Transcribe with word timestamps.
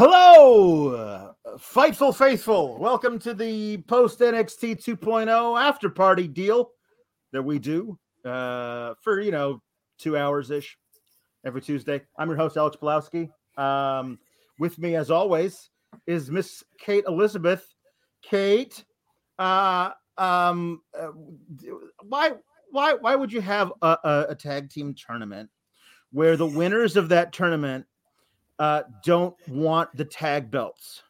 Hello, 0.00 1.34
Fightful 1.58 2.16
Faithful. 2.16 2.78
Welcome 2.78 3.18
to 3.18 3.34
the 3.34 3.78
post 3.78 4.20
NXT 4.20 4.76
2.0 4.80 5.60
after 5.60 5.90
party 5.90 6.28
deal 6.28 6.70
that 7.32 7.42
we 7.42 7.58
do 7.58 7.98
uh, 8.24 8.94
for, 9.02 9.20
you 9.20 9.32
know, 9.32 9.60
two 9.98 10.16
hours 10.16 10.52
ish 10.52 10.78
every 11.44 11.60
Tuesday. 11.60 12.00
I'm 12.16 12.28
your 12.28 12.36
host, 12.36 12.56
Alex 12.56 12.76
Pulowski. 12.80 13.28
Um, 13.56 14.20
with 14.60 14.78
me, 14.78 14.94
as 14.94 15.10
always, 15.10 15.68
is 16.06 16.30
Miss 16.30 16.62
Kate 16.78 17.02
Elizabeth. 17.08 17.66
Kate, 18.22 18.84
uh, 19.40 19.90
um, 20.16 20.80
uh, 20.96 21.08
why, 22.04 22.34
why, 22.70 22.94
why 22.94 23.16
would 23.16 23.32
you 23.32 23.40
have 23.40 23.72
a, 23.82 23.98
a, 24.04 24.26
a 24.28 24.34
tag 24.36 24.70
team 24.70 24.94
tournament 24.94 25.50
where 26.12 26.36
the 26.36 26.46
winners 26.46 26.96
of 26.96 27.08
that 27.08 27.32
tournament 27.32 27.84
uh, 28.58 28.82
don't 29.04 29.36
want 29.48 29.94
the 29.96 30.04
tag 30.04 30.50
belts? 30.50 31.02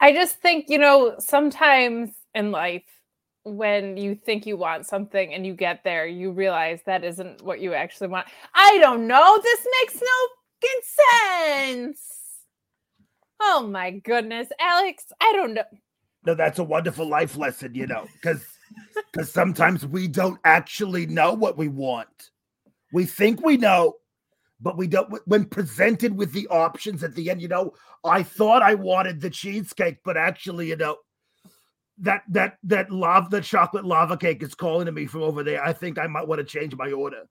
I 0.00 0.12
just 0.12 0.36
think, 0.36 0.66
you 0.68 0.78
know, 0.78 1.14
sometimes 1.18 2.10
in 2.34 2.50
life, 2.50 2.82
when 3.44 3.96
you 3.96 4.14
think 4.14 4.46
you 4.46 4.56
want 4.56 4.86
something 4.86 5.32
and 5.34 5.46
you 5.46 5.54
get 5.54 5.84
there, 5.84 6.06
you 6.06 6.32
realize 6.32 6.80
that 6.86 7.04
isn't 7.04 7.42
what 7.42 7.60
you 7.60 7.74
actually 7.74 8.08
want. 8.08 8.26
I 8.54 8.78
don't 8.78 9.06
know. 9.06 9.38
This 9.42 9.66
makes 9.80 10.00
no 10.00 10.08
fucking 10.60 10.80
sense. 11.88 12.12
Oh 13.40 13.66
my 13.68 13.90
goodness, 13.90 14.48
Alex, 14.60 15.04
I 15.20 15.32
don't 15.34 15.54
know. 15.54 15.64
No, 16.24 16.34
that's 16.34 16.60
a 16.60 16.64
wonderful 16.64 17.08
life 17.08 17.36
lesson, 17.36 17.74
you 17.74 17.86
know, 17.86 18.06
because 18.14 18.44
because 19.12 19.30
sometimes 19.30 19.84
we 19.84 20.06
don't 20.08 20.38
actually 20.44 21.06
know 21.06 21.32
what 21.32 21.56
we 21.56 21.68
want. 21.68 22.30
We 22.92 23.06
think 23.06 23.44
we 23.44 23.56
know, 23.56 23.94
but 24.62 24.76
we 24.76 24.86
don't. 24.86 25.12
When 25.26 25.44
presented 25.44 26.16
with 26.16 26.32
the 26.32 26.46
options 26.48 27.02
at 27.02 27.14
the 27.14 27.30
end, 27.30 27.42
you 27.42 27.48
know, 27.48 27.72
I 28.04 28.22
thought 28.22 28.62
I 28.62 28.74
wanted 28.74 29.20
the 29.20 29.30
cheesecake, 29.30 29.98
but 30.04 30.16
actually, 30.16 30.68
you 30.68 30.76
know, 30.76 30.96
that 31.98 32.22
that 32.28 32.58
that 32.64 32.90
lava, 32.90 33.28
the 33.28 33.40
chocolate 33.40 33.84
lava 33.84 34.16
cake 34.16 34.42
is 34.42 34.54
calling 34.54 34.86
to 34.86 34.92
me 34.92 35.06
from 35.06 35.22
over 35.22 35.42
there. 35.42 35.62
I 35.64 35.72
think 35.72 35.98
I 35.98 36.06
might 36.06 36.26
want 36.26 36.38
to 36.38 36.44
change 36.44 36.74
my 36.76 36.90
order. 36.92 37.24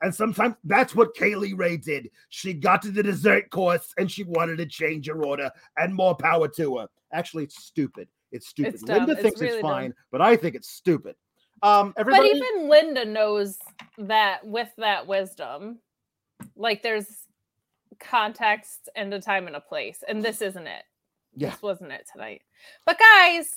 And 0.00 0.12
sometimes 0.12 0.56
that's 0.64 0.96
what 0.96 1.14
Kay 1.14 1.36
Lee 1.36 1.52
Ray 1.52 1.76
did. 1.76 2.10
She 2.28 2.54
got 2.54 2.82
to 2.82 2.90
the 2.90 3.04
dessert 3.04 3.50
course 3.50 3.92
and 3.98 4.10
she 4.10 4.24
wanted 4.24 4.58
to 4.58 4.66
change 4.66 5.06
her 5.06 5.24
order, 5.24 5.50
and 5.76 5.94
more 5.94 6.16
power 6.16 6.48
to 6.56 6.78
her. 6.78 6.86
Actually, 7.12 7.44
it's 7.44 7.62
stupid. 7.64 8.08
It's 8.32 8.48
stupid. 8.48 8.74
It's 8.74 8.82
Linda 8.82 9.14
dumb. 9.14 9.22
thinks 9.22 9.32
It's 9.32 9.40
really 9.40 9.58
it's 9.58 9.62
fine, 9.62 9.90
dumb. 9.90 9.94
but 10.10 10.20
I 10.20 10.36
think 10.36 10.54
it's 10.56 10.70
stupid. 10.70 11.14
Um, 11.62 11.94
everybody, 11.96 12.30
But 12.30 12.36
even 12.36 12.68
Linda 12.68 13.04
knows 13.04 13.58
that 13.98 14.44
with 14.44 14.70
that 14.78 15.06
wisdom, 15.06 15.78
like 16.56 16.82
there's 16.82 17.06
context 18.00 18.88
and 18.96 19.12
a 19.14 19.20
time 19.20 19.46
and 19.46 19.56
a 19.56 19.60
place, 19.60 20.02
and 20.08 20.22
this 20.22 20.42
isn't 20.42 20.66
it. 20.66 20.82
yeah, 21.36 21.50
This 21.50 21.62
wasn't 21.62 21.92
it 21.92 22.06
tonight. 22.12 22.42
But 22.86 22.98
guys, 22.98 23.48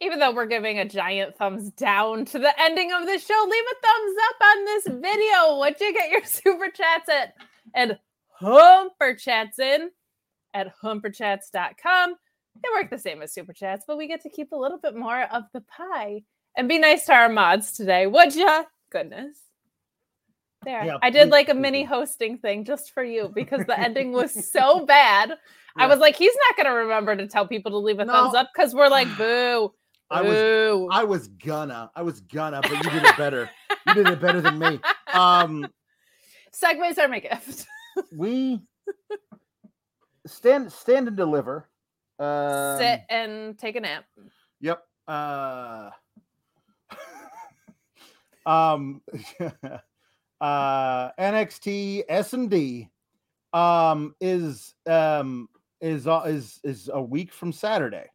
even 0.00 0.18
though 0.18 0.32
we're 0.34 0.46
giving 0.46 0.78
a 0.78 0.88
giant 0.88 1.36
thumbs 1.36 1.70
down 1.72 2.24
to 2.26 2.38
the 2.38 2.52
ending 2.60 2.92
of 2.92 3.06
the 3.06 3.18
show, 3.18 3.46
leave 3.48 3.64
a 3.64 3.86
thumbs 3.86 4.16
up 4.28 4.46
on 4.46 4.64
this 4.64 4.84
video. 4.88 5.56
What 5.58 5.80
you 5.80 5.92
get 5.92 6.10
your 6.10 6.24
super 6.24 6.68
chats 6.70 7.08
at 7.08 7.34
and 7.74 7.98
humper 8.30 9.14
chats 9.14 9.58
in 9.58 9.90
at 10.54 10.72
humperchats.com. 10.82 12.14
They 12.56 12.68
work 12.74 12.90
the 12.90 12.98
same 12.98 13.22
as 13.22 13.32
super 13.32 13.52
chats, 13.52 13.84
but 13.86 13.96
we 13.96 14.08
get 14.08 14.22
to 14.22 14.28
keep 14.28 14.52
a 14.52 14.56
little 14.56 14.78
bit 14.78 14.94
more 14.94 15.22
of 15.22 15.44
the 15.54 15.62
pie 15.62 16.22
and 16.56 16.68
be 16.68 16.78
nice 16.78 17.06
to 17.06 17.14
our 17.14 17.28
mods 17.28 17.72
today, 17.72 18.06
would 18.06 18.34
ya? 18.34 18.64
Goodness. 18.90 19.38
There. 20.64 20.84
Yeah, 20.84 20.96
I 21.02 21.10
did 21.10 21.30
like 21.30 21.48
a 21.48 21.54
mini 21.54 21.82
hosting 21.84 22.38
thing 22.38 22.64
just 22.64 22.92
for 22.92 23.02
you 23.02 23.30
because 23.34 23.66
the 23.66 23.78
ending 23.78 24.12
was 24.12 24.32
so 24.52 24.86
bad. 24.86 25.34
I 25.76 25.86
was 25.86 25.98
like, 25.98 26.16
he's 26.16 26.34
not 26.48 26.56
going 26.56 26.72
to 26.72 26.80
remember 26.82 27.16
to 27.16 27.26
tell 27.26 27.46
people 27.46 27.70
to 27.72 27.78
leave 27.78 27.98
a 27.98 28.04
thumbs 28.04 28.34
up 28.34 28.50
because 28.54 28.74
we're 28.74 28.88
like, 28.88 29.08
boo. 29.18 29.72
I 30.10 30.20
was 30.20 30.34
boo. 30.34 30.88
I 30.92 31.04
was 31.04 31.28
gonna, 31.28 31.90
I 31.96 32.02
was 32.02 32.20
gonna, 32.20 32.60
but 32.60 32.70
you 32.70 32.90
did 32.90 33.04
it 33.04 33.16
better. 33.16 33.48
you 33.86 33.94
did 33.94 34.08
it 34.08 34.20
better 34.20 34.40
than 34.40 34.58
me. 34.58 34.80
Um, 35.14 35.66
Segues 36.54 36.96
are 36.98 37.06
my 37.06 37.18
gift. 37.20 37.66
we 38.16 38.62
stand 40.26 40.72
stand 40.72 41.08
and 41.08 41.16
deliver. 41.18 41.68
Um, 42.18 42.78
Sit 42.78 43.02
and 43.10 43.58
take 43.58 43.76
a 43.76 43.80
nap. 43.80 44.04
Yep. 44.60 44.82
Uh, 45.06 45.90
um, 48.46 49.02
uh, 50.42 51.12
NXT 51.18 52.02
S 52.08 52.32
and 52.34 52.50
D 52.50 52.90
um 53.54 54.14
is 54.20 54.74
um 54.86 55.48
is 55.80 56.06
uh, 56.06 56.22
is 56.26 56.60
is 56.64 56.90
a 56.92 57.00
week 57.00 57.32
from 57.32 57.52
Saturday. 57.52 58.06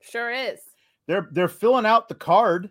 Sure 0.00 0.30
is. 0.32 0.60
They're 1.06 1.28
they're 1.32 1.48
filling 1.48 1.86
out 1.86 2.08
the 2.08 2.14
card 2.14 2.70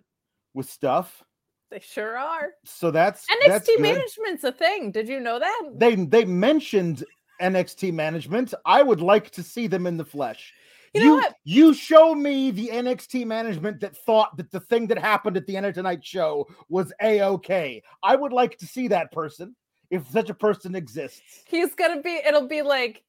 with 0.53 0.69
stuff, 0.69 1.21
They 1.69 1.79
sure 1.79 2.17
are. 2.17 2.49
so 2.63 2.91
that's 2.91 3.25
that's 3.45 3.67
NXT 3.69 3.75
good. 3.75 3.81
management's 3.81 4.43
a 4.45 4.51
thing. 4.51 4.91
Did 4.91 5.07
you 5.09 5.19
know 5.19 5.37
that? 5.39 5.63
They 5.75 5.95
they 5.95 6.25
mentioned 6.25 7.03
NXT 7.41 7.93
management. 7.93 8.53
I 8.65 8.81
would 8.83 9.01
like 9.01 9.29
to 9.31 9.43
see 9.43 9.67
them 9.67 9.85
in 9.85 9.97
the 9.97 10.05
flesh. 10.05 10.53
You 10.95 11.05
know 11.05 11.15
what? 11.15 11.35
you 11.43 11.73
show 11.73 12.15
me 12.15 12.51
the 12.51 12.69
NXT 12.69 13.25
management 13.25 13.79
that 13.81 13.97
thought 13.97 14.37
that 14.37 14.51
the 14.51 14.59
thing 14.59 14.87
that 14.87 14.97
happened 14.97 15.37
at 15.37 15.45
the 15.45 15.57
end 15.57 15.65
of 15.65 15.73
tonight's 15.73 16.07
show 16.07 16.47
was 16.69 16.93
a 17.01 17.21
okay. 17.21 17.83
I 18.01 18.15
would 18.15 18.33
like 18.33 18.57
to 18.59 18.65
see 18.65 18.87
that 18.89 19.11
person 19.11 19.55
if 19.89 20.07
such 20.09 20.29
a 20.29 20.33
person 20.33 20.75
exists. 20.75 21.43
He's 21.45 21.75
to 21.75 22.01
be, 22.03 22.21
it'll 22.25 22.47
be 22.47 22.61
like 22.61 23.03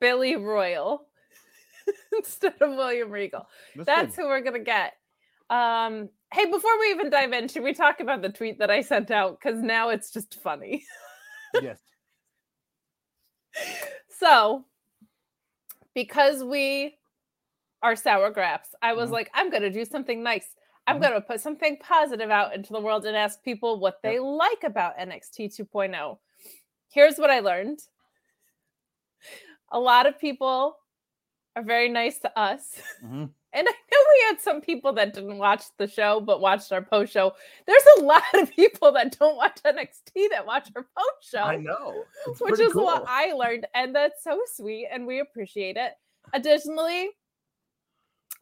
Billy 0.00 0.36
Royal 0.36 1.06
instead 2.16 2.54
of 2.60 2.70
William 2.70 3.10
Regal. 3.10 3.46
That's 3.76 4.16
good. 4.16 4.22
who 4.22 4.28
we're 4.28 4.40
gonna 4.40 4.60
get. 4.60 4.94
Um, 5.50 6.08
hey, 6.32 6.46
before 6.46 6.80
we 6.80 6.90
even 6.90 7.10
dive 7.10 7.32
in, 7.32 7.48
should 7.48 7.62
we 7.62 7.74
talk 7.74 8.00
about 8.00 8.22
the 8.22 8.30
tweet 8.30 8.58
that 8.58 8.70
I 8.70 8.80
sent 8.80 9.10
out? 9.10 9.38
Because 9.38 9.60
now 9.60 9.90
it's 9.90 10.10
just 10.10 10.40
funny. 10.42 10.84
yes. 11.62 11.78
So, 14.18 14.64
because 15.94 16.42
we 16.44 16.98
are 17.82 17.96
sour 17.96 18.30
graps, 18.30 18.74
I 18.82 18.92
was 18.94 19.10
Mhm. 19.10 19.12
like, 19.12 19.30
I'm 19.34 19.50
gonna 19.50 19.70
do 19.70 19.84
something 19.84 20.22
nice. 20.22 20.56
I'm 20.86 20.98
Mhm. 20.98 21.02
gonna 21.02 21.20
put 21.20 21.40
something 21.40 21.78
positive 21.78 22.30
out 22.30 22.54
into 22.54 22.72
the 22.72 22.80
world 22.80 23.04
and 23.06 23.16
ask 23.16 23.42
people 23.42 23.78
what 23.80 24.02
they 24.02 24.18
like 24.18 24.64
about 24.64 24.96
NXT 24.98 25.48
2.0. 25.48 26.20
Here's 26.90 27.18
what 27.18 27.30
I 27.30 27.40
learned. 27.40 27.80
A 29.70 29.80
lot 29.80 30.06
of 30.06 30.18
people 30.18 30.76
are 31.56 31.62
very 31.62 31.88
nice 31.88 32.18
to 32.20 32.38
us. 32.38 32.80
Mhm. 33.00 33.34
And 33.52 33.68
I 33.68 33.70
know 33.70 33.98
we 34.14 34.24
had 34.28 34.40
some 34.40 34.60
people 34.60 34.92
that 34.94 35.14
didn't 35.14 35.38
watch 35.38 35.64
the 35.78 35.86
show 35.86 36.20
but 36.20 36.40
watched 36.40 36.72
our 36.72 36.82
post 36.82 37.12
show. 37.12 37.32
There's 37.66 37.82
a 37.98 38.02
lot 38.04 38.22
of 38.34 38.50
people 38.54 38.92
that 38.92 39.18
don't 39.18 39.36
watch 39.36 39.58
NXT 39.64 40.30
that 40.30 40.46
watch 40.46 40.70
our 40.76 40.82
post 40.82 41.30
show, 41.30 41.38
I 41.38 41.56
know. 41.56 42.04
It's 42.26 42.40
which 42.40 42.60
is 42.60 42.74
what. 42.74 43.04
I 43.06 43.32
learned. 43.32 43.66
And 43.74 43.94
that's 43.94 44.24
so 44.24 44.40
sweet. 44.54 44.88
And 44.90 45.06
we 45.06 45.20
appreciate 45.20 45.76
it. 45.76 45.92
Additionally, 46.32 47.10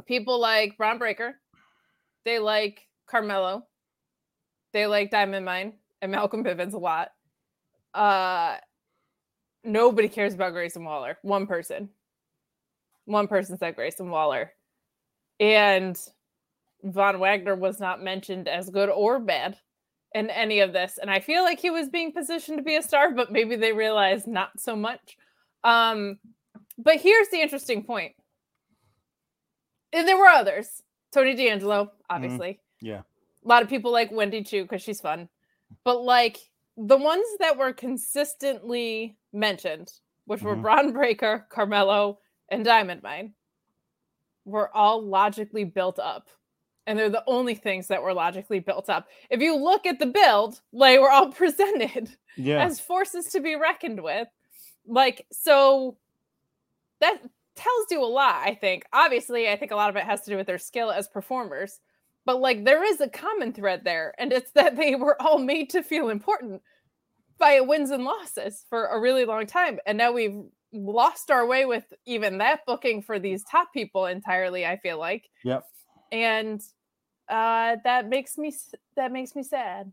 people 0.07 0.39
like 0.39 0.77
Bron 0.77 0.99
Breakker, 0.99 1.37
they 2.25 2.39
like 2.39 2.87
Carmelo, 3.07 3.67
they 4.73 4.87
like 4.87 5.11
Diamond 5.11 5.45
Mine 5.45 5.75
and 6.03 6.13
Malcolm 6.13 6.45
Bivens 6.45 6.75
a 6.75 6.79
lot. 6.79 7.11
Uh, 7.95 8.57
nobody 9.65 10.09
cares 10.09 10.35
about 10.35 10.53
Grayson 10.53 10.85
Waller. 10.85 11.19
One 11.23 11.47
person. 11.47 11.89
One 13.07 13.27
person 13.27 13.59
said 13.59 13.75
Grayson 13.75 14.11
Waller. 14.11 14.53
And 15.41 15.99
Von 16.85 17.19
Wagner 17.19 17.57
was 17.57 17.81
not 17.81 18.03
mentioned 18.03 18.47
as 18.47 18.71
good 18.71 18.89
or 18.91 19.19
bad 19.19 19.57
in 20.15 20.31
any 20.31 20.61
of 20.61 20.73
this. 20.73 20.99
And 21.01 21.11
I 21.11 21.21
feel 21.21 21.43
like 21.43 21.59
he 21.59 21.71
was 21.71 21.89
being 21.89 22.13
positioned 22.13 22.59
to 22.59 22.63
be 22.65 22.77
a 22.77 22.83
star, 22.83 23.13
but 23.13 23.33
maybe 23.33 23.57
they 23.57 23.73
realized 23.73 24.27
not 24.27 24.51
so 24.61 24.77
much. 24.77 25.17
Um, 25.65 26.19
but 26.79 26.97
here's 27.01 27.29
the 27.29 27.41
interesting 27.41 27.85
point. 27.85 28.13
And 29.93 30.07
there 30.07 30.19
were 30.19 30.27
others. 30.29 30.83
Tony 31.13 31.35
D'Angelo, 31.35 31.91
obviously. 32.09 32.61
Yeah. 32.81 33.01
A 33.45 33.49
lot 33.49 33.63
of 33.63 33.69
people 33.69 33.93
like 33.93 34.13
Wendy 34.13 34.43
Choo 34.45 34.63
because 34.63 34.83
she's 34.83 35.01
fun. 35.01 35.29
But 35.85 36.03
like 36.03 36.39
the 36.77 36.97
ones 36.97 37.27
that 37.41 37.57
were 37.59 37.73
consistently 37.73 39.17
mentioned, 39.33 39.93
which 40.27 40.43
were 40.43 40.57
Mhm. 40.57 40.63
Bron 40.63 40.93
Breakker, 40.93 41.47
Carmelo, 41.49 42.21
and 42.49 42.65
Diamond 42.65 43.03
Mine, 43.03 43.35
were 44.45 44.75
all 44.75 45.03
logically 45.03 45.65
built 45.65 45.99
up. 45.99 46.29
And 46.87 46.99
they're 46.99 47.09
the 47.11 47.25
only 47.27 47.55
things 47.55 47.87
that 47.89 48.03
were 48.03 48.15
logically 48.15 48.59
built 48.59 48.89
up. 48.91 49.07
If 49.29 49.41
you 49.41 49.55
look 49.57 49.87
at 49.87 49.99
the 49.99 50.07
build, 50.07 50.61
they 50.73 50.99
were 50.99 51.11
all 51.11 51.31
presented 51.33 52.11
Yeah. 52.37 52.65
as 52.65 52.81
forces 52.81 53.27
to 53.27 53.41
be 53.41 53.55
reckoned 53.55 54.03
with. 54.03 54.29
Like, 54.87 55.27
so 55.31 55.97
that 57.01 57.19
tells 57.55 57.87
you 57.91 58.03
a 58.03 58.07
lot, 58.07 58.37
I 58.45 58.55
think. 58.55 58.85
Obviously, 58.93 59.49
I 59.49 59.57
think 59.57 59.71
a 59.71 59.77
lot 59.77 59.91
of 59.91 59.97
it 59.97 60.05
has 60.05 60.23
to 60.23 60.31
do 60.31 60.37
with 60.37 60.47
their 60.47 60.59
skill 60.59 60.91
as 60.91 61.07
performers, 61.09 61.81
but 62.25 62.41
like 62.41 62.65
there 62.65 62.83
is 62.83 63.01
a 63.01 63.09
common 63.09 63.53
thread 63.53 63.85
there, 63.85 64.15
and 64.19 64.33
it's 64.33 64.51
that 64.55 64.77
they 64.77 64.95
were 64.95 65.21
all 65.21 65.39
made 65.39 65.71
to 65.71 65.83
feel 65.83 66.09
important 66.09 66.63
by 67.39 67.61
wins 67.61 67.91
and 67.91 68.05
losses 68.05 68.65
for 68.69 68.87
a 68.87 69.01
really 69.01 69.25
long 69.25 69.47
time. 69.47 69.79
And 69.87 69.97
now 69.97 70.13
we've 70.13 70.43
lost 70.73 71.31
our 71.31 71.47
way 71.47 71.65
with 71.67 71.93
even 72.07 72.39
that 72.39 72.61
booking 72.67 73.03
for 73.03 73.19
these 73.19 73.45
top 73.45 73.73
people 73.73 74.07
entirely, 74.07 74.67
I 74.67 74.77
feel 74.77 74.99
like. 74.99 75.29
Yep. 75.45 75.65
And 76.13 76.61
uh 77.29 77.77
that 77.85 78.09
makes 78.09 78.37
me 78.37 78.55
that 78.97 79.13
makes 79.13 79.35
me 79.35 79.43
sad. 79.43 79.93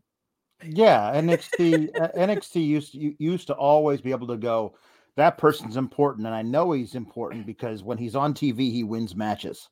Yeah, 0.64 1.12
NXT 1.14 2.00
uh, 2.00 2.08
NXT 2.16 2.66
used 2.66 2.92
to, 2.92 3.14
used 3.22 3.46
to 3.46 3.54
always 3.54 4.00
be 4.00 4.10
able 4.10 4.26
to 4.28 4.36
go. 4.36 4.74
That 5.16 5.38
person's 5.38 5.76
important, 5.76 6.26
and 6.26 6.34
I 6.34 6.42
know 6.42 6.72
he's 6.72 6.94
important 6.94 7.44
because 7.44 7.82
when 7.82 7.98
he's 7.98 8.14
on 8.14 8.34
TV, 8.34 8.70
he 8.70 8.84
wins 8.84 9.16
matches. 9.16 9.68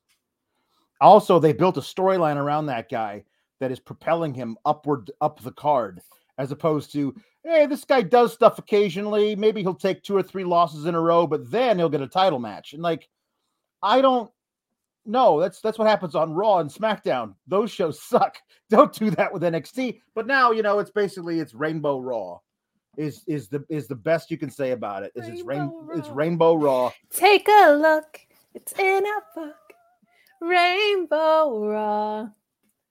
Also, 0.99 1.39
they 1.39 1.53
built 1.53 1.77
a 1.77 1.81
storyline 1.81 2.35
around 2.35 2.65
that 2.65 2.89
guy 2.89 3.23
that 3.59 3.71
is 3.71 3.79
propelling 3.79 4.33
him 4.33 4.57
upward 4.65 5.11
up 5.21 5.41
the 5.41 5.51
card, 5.51 6.01
as 6.37 6.51
opposed 6.51 6.91
to, 6.93 7.15
hey, 7.43 7.65
this 7.65 7.83
guy 7.83 8.01
does 8.01 8.33
stuff 8.33 8.59
occasionally. 8.59 9.35
Maybe 9.35 9.61
he'll 9.61 9.73
take 9.73 10.03
two 10.03 10.15
or 10.15 10.23
three 10.23 10.43
losses 10.43 10.85
in 10.85 10.95
a 10.95 11.01
row, 11.01 11.27
but 11.27 11.49
then 11.49 11.77
he'll 11.77 11.89
get 11.89 12.01
a 12.01 12.07
title 12.07 12.39
match. 12.39 12.73
And 12.73 12.81
like, 12.81 13.07
I 13.81 14.01
don't 14.01 14.31
no, 15.07 15.39
that's 15.39 15.61
that's 15.61 15.79
what 15.79 15.87
happens 15.87 16.13
on 16.15 16.33
Raw 16.33 16.59
and 16.59 16.69
SmackDown. 16.69 17.33
Those 17.47 17.71
shows 17.71 18.01
suck. 18.03 18.37
Don't 18.69 18.93
do 18.93 19.09
that 19.11 19.33
with 19.33 19.41
NXT. 19.41 20.01
But 20.13 20.27
now 20.27 20.51
you 20.51 20.61
know 20.61 20.79
it's 20.79 20.91
basically 20.91 21.39
it's 21.39 21.55
Rainbow 21.55 21.99
Raw. 21.99 22.39
Is 22.97 23.23
is 23.25 23.47
the 23.47 23.63
is 23.69 23.87
the 23.87 23.95
best 23.95 24.29
you 24.29 24.37
can 24.37 24.49
say 24.49 24.71
about 24.71 25.03
it? 25.03 25.13
Is 25.15 25.27
it's 25.27 25.43
rain 25.43 25.61
Rainbow 25.61 25.97
it's 25.97 26.09
Raw. 26.09 26.15
Rainbow 26.15 26.55
Raw. 26.55 26.91
Take 27.09 27.47
a 27.47 27.71
look. 27.71 28.19
It's 28.53 28.73
in 28.77 29.05
a 29.05 29.39
book. 29.39 29.55
Rainbow 30.41 31.67
Raw. 31.67 32.27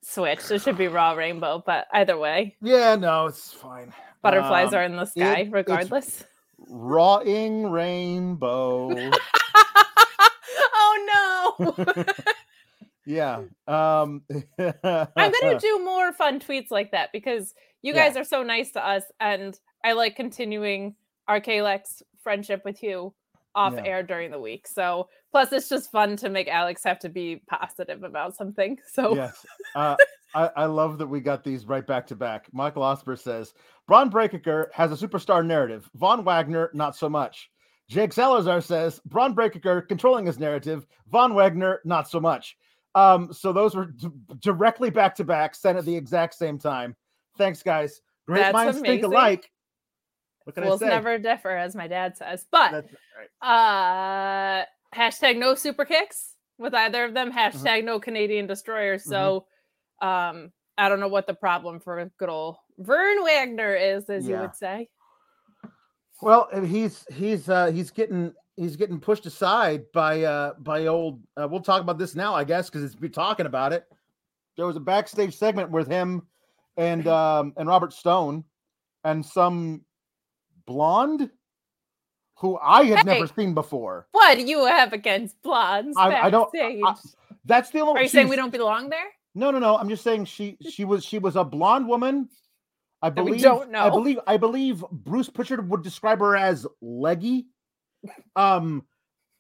Switch. 0.09 0.51
It 0.51 0.63
should 0.63 0.79
be 0.79 0.87
Raw 0.89 1.13
Rainbow, 1.13 1.63
but 1.67 1.87
either 1.93 2.17
way, 2.17 2.57
Yeah, 2.63 2.95
no, 2.97 3.27
it's 3.27 3.53
fine. 3.53 3.93
butterflies 4.23 4.69
Um, 4.69 4.75
are 4.77 4.83
in 4.85 4.97
the 4.97 5.05
sky 5.05 5.41
it's- 5.41 5.53
regardless. 5.53 6.25
Rawing 6.69 7.71
Rainbow. 7.71 8.91
oh 10.75 11.57
no. 11.67 12.05
yeah. 13.07 13.43
Um 13.69 14.23
I'm 14.59 15.33
gonna 15.41 15.59
do 15.61 15.81
more 15.85 16.13
fun 16.13 16.41
tweets 16.41 16.71
like 16.71 16.93
that 16.93 17.11
because 17.13 17.53
you 17.83 17.93
Yeah. 17.95 18.09
guys 18.09 18.17
are 18.17 18.25
so 18.25 18.43
nice 18.43 18.73
to 18.73 18.85
us, 18.87 19.03
and 19.21 19.59
I 19.85 19.93
like 19.93 20.17
continuing 20.17 20.97
our 21.29 21.41
Kalex 21.41 22.03
friendship 22.23 22.63
with 22.65 22.83
you 22.83 23.15
off 23.55 23.75
Yeah. 23.75 23.85
air 23.85 24.03
during 24.03 24.31
the 24.31 24.41
week. 24.41 24.67
So 24.67 25.09
plus, 25.37 25.53
it's 25.53 25.69
just 25.69 25.91
fun 25.91 26.17
to 26.17 26.31
make 26.31 26.49
Alex 26.49 26.83
have 26.85 26.99
to 26.99 27.11
be 27.11 27.43
positive 27.47 28.03
about 28.03 28.35
something. 28.35 28.79
So 28.91 29.15
yes. 29.15 29.45
Uh, 29.75 29.95
I, 30.35 30.51
I 30.57 30.65
love 30.65 30.97
that 30.97 31.07
we 31.07 31.21
got 31.21 31.45
these 31.45 31.67
right 31.67 31.87
back 31.87 32.07
to 32.07 32.17
back. 32.17 32.47
Michael 32.53 32.83
Osper 32.83 33.19
says 33.19 33.53
Bron 33.87 34.09
Breakker 34.09 34.71
has 34.73 34.91
a 34.93 35.07
superstar 35.07 35.45
narrative. 35.45 35.91
Von 35.95 36.25
Wagner, 36.25 36.71
not 36.73 36.97
so 36.97 37.11
much. 37.11 37.51
Jake 37.91 38.15
Salazar 38.15 38.63
says 38.63 38.99
Bron 39.05 39.35
Breakker 39.35 39.83
controlling 39.83 40.25
his 40.25 40.39
narrative. 40.39 40.87
Von 41.13 41.35
Wagner, 41.35 41.81
not 41.85 42.09
so 42.09 42.19
much. 42.19 42.57
Um, 42.95 43.31
so 43.31 43.53
those 43.53 43.77
were 43.77 43.87
d- 43.87 44.09
directly 44.41 44.89
back 44.89 45.15
to 45.17 45.25
back, 45.25 45.55
sent 45.55 45.77
at 45.77 45.85
the 45.85 45.95
exact 45.95 46.35
same 46.35 46.59
time. 46.59 46.97
Thanks, 47.37 47.63
guys. 47.63 48.01
Great 48.27 48.41
That's 48.41 48.55
minds 48.55 48.81
think 48.81 49.03
alike. 49.05 49.51
What 50.45 50.55
can 50.55 50.65
fools 50.65 50.81
I 50.81 50.87
say? 50.87 50.91
never 50.95 51.19
differ, 51.19 51.51
as 51.51 51.77
my 51.77 51.89
dad 51.89 52.17
says. 52.17 52.47
But 52.51 52.71
That's 52.71 52.95
right. 53.43 54.63
uh 54.63 54.65
hashtag 54.97 55.37
no 55.37 55.55
super 55.55 55.85
kicks 55.85 56.35
with 56.59 56.75
either 56.75 57.05
of 57.05 57.15
them. 57.15 57.31
Mm-hmm. 57.31 57.39
hashtag 57.39 57.85
no 57.85 58.01
canadian 58.01 58.47
destroyers. 58.47 59.05
So 59.05 59.47
um 60.03 60.53
i 60.79 60.91
don't 60.91 61.01
know 61.01 61.09
what 61.09 61.27
the 61.27 61.33
problem 61.35 61.81
for 61.81 62.11
good 62.19 62.29
old 62.29 62.57
vern 62.79 63.25
wagner 63.25 63.75
is 63.75 64.11
as 64.11 64.29
you 64.29 64.37
would 64.37 64.55
say. 64.55 64.89
Well, 66.23 66.49
he's 66.65 67.05
he's 67.13 67.49
uh 67.49 67.67
he's 67.67 67.91
getting 67.91 68.33
he's 68.57 68.77
getting 68.77 68.99
pushed 68.99 69.27
aside 69.27 69.85
by 69.93 70.23
uh 70.23 70.55
by 70.59 70.87
old 70.87 71.23
uh, 71.37 71.47
we'll 71.51 71.61
talk 71.61 71.83
about 71.83 71.99
this 71.99 72.15
now, 72.15 72.35
I 72.35 72.45
guess, 72.45 72.71
because 72.71 72.85
it's 72.85 72.95
be 72.95 73.09
talking 73.09 73.47
about 73.47 73.73
it. 73.73 73.85
There 74.57 74.67
was 74.67 74.77
a 74.77 74.81
backstage 74.81 75.37
segment 75.37 75.71
with 75.71 75.89
him 75.89 76.27
and 76.77 77.07
um 77.07 77.53
and 77.57 77.69
Robert 77.69 77.93
Stone 77.93 78.45
and 79.05 79.25
some 79.25 79.83
blonde 80.67 81.31
who 82.37 82.59
I 82.63 82.85
had 82.85 83.05
never 83.07 83.27
seen 83.27 83.55
before. 83.55 84.07
what 84.13 84.37
do 84.37 84.45
you 84.45 84.65
have 84.67 84.93
against 84.93 85.41
blondes 85.43 85.97
I- 85.97 86.15
I 86.27 86.31
don't-? 86.31 86.51
I- 86.55 86.95
That's 87.45 87.71
the 87.71 87.81
only 87.81 88.01
are 88.01 88.03
you 88.03 88.09
saying 88.09 88.29
we 88.29 88.37
don't 88.37 88.51
belong 88.53 88.89
there 88.91 89.09
No, 89.35 89.51
no, 89.51 89.59
no. 89.59 89.77
I'm 89.77 89.89
just 89.89 90.03
saying 90.05 90.25
she 90.27 90.57
she 90.71 90.85
was 90.85 91.05
she 91.05 91.19
was 91.19 91.37
a 91.37 91.45
blonde 91.45 91.87
woman. 91.89 92.29
I 93.03 93.11
That 93.11 93.25
we 93.25 93.31
believe 93.33 93.43
don't 93.43 93.71
know. 93.71 93.81
I 93.87 93.91
believe 93.91 94.19
I 94.27 94.37
believe 94.39 94.85
Bruce 94.91 95.29
Pritchard 95.29 95.69
would 95.69 95.83
describe 95.83 96.21
her 96.21 96.35
as 96.37 96.67
leggy. 96.81 97.47
Um 98.35 98.85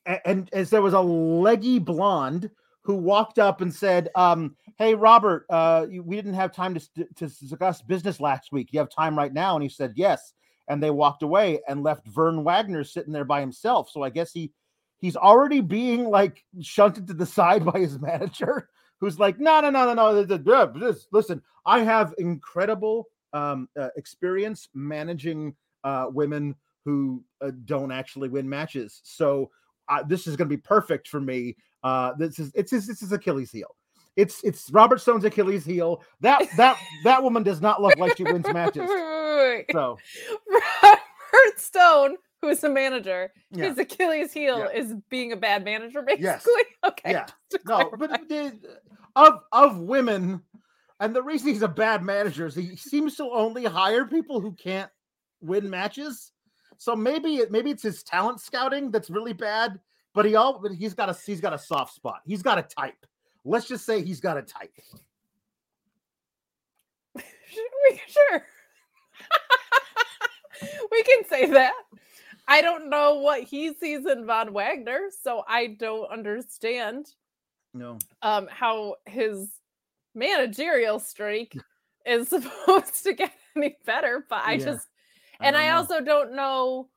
a- 0.06 0.26
and, 0.28 0.48
as 0.52 0.70
there 0.70 0.82
was 0.82 0.94
a 0.94 1.00
leggy 1.00 1.78
blonde 1.78 2.50
who 2.82 2.94
walked 2.94 3.38
up 3.40 3.60
and 3.62 3.74
said, 3.74 4.08
um, 4.14 4.54
"Hey 4.78 4.94
Robert, 4.94 5.44
uh, 5.50 5.86
we 6.04 6.14
didn't 6.14 6.34
have 6.34 6.52
time 6.52 6.74
to 6.74 6.80
to 7.16 7.26
discuss 7.26 7.82
business 7.82 8.20
last 8.20 8.52
week. 8.52 8.72
You 8.72 8.78
have 8.78 8.88
time 8.90 9.18
right 9.18 9.32
now?" 9.32 9.54
And 9.56 9.62
he 9.62 9.68
said, 9.68 9.94
"Yes." 9.96 10.32
And 10.68 10.82
they 10.82 10.90
walked 10.90 11.22
away 11.22 11.60
and 11.68 11.82
left 11.82 12.06
Vern 12.08 12.42
Wagner 12.42 12.84
sitting 12.84 13.12
there 13.12 13.24
by 13.24 13.40
himself. 13.40 13.90
So 13.90 14.02
I 14.02 14.10
guess 14.10 14.32
he 14.32 14.52
he's 14.98 15.16
already 15.16 15.60
being 15.60 16.08
like 16.08 16.44
shunted 16.60 17.06
to 17.06 17.14
the 17.14 17.26
side 17.38 17.64
by 17.64 17.78
his 17.78 18.00
manager 18.00 18.68
who's 19.00 19.18
like, 19.18 19.38
no, 19.38 19.60
no, 19.60 19.70
no, 19.70 19.86
no, 19.86 19.94
no. 19.94 20.24
th- 20.24 20.28
th- 20.28 20.44
th- 20.44 20.68
This, 20.80 21.06
listen, 21.12 21.42
I 21.66 21.80
have 21.80 22.14
incredible 22.18 23.06
um, 23.32 23.68
uh, 23.78 23.88
experience 23.96 24.68
managing 24.74 25.54
uh, 25.84 26.06
women 26.10 26.54
who 26.84 27.22
uh, 27.42 27.50
don't 27.64 27.92
actually 27.92 28.28
win 28.28 28.48
matches. 28.48 29.00
So 29.04 29.50
uh, 29.88 30.02
this 30.02 30.26
is 30.26 30.36
going 30.36 30.48
to 30.48 30.56
be 30.56 30.60
perfect 30.60 31.08
for 31.08 31.20
me. 31.20 31.56
Uh, 31.82 32.12
this 32.18 32.38
is 32.38 32.50
it's 32.54 32.70
his, 32.70 32.88
it's 32.88 33.00
his 33.00 33.12
Achilles 33.12 33.52
heel. 33.52 33.76
It's 34.16 34.42
it's 34.44 34.70
Robert 34.70 35.00
Stone's 35.00 35.24
Achilles 35.24 35.64
heel. 35.64 36.02
That 36.20 36.48
that 36.56 36.78
that 37.04 37.22
woman 37.22 37.42
does 37.42 37.60
not 37.60 37.82
look 37.82 37.96
like 37.98 38.16
she 38.16 38.24
wins 38.24 38.46
matches. 38.52 38.88
So 39.72 39.98
robert 40.50 41.58
stone 41.58 42.16
who's 42.42 42.60
the 42.60 42.68
manager 42.70 43.30
Yeah. 43.50 43.68
his 43.68 43.78
achilles 43.78 44.32
heel 44.32 44.58
Yeah. 44.58 44.70
is 44.80 44.94
being 45.08 45.32
a 45.32 45.36
bad 45.36 45.64
manager 45.64 46.02
basically 46.06 46.24
Yes. 46.24 46.46
okay 46.84 47.12
yeah, 47.12 47.26
no, 47.66 47.90
but 47.98 48.10
the, 48.28 48.58
of 49.14 49.40
of 49.52 49.78
women, 49.78 50.42
and 51.00 51.14
the 51.14 51.22
reason 51.22 51.48
he's 51.48 51.62
a 51.62 51.68
bad 51.68 52.02
manager 52.02 52.46
is 52.46 52.54
he 52.54 52.76
seems 52.76 53.16
to 53.16 53.24
only 53.30 53.64
hire 53.64 54.04
people 54.04 54.40
who 54.40 54.52
can't 54.52 54.90
win 55.40 55.68
matches. 55.70 56.32
So 56.78 56.94
maybe 56.96 57.36
it 57.36 57.50
maybe 57.50 57.70
it's 57.70 57.82
his 57.82 58.02
talent 58.02 58.40
scouting 58.40 58.90
that's 58.90 59.10
really 59.10 59.32
bad, 59.32 59.78
but 60.14 60.24
he 60.24 60.34
all 60.36 60.58
but 60.60 60.72
he's 60.72 60.94
got 60.94 61.08
a 61.08 61.16
he's 61.24 61.40
got 61.40 61.52
a 61.54 61.58
soft 61.58 61.94
spot. 61.94 62.20
He's 62.26 62.42
got 62.42 62.58
a 62.58 62.62
type. 62.62 63.06
Let's 63.46 63.66
just 63.68 63.86
say 63.86 64.02
he's 64.02 64.20
got 64.20 64.36
a 64.36 64.42
type. 64.42 64.72
we 67.14 67.22
sure 68.08 68.42
we 70.90 71.02
can 71.02 71.24
say 71.28 71.46
that 71.50 71.72
i 72.48 72.60
don't 72.60 72.90
know 72.90 73.14
what 73.20 73.42
he 73.42 73.72
sees 73.74 74.04
in 74.06 74.26
von 74.26 74.52
wagner 74.52 75.08
so 75.22 75.42
i 75.48 75.66
don't 75.68 76.10
understand 76.10 77.06
No. 77.72 77.98
um 78.22 78.48
how 78.50 78.96
his 79.06 79.48
managerial 80.14 80.98
streak 80.98 81.56
is 82.04 82.28
supposed 82.30 83.04
to 83.04 83.12
get 83.14 83.32
any 83.56 83.76
better 83.86 84.26
but 84.28 84.42
i 84.44 84.54
Yeah, 84.54 84.64
just 84.64 84.88
and 85.40 85.54
don't 85.54 85.62
i 85.62 85.70
also 85.70 86.00
don't 86.00 86.34
know 86.34 86.88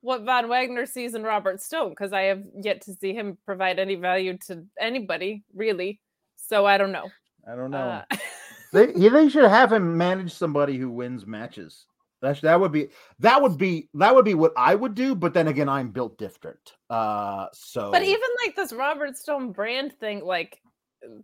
what 0.00 0.24
von 0.24 0.48
wagner 0.48 0.86
sees 0.86 1.14
in 1.14 1.22
robert 1.22 1.60
stone 1.60 1.90
because 1.90 2.12
i 2.12 2.22
have 2.22 2.42
yet 2.62 2.80
to 2.80 2.94
see 2.94 3.12
him 3.12 3.36
provide 3.44 3.78
any 3.78 3.94
value 3.94 4.36
to 4.38 4.64
anybody 4.80 5.42
really 5.54 6.00
so 6.36 6.66
i 6.66 6.78
don't 6.78 6.92
know 6.92 7.08
I 7.50 7.56
don't 7.56 7.70
know. 7.70 7.78
Uh, 7.78 8.16
they 8.72 8.92
they 8.92 9.28
should 9.28 9.48
have 9.48 9.72
him 9.72 9.96
manage 9.96 10.32
somebody 10.32 10.76
who 10.76 10.90
wins 10.90 11.26
matches. 11.26 11.86
That's 12.20 12.40
that 12.40 12.60
would 12.60 12.72
be 12.72 12.88
that 13.20 13.40
would 13.40 13.56
be 13.56 13.88
that 13.94 14.14
would 14.14 14.24
be 14.24 14.34
what 14.34 14.52
I 14.56 14.74
would 14.74 14.94
do. 14.94 15.14
But 15.14 15.34
then 15.34 15.48
again, 15.48 15.68
I'm 15.68 15.90
built 15.90 16.18
different. 16.18 16.74
Uh, 16.90 17.46
so 17.52 17.90
But 17.90 18.02
even 18.02 18.28
like 18.44 18.56
this 18.56 18.72
Robert 18.72 19.16
Stone 19.16 19.52
brand 19.52 19.94
thing, 19.98 20.24
like 20.24 20.60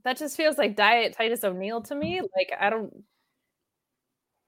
that 0.04 0.18
just 0.18 0.36
feels 0.36 0.56
like 0.56 0.76
Diet 0.76 1.14
Titus 1.16 1.44
O'Neil 1.44 1.82
to 1.82 1.94
me. 1.94 2.20
Like 2.20 2.52
I 2.58 2.70
don't. 2.70 2.92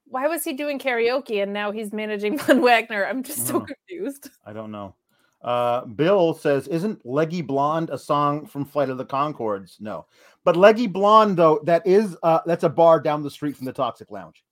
Why 0.09 0.27
was 0.27 0.43
he 0.43 0.53
doing 0.53 0.79
karaoke 0.79 1.41
and 1.43 1.53
now 1.53 1.71
he's 1.71 1.91
managing 1.93 2.37
Von 2.39 2.61
Wagner? 2.61 3.05
I'm 3.05 3.23
just 3.23 3.45
so 3.47 3.59
Mhm. 3.61 3.67
confused. 3.67 4.29
I 4.45 4.53
don't 4.53 4.71
know. 4.71 4.95
Uh, 5.41 5.85
Bill 5.85 6.33
says, 6.33 6.67
"Isn't 6.67 7.05
Leggy 7.05 7.41
Blonde 7.41 7.89
a 7.91 7.97
song 7.97 8.47
from 8.47 8.65
Flight 8.65 8.89
of 8.89 8.97
the 8.97 9.05
Conchords?" 9.05 9.79
No, 9.79 10.07
but 10.43 10.55
Leggy 10.57 10.87
Blonde 10.87 11.37
though 11.37 11.59
that 11.65 11.85
is 11.85 12.17
uh, 12.23 12.39
that's 12.45 12.63
a 12.63 12.69
bar 12.69 12.99
down 12.99 13.21
the 13.21 13.29
street 13.29 13.55
from 13.55 13.65
the 13.65 13.73
Toxic 13.73 14.09
Lounge. 14.09 14.43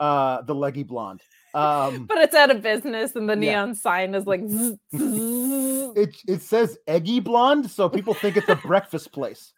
Uh, 0.00 0.42
the 0.42 0.54
Leggy 0.54 0.82
Blonde. 0.82 1.20
Um, 1.54 2.06
But 2.08 2.18
it's 2.18 2.34
out 2.34 2.50
of 2.50 2.60
business 2.62 3.14
and 3.16 3.28
the 3.28 3.34
Yeah. 3.34 3.40
neon 3.52 3.74
sign 3.74 4.14
is 4.14 4.26
like. 4.26 4.40
zzz, 4.48 4.76
zzz. 4.96 5.92
it 5.96 6.16
it 6.26 6.42
says 6.42 6.76
Eggy 6.88 7.20
Blonde, 7.20 7.70
so 7.70 7.88
people 7.88 8.14
think 8.14 8.36
it's 8.36 8.48
a 8.48 8.56
breakfast 8.56 9.12
place. 9.12 9.52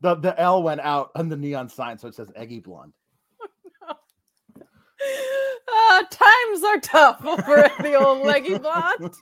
The 0.00 0.14
the 0.16 0.38
L 0.40 0.62
went 0.62 0.80
out 0.80 1.10
on 1.14 1.28
the 1.28 1.36
neon 1.36 1.68
sign, 1.68 1.98
so 1.98 2.08
it 2.08 2.14
says 2.14 2.30
Eggy 2.34 2.60
Blonde. 2.60 2.92
Are 6.64 6.80
tough 6.80 7.24
over 7.24 7.58
at 7.58 7.76
the 7.82 7.94
old 7.94 8.24
leggy 8.26 8.58
blonde. 8.58 9.14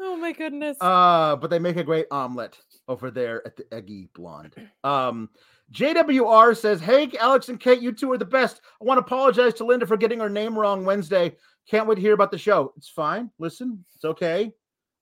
Oh 0.00 0.16
my 0.16 0.32
goodness. 0.32 0.76
Uh, 0.80 1.36
but 1.36 1.50
they 1.50 1.58
make 1.58 1.76
a 1.76 1.84
great 1.84 2.06
omelet 2.10 2.58
over 2.88 3.10
there 3.10 3.46
at 3.46 3.56
the 3.56 3.64
Eggy 3.72 4.08
Blonde. 4.14 4.54
Um, 4.84 5.28
JWR 5.72 6.56
says, 6.56 6.80
Hey, 6.80 7.10
Alex 7.18 7.48
and 7.48 7.58
Kate, 7.58 7.80
you 7.82 7.92
two 7.92 8.10
are 8.12 8.18
the 8.18 8.24
best. 8.24 8.60
I 8.80 8.84
want 8.84 8.98
to 8.98 9.04
apologize 9.04 9.54
to 9.54 9.64
Linda 9.64 9.86
for 9.86 9.96
getting 9.96 10.20
her 10.20 10.28
name 10.30 10.56
wrong 10.58 10.84
Wednesday. 10.84 11.34
Can't 11.68 11.86
wait 11.88 11.96
to 11.96 12.00
hear 12.00 12.14
about 12.14 12.30
the 12.30 12.38
show. 12.38 12.72
It's 12.76 12.88
fine. 12.88 13.30
Listen, 13.38 13.84
it's 13.94 14.04
okay. 14.04 14.52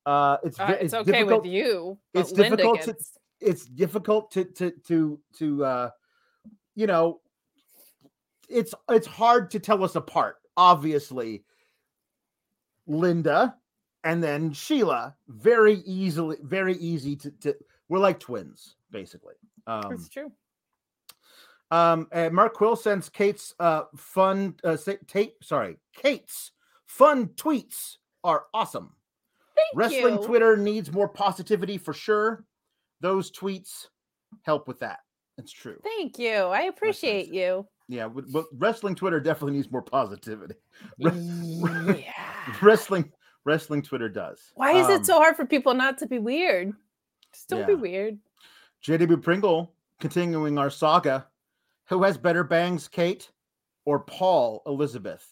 Uh, 0.07 0.39
it's 0.43 0.59
Uh, 0.59 0.67
ve- 0.67 0.73
it's, 0.81 0.95
okay 0.95 1.13
difficult. 1.13 1.43
with 1.43 1.53
you. 1.53 1.99
It's 2.15 2.33
Linda 2.33 2.57
difficult 2.57 2.83
to- 2.83 2.97
It's 3.41 3.67
difficult 3.67 4.31
to 4.33 4.45
to 4.45 4.71
to 4.89 5.21
to 5.39 5.65
uh, 5.65 5.91
you 6.75 6.87
know, 6.87 7.21
it's 8.49 8.75
it's 8.91 9.07
hard 9.07 9.51
to 9.53 9.59
tell 9.59 9.83
us 9.85 9.97
apart. 9.97 10.37
Obviously, 10.57 11.45
Linda 12.87 13.57
and 14.05 14.23
then 14.23 14.53
Sheila, 14.53 15.15
very 15.29 15.77
easily, 15.87 16.37
very 16.43 16.75
easy 16.77 17.17
to, 17.17 17.31
to 17.41 17.57
we're 17.89 17.99
like 17.99 18.21
twins, 18.21 18.77
basically. 18.91 19.35
Um, 19.67 19.93
It's 19.93 20.09
true. 20.09 20.31
um, 21.71 22.07
and 22.13 22.35
Mark 22.35 22.55
Quill 22.55 22.77
sends 22.77 23.09
Kate's 23.09 23.55
uh 23.59 23.85
fun 23.97 24.55
uh 24.63 24.77
tape, 25.07 25.43
sorry, 25.43 25.79
Kate's 25.97 26.53
fun 26.87 27.29
tweets 27.29 27.97
are 28.23 28.45
awesome. 28.53 28.95
Thank 29.57 29.69
you 29.73 29.79
Wrestling 29.79 30.21
you. 30.23 30.27
Twitter 30.27 30.57
needs 30.57 30.93
more 30.93 31.09
positivity 31.09 31.79
for 31.79 31.93
sure. 31.93 32.45
Those 33.01 33.31
tweets 33.31 33.87
help 34.43 34.67
with 34.69 34.81
that. 34.81 35.01
It's 35.39 35.53
true. 35.53 35.81
Thank 35.83 36.19
you. 36.19 36.33
I 36.33 36.63
appreciate 36.63 37.29
you. 37.29 37.67
Yeah, 37.89 38.09
but, 38.09 38.47
wrestling 38.57 38.95
Twitter 38.95 39.21
definitely 39.21 39.53
needs 39.59 39.71
more 39.71 39.83
positivity. 39.83 40.55
Re- 40.99 42.05
yeah. 42.07 42.57
wrestling 42.63 43.13
wrestling 43.45 43.83
Twitter 43.83 44.09
does. 44.09 44.41
Why 44.55 44.73
is 44.73 44.87
Um, 44.87 44.93
it 44.93 45.07
so 45.07 45.19
hard 45.19 45.37
for 45.37 45.45
people 45.45 45.75
not 45.75 45.99
to 45.99 46.07
be 46.07 46.19
weird? 46.19 46.73
Just 47.33 47.49
don't 47.49 47.67
be 47.67 47.75
weird. 47.75 48.19
JW 48.87 49.23
Pringle 49.23 49.75
continuing 50.01 50.57
our 50.59 50.71
saga. 50.71 51.27
Who 51.91 52.03
has 52.05 52.17
better 52.17 52.43
bangs, 52.45 52.89
Kate 52.89 53.31
or 53.85 54.01
Paul 54.01 54.63
Elizabeth? 54.67 55.27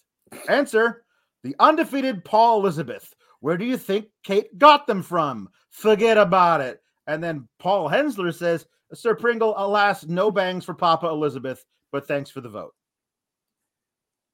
Answer 0.49 1.05
the 1.43 1.57
undefeated 1.59 2.25
Paul 2.25 2.61
Elizabeth. 2.61 3.15
Where 3.41 3.57
do 3.57 3.65
you 3.65 3.77
think 3.79 4.07
Kate 4.23 4.57
got 4.59 4.87
them 4.87 5.03
from? 5.03 5.49
Forget 5.71 6.19
about 6.19 6.61
it. 6.61 6.83
And 7.07 7.25
then 7.25 7.49
Paul 7.59 7.89
Hensler 7.89 8.31
says, 8.33 8.67
Sir 8.95 9.15
Pringle, 9.15 9.55
alas, 9.57 10.05
no 10.07 10.31
bangs 10.31 10.65
for 10.67 10.75
Papa 10.75 11.09
Elizabeth, 11.09 11.65
but 11.93 12.09
thanks 12.09 12.31
for 12.31 12.41
the 12.41 12.49
vote. 12.49 12.75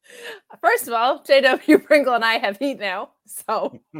First 0.60 0.88
of 0.88 0.94
all, 0.94 1.22
JW 1.22 1.84
Pringle 1.86 2.14
and 2.14 2.24
I 2.24 2.38
have 2.38 2.56
heat 2.58 2.78
now. 2.78 3.10
So 3.26 3.78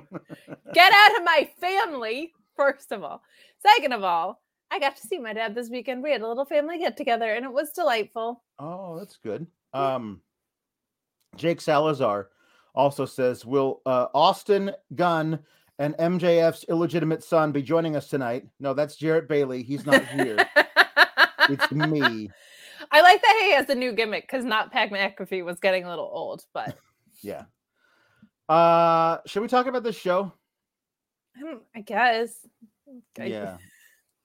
get 0.73 0.93
out 0.93 1.19
of 1.19 1.25
my 1.25 1.51
family, 1.61 2.33
first 2.57 2.93
of 2.93 3.03
all. 3.03 3.23
Second 3.61 3.93
of 3.93 4.03
all, 4.03 4.41
I 4.71 4.79
got 4.79 4.97
to 4.97 5.07
see 5.07 5.19
my 5.19 5.33
dad 5.33 5.55
this 5.55 5.69
weekend. 5.69 6.03
We 6.03 6.13
had 6.13 6.23
a 6.23 6.29
little 6.29 6.45
family 6.45 6.79
get 6.79 6.97
together 6.97 7.35
and 7.35 7.45
it 7.45 7.53
was 7.53 7.71
delightful. 7.73 8.43
Oh, 8.59 8.99
that's 8.99 9.19
good. 9.19 9.47
Um, 9.75 10.23
Jake 11.37 11.61
Salazar 11.61 12.29
also 12.75 13.05
says, 13.05 13.45
"Will 13.45 13.83
uh, 13.85 14.07
Austin 14.15 14.73
Gunn 14.95 15.39
and 15.79 15.95
MJF's 15.97 16.65
illegitimate 16.69 17.23
son 17.23 17.53
be 17.53 17.63
joining 17.63 17.97
us 17.97 18.09
tonight?" 18.09 18.47
No, 18.61 18.73
that's 18.73 18.97
Jarrett 18.97 19.29
Bailey. 19.29 19.63
He's 19.63 19.85
not 19.85 20.05
here. 20.07 20.39
it's 21.51 21.71
me. 21.71 22.31
I 22.91 23.01
like 23.03 23.21
that 23.23 23.41
he 23.45 23.53
has 23.53 23.69
a 23.69 23.75
new 23.75 23.93
gimmick 23.93 24.25
because 24.29 24.45
not 24.45 24.73
Pat 24.73 24.91
McAfee 24.91 25.45
was 25.45 25.59
getting 25.61 25.85
a 25.85 25.91
little 25.91 26.09
old, 26.13 26.45
but 26.53 26.77
Yeah. 27.23 27.45
Uh, 28.49 29.19
should 29.27 29.43
we 29.43 29.49
talk 29.49 29.67
about 29.67 29.83
this 29.83 29.97
show? 29.97 30.33
um, 31.43 31.61
I 31.75 31.81
guess. 31.81 32.47
Yeah. 33.19 33.57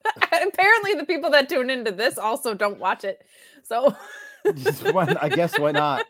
Apparently, 0.31 0.93
the 0.95 1.05
people 1.05 1.29
that 1.31 1.49
tune 1.49 1.69
into 1.69 1.91
this 1.91 2.17
also 2.17 2.53
don't 2.53 2.79
watch 2.79 3.03
it. 3.03 3.25
So, 3.63 3.95
Just 4.55 4.83
why- 4.93 5.15
I 5.21 5.29
guess 5.29 5.57
why 5.59 5.71
not? 5.71 6.05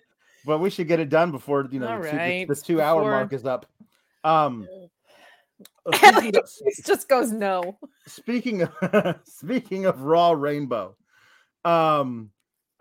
But 0.45 0.59
we 0.59 0.69
should 0.69 0.87
get 0.87 0.99
it 0.99 1.09
done 1.09 1.31
before 1.31 1.67
you 1.71 1.79
know 1.79 2.01
the, 2.01 2.11
two, 2.11 2.17
the, 2.17 2.45
the 2.47 2.55
two, 2.55 2.81
hour 2.81 3.01
before- 3.01 3.11
mark 3.11 3.33
is 3.33 3.45
up. 3.45 3.65
Um, 4.23 4.67
speaking 5.95 6.35
of- 6.37 6.49
it 6.65 6.85
just 6.85 7.07
goes 7.07 7.31
no. 7.31 7.77
speaking 8.05 8.63
of 8.63 9.15
speaking 9.23 9.85
of 9.85 10.01
raw 10.01 10.31
rainbow 10.31 10.95
um 11.65 12.29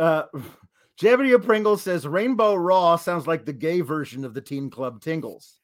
uh 0.03 0.25
JW 1.01 1.43
Pringle 1.43 1.79
says 1.79 2.07
Rainbow 2.07 2.55
Raw 2.55 2.97
sounds 2.97 3.27
like 3.27 3.45
the 3.45 3.53
gay 3.53 3.81
version 3.81 4.25
of 4.25 4.35
the 4.35 4.41
Teen 4.41 4.69
Club 4.71 5.01
Tingles. 5.01 5.59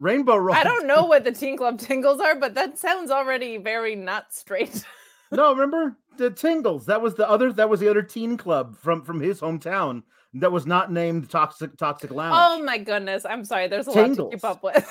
Rainbow 0.00 0.36
Raw. 0.36 0.54
I 0.54 0.64
don't 0.64 0.86
know 0.86 1.04
what 1.06 1.24
the 1.24 1.32
Teen 1.32 1.56
Club 1.56 1.78
tingles 1.78 2.20
are, 2.20 2.34
but 2.34 2.54
that 2.54 2.78
sounds 2.78 3.10
already 3.10 3.56
very 3.58 3.94
not 3.96 4.32
straight. 4.32 4.84
No, 5.32 5.52
remember 5.52 5.96
the 6.16 6.28
Tingles? 6.30 6.86
That 6.86 7.00
was 7.00 7.14
the 7.14 7.28
other. 7.30 7.52
That 7.52 7.68
was 7.70 7.78
the 7.78 7.88
other 7.88 8.02
teen 8.02 8.36
club 8.36 8.76
from 8.76 9.04
from 9.04 9.20
his 9.20 9.40
hometown 9.40 10.02
that 10.34 10.50
was 10.50 10.66
not 10.66 10.90
named 10.90 11.30
Toxic 11.30 11.76
Toxic 11.76 12.10
Lounge. 12.10 12.34
Oh 12.36 12.64
my 12.64 12.78
goodness. 12.78 13.24
I'm 13.24 13.44
sorry. 13.44 13.68
There's 13.68 13.86
a 13.86 13.92
lot 13.92 14.16
to 14.16 14.28
keep 14.28 14.44
up 14.44 14.64
with. 14.64 14.84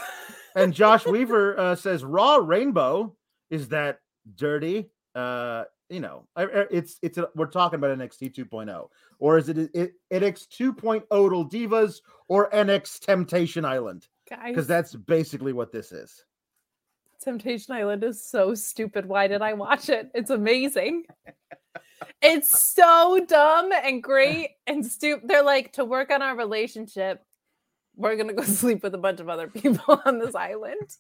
and 0.56 0.74
Josh 0.74 1.06
Weaver 1.06 1.60
uh, 1.60 1.76
says 1.76 2.06
raw 2.06 2.38
rainbow 2.38 3.18
is 3.50 3.68
that 3.68 4.00
dirty 4.36 4.90
uh 5.14 5.66
you 5.90 6.00
know 6.00 6.28
it's 6.38 6.98
it's 7.02 7.18
a, 7.18 7.30
we're 7.36 7.48
talking 7.48 7.78
about 7.78 7.98
NXT 7.98 8.36
2.0 8.36 8.88
or 9.20 9.38
is 9.38 9.50
it, 9.50 9.70
it 9.74 9.94
NX 10.12 10.48
2.0 10.48 11.04
Total 11.10 11.50
Divas 11.50 12.02
or 12.28 12.50
NX 12.52 13.00
Temptation 13.00 13.66
Island 13.66 14.08
because 14.46 14.68
that's 14.68 14.96
basically 14.96 15.54
what 15.54 15.72
this 15.72 15.92
is 15.92 16.24
Temptation 17.22 17.76
Island 17.76 18.04
is 18.04 18.24
so 18.24 18.56
stupid. 18.56 19.06
Why 19.06 19.28
did 19.28 19.42
I 19.42 19.54
watch 19.54 19.90
it? 19.90 20.10
It's 20.14 20.30
amazing. 20.30 21.04
It's 22.22 22.74
so 22.74 23.26
dumb 23.28 23.72
and 23.72 24.02
great 24.02 24.52
and 24.68 24.86
stupid. 24.86 25.28
They're 25.28 25.44
like, 25.44 25.74
to 25.74 25.86
work 25.86 26.12
on 26.12 26.22
our 26.22 26.36
relationship, 26.36 27.22
we're 27.96 28.16
going 28.16 28.30
to 28.30 28.34
go 28.34 28.44
sleep 28.44 28.84
with 28.84 28.96
a 28.96 29.00
bunch 29.00 29.20
of 29.20 29.30
other 29.30 29.48
people 29.48 30.02
on 30.06 30.20
this 30.20 30.36
island. 30.36 30.96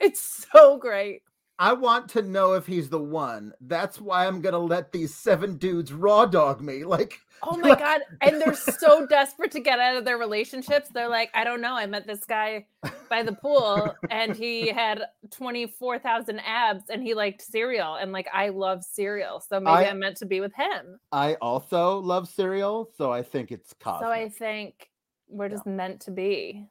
It's 0.00 0.46
so 0.52 0.78
great. 0.78 1.22
I 1.58 1.72
want 1.72 2.08
to 2.10 2.22
know 2.22 2.52
if 2.54 2.66
he's 2.66 2.88
the 2.88 3.00
one 3.00 3.52
that's 3.60 4.00
why 4.00 4.26
I'm 4.26 4.40
gonna 4.40 4.58
let 4.58 4.92
these 4.92 5.14
seven 5.14 5.56
dudes 5.56 5.92
raw 5.92 6.24
dog 6.26 6.60
me 6.60 6.84
like 6.84 7.20
Oh 7.42 7.56
my 7.56 7.74
God. 7.74 8.00
And 8.20 8.40
they're 8.40 8.54
so 8.54 9.06
desperate 9.06 9.52
to 9.52 9.60
get 9.60 9.78
out 9.78 9.96
of 9.96 10.04
their 10.04 10.18
relationships. 10.18 10.88
They're 10.88 11.08
like, 11.08 11.30
I 11.34 11.44
don't 11.44 11.60
know. 11.60 11.74
I 11.74 11.86
met 11.86 12.04
this 12.06 12.24
guy 12.24 12.66
by 13.08 13.22
the 13.22 13.32
pool 13.32 13.94
and 14.10 14.34
he 14.34 14.70
had 14.70 15.02
24,000 15.30 16.40
abs 16.40 16.84
and 16.90 17.02
he 17.02 17.14
liked 17.14 17.42
cereal. 17.42 17.94
And 17.94 18.12
like, 18.12 18.26
I 18.32 18.48
love 18.48 18.82
cereal. 18.84 19.40
So 19.40 19.60
maybe 19.60 19.68
I- 19.70 19.84
am 19.84 20.00
meant 20.00 20.16
to 20.18 20.26
be 20.26 20.40
with 20.40 20.52
him. 20.54 20.98
I 21.12 21.34
also 21.34 21.98
love 21.98 22.28
cereal 22.28 22.90
so 22.96 23.12
I 23.12 23.22
think 23.22 23.52
it's 23.52 23.72
cosmic. 23.74 24.06
So 24.08 24.12
I 24.12 24.28
think 24.28 24.90
we're 25.28 25.48
just 25.48 25.66
meant 25.66 26.00
to 26.02 26.10
be. 26.10 26.66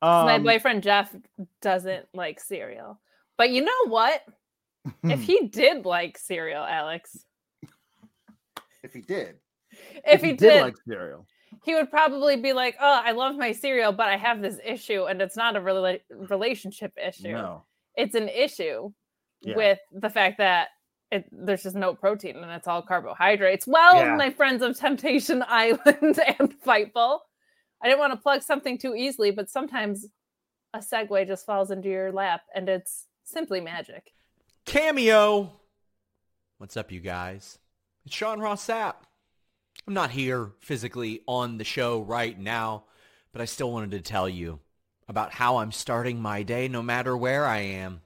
um, 0.00 0.26
my 0.26 0.38
boyfriend 0.38 0.82
Jeff 0.82 1.14
doesn't 1.60 2.06
like 2.14 2.38
cereal. 2.38 3.00
But 3.38 3.50
you 3.50 3.62
know 3.62 3.86
what? 3.88 4.22
If 5.04 5.20
he 5.30 5.48
did 5.48 5.84
like 5.84 6.18
cereal, 6.18 6.64
Alex, 6.64 7.24
if 8.82 8.92
he 8.92 9.00
did 9.00 9.36
if, 10.06 10.22
he, 10.22 10.32
did, 10.32 10.62
like 10.62 10.76
cereal 10.88 11.26
he 11.64 11.74
would 11.74 11.90
probably 11.90 12.36
be 12.36 12.52
like, 12.52 12.76
"Oh, 12.80 13.00
I 13.04 13.12
love 13.12 13.36
my 13.36 13.52
cereal, 13.52 13.92
but 13.92 14.08
I 14.08 14.16
have 14.16 14.40
this 14.40 14.58
issue, 14.64 15.04
and 15.04 15.20
it's 15.20 15.36
not 15.36 15.56
a 15.56 15.60
rela- 15.60 16.00
relationship 16.10 16.92
issue. 16.96 17.32
no 17.32 17.64
It's 17.96 18.14
an 18.14 18.28
issue 18.28 18.90
Yeah. 19.42 19.56
with 19.56 19.78
the 19.92 20.08
fact 20.10 20.38
that 20.38 20.68
it, 21.10 21.24
there's 21.32 21.62
just 21.64 21.76
no 21.76 21.94
protein 21.94 22.36
and 22.36 22.50
it's 22.52 22.68
all 22.68 22.80
carbohydrates." 22.82 23.66
Well, 23.66 23.96
Yeah. 23.96 24.16
my 24.16 24.30
friends 24.30 24.62
of 24.62 24.78
Temptation 24.78 25.44
Island 25.48 26.18
and 26.38 26.54
Fightful, 26.62 27.18
I 27.82 27.88
didn't 27.88 27.98
want 27.98 28.12
to 28.12 28.18
plug 28.20 28.42
something 28.42 28.78
too 28.78 28.94
easily, 28.94 29.30
but 29.32 29.50
sometimes 29.50 30.06
a 30.72 30.78
segue 30.78 31.26
just 31.26 31.44
falls 31.44 31.70
into 31.70 31.88
your 31.88 32.12
lap, 32.12 32.42
and 32.54 32.68
it's 32.68 33.06
simply 33.26 33.60
magic. 33.60 34.12
Cameo. 34.64 35.52
What's 36.58 36.76
up, 36.76 36.92
you 36.92 37.00
guys? 37.00 37.58
It's 38.06 38.14
Sean 38.14 38.40
Ross 38.40 38.66
Sapp. 38.66 38.94
I'm 39.86 39.94
not 39.94 40.12
here 40.12 40.52
physically 40.60 41.22
on 41.26 41.58
the 41.58 41.64
show 41.64 42.00
right 42.00 42.38
now, 42.38 42.84
but 43.32 43.42
I 43.42 43.44
still 43.44 43.70
wanted 43.70 43.90
to 43.90 44.00
tell 44.00 44.28
you 44.28 44.60
about 45.08 45.32
how 45.32 45.58
I'm 45.58 45.72
starting 45.72 46.20
my 46.20 46.42
day 46.42 46.68
no 46.68 46.82
matter 46.82 47.16
where 47.16 47.44
I 47.46 47.58
am 47.58 48.00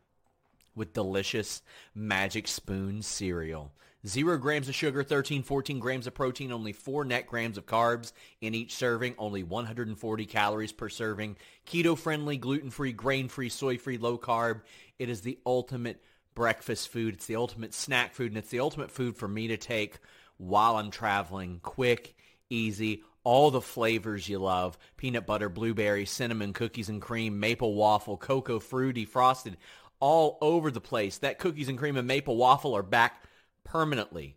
with 0.75 0.95
delicious 0.95 1.63
Magic 1.95 2.49
Spoon 2.49 3.03
cereal. 3.03 3.73
Zero 4.07 4.39
grams 4.39 4.67
of 4.67 4.75
sugar, 4.75 5.03
13, 5.03 5.43
14 5.43 5.79
grams 5.79 6.07
of 6.07 6.15
protein, 6.15 6.53
only 6.53 6.73
four 6.73 7.05
net 7.05 7.27
grams 7.27 7.59
of 7.59 7.67
carbs 7.67 8.13
in 8.41 8.55
each 8.55 8.75
serving, 8.75 9.15
only 9.19 9.43
140 9.43 10.25
calories 10.25 10.73
per 10.73 10.89
serving. 10.89 11.37
Keto-friendly, 11.67 12.39
gluten-free, 12.39 12.93
grain-free, 12.93 13.51
soy-free, 13.51 13.99
low-carb. 13.99 14.63
It 14.99 15.11
is 15.11 15.21
the 15.21 15.39
ultimate 15.45 16.03
breakfast 16.35 16.89
food. 16.89 17.15
It's 17.15 17.27
the 17.27 17.37
ultimate 17.37 17.75
snack 17.75 18.15
food, 18.15 18.31
and 18.31 18.39
it's 18.39 18.49
the 18.49 18.61
ultimate 18.61 18.91
food 18.91 19.17
for 19.17 19.29
me 19.29 19.49
to 19.49 19.59
take 19.59 19.99
while 20.39 20.77
I'm 20.77 20.91
traveling. 20.91 21.61
Quick, 21.63 22.17
easy, 22.49 23.03
all 23.23 23.51
the 23.51 23.61
flavors 23.61 24.31
you 24.31 24.39
love. 24.39 24.79
Peanut 24.97 25.27
butter, 25.27 25.51
blueberry, 25.51 26.07
cinnamon, 26.07 26.55
cookies 26.55 26.89
and 26.89 27.03
cream, 27.03 27.39
maple 27.39 27.75
waffle, 27.75 28.17
cocoa 28.17 28.61
fruity, 28.61 29.05
frosted, 29.05 29.59
all 29.99 30.39
over 30.41 30.71
the 30.71 30.81
place. 30.81 31.19
That 31.19 31.39
cookies 31.39 31.69
and 31.69 31.77
cream 31.77 31.99
and 31.99 32.09
maple 32.09 32.39
waffle 32.39 32.75
are 32.75 32.83
back 32.83 33.23
permanently. 33.71 34.37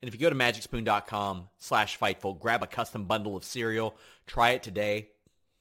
And 0.00 0.08
if 0.08 0.14
you 0.14 0.20
go 0.20 0.30
to 0.30 0.36
magicspoon.com 0.36 1.48
slash 1.58 1.98
Fightful, 1.98 2.38
grab 2.38 2.62
a 2.62 2.66
custom 2.66 3.04
bundle 3.04 3.36
of 3.36 3.44
cereal, 3.44 3.94
try 4.26 4.50
it 4.50 4.62
today. 4.62 5.08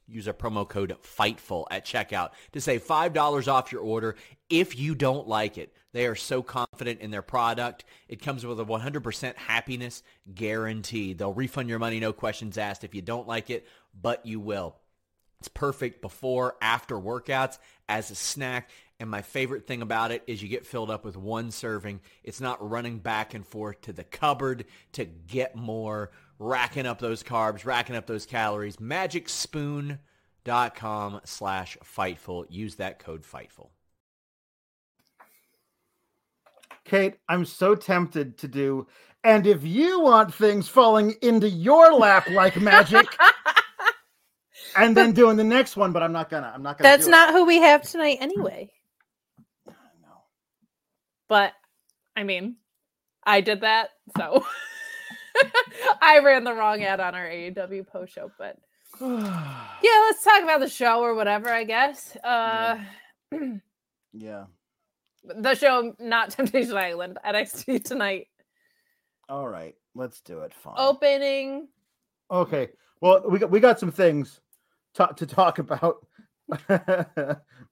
Use 0.08 0.28
our 0.28 0.34
promo 0.34 0.68
code 0.68 0.96
FIGHTFUL 1.02 1.66
at 1.72 1.86
checkout 1.86 2.32
to 2.52 2.62
save 2.62 2.84
$5 2.84 3.48
off 3.48 3.72
your 3.72 3.82
order 3.82 4.16
if 4.50 4.78
you 4.78 4.96
don't 4.96 5.28
like 5.28 5.58
it. 5.58 5.74
They 5.94 6.08
are 6.08 6.16
so 6.16 6.42
confident 6.42 7.02
in 7.02 7.12
their 7.12 7.22
product. 7.22 7.86
It 8.08 8.22
comes 8.22 8.46
with 8.46 8.60
a 8.60 8.66
100% 8.66 9.36
happiness 9.36 10.04
guarantee. 10.34 11.14
They'll 11.14 11.34
refund 11.34 11.70
your 11.70 11.80
money, 11.80 12.00
no 12.00 12.12
questions 12.12 12.58
asked, 12.58 12.84
if 12.84 12.96
you 12.96 13.02
don't 13.02 13.28
like 13.28 13.50
it, 13.50 13.68
but 14.00 14.26
you 14.26 14.40
will. 14.40 14.76
It's 15.44 15.50
perfect 15.50 16.02
before, 16.02 16.56
after 16.62 16.96
workouts, 16.96 17.58
as 17.90 18.10
a 18.10 18.16
snack. 18.16 18.70
And 18.98 19.10
my 19.10 19.22
favorite 19.22 19.68
thing 19.68 19.82
about 19.82 20.12
it 20.12 20.24
is 20.26 20.42
you 20.42 20.48
get 20.48 20.66
filled 20.66 20.90
up 20.90 21.04
with 21.04 21.18
one 21.18 21.52
serving. 21.52 22.00
It's 22.24 22.40
not 22.40 22.66
running 22.66 23.00
back 23.00 23.34
and 23.34 23.46
forth 23.46 23.82
to 23.82 23.92
the 23.92 24.06
cupboard 24.06 24.64
to 24.94 25.04
get 25.04 25.54
more, 25.54 26.12
racking 26.40 26.86
up 26.86 27.00
those 27.00 27.24
carbs, 27.24 27.66
racking 27.66 27.98
up 27.98 28.08
those 28.08 28.26
calories. 28.26 28.78
Magicspoon.com 28.78 31.20
slash 31.26 31.78
Fightful. 31.84 32.46
Use 32.50 32.76
that 32.76 33.00
code 33.00 33.24
Fightful. 33.24 33.72
Kate, 36.86 37.16
I'm 37.28 37.44
so 37.44 37.76
tempted 37.76 38.38
to 38.38 38.48
do. 38.48 38.88
And 39.26 39.46
if 39.46 39.66
you 39.66 40.00
want 40.00 40.34
things 40.34 40.70
falling 40.70 41.16
into 41.22 41.50
your 41.50 41.94
lap 41.94 42.30
like 42.30 42.56
magic, 42.56 43.08
and 44.76 44.96
then 44.96 45.12
doing 45.14 45.38
the 45.38 45.44
next 45.44 45.76
one, 45.76 45.92
but 45.92 46.04
I'm 46.04 46.12
not 46.12 46.30
gonna. 46.30 46.52
I'm 46.54 46.64
not 46.64 46.78
gonna. 46.78 46.90
That's 46.90 47.08
not 47.08 47.34
who 47.34 47.46
we 47.46 47.58
have 47.58 47.82
tonight 47.84 48.18
anyway. 48.22 48.72
No. 49.68 49.74
But 51.28 51.54
I 52.16 52.24
mean, 52.24 52.58
I 53.24 53.42
did 53.42 53.62
that, 53.62 53.90
so 54.18 54.46
I 56.02 56.20
ran 56.20 56.44
the 56.44 56.54
wrong 56.54 56.84
ad 56.84 57.00
on 57.00 57.16
our 57.16 57.28
AEW 57.28 57.88
post 57.88 58.14
show. 58.14 58.32
But 58.38 58.58
yeah, 59.02 59.80
let's 59.84 60.24
talk 60.24 60.44
about 60.44 60.60
the 60.60 60.70
show 60.70 61.02
or 61.02 61.16
whatever. 61.16 61.50
I 61.50 61.64
guess. 61.64 62.16
Uh, 62.24 62.80
yeah. 64.14 64.46
the 65.24 65.56
show, 65.56 65.96
not 66.00 66.32
Temptation 66.32 66.78
Island, 66.78 67.18
NXT 67.26 67.84
tonight. 67.84 68.28
All 69.30 69.48
right. 69.48 69.76
Let's 69.96 70.22
do 70.22 70.40
it. 70.40 70.54
Fine. 70.54 70.76
Opening. 70.78 71.68
Okay. 72.32 72.70
Well, 73.02 73.24
we 73.30 73.40
got 73.40 73.52
we 73.52 73.60
got 73.60 73.80
some 73.80 73.92
things 73.92 74.40
to, 74.96 75.10
to 75.16 75.26
talk 75.26 75.60
about. 75.60 76.06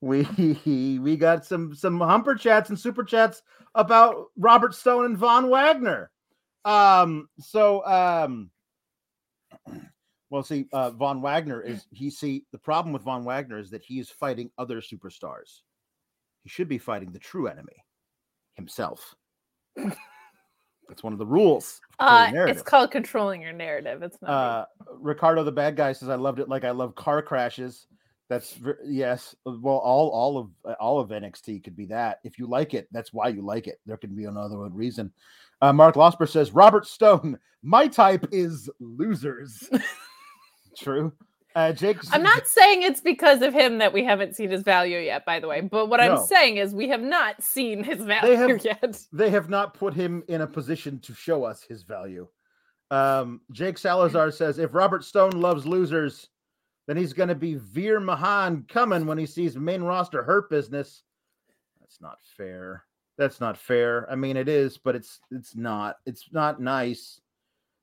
we 0.00 0.98
we 0.98 1.16
got 1.16 1.44
some 1.44 1.74
some 1.74 2.00
humper 2.00 2.34
chats 2.34 2.70
and 2.70 2.78
super 2.78 3.04
chats 3.04 3.42
about 3.74 4.26
Robert 4.36 4.74
Stone 4.74 5.04
and 5.06 5.16
Von 5.16 5.48
Wagner. 5.48 6.10
Um. 6.64 7.28
So 7.40 7.84
um. 7.86 8.50
Well, 10.30 10.42
see, 10.42 10.64
uh, 10.72 10.92
Von 10.92 11.20
Wagner 11.20 11.60
is 11.60 11.84
he. 11.90 12.08
See, 12.08 12.46
the 12.52 12.58
problem 12.58 12.94
with 12.94 13.02
Von 13.02 13.22
Wagner 13.22 13.58
is 13.58 13.68
that 13.68 13.82
he 13.82 13.98
is 14.00 14.08
fighting 14.08 14.50
other 14.56 14.80
superstars. 14.80 15.60
He 16.42 16.48
should 16.48 16.68
be 16.68 16.78
fighting 16.78 17.12
the 17.12 17.18
true 17.18 17.48
enemy, 17.48 17.84
himself. 18.54 19.14
That's 20.88 21.02
one 21.02 21.12
of 21.12 21.18
the 21.18 21.26
rules. 21.26 21.80
of 21.98 22.08
Uh, 22.08 22.30
it's 22.48 22.62
called 22.62 22.90
controlling 22.90 23.40
your 23.40 23.52
narrative. 23.52 24.02
It's 24.02 24.20
not. 24.20 24.30
Uh, 24.30 24.66
Ricardo, 24.98 25.44
the 25.44 25.52
bad 25.52 25.76
guy, 25.76 25.92
says, 25.92 26.08
"I 26.08 26.16
loved 26.16 26.38
it 26.38 26.48
like 26.48 26.64
I 26.64 26.70
love 26.70 26.94
car 26.94 27.22
crashes." 27.22 27.86
That's 28.28 28.58
yes. 28.84 29.34
Well, 29.44 29.76
all 29.76 30.08
all 30.10 30.38
of 30.38 30.50
uh, 30.64 30.74
all 30.80 30.98
of 31.00 31.10
NXT 31.10 31.64
could 31.64 31.76
be 31.76 31.86
that. 31.86 32.20
If 32.24 32.38
you 32.38 32.46
like 32.46 32.74
it, 32.74 32.88
that's 32.92 33.12
why 33.12 33.28
you 33.28 33.42
like 33.42 33.66
it. 33.66 33.80
There 33.86 33.96
can 33.96 34.14
be 34.14 34.24
another 34.24 34.58
one 34.58 34.74
reason. 34.74 35.12
Uh, 35.60 35.72
Mark 35.72 35.94
Losper 35.96 36.28
says, 36.28 36.52
"Robert 36.52 36.86
Stone, 36.86 37.38
my 37.62 37.86
type 37.88 38.26
is 38.32 38.70
losers." 38.80 39.68
True. 40.78 41.12
Uh, 41.54 41.72
Jake, 41.72 41.98
I'm 42.12 42.22
not 42.22 42.46
saying 42.46 42.82
it's 42.82 43.00
because 43.00 43.42
of 43.42 43.52
him 43.52 43.78
that 43.78 43.92
we 43.92 44.04
haven't 44.04 44.36
seen 44.36 44.50
his 44.50 44.62
value 44.62 44.98
yet, 44.98 45.24
by 45.24 45.38
the 45.40 45.48
way. 45.48 45.60
But 45.60 45.88
what 45.88 45.98
No. 46.00 46.16
I'm 46.16 46.26
saying 46.26 46.56
is 46.56 46.74
we 46.74 46.88
have 46.88 47.02
not 47.02 47.42
seen 47.42 47.84
his 47.84 48.02
value 48.02 48.34
have- 48.36 48.64
yet. 48.64 48.98
they 49.12 49.30
have 49.30 49.48
not 49.50 49.74
put 49.74 49.92
him 49.94 50.22
in 50.28 50.40
a 50.40 50.46
position 50.46 50.98
to 51.00 51.14
show 51.14 51.44
us 51.44 51.62
his 51.62 51.82
value. 51.82 52.26
Um, 52.90 53.40
Jake 53.52 53.78
Salazar 53.78 54.30
says 54.30 54.58
if 54.58 54.74
Robert 54.74 55.04
Stone 55.04 55.32
loves 55.32 55.66
losers, 55.66 56.28
then 56.86 56.96
he's 56.96 57.12
going 57.12 57.28
to 57.28 57.34
be 57.34 57.54
Veer 57.54 58.00
Mahaan 58.00 58.68
coming 58.68 59.06
when 59.06 59.18
he 59.18 59.26
sees 59.26 59.56
main 59.56 59.82
roster 59.82 60.22
hurt 60.22 60.50
business. 60.50 61.02
That's 61.80 62.00
not 62.00 62.18
fair. 62.36 62.84
That's 63.18 63.40
not 63.40 63.56
fair. 63.58 64.10
I 64.10 64.14
mean, 64.16 64.36
it 64.36 64.48
is, 64.48 64.78
but 64.78 64.96
it's 64.96 65.20
it's 65.30 65.54
not. 65.54 65.96
It's 66.06 66.32
not 66.32 66.60
nice. 66.60 67.20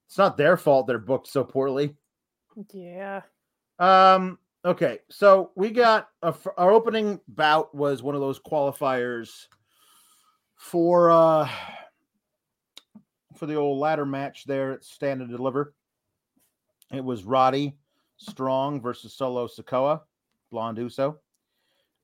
It's 0.08 0.18
not 0.18 0.38
their 0.38 0.58
fault 0.58 0.88
they're 0.88 0.98
booked 0.98 1.28
so 1.28 1.44
poorly. 1.44 1.96
Yeah. 2.74 3.22
Um. 3.80 4.38
Okay, 4.66 5.00
so 5.10 5.52
we 5.56 5.70
got 5.70 6.10
a, 6.22 6.36
our 6.58 6.72
opening 6.72 7.22
bout 7.30 7.74
was 7.74 8.04
one 8.04 8.14
of 8.14 8.20
those 8.20 8.40
qualifiers 8.40 9.46
for 10.58 11.10
uh 11.10 11.50
for 13.38 13.46
the 13.46 13.56
old 13.56 13.80
ladder 13.80 14.06
match 14.06 14.44
there 14.46 14.74
at 14.74 14.84
Stand 14.84 15.22
and 15.22 15.32
Deliver. 15.32 15.74
It 16.92 17.04
was 17.04 17.24
Roddy 17.24 17.78
Strong 18.18 18.82
versus 18.82 19.14
Solo 19.14 19.48
Sikoa, 19.48 20.02
Blonde 20.52 20.78
Uso. 20.78 21.20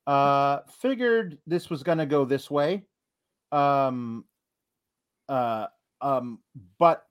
Uh, 0.07 0.59
figured 0.79 1.37
this 1.45 1.69
was 1.69 1.83
going 1.83 1.97
to 1.97 2.05
go 2.05 2.23
this 2.23 2.49
way. 2.49 2.83
Um. 3.51 4.23
Uh. 5.27 5.67
Um. 5.99 6.39
But 6.79 7.05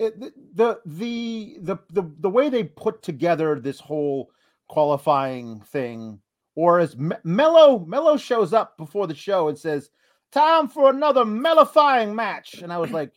it, 0.00 0.18
the, 0.18 0.80
the 0.86 1.56
the 1.60 1.78
the 1.90 2.10
the 2.20 2.30
way 2.30 2.48
they 2.48 2.64
put 2.64 3.02
together 3.02 3.60
this 3.60 3.78
whole 3.78 4.30
qualifying 4.66 5.60
thing, 5.60 6.18
or 6.54 6.80
as 6.80 6.96
Me- 6.96 7.16
Mello 7.22 7.80
Mello 7.80 8.16
shows 8.16 8.54
up 8.54 8.78
before 8.78 9.06
the 9.06 9.14
show 9.14 9.48
and 9.48 9.58
says, 9.58 9.90
"Time 10.32 10.68
for 10.68 10.88
another 10.88 11.26
mellifying 11.26 12.14
match," 12.14 12.62
and 12.62 12.72
I 12.72 12.78
was 12.78 12.90
like, 12.90 13.12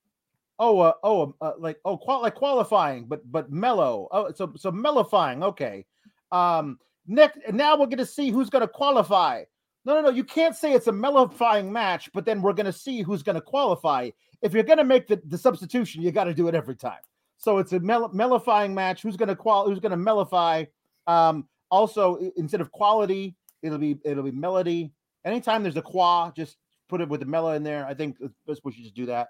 "Oh, 0.58 0.80
uh, 0.80 0.92
oh, 1.02 1.34
uh, 1.40 1.52
like 1.58 1.78
oh, 1.86 1.96
qual- 1.96 2.20
like 2.20 2.34
qualifying, 2.34 3.06
but 3.06 3.20
but 3.32 3.50
mellow. 3.50 4.06
Oh, 4.12 4.30
so 4.32 4.52
so 4.54 4.70
mellifying. 4.70 5.42
Okay. 5.42 5.86
Um, 6.30 6.78
next, 7.06 7.38
now 7.54 7.78
we're 7.78 7.86
gonna 7.86 8.04
see 8.04 8.30
who's 8.30 8.50
gonna 8.50 8.68
qualify." 8.68 9.44
No, 9.88 9.94
no, 9.94 10.02
no. 10.02 10.10
You 10.10 10.22
can't 10.22 10.54
say 10.54 10.74
it's 10.74 10.86
a 10.86 10.92
mellifying 10.92 11.72
match, 11.72 12.10
but 12.12 12.26
then 12.26 12.42
we're 12.42 12.52
going 12.52 12.66
to 12.66 12.72
see 12.74 13.00
who's 13.00 13.22
going 13.22 13.36
to 13.36 13.40
qualify. 13.40 14.10
If 14.42 14.52
you're 14.52 14.62
going 14.62 14.76
to 14.76 14.84
make 14.84 15.06
the, 15.06 15.18
the 15.24 15.38
substitution, 15.38 16.02
you 16.02 16.12
got 16.12 16.24
to 16.24 16.34
do 16.34 16.46
it 16.46 16.54
every 16.54 16.76
time. 16.76 17.00
So 17.38 17.56
it's 17.56 17.72
a 17.72 17.80
mell- 17.80 18.10
mellifying 18.12 18.74
match. 18.74 19.00
Who's 19.00 19.16
going 19.16 19.30
to 19.30 19.34
qual? 19.34 19.66
Who's 19.66 19.80
going 19.80 19.92
to 19.92 19.96
mellify? 19.96 20.66
Um, 21.06 21.48
also, 21.70 22.18
instead 22.36 22.60
of 22.60 22.70
quality, 22.70 23.34
it'll 23.62 23.78
be 23.78 23.96
it'll 24.04 24.24
be 24.24 24.30
melody. 24.30 24.92
Anytime 25.24 25.62
there's 25.62 25.78
a 25.78 25.82
qua, 25.82 26.32
just 26.36 26.58
put 26.90 27.00
it 27.00 27.08
with 27.08 27.20
the 27.20 27.26
mellow 27.26 27.52
in 27.52 27.62
there. 27.62 27.86
I 27.86 27.94
think 27.94 28.18
we 28.46 28.72
should 28.72 28.82
just 28.82 28.94
do 28.94 29.06
that. 29.06 29.28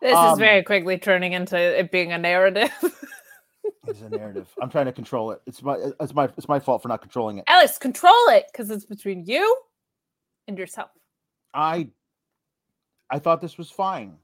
This 0.00 0.10
is 0.10 0.16
Um, 0.16 0.36
very 0.36 0.64
quickly 0.64 0.98
turning 0.98 1.32
into 1.32 1.56
it 1.56 1.92
being 1.92 2.10
a 2.10 2.18
narrative. 2.18 2.72
It's 3.86 4.00
a 4.00 4.08
narrative. 4.08 4.48
I'm 4.60 4.70
trying 4.70 4.86
to 4.86 4.92
control 4.92 5.30
it. 5.32 5.40
It's 5.46 5.62
my 5.62 5.76
it's 6.00 6.14
my 6.14 6.24
it's 6.36 6.48
my 6.48 6.58
fault 6.58 6.82
for 6.82 6.88
not 6.88 7.00
controlling 7.00 7.38
it. 7.38 7.44
Alex, 7.46 7.78
control 7.78 8.12
it 8.28 8.46
because 8.50 8.70
it's 8.70 8.84
between 8.84 9.24
you 9.24 9.56
and 10.48 10.58
yourself. 10.58 10.90
I 11.54 11.88
I 13.10 13.18
thought 13.18 13.40
this 13.40 13.58
was 13.58 13.70
fine. 13.70 14.16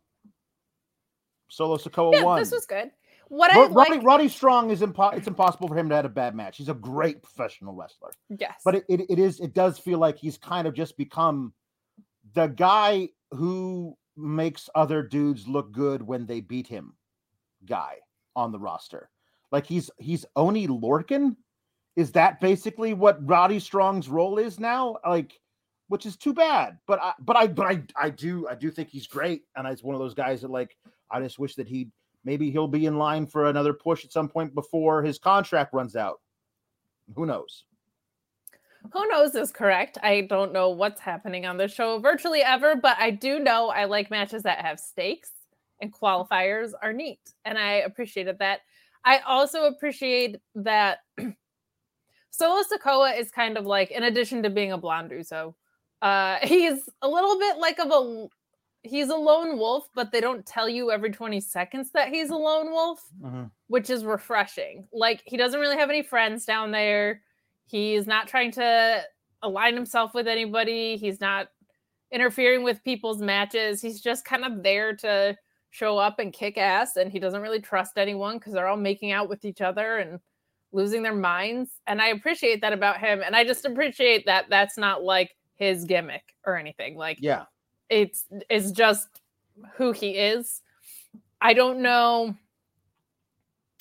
Solo 1.49 1.77
Sikoa 1.77 2.15
Yeah, 2.15 2.23
won. 2.25 2.39
this 2.39 2.53
was 2.53 2.67
good. 2.67 2.91
What 3.29 3.55
Ro- 3.55 3.65
I 3.65 3.67
like, 3.67 3.89
Roddy, 3.91 4.05
Roddy 4.07 4.29
Strong 4.29 4.71
is 4.71 4.81
impo- 4.81 5.15
it's 5.15 5.27
impossible 5.29 5.69
for 5.69 5.77
him 5.77 5.91
to 5.91 5.97
have 5.97 6.07
a 6.07 6.11
bad 6.11 6.35
match. 6.35 6.57
He's 6.57 6.71
a 6.71 6.75
great 6.75 7.23
professional 7.23 7.75
wrestler, 7.75 8.11
yes, 8.31 8.61
but 8.65 8.75
it, 8.75 8.85
it, 8.89 9.01
it 9.11 9.19
is 9.19 9.41
it 9.41 9.53
does 9.53 9.79
feel 9.79 9.99
like 9.99 10.17
he's 10.17 10.39
kind 10.39 10.67
of 10.67 10.73
just 10.75 10.97
become 10.97 11.53
the 12.35 12.47
guy 12.47 13.11
who 13.33 13.97
makes 14.17 14.71
other 14.75 15.03
dudes 15.03 15.47
look 15.47 15.73
good 15.73 16.03
when 16.03 16.25
they 16.27 16.41
beat 16.41 16.67
him 16.67 16.95
guy 17.67 17.97
on 18.35 18.51
the 18.51 18.59
roster. 18.59 19.11
Like 19.53 19.67
he's 19.67 19.91
he's 19.99 20.25
Oney 20.35 20.67
Lorcan. 20.67 21.37
Is 21.97 22.13
that 22.13 22.41
basically 22.41 22.95
what 22.95 23.19
Roddy 23.29 23.59
Strong's 23.59 24.09
role 24.09 24.39
is 24.39 24.59
now? 24.61 24.97
Like, 25.07 25.39
which 25.89 26.07
is 26.07 26.17
too 26.17 26.33
bad. 26.33 26.79
But 26.87 27.01
I 27.03 27.13
but 27.21 27.37
I 27.37 27.47
but 27.47 27.67
I 27.67 27.83
I 27.97 28.11
do 28.11 28.47
I 28.49 28.55
do 28.55 28.71
think 28.71 28.89
he's 28.89 29.07
great, 29.07 29.43
and 29.57 29.67
it's 29.67 29.83
one 29.83 29.95
of 29.95 30.01
those 30.01 30.15
guys 30.15 30.43
that 30.43 30.51
like 30.51 30.77
I 31.11 31.21
just 31.21 31.39
wish 31.39 31.55
that 31.57 31.67
he 31.67 31.91
maybe 32.25 32.51
he'll 32.51 32.69
be 32.69 32.87
in 32.87 32.99
line 32.99 33.27
for 33.27 33.47
another 33.47 33.73
push 33.73 34.05
at 34.05 34.13
some 34.13 34.29
point 34.29 34.55
before 34.55 35.03
his 35.03 35.19
contract 35.19 35.73
runs 35.73 35.97
out. 35.97 36.21
Who 37.17 37.27
knows? 37.27 37.65
Who 38.93 39.09
knows 39.09 39.35
is 39.35 39.51
correct. 39.51 39.99
I 40.03 40.23
don't 40.23 40.53
know 40.53 40.71
what's 40.71 41.01
happening 41.01 41.47
on 41.47 41.57
the 41.57 41.69
show 41.69 41.99
virtually 41.99 42.43
ever, 42.43 42.77
but 42.77 42.97
I 42.99 43.11
do 43.11 43.39
know 43.39 43.69
I 43.69 43.85
like 43.85 44.11
matches 44.11 44.45
that 44.45 44.65
have 44.65 44.79
stakes 44.79 45.31
and 45.81 45.93
qualifiers 45.93 46.73
are 46.83 46.93
neat. 46.93 47.21
And 47.45 47.59
I 47.59 47.75
appreciated 47.75 48.39
that. 48.39 48.61
I 49.05 49.19
also 49.21 49.65
appreciate 49.65 50.37
that 50.55 50.99
Solo 52.31 52.63
Sikoa 52.63 53.19
is 53.19 53.31
kind 53.31 53.57
of 53.57 53.67
like, 53.67 53.91
in 53.91 54.05
addition 54.05 54.43
to 54.43 54.51
being 54.51 54.73
a 54.73 54.79
blonde 54.79 55.11
Uso, 55.11 55.57
uh, 56.03 56.39
he's 56.43 56.89
a 57.03 57.09
little 57.09 57.39
bit 57.39 57.59
like 57.59 57.79
of 57.79 57.91
a 57.91 58.27
he's 58.83 59.09
a 59.11 59.17
lone 59.17 59.59
wolf, 59.59 59.89
but 59.95 60.13
they 60.13 60.21
don't 60.21 60.47
tell 60.47 60.69
you 60.69 60.91
every 60.91 61.11
20 61.11 61.41
seconds 61.41 61.91
that 61.93 62.09
he's 62.09 62.31
a 62.31 62.37
lone 62.37 62.71
wolf, 62.71 63.03
Mm-hmm. 63.23 63.45
which 63.67 63.91
is 63.91 64.05
refreshing. 64.05 64.87
Like 64.93 65.23
he 65.27 65.37
doesn't 65.37 65.61
really 65.61 65.77
have 65.77 65.91
any 65.91 66.03
friends 66.03 66.45
down 66.45 66.71
there. 66.71 67.23
He's 67.67 68.07
not 68.07 68.29
trying 68.29 68.53
to 68.53 69.03
align 69.43 69.75
himself 69.75 70.15
with 70.15 70.27
anybody. 70.29 70.97
He's 70.97 71.21
not 71.21 71.49
interfering 72.11 72.63
with 72.63 72.83
people's 72.85 73.21
matches. 73.21 73.83
He's 73.83 74.01
just 74.01 74.25
kind 74.25 74.45
of 74.45 74.63
there 74.63 74.97
to 74.97 75.37
show 75.71 75.99
up 75.99 76.19
and 76.19 76.33
kick 76.33 76.57
ass 76.57 76.97
and 76.97 77.13
he 77.13 77.19
doesn't 77.19 77.43
really 77.43 77.61
trust 77.61 77.99
anyone 77.99 78.39
because 78.39 78.55
they're 78.55 78.67
all 78.69 78.77
making 78.79 79.13
out 79.13 79.29
with 79.29 79.45
each 79.45 79.61
other 79.61 79.99
and 79.99 80.19
losing 80.73 81.03
their 81.03 81.15
minds. 81.15 81.71
And 81.87 82.01
I 82.01 82.09
appreciate 82.09 82.63
that 82.63 82.73
about 82.73 82.99
him. 82.99 83.21
And 83.25 83.37
I 83.37 83.45
just 83.45 83.67
appreciate 83.67 84.25
that 84.25 84.47
that's 84.49 84.79
not 84.79 85.03
like 85.03 85.37
his 85.59 85.85
gimmick 85.85 86.35
or 86.47 86.57
anything. 86.57 86.97
Like 86.97 87.19
Yeah. 87.21 87.45
it's 87.91 88.25
it's 88.49 88.71
just 88.73 89.09
who 89.77 89.93
he 89.93 90.11
is. 90.11 90.63
I 91.41 91.55
don't 91.55 91.81
know 91.81 92.35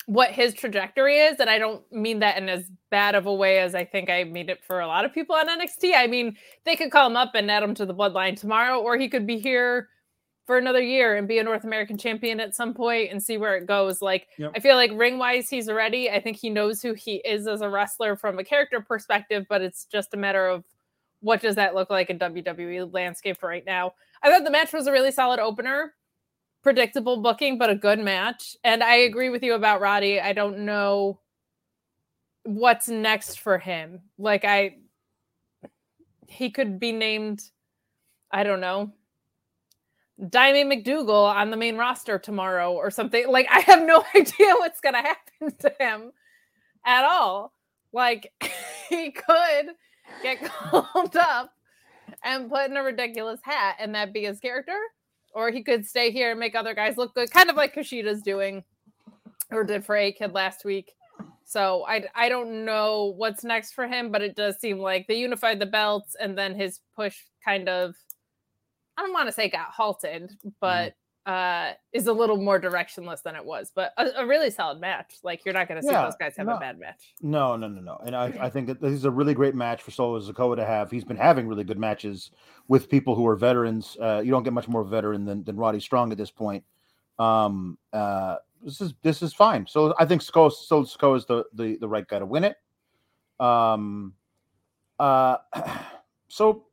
what 0.06 0.30
his 0.30 0.54
trajectory 0.54 1.18
is, 1.18 1.38
and 1.38 1.50
I 1.50 1.58
don't 1.58 1.82
mean 1.92 2.20
that 2.20 2.38
in 2.38 2.48
as 2.48 2.70
bad 2.90 3.14
of 3.14 3.26
a 3.26 3.34
way 3.34 3.58
as 3.58 3.74
I 3.74 3.84
think 3.84 4.08
I 4.08 4.24
mean 4.24 4.48
it 4.48 4.64
for 4.64 4.80
a 4.80 4.86
lot 4.86 5.04
of 5.04 5.12
people 5.12 5.34
on 5.36 5.48
NXT. 5.48 5.92
I 5.94 6.06
mean, 6.06 6.36
they 6.64 6.76
could 6.76 6.90
call 6.90 7.06
him 7.08 7.16
up 7.16 7.32
and 7.34 7.50
add 7.50 7.62
him 7.62 7.74
to 7.74 7.84
the 7.84 7.94
bloodline 7.94 8.38
tomorrow, 8.38 8.80
or 8.80 8.96
he 8.96 9.08
could 9.08 9.26
be 9.26 9.38
here 9.38 9.88
for 10.46 10.56
another 10.56 10.80
year 10.80 11.16
and 11.16 11.28
be 11.28 11.38
a 11.38 11.44
North 11.44 11.64
American 11.64 11.98
champion 11.98 12.40
at 12.40 12.54
some 12.54 12.72
point 12.72 13.10
and 13.10 13.22
see 13.22 13.36
where 13.36 13.54
it 13.58 13.66
goes. 13.66 14.00
Like, 14.00 14.28
Yep. 14.38 14.52
I 14.56 14.60
feel 14.60 14.76
like 14.76 14.90
ring 14.94 15.18
wise, 15.18 15.50
he's 15.50 15.70
ready. 15.70 16.08
I 16.10 16.20
think 16.20 16.38
he 16.38 16.48
knows 16.48 16.80
who 16.80 16.94
he 16.94 17.16
is 17.16 17.46
as 17.46 17.60
a 17.60 17.68
wrestler 17.68 18.16
from 18.16 18.38
a 18.38 18.44
character 18.44 18.80
perspective, 18.80 19.44
but 19.50 19.60
it's 19.60 19.84
just 19.84 20.14
a 20.14 20.16
matter 20.16 20.46
of 20.48 20.64
what 21.20 21.42
does 21.42 21.56
that 21.56 21.74
look 21.74 21.90
like 21.90 22.10
in 22.10 22.18
WWE 22.18 22.92
landscape 22.92 23.42
right 23.42 23.64
now. 23.66 23.94
I 24.22 24.30
thought 24.30 24.44
the 24.44 24.50
match 24.50 24.72
was 24.72 24.86
a 24.86 24.92
really 24.92 25.10
solid 25.10 25.40
opener, 25.40 25.94
predictable 26.62 27.20
booking, 27.20 27.58
but 27.58 27.70
a 27.70 27.74
good 27.74 27.98
match. 27.98 28.56
And 28.64 28.82
I 28.82 28.98
mm. 28.98 29.06
agree 29.08 29.30
with 29.30 29.42
you 29.42 29.54
about 29.54 29.80
Roddy. 29.80 30.20
I 30.20 30.32
don't 30.32 30.60
know 30.60 31.20
what's 32.44 32.88
next 32.88 33.40
for 33.40 33.58
him. 33.58 34.00
Like 34.16 34.44
I 34.44 34.76
he 36.28 36.50
could 36.50 36.78
be 36.78 36.92
named, 36.92 37.42
I 38.30 38.42
don't 38.42 38.60
know, 38.60 38.92
Diamond 40.28 40.70
McDougal 40.70 41.34
on 41.34 41.50
the 41.50 41.56
main 41.56 41.76
roster 41.76 42.18
tomorrow 42.18 42.72
or 42.72 42.90
something. 42.90 43.28
Like 43.28 43.46
I 43.50 43.60
have 43.60 43.82
no 43.82 44.04
idea 44.14 44.54
what's 44.54 44.80
gonna 44.80 45.02
happen 45.02 45.56
to 45.60 45.72
him 45.78 46.12
at 46.84 47.04
all. 47.04 47.52
Like 47.92 48.32
he 48.88 49.10
could 49.10 49.74
get 50.22 50.42
called 50.44 51.16
up 51.16 51.54
and 52.24 52.50
put 52.50 52.70
in 52.70 52.76
a 52.76 52.82
ridiculous 52.82 53.40
hat 53.42 53.76
and 53.78 53.94
that 53.94 54.12
be 54.12 54.24
his 54.24 54.40
character. 54.40 54.78
Or 55.34 55.50
he 55.50 55.62
could 55.62 55.86
stay 55.86 56.10
here 56.10 56.30
and 56.30 56.40
make 56.40 56.54
other 56.54 56.74
guys 56.74 56.96
look 56.96 57.14
good, 57.14 57.30
kind 57.30 57.50
of 57.50 57.56
like 57.56 57.74
Kushida's 57.74 58.22
doing 58.22 58.64
or 59.50 59.64
did 59.64 59.84
for 59.84 59.96
A 59.96 60.12
Kid 60.12 60.32
last 60.32 60.64
week. 60.64 60.92
So 61.44 61.84
I 61.86 62.04
I 62.14 62.28
don't 62.28 62.64
know 62.64 63.14
what's 63.16 63.44
next 63.44 63.72
for 63.72 63.86
him, 63.86 64.10
but 64.10 64.22
it 64.22 64.36
does 64.36 64.58
seem 64.58 64.78
like 64.78 65.06
they 65.06 65.18
unified 65.18 65.58
the 65.58 65.66
belts 65.66 66.16
and 66.18 66.36
then 66.36 66.54
his 66.54 66.80
push 66.94 67.16
kind 67.44 67.68
of 67.68 67.94
I 68.96 69.02
don't 69.02 69.12
want 69.12 69.28
to 69.28 69.32
say 69.32 69.48
got 69.48 69.70
halted, 69.70 70.32
but 70.60 70.90
mm-hmm. 70.90 71.07
Uh 71.28 71.72
is 71.92 72.06
a 72.06 72.12
little 72.12 72.38
more 72.38 72.58
directionless 72.58 73.22
than 73.22 73.36
it 73.36 73.44
was. 73.44 73.70
But 73.74 73.92
a, 73.98 74.06
a 74.16 74.26
really 74.26 74.50
solid 74.50 74.80
match. 74.80 75.16
Like 75.22 75.44
you're 75.44 75.52
not 75.52 75.68
gonna 75.68 75.82
see 75.82 75.90
Yeah, 75.90 76.04
those 76.04 76.16
guys 76.18 76.34
have 76.38 76.46
no. 76.46 76.56
a 76.56 76.58
bad 76.60 76.78
match. 76.78 77.12
No, 77.20 77.54
no, 77.54 77.68
no, 77.68 77.82
no. 77.82 78.00
And 78.06 78.16
I, 78.16 78.32
I 78.40 78.48
think 78.48 78.66
that 78.68 78.80
this 78.80 78.92
is 78.94 79.04
a 79.04 79.10
really 79.10 79.34
great 79.34 79.54
match 79.54 79.82
for 79.82 79.90
Solo 79.90 80.18
Sikoa 80.20 80.56
to 80.56 80.64
have. 80.64 80.90
He's 80.90 81.04
been 81.04 81.18
having 81.18 81.46
really 81.46 81.64
good 81.64 81.78
matches 81.78 82.30
with 82.68 82.88
people 82.88 83.14
who 83.14 83.26
are 83.26 83.36
veterans. 83.36 83.96
Uh, 84.00 84.22
you 84.24 84.30
don't 84.30 84.42
get 84.42 84.54
much 84.54 84.68
more 84.68 84.84
veteran 84.84 85.26
than, 85.26 85.44
than 85.44 85.56
Roddy 85.56 85.80
Strong 85.80 86.12
at 86.12 86.18
this 86.18 86.30
point. 86.30 86.64
Um, 87.18 87.76
uh, 87.92 88.36
this 88.62 88.80
is 88.80 88.94
this 89.02 89.20
is 89.22 89.34
fine. 89.34 89.66
So 89.66 89.94
I 89.98 90.06
think 90.06 90.22
Solo 90.22 90.48
Sikoa 90.48 91.16
is 91.18 91.26
the, 91.26 91.44
the 91.52 91.76
the 91.76 91.88
right 91.88 92.08
guy 92.08 92.20
to 92.20 92.26
win 92.26 92.44
it. 92.44 92.56
Um, 93.38 94.14
uh, 94.98 95.36
so 96.28 96.64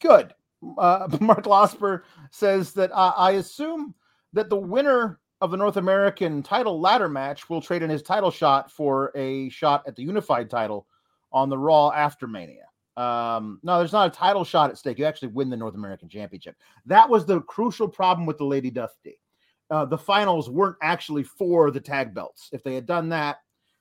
good. 0.00 0.32
Uh, 0.78 1.08
Mark 1.20 1.44
Losper 1.44 2.02
says 2.30 2.72
that 2.74 2.90
uh, 2.92 3.12
I 3.16 3.32
assume 3.32 3.94
that 4.32 4.48
the 4.50 4.56
winner 4.56 5.20
of 5.40 5.50
the 5.50 5.56
North 5.56 5.76
American 5.76 6.42
title 6.42 6.80
ladder 6.80 7.08
match 7.08 7.50
will 7.50 7.60
trade 7.60 7.82
in 7.82 7.90
his 7.90 8.02
title 8.02 8.30
shot 8.30 8.70
for 8.70 9.12
a 9.14 9.48
shot 9.50 9.82
at 9.86 9.94
the 9.96 10.02
unified 10.02 10.48
title 10.48 10.86
on 11.32 11.50
the 11.50 11.58
Raw 11.58 11.90
after 11.90 12.26
Mania. 12.26 12.64
Um, 12.96 13.60
no, 13.62 13.78
there's 13.78 13.92
not 13.92 14.08
a 14.08 14.18
title 14.18 14.44
shot 14.44 14.70
at 14.70 14.78
stake. 14.78 14.98
You 14.98 15.04
actually 15.04 15.28
win 15.28 15.50
the 15.50 15.56
North 15.56 15.74
American 15.74 16.08
Championship. 16.08 16.56
That 16.86 17.08
was 17.08 17.26
the 17.26 17.42
crucial 17.42 17.88
problem 17.88 18.26
with 18.26 18.38
the 18.38 18.44
Lady 18.44 18.70
Dusty. 18.70 19.20
Uh, 19.68 19.84
the 19.84 19.98
finals 19.98 20.48
weren't 20.48 20.76
actually 20.82 21.24
for 21.24 21.70
the 21.70 21.80
tag 21.80 22.14
belts. 22.14 22.48
If 22.52 22.62
they 22.62 22.74
had 22.74 22.86
done 22.86 23.10
that, 23.10 23.38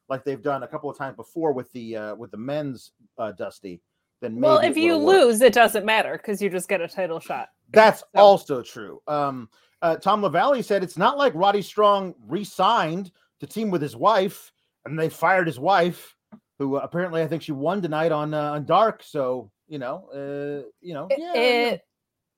like 0.09 0.25
they've 0.25 0.41
done 0.41 0.63
a 0.63 0.67
couple 0.67 0.89
of 0.89 0.97
times 0.97 1.15
before 1.15 1.53
with 1.53 1.71
the 1.71 1.95
uh, 1.95 2.15
with 2.15 2.31
the 2.31 2.37
men's 2.37 2.91
uh, 3.17 3.31
Dusty, 3.31 3.81
then 4.21 4.39
Well, 4.39 4.59
if 4.59 4.77
you 4.77 4.97
worked. 4.97 5.05
lose, 5.25 5.41
it 5.41 5.53
doesn't 5.53 5.85
matter 5.85 6.13
because 6.17 6.41
you 6.41 6.49
just 6.49 6.67
get 6.69 6.81
a 6.81 6.87
title 6.87 7.19
shot. 7.19 7.49
That's 7.71 7.99
So- 7.99 8.05
also 8.15 8.61
true. 8.61 9.01
Um, 9.07 9.49
uh, 9.81 9.97
Tom 9.97 10.21
LaValle 10.21 10.61
said 10.61 10.83
it's 10.83 10.97
not 10.97 11.17
like 11.17 11.33
Roddy 11.35 11.61
Strong 11.61 12.15
re-signed 12.27 13.11
to 13.39 13.47
team 13.47 13.69
with 13.71 13.81
his 13.81 13.95
wife, 13.95 14.51
and 14.85 14.97
they 14.97 15.09
fired 15.09 15.47
his 15.47 15.59
wife, 15.59 16.15
who 16.57 16.77
uh, 16.77 16.79
apparently 16.79 17.21
I 17.21 17.27
think 17.27 17.41
she 17.43 17.51
won 17.51 17.81
tonight 17.81 18.11
on 18.11 18.33
uh, 18.33 18.53
on 18.53 18.65
Dark. 18.65 19.03
So 19.03 19.51
you 19.67 19.79
know, 19.79 20.07
uh, 20.13 20.69
you 20.81 20.93
know, 20.93 21.07
It- 21.09 21.19
yeah, 21.19 21.33
it- 21.33 21.81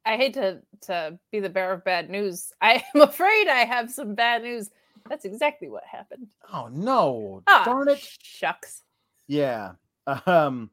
I 0.06 0.16
hate 0.18 0.34
to 0.36 0.62
to 0.84 1.20
be 1.32 1.40
the 1.42 1.50
bearer 1.50 1.74
of 1.74 1.84
bad 1.84 2.10
news. 2.10 2.52
I 2.62 2.84
am 2.96 3.02
afraid 3.02 3.48
I 3.48 3.66
have 3.66 3.92
some 3.92 4.16
bad 4.16 4.42
news. 4.44 4.70
That's 5.10 5.26
exactly 5.26 5.70
what 5.70 5.84
happened. 5.86 6.30
Oh 6.52 6.68
no, 6.72 7.44
Ah, 7.48 7.64
darn 7.66 7.88
it! 7.90 8.00
Shucks. 8.22 8.84
Yeah. 9.28 9.74
Um, 10.26 10.70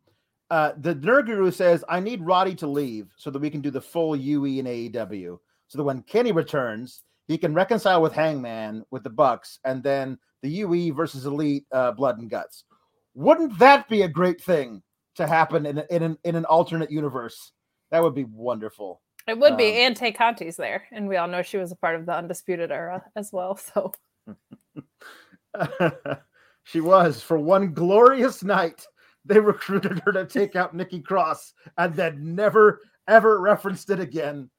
uh, 0.50 0.72
the 0.78 0.94
Nerd 0.94 1.26
Guru 1.26 1.50
says 1.50 1.84
I 1.88 2.00
need 2.00 2.22
Roddy 2.22 2.54
to 2.56 2.66
leave 2.66 3.12
so 3.16 3.30
that 3.30 3.40
we 3.40 3.50
can 3.50 3.60
do 3.60 3.70
the 3.70 3.80
full 3.80 4.14
UE 4.14 4.58
and 4.58 4.68
AEW. 4.68 5.38
So 5.68 5.78
that 5.78 5.84
when 5.84 6.02
Kenny 6.02 6.32
returns, 6.32 7.02
he 7.26 7.38
can 7.38 7.54
reconcile 7.54 8.02
with 8.02 8.12
Hangman 8.12 8.84
with 8.90 9.02
the 9.02 9.10
Bucks, 9.10 9.58
and 9.64 9.82
then 9.82 10.18
the 10.42 10.50
UE 10.50 10.92
versus 10.92 11.24
Elite 11.26 11.64
uh, 11.72 11.92
Blood 11.92 12.18
and 12.18 12.28
Guts. 12.28 12.64
Wouldn't 13.14 13.58
that 13.58 13.88
be 13.88 14.02
a 14.02 14.08
great 14.08 14.42
thing 14.42 14.82
to 15.16 15.26
happen 15.26 15.64
in 15.66 15.82
in 15.90 16.02
an 16.02 16.18
in 16.24 16.36
an 16.36 16.44
alternate 16.44 16.90
universe? 16.90 17.52
That 17.90 18.02
would 18.02 18.14
be 18.14 18.24
wonderful. 18.24 19.00
It 19.26 19.38
would 19.38 19.56
be, 19.56 19.70
Um, 19.70 19.76
and 19.78 19.96
Tay 19.96 20.12
Conti's 20.12 20.56
there, 20.56 20.84
and 20.92 21.08
we 21.08 21.16
all 21.16 21.28
know 21.28 21.40
she 21.40 21.56
was 21.56 21.72
a 21.72 21.76
part 21.76 21.96
of 21.96 22.04
the 22.04 22.14
Undisputed 22.14 22.70
Era 22.70 23.02
as 23.16 23.32
well. 23.32 23.58
So 23.74 23.92
she 26.64 26.80
was 26.80 27.22
for 27.22 27.38
one 27.38 27.72
glorious 27.72 28.42
night. 28.42 28.86
They 29.24 29.40
recruited 29.40 30.00
her 30.04 30.12
to 30.12 30.26
take 30.26 30.56
out 30.56 30.74
Nikki 30.74 31.00
Cross 31.00 31.54
and 31.78 31.94
then 31.94 32.34
never 32.34 32.80
ever 33.08 33.40
referenced 33.40 33.90
it 33.90 34.00
again. 34.00 34.50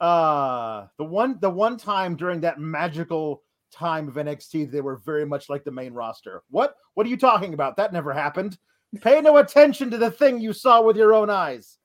Uh 0.00 0.86
the 0.98 1.04
one 1.04 1.38
the 1.40 1.50
one 1.50 1.76
time 1.76 2.16
during 2.16 2.40
that 2.40 2.58
magical 2.58 3.42
time 3.74 4.08
of 4.08 4.14
NXT, 4.14 4.70
they 4.70 4.80
were 4.80 4.96
very 4.96 5.26
much 5.26 5.50
like 5.50 5.64
the 5.64 5.70
main 5.70 5.92
roster. 5.92 6.42
What 6.50 6.76
what 6.94 7.06
are 7.06 7.10
you 7.10 7.16
talking 7.16 7.54
about? 7.54 7.76
That 7.76 7.92
never 7.92 8.12
happened. 8.12 8.56
Pay 9.00 9.20
no 9.20 9.38
attention 9.38 9.90
to 9.90 9.98
the 9.98 10.10
thing 10.10 10.40
you 10.40 10.52
saw 10.52 10.80
with 10.80 10.96
your 10.96 11.12
own 11.12 11.28
eyes. 11.28 11.78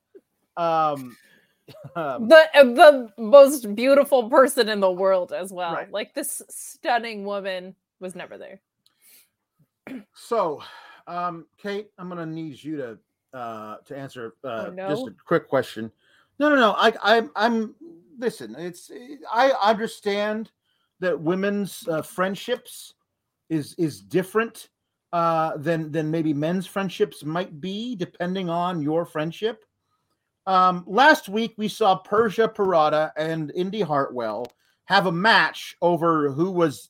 Um, 0.55 1.17
um, 1.95 2.27
the 2.27 2.47
the 2.53 3.09
most 3.21 3.75
beautiful 3.75 4.29
person 4.29 4.69
in 4.69 4.79
the 4.79 4.91
world 4.91 5.33
as 5.33 5.51
well. 5.51 5.73
Right. 5.73 5.91
Like 5.91 6.13
this 6.13 6.41
stunning 6.49 7.25
woman 7.25 7.75
was 7.99 8.15
never 8.15 8.37
there. 8.37 8.61
So, 10.13 10.61
um, 11.09 11.45
Kate, 11.57 11.89
I'm 11.97 12.07
gonna 12.07 12.25
need 12.25 12.63
you 12.63 12.77
to 12.77 12.97
uh 13.33 13.77
to 13.85 13.97
answer 13.97 14.35
uh 14.43 14.69
Oh, 14.69 14.89
just 14.89 15.07
a 15.07 15.15
quick 15.25 15.47
question. 15.47 15.91
No, 16.37 16.49
no, 16.49 16.55
no. 16.55 16.75
I 16.77 16.93
I'm 17.01 17.31
I'm 17.35 17.75
listen, 18.17 18.55
it's 18.57 18.91
I 19.31 19.51
understand 19.61 20.51
that 20.99 21.19
women's 21.19 21.87
uh, 21.87 22.01
friendships 22.01 22.93
is 23.49 23.73
is 23.77 24.01
different 24.01 24.69
uh 25.11 25.57
than 25.57 25.91
than 25.91 26.11
maybe 26.11 26.33
men's 26.33 26.67
friendships 26.67 27.25
might 27.25 27.59
be 27.59 27.95
depending 27.95 28.49
on 28.49 28.81
your 28.81 29.05
friendship. 29.05 29.65
Um 30.45 30.83
last 30.87 31.27
week 31.27 31.55
we 31.57 31.67
saw 31.67 31.95
Persia 31.95 32.47
Pirotta 32.47 33.11
and 33.17 33.51
Indy 33.55 33.81
Hartwell 33.81 34.45
have 34.85 35.07
a 35.07 35.11
match 35.11 35.75
over 35.81 36.31
who 36.31 36.51
was 36.51 36.89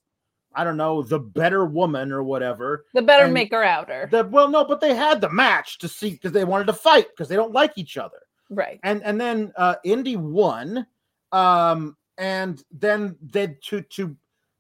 I 0.60 0.66
don't 0.66 0.76
know, 0.76 1.02
the 1.02 1.20
better 1.20 1.66
woman 1.66 2.12
or 2.12 2.22
whatever. 2.22 2.86
The 2.94 3.02
better 3.02 3.24
And 3.24 3.34
maker 3.34 3.64
outer. 3.64 4.10
The, 4.12 4.26
well, 4.26 4.50
no, 4.50 4.66
but 4.66 4.82
they 4.82 4.94
had 4.94 5.22
the 5.22 5.30
match 5.30 5.78
to 5.78 5.88
see 5.88 6.12
because 6.12 6.34
they 6.34 6.44
wanted 6.44 6.68
to 6.68 6.74
fight 6.74 7.08
because 7.12 7.30
they 7.30 7.38
don't 7.38 7.54
like 7.54 7.78
each 7.78 7.96
other. 7.96 8.20
right. 8.50 8.78
And 8.84 9.02
and 9.04 9.22
then 9.22 9.54
uh 9.56 9.76
Indy 9.86 10.18
won. 10.18 10.86
Um, 11.32 11.96
and 12.18 12.62
then 12.72 13.16
they 13.22 13.56
to 13.68 13.82
to 13.84 14.18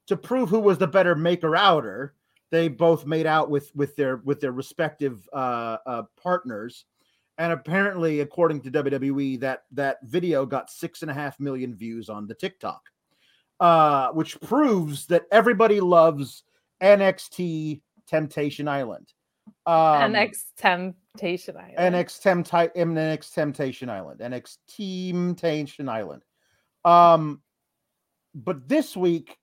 to 0.08 0.16
prove 0.16 0.48
who 0.48 0.60
was 0.60 0.78
the 0.78 0.88
better 0.88 1.16
maker 1.16 1.58
outer, 1.58 2.14
they 2.50 2.70
both 2.70 3.06
made 3.06 3.26
out 3.26 3.50
with 3.50 3.76
with 3.76 3.98
their 3.98 4.18
with 4.24 4.40
their 4.40 4.54
respective 4.54 5.28
uh, 5.34 5.78
uh 5.86 6.04
partners. 6.22 6.86
And 7.38 7.52
apparently, 7.52 8.22
according 8.22 8.62
to 8.62 8.72
WWE, 8.72 9.38
that 9.42 9.64
that 9.72 9.98
video 10.04 10.46
got 10.46 10.70
six 10.70 11.02
and 11.02 11.12
a 11.12 11.14
half 11.14 11.42
million 11.42 11.76
views 11.76 12.08
on 12.10 12.26
the 12.26 12.36
TikTok, 12.36 12.84
uh, 13.60 14.10
which 14.10 14.40
proves 14.42 15.06
that 15.08 15.24
everybody 15.32 15.80
loves 15.80 16.44
NXT 16.82 17.82
Temptation 18.08 18.68
Island. 18.68 19.14
Um, 19.66 20.14
NX 20.14 20.44
Temptation 20.58 21.58
Island. 21.58 21.96
NX 21.96 22.22
Temti- 22.22 22.76
NX 22.76 23.34
Temptation 23.34 23.90
Island, 23.90 24.20
NX 24.20 24.58
Temptation 24.68 25.90
Island. 25.90 26.24
Um, 26.86 27.42
but 28.34 28.68
this 28.68 28.96
week 28.96 29.38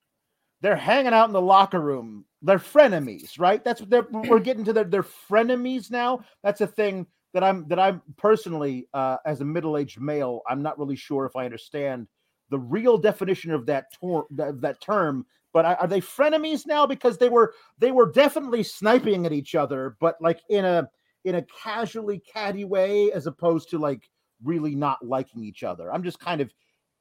they're 0.62 0.76
hanging 0.76 1.12
out 1.12 1.28
in 1.28 1.32
the 1.32 1.40
locker 1.40 1.80
room. 1.80 2.24
They're 2.42 2.58
frenemies, 2.58 3.38
right? 3.38 3.62
That's 3.62 3.80
what 3.80 3.90
they're 3.90 4.06
we're 4.10 4.40
getting 4.40 4.64
to 4.64 4.72
their 4.72 4.84
they're 4.84 5.02
frenemies 5.02 5.90
now. 5.90 6.20
That's 6.42 6.60
a 6.60 6.66
thing 6.66 7.06
that 7.34 7.44
I'm 7.44 7.68
that 7.68 7.78
I'm 7.78 8.00
personally 8.16 8.88
uh, 8.94 9.18
as 9.26 9.40
a 9.40 9.44
middle-aged 9.44 10.00
male, 10.00 10.42
I'm 10.48 10.62
not 10.62 10.78
really 10.78 10.96
sure 10.96 11.26
if 11.26 11.36
I 11.36 11.44
understand 11.44 12.08
the 12.50 12.58
real 12.58 12.98
definition 12.98 13.50
of 13.52 13.66
that 13.66 13.86
tor- 13.92 14.26
that, 14.30 14.60
that 14.60 14.80
term. 14.80 15.26
But 15.52 15.64
are 15.64 15.76
are 15.76 15.86
they 15.86 16.00
frenemies 16.00 16.66
now? 16.66 16.86
Because 16.86 17.18
they 17.18 17.28
were 17.28 17.54
they 17.78 17.90
were 17.92 18.12
definitely 18.12 18.62
sniping 18.62 19.26
at 19.26 19.32
each 19.32 19.54
other, 19.54 19.96
but 20.00 20.16
like 20.20 20.40
in 20.50 20.64
a 20.64 20.88
in 21.24 21.36
a 21.36 21.42
casually 21.62 22.22
catty 22.32 22.64
way, 22.64 23.10
as 23.12 23.26
opposed 23.26 23.70
to 23.70 23.78
like 23.78 24.08
really 24.44 24.74
not 24.74 25.04
liking 25.04 25.42
each 25.44 25.62
other. 25.62 25.92
I'm 25.92 26.02
just 26.02 26.20
kind 26.20 26.40
of 26.40 26.52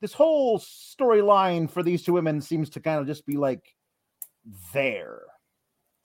this 0.01 0.13
whole 0.13 0.57
storyline 0.59 1.69
for 1.69 1.83
these 1.83 2.03
two 2.03 2.13
women 2.13 2.41
seems 2.41 2.69
to 2.71 2.79
kind 2.79 2.99
of 2.99 3.07
just 3.07 3.25
be 3.25 3.37
like 3.37 3.75
there. 4.73 5.21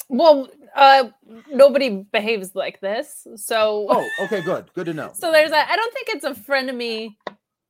well, 0.08 0.48
uh, 0.74 1.04
nobody 1.50 2.04
behaves 2.12 2.54
like 2.54 2.80
this. 2.80 3.26
So, 3.36 3.86
Oh, 3.90 4.08
okay, 4.24 4.40
good. 4.42 4.70
Good 4.74 4.86
to 4.86 4.94
know. 4.94 5.12
so 5.14 5.30
there's 5.30 5.50
that. 5.50 5.68
I 5.70 5.76
don't 5.76 5.92
think 5.94 6.08
it's 6.10 6.24
a 6.24 6.32
frenemy. 6.34 7.16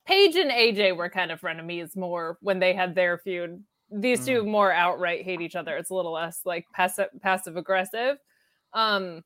Paige 0.07 0.35
and 0.35 0.51
AJ 0.51 0.95
were 0.97 1.09
kind 1.09 1.31
of 1.31 1.41
frenemies 1.41 1.95
more 1.95 2.37
when 2.41 2.59
they 2.59 2.73
had 2.73 2.95
their 2.95 3.17
feud. 3.17 3.63
These 3.91 4.25
two 4.25 4.43
more 4.45 4.71
outright 4.71 5.23
hate 5.23 5.41
each 5.41 5.55
other. 5.55 5.75
It's 5.77 5.89
a 5.89 5.95
little 5.95 6.13
less 6.13 6.41
like 6.45 6.65
passive 6.73 7.07
passive 7.21 7.57
aggressive. 7.57 8.17
Um 8.73 9.23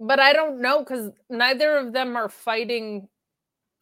but 0.00 0.18
I 0.18 0.32
don't 0.32 0.62
know 0.62 0.80
because 0.80 1.10
neither 1.28 1.76
of 1.76 1.92
them 1.92 2.16
are 2.16 2.30
fighting. 2.30 3.06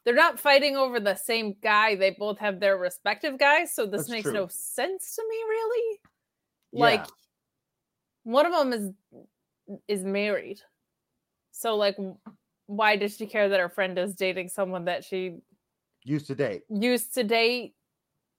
They're 0.04 0.14
not 0.14 0.40
fighting 0.40 0.76
over 0.76 0.98
the 0.98 1.14
same 1.14 1.54
guy. 1.62 1.94
They 1.94 2.10
both 2.10 2.38
have 2.38 2.58
their 2.58 2.76
respective 2.76 3.38
guys, 3.38 3.72
so 3.74 3.86
this 3.86 4.02
That's 4.02 4.10
makes 4.10 4.24
true. 4.24 4.32
no 4.32 4.48
sense 4.48 5.14
to 5.14 5.22
me, 5.28 5.36
really. 5.48 6.00
Yeah. 6.72 6.80
Like 6.80 7.06
one 8.24 8.46
of 8.46 8.52
them 8.52 8.72
is 8.72 8.90
is 9.86 10.02
married, 10.02 10.60
so 11.52 11.76
like, 11.76 11.96
why 12.68 12.94
does 12.96 13.16
she 13.16 13.26
care 13.26 13.48
that 13.48 13.58
her 13.60 13.68
friend 13.68 13.98
is 13.98 14.14
dating 14.14 14.48
someone 14.50 14.84
that 14.84 15.02
she 15.04 15.38
Used 16.04 16.28
to 16.28 16.34
date. 16.36 16.62
used 16.70 17.14
to 17.14 17.24
date? 17.24 17.74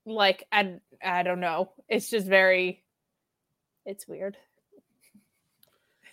Like, 0.06 0.46
I 0.52 0.76
I 1.04 1.24
don't 1.24 1.42
know. 1.42 1.72
It's 1.89 2.10
just 2.10 2.26
very. 2.28 2.84
It's 3.86 4.08
weird. 4.08 4.38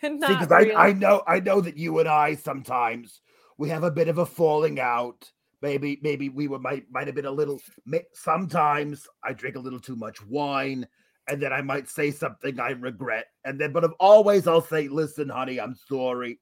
Because 0.02 0.52
I. 0.52 0.72
I 0.76 0.92
know 0.92 1.22
I 1.26 1.40
know 1.40 1.60
that 1.62 1.78
you 1.78 1.98
and 2.00 2.08
I 2.08 2.34
sometimes 2.34 3.22
we 3.58 3.68
have 3.70 3.82
a 3.84 3.90
bit 3.90 4.08
of 4.08 4.18
a 4.18 4.26
falling 4.26 4.78
out. 4.80 5.30
Maybe 5.62 5.98
maybe 6.02 6.28
we 6.28 6.48
were 6.48 6.58
might 6.58 6.84
might 6.90 7.06
have 7.06 7.16
been 7.16 7.24
a 7.26 7.30
little. 7.30 7.60
may- 7.86 8.04
Sometimes 8.12 9.08
I 9.24 9.32
drink 9.32 9.56
a 9.56 9.60
little 9.60 9.80
too 9.80 9.96
much 9.96 10.24
wine, 10.26 10.86
and 11.28 11.40
then 11.40 11.52
I 11.52 11.62
might 11.62 11.88
say 11.88 12.10
something 12.10 12.60
I 12.60 12.70
regret, 12.72 13.26
and 13.44 13.58
then 13.58 13.72
but 13.72 13.84
of 13.84 13.94
always 13.98 14.46
I'll 14.46 14.60
say, 14.60 14.86
"Listen, 14.88 15.30
honey, 15.30 15.58
I'm 15.58 15.74
sorry. 15.88 16.38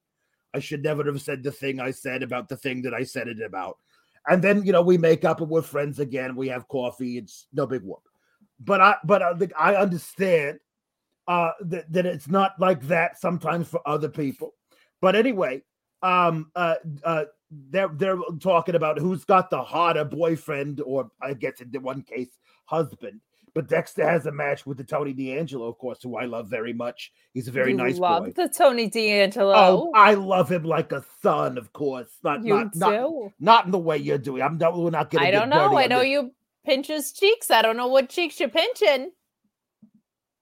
I 0.55 0.59
should 0.59 0.83
never 0.83 1.03
have 1.03 1.21
said 1.21 1.43
the 1.43 1.51
thing 1.51 1.79
I 1.79 1.91
said 1.91 2.23
about 2.23 2.47
the 2.47 2.57
thing 2.57 2.81
that 2.83 2.93
I 2.93 3.03
said 3.03 3.27
it 3.27 3.41
about." 3.41 3.77
And 4.27 4.41
then 4.41 4.63
you 4.65 4.71
know 4.71 4.81
we 4.81 4.97
make 4.97 5.25
up 5.25 5.41
and 5.41 5.49
we're 5.49 5.61
friends 5.61 5.99
again. 5.99 6.35
We 6.35 6.47
have 6.47 6.67
coffee. 6.67 7.17
It's 7.17 7.47
no 7.53 7.67
big 7.67 7.83
whoop. 7.83 8.03
But 8.59 8.81
I 8.81 8.95
but 9.03 9.21
I 9.21 9.33
think 9.33 9.51
I 9.57 9.75
understand 9.75 10.59
uh 11.27 11.51
that, 11.61 11.91
that 11.91 12.05
it's 12.05 12.27
not 12.27 12.53
like 12.59 12.81
that 12.83 13.19
sometimes 13.19 13.67
for 13.67 13.81
other 13.85 14.09
people 14.09 14.53
but 15.01 15.15
anyway 15.15 15.61
um 16.03 16.51
uh 16.55 16.75
uh 17.03 17.25
they're 17.69 17.89
they're 17.95 18.19
talking 18.39 18.75
about 18.75 18.99
who's 18.99 19.25
got 19.25 19.49
the 19.49 19.61
hotter 19.61 20.05
boyfriend 20.05 20.81
or 20.81 21.09
i 21.21 21.33
guess 21.33 21.61
in 21.61 21.71
the 21.71 21.79
one 21.79 22.01
case 22.01 22.29
husband 22.65 23.19
but 23.55 23.67
dexter 23.67 24.07
has 24.07 24.27
a 24.27 24.31
match 24.31 24.65
with 24.67 24.77
the 24.77 24.83
tony 24.83 25.13
d'angelo 25.13 25.65
of 25.67 25.77
course 25.79 25.97
who 26.03 26.15
i 26.17 26.25
love 26.25 26.47
very 26.47 26.73
much 26.73 27.11
he's 27.33 27.47
a 27.47 27.51
very 27.51 27.71
You 27.71 27.77
nice 27.77 27.97
love 27.97 28.25
boy 28.25 28.31
the 28.35 28.47
Tony 28.49 28.87
D'Angelo. 28.89 29.53
oh 29.55 29.91
i 29.95 30.13
love 30.13 30.51
him 30.51 30.63
like 30.63 30.91
a 30.91 31.03
son 31.23 31.57
of 31.57 31.73
course 31.73 32.09
not 32.23 32.43
you 32.43 32.53
not, 32.53 32.75
not 32.75 33.11
not 33.39 33.65
in 33.65 33.71
the 33.71 33.79
way 33.79 33.97
you're 33.97 34.19
doing 34.19 34.43
i'm 34.43 34.57
not 34.59 34.77
we're 34.77 34.91
not 34.91 35.09
gonna 35.09 35.25
I 35.25 35.31
don't 35.31 35.49
know. 35.49 35.75
I 35.77 35.87
know 35.87 35.99
this. 35.99 36.09
you 36.09 36.31
pinch 36.65 36.87
his 36.87 37.11
cheeks. 37.11 37.49
I 37.49 37.61
don't 37.61 37.77
know 37.77 37.87
what 37.87 38.09
cheeks 38.09 38.39
you're 38.39 38.49
pinching. 38.49 39.11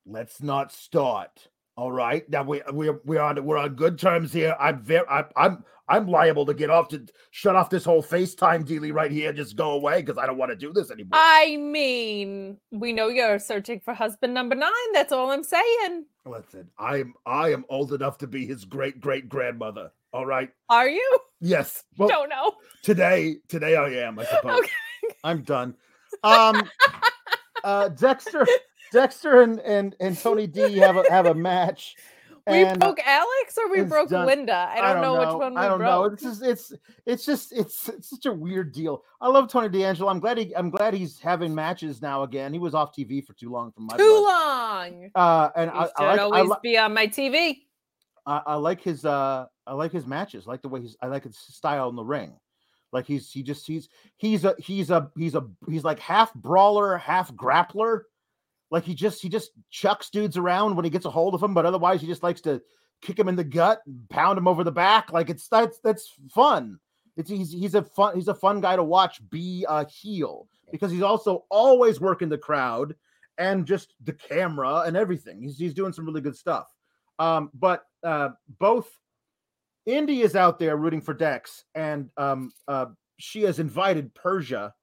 let's 0.06 0.42
not 0.42 0.72
start. 0.72 1.48
All 1.76 1.92
right. 1.92 2.28
Now 2.30 2.44
we 2.44 2.62
we're 2.72 3.00
we're 3.04 3.22
on 3.22 3.44
we're 3.44 3.58
on 3.58 3.76
good 3.76 3.98
terms 3.98 4.32
here. 4.32 4.56
I'm 4.60 4.82
very 4.84 5.08
I, 5.10 5.26
I'm 5.36 5.64
I'm 5.90 6.08
liable 6.08 6.46
to 6.46 6.54
get 6.54 6.70
off 6.70 6.88
to 6.90 7.06
shut 7.32 7.56
off 7.56 7.70
this 7.70 7.84
whole 7.84 8.04
FaceTime 8.04 8.64
dealy 8.64 8.94
right 8.94 9.12
here. 9.12 9.34
Just 9.34 9.56
go 9.56 9.72
away 9.72 10.02
because 10.02 10.18
I 10.18 10.26
don't 10.28 10.38
want 10.38 10.52
to 10.52 10.56
do 10.56 10.72
this 10.72 10.92
anymore. 10.92 11.12
I 11.14 11.58
mean, 11.58 12.58
we 12.72 12.94
know 12.94 13.08
you're 13.08 13.40
searching 13.40 13.80
for 13.80 13.94
husband 13.94 14.34
number 14.34 14.56
nine. 14.56 14.72
That's 14.94 15.12
all 15.12 15.32
I'm 15.32 15.44
saying. 15.44 16.06
Listen, 16.26 16.70
I'm 16.78 17.16
I 17.26 17.52
am 17.52 17.66
old 17.70 17.92
enough 17.92 18.20
to 18.20 18.28
be 18.28 18.46
his 18.46 18.66
great 18.66 19.02
great 19.02 19.28
grandmother. 19.28 19.92
All 20.14 20.28
right. 20.28 20.50
Are 20.70 20.88
you? 20.88 21.20
Yes. 21.42 21.84
Well, 21.98 22.08
don't 22.08 22.30
know. 22.30 22.54
today 22.84 23.38
today 23.48 23.76
I 23.76 23.90
am. 24.06 24.20
I 24.20 24.26
suppose. 24.26 24.60
Okay. 24.60 25.16
I'm 25.24 25.42
done. 25.42 25.76
Um, 26.24 26.70
uh, 27.64 27.90
Dexter, 27.90 28.46
Dexter, 28.94 29.42
and 29.42 29.60
and 29.60 29.96
and 30.00 30.18
Tony 30.18 30.48
D 30.48 30.78
have 30.78 30.96
a 30.96 31.04
have 31.10 31.26
a 31.26 31.34
match. 31.34 31.96
We 32.46 32.66
and, 32.66 32.78
broke 32.78 33.00
Alex 33.06 33.58
or 33.58 33.72
we 33.72 33.84
broke 33.84 34.10
done. 34.10 34.26
Linda. 34.26 34.70
I 34.70 34.82
don't, 34.82 35.02
know, 35.02 35.18
which 35.18 35.40
one 35.40 35.54
we 35.54 35.62
I 35.62 35.70
don't 35.70 35.80
know. 35.80 36.02
broke. 36.10 36.14
It's 36.16 36.24
just 36.24 36.44
it's 36.44 36.74
it's 37.06 37.26
just 37.26 37.54
it's, 37.54 37.88
it's 37.88 38.10
such 38.10 38.26
a 38.26 38.34
weird 38.34 38.74
deal. 38.74 39.04
I 39.22 39.30
love 39.30 39.50
Tony 39.50 39.70
D'Angelo. 39.70 40.10
I'm 40.12 40.20
glad 40.20 40.38
he 40.38 40.54
I'm 40.54 40.70
glad 40.70 40.94
he's 40.94 41.20
having 41.20 41.56
matches 41.56 42.02
now 42.02 42.24
again. 42.24 42.52
He 42.52 42.60
was 42.60 42.76
off 42.76 42.94
TV 42.94 43.26
for 43.26 43.32
too 43.32 43.50
long 43.50 43.72
from 43.72 43.86
my 43.86 43.96
Too 43.96 44.04
blood. 44.04 44.92
long. 44.92 45.10
Uh, 45.16 45.50
and 45.56 45.72
You 45.74 45.78
I, 45.80 45.84
should 45.86 45.92
I 46.00 46.06
like 46.06 46.20
I, 46.20 46.24
always 46.24 46.50
li- 46.50 46.56
be 46.64 46.78
on 46.78 46.94
my 46.94 47.08
TV. 47.08 47.60
I, 48.26 48.42
I 48.46 48.56
like 48.56 48.82
his 48.82 49.06
uh 49.06 49.46
I 49.66 49.74
like 49.74 49.94
his 49.94 50.06
matches. 50.06 50.44
I 50.46 50.52
like 50.52 50.62
the 50.64 50.68
way 50.68 50.82
he's 50.82 50.98
I 51.02 51.08
like 51.08 51.24
his 51.24 51.38
style 51.38 51.88
in 51.88 51.96
the 51.96 52.04
ring. 52.04 52.34
Like 52.92 53.08
he's 53.08 53.32
he 53.32 53.42
just 53.42 53.66
he's 53.66 53.88
he's 54.18 54.44
a 54.44 54.54
he's 54.60 54.90
a 54.90 55.10
he's 55.16 55.36
a 55.36 55.48
he's 55.70 55.86
like 55.86 56.00
half 56.00 56.34
brawler, 56.34 56.98
half 56.98 57.34
grappler. 57.34 58.02
Like 58.74 58.86
he 58.86 58.96
just 58.96 59.22
he 59.22 59.30
just 59.30 59.52
chucks 59.70 60.10
dudes 60.10 60.36
around 60.36 60.76
when 60.76 60.84
he 60.84 60.90
gets 60.90 61.06
a 61.06 61.12
hold 61.12 61.36
of 61.36 61.42
them, 61.42 61.54
but 61.54 61.64
otherwise 61.64 62.02
he 62.02 62.08
just 62.08 62.24
likes 62.24 62.42
to 62.42 62.60
kick 63.04 63.20
him 63.20 63.28
in 63.28 63.36
the 63.36 63.44
gut, 63.44 63.84
and 63.86 64.10
pound 64.10 64.36
him 64.36 64.48
over 64.48 64.64
the 64.64 64.72
back. 64.72 65.14
Like 65.14 65.30
it's 65.30 65.48
that's 65.48 65.78
that's 65.84 66.12
fun. 66.32 66.80
It's 67.16 67.30
he's 67.30 67.54
he's 67.54 67.76
a 67.76 67.84
fun 67.84 68.16
he's 68.16 68.30
a 68.30 68.34
fun 68.34 68.62
guy 68.62 68.76
to 68.76 68.84
watch 68.84 69.22
be 69.30 69.64
a 69.70 69.88
heel 69.88 70.48
because 70.72 70.92
he's 70.92 71.04
also 71.04 71.46
always 71.52 72.02
working 72.02 72.30
the 72.30 72.38
crowd 72.40 72.96
and 73.38 73.68
just 73.68 73.94
the 74.04 74.14
camera 74.14 74.82
and 74.88 74.98
everything. 74.98 75.44
He's 75.44 75.60
he's 75.60 75.76
doing 75.76 75.94
some 75.94 76.08
really 76.08 76.22
good 76.22 76.36
stuff. 76.36 76.66
Um, 77.20 77.52
but 77.54 77.84
uh, 78.04 78.30
both 78.58 78.90
Indy 79.86 80.22
is 80.22 80.36
out 80.36 80.58
there 80.58 80.78
rooting 80.78 81.02
for 81.02 81.14
Dex, 81.14 81.64
and 81.76 82.10
um, 82.18 82.52
uh, 82.68 82.88
she 83.20 83.44
has 83.44 83.60
invited 83.60 84.16
Persia 84.16 84.74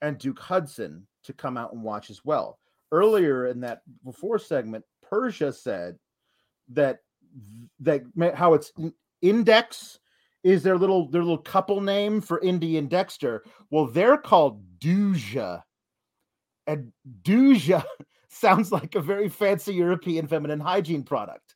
and 0.00 0.16
Duke 0.16 0.38
Hudson 0.38 1.08
to 1.24 1.32
come 1.32 1.56
out 1.56 1.72
and 1.72 1.82
watch 1.82 2.08
as 2.08 2.24
well. 2.24 2.60
Earlier 2.92 3.46
in 3.46 3.60
that 3.60 3.82
before 4.04 4.38
segment, 4.38 4.84
Persia 5.08 5.52
said 5.52 5.96
that 6.70 6.98
that 7.80 8.02
how 8.34 8.54
it's 8.54 8.72
Index 9.22 9.98
is 10.42 10.62
their 10.62 10.76
little 10.76 11.08
their 11.08 11.22
little 11.22 11.38
couple 11.38 11.80
name 11.80 12.20
for 12.20 12.40
Indy 12.40 12.78
and 12.78 12.88
Dexter. 12.88 13.44
Well, 13.70 13.86
they're 13.86 14.18
called 14.18 14.62
Duja, 14.78 15.62
and 16.66 16.92
Duja 17.22 17.84
sounds 18.28 18.72
like 18.72 18.94
a 18.94 19.00
very 19.00 19.28
fancy 19.28 19.74
European 19.74 20.26
feminine 20.26 20.60
hygiene 20.60 21.02
product. 21.02 21.54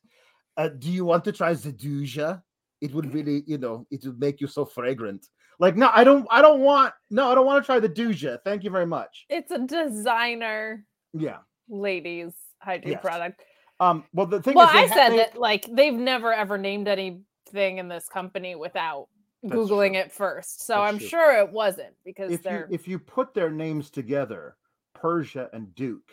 Uh, 0.57 0.69
do 0.69 0.89
you 0.89 1.05
want 1.05 1.23
to 1.25 1.31
try 1.31 1.53
Zaduja? 1.53 2.41
It 2.81 2.93
would 2.93 3.13
really, 3.13 3.43
you 3.47 3.57
know, 3.57 3.85
it 3.91 4.03
would 4.05 4.19
make 4.19 4.39
you 4.41 4.47
so 4.47 4.65
fragrant. 4.65 5.27
Like, 5.59 5.75
no, 5.77 5.89
I 5.93 6.03
don't, 6.03 6.27
I 6.29 6.41
don't 6.41 6.59
want, 6.59 6.93
no, 7.09 7.31
I 7.31 7.35
don't 7.35 7.45
want 7.45 7.63
to 7.63 7.65
try 7.65 7.79
the 7.79 7.89
Duja. 7.89 8.39
Thank 8.43 8.63
you 8.63 8.69
very 8.69 8.85
much. 8.85 9.25
It's 9.29 9.51
a 9.51 9.59
designer, 9.59 10.85
Yeah. 11.17 11.37
ladies. 11.69 12.33
hygiene 12.59 12.93
Yes. 12.93 13.01
product. 13.01 13.41
Um, 13.79 14.05
well, 14.13 14.25
the 14.25 14.41
thing 14.41 14.55
Well, 14.55 14.67
is, 14.69 14.73
I 14.75 14.87
ha- 14.87 14.93
said 14.95 15.09
they- 15.11 15.17
that 15.17 15.37
like 15.37 15.65
they've 15.69 15.93
never 15.93 16.33
ever 16.33 16.57
named 16.57 16.87
anything 16.87 17.77
in 17.77 17.87
this 17.87 18.07
company 18.09 18.55
without 18.55 19.07
That's 19.43 19.53
googling 19.53 19.91
true. 19.91 19.99
it 19.99 20.11
first. 20.11 20.61
So 20.65 20.75
That's 20.75 20.93
I'm 20.93 20.97
true. 20.99 21.07
sure 21.07 21.37
it 21.39 21.51
wasn't 21.51 21.93
because 22.03 22.31
if 22.31 22.39
you 22.39 22.43
they're 22.49 22.67
if 22.71 22.87
you 22.87 22.97
put 22.97 23.33
their 23.35 23.51
names 23.51 23.91
together, 23.91 24.55
Persia 24.95 25.49
and 25.53 25.75
Duke, 25.75 26.09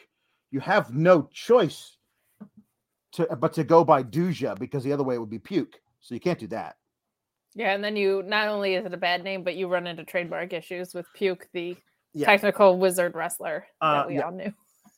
you 0.50 0.60
have 0.60 0.94
no 0.94 1.22
choice 1.32 1.96
to 3.12 3.26
but 3.36 3.52
to 3.54 3.64
go 3.64 3.84
by 3.84 4.02
Duja 4.02 4.58
because 4.58 4.84
the 4.84 4.92
other 4.92 5.04
way 5.04 5.14
it 5.14 5.18
would 5.18 5.30
be 5.30 5.38
puke. 5.38 5.80
So 6.00 6.14
you 6.14 6.20
can't 6.20 6.38
do 6.38 6.48
that. 6.48 6.76
yeah. 7.54 7.72
And 7.74 7.82
then 7.84 7.96
you 7.96 8.22
not 8.24 8.48
only 8.48 8.74
is 8.74 8.84
it 8.84 8.92
a 8.92 8.98
bad 8.98 9.22
name, 9.24 9.42
but 9.44 9.54
you 9.54 9.68
run 9.68 9.86
into 9.86 10.04
trademark 10.04 10.52
issues 10.52 10.92
with 10.94 11.06
Puke, 11.14 11.48
the 11.52 11.76
Yeah. 12.14 12.26
technical 12.26 12.78
wizard 12.78 13.14
wrestler 13.14 13.66
Uh, 13.80 13.94
that 13.94 14.08
we 14.08 14.14
yeah. 14.16 14.22
all 14.22 14.32
knew. 14.32 14.52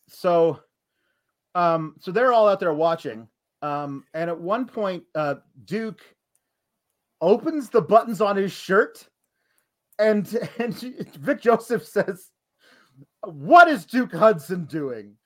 So 0.09 0.61
um 1.55 1.95
so 2.01 2.11
they're 2.11 2.33
all 2.33 2.49
out 2.49 2.61
there 2.61 2.75
watching. 2.75 3.29
Um 3.63 4.05
and 4.15 4.31
at 4.31 4.41
one 4.41 4.67
point 4.67 5.05
uh 5.15 5.37
Duke 5.65 6.03
opens 7.21 7.71
the 7.71 7.83
buttons 7.83 8.21
on 8.21 8.37
his 8.37 8.53
shirt 8.53 9.09
and 9.99 10.49
and 10.59 10.75
Vic 10.75 11.41
Joseph 11.41 11.87
says, 11.87 12.31
"What 13.23 13.69
is 13.69 13.87
Duke 13.87 14.15
Hudson 14.15 14.65
doing?" 14.65 15.17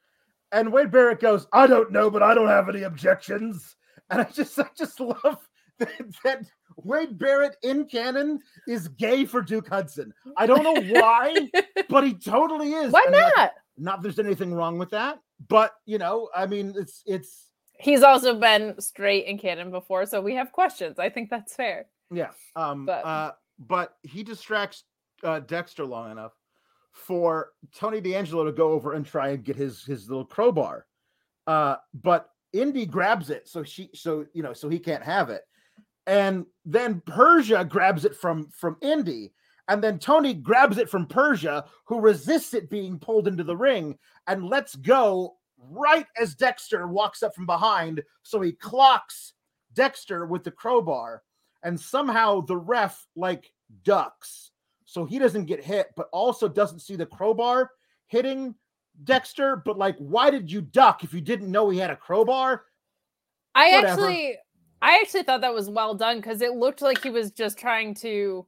And 0.53 0.73
Wade 0.73 0.91
Barrett 0.91 1.21
goes, 1.21 1.47
"I 1.53 1.67
don't 1.67 1.93
know, 1.93 2.11
but 2.11 2.23
I 2.23 2.35
don't 2.35 2.49
have 2.49 2.69
any 2.69 2.83
objections." 2.83 3.77
And 4.11 4.21
I 4.23 4.25
just 4.25 4.59
I 4.59 4.67
just 4.77 5.01
love 5.01 5.49
that, 5.79 5.91
that 6.25 6.47
Wade 6.77 7.19
Barrett 7.19 7.57
in 7.63 7.85
canon 7.87 8.41
is 8.67 8.89
gay 8.89 9.25
for 9.25 9.43
Duke 9.43 9.69
Hudson. 9.69 10.13
I 10.37 10.47
don't 10.47 10.63
know 10.63 11.01
why, 11.01 11.51
but 11.89 12.05
he 12.05 12.15
totally 12.15 12.73
is. 12.73 12.93
Why 12.93 13.05
And, 13.07 13.15
like, 13.15 13.53
not? 13.79 14.03
there's 14.03 14.19
anything 14.19 14.53
wrong 14.55 14.79
with 14.79 14.91
that, 14.91 15.19
but 15.49 15.73
you 15.87 15.99
know, 15.99 16.29
I 16.35 16.47
mean, 16.47 16.75
it's 16.77 17.03
it's 17.07 17.45
He's 17.81 18.03
also 18.03 18.39
been 18.39 18.75
straight 18.81 19.27
in 19.27 19.39
canon 19.39 19.71
before, 19.71 20.05
so 20.05 20.21
we 20.21 20.35
have 20.35 20.51
questions. 20.51 20.99
I 20.99 21.09
think 21.11 21.31
that's 21.31 21.55
fair. 21.55 21.87
yeah. 22.13 22.31
Um, 22.57 22.87
But- 22.87 23.05
uh, 23.05 23.33
but 23.61 23.95
he 24.03 24.23
distracts 24.23 24.85
uh, 25.25 25.41
Dexter 25.41 25.85
long 25.85 26.11
enough 26.13 26.33
for 26.93 27.51
Tony 27.75 28.01
D'Angelo 28.01 28.45
to 28.45 28.53
go 28.53 28.71
over 28.73 28.93
and 28.95 29.05
try 29.07 29.29
and 29.31 29.45
get 29.45 29.57
his 29.57 29.85
his 29.85 30.09
little 30.09 30.25
crowbar. 30.25 30.87
Uh, 31.47 31.77
but 31.95 32.31
Indi 32.53 32.87
grabs 32.87 33.31
it, 33.31 33.49
so 33.49 33.63
she 33.63 33.91
so 33.95 34.27
you 34.33 34.43
know 34.43 34.53
so 34.53 34.69
he 34.69 34.79
can't 34.79 35.03
have 35.05 35.29
it, 35.31 35.43
and 36.07 36.47
then 36.65 37.01
Persia 37.07 37.65
grabs 37.65 38.05
it 38.05 38.17
from 38.17 38.49
from 38.51 38.77
Indi. 38.81 39.33
And 39.69 39.85
then 39.85 39.99
Tony 39.99 40.33
grabs 40.33 40.79
it 40.79 40.89
from 40.89 41.07
Persia, 41.07 41.67
who 41.85 42.01
resists 42.01 42.55
it 42.55 42.71
being 42.71 42.99
pulled 42.99 43.29
into 43.29 43.45
the 43.45 43.57
ring 43.57 43.99
and 44.27 44.49
lets 44.49 44.75
go 44.75 45.37
right 45.59 46.07
as 46.21 46.35
Dexter 46.35 46.87
walks 46.89 47.23
up 47.23 47.35
from 47.35 47.47
behind. 47.47 48.03
So 48.23 48.41
he 48.41 48.53
clocks 48.53 49.35
Dexter 49.75 50.27
with 50.27 50.43
the 50.43 50.51
crowbar, 50.51 51.23
and 51.63 51.79
somehow 51.79 52.41
the 52.41 52.57
ref 52.57 53.07
like 53.15 53.53
ducks. 53.85 54.51
So 54.85 55.05
he 55.05 55.19
doesn't 55.19 55.45
get 55.45 55.63
hit, 55.63 55.89
but 55.97 56.09
also 56.13 56.49
doesn't 56.49 56.81
see 56.81 56.97
the 56.97 57.07
crowbar 57.07 57.73
hitting 58.07 58.55
Dexter. 59.05 59.57
But 59.57 59.77
like, 59.77 59.97
why 59.99 60.31
did 60.31 60.51
you 60.51 60.63
duck 60.63 61.05
if 61.05 61.13
you 61.13 61.21
didn't 61.21 61.51
know 61.51 61.69
he 61.69 61.79
had 61.79 61.91
a 61.91 61.97
crowbar? 61.97 62.65
I 63.55 63.73
Whatever. 63.73 63.87
actually 63.89 64.37
I 64.81 64.99
actually 65.03 65.25
thought 65.25 65.41
that 65.41 65.55
was 65.55 65.69
well 65.69 65.95
done 65.95 66.17
because 66.17 66.41
it 66.41 66.55
looked 66.55 66.83
like 66.83 67.03
he 67.03 67.11
was 67.11 67.31
just 67.33 67.59
trying 67.59 67.95
to 67.97 68.47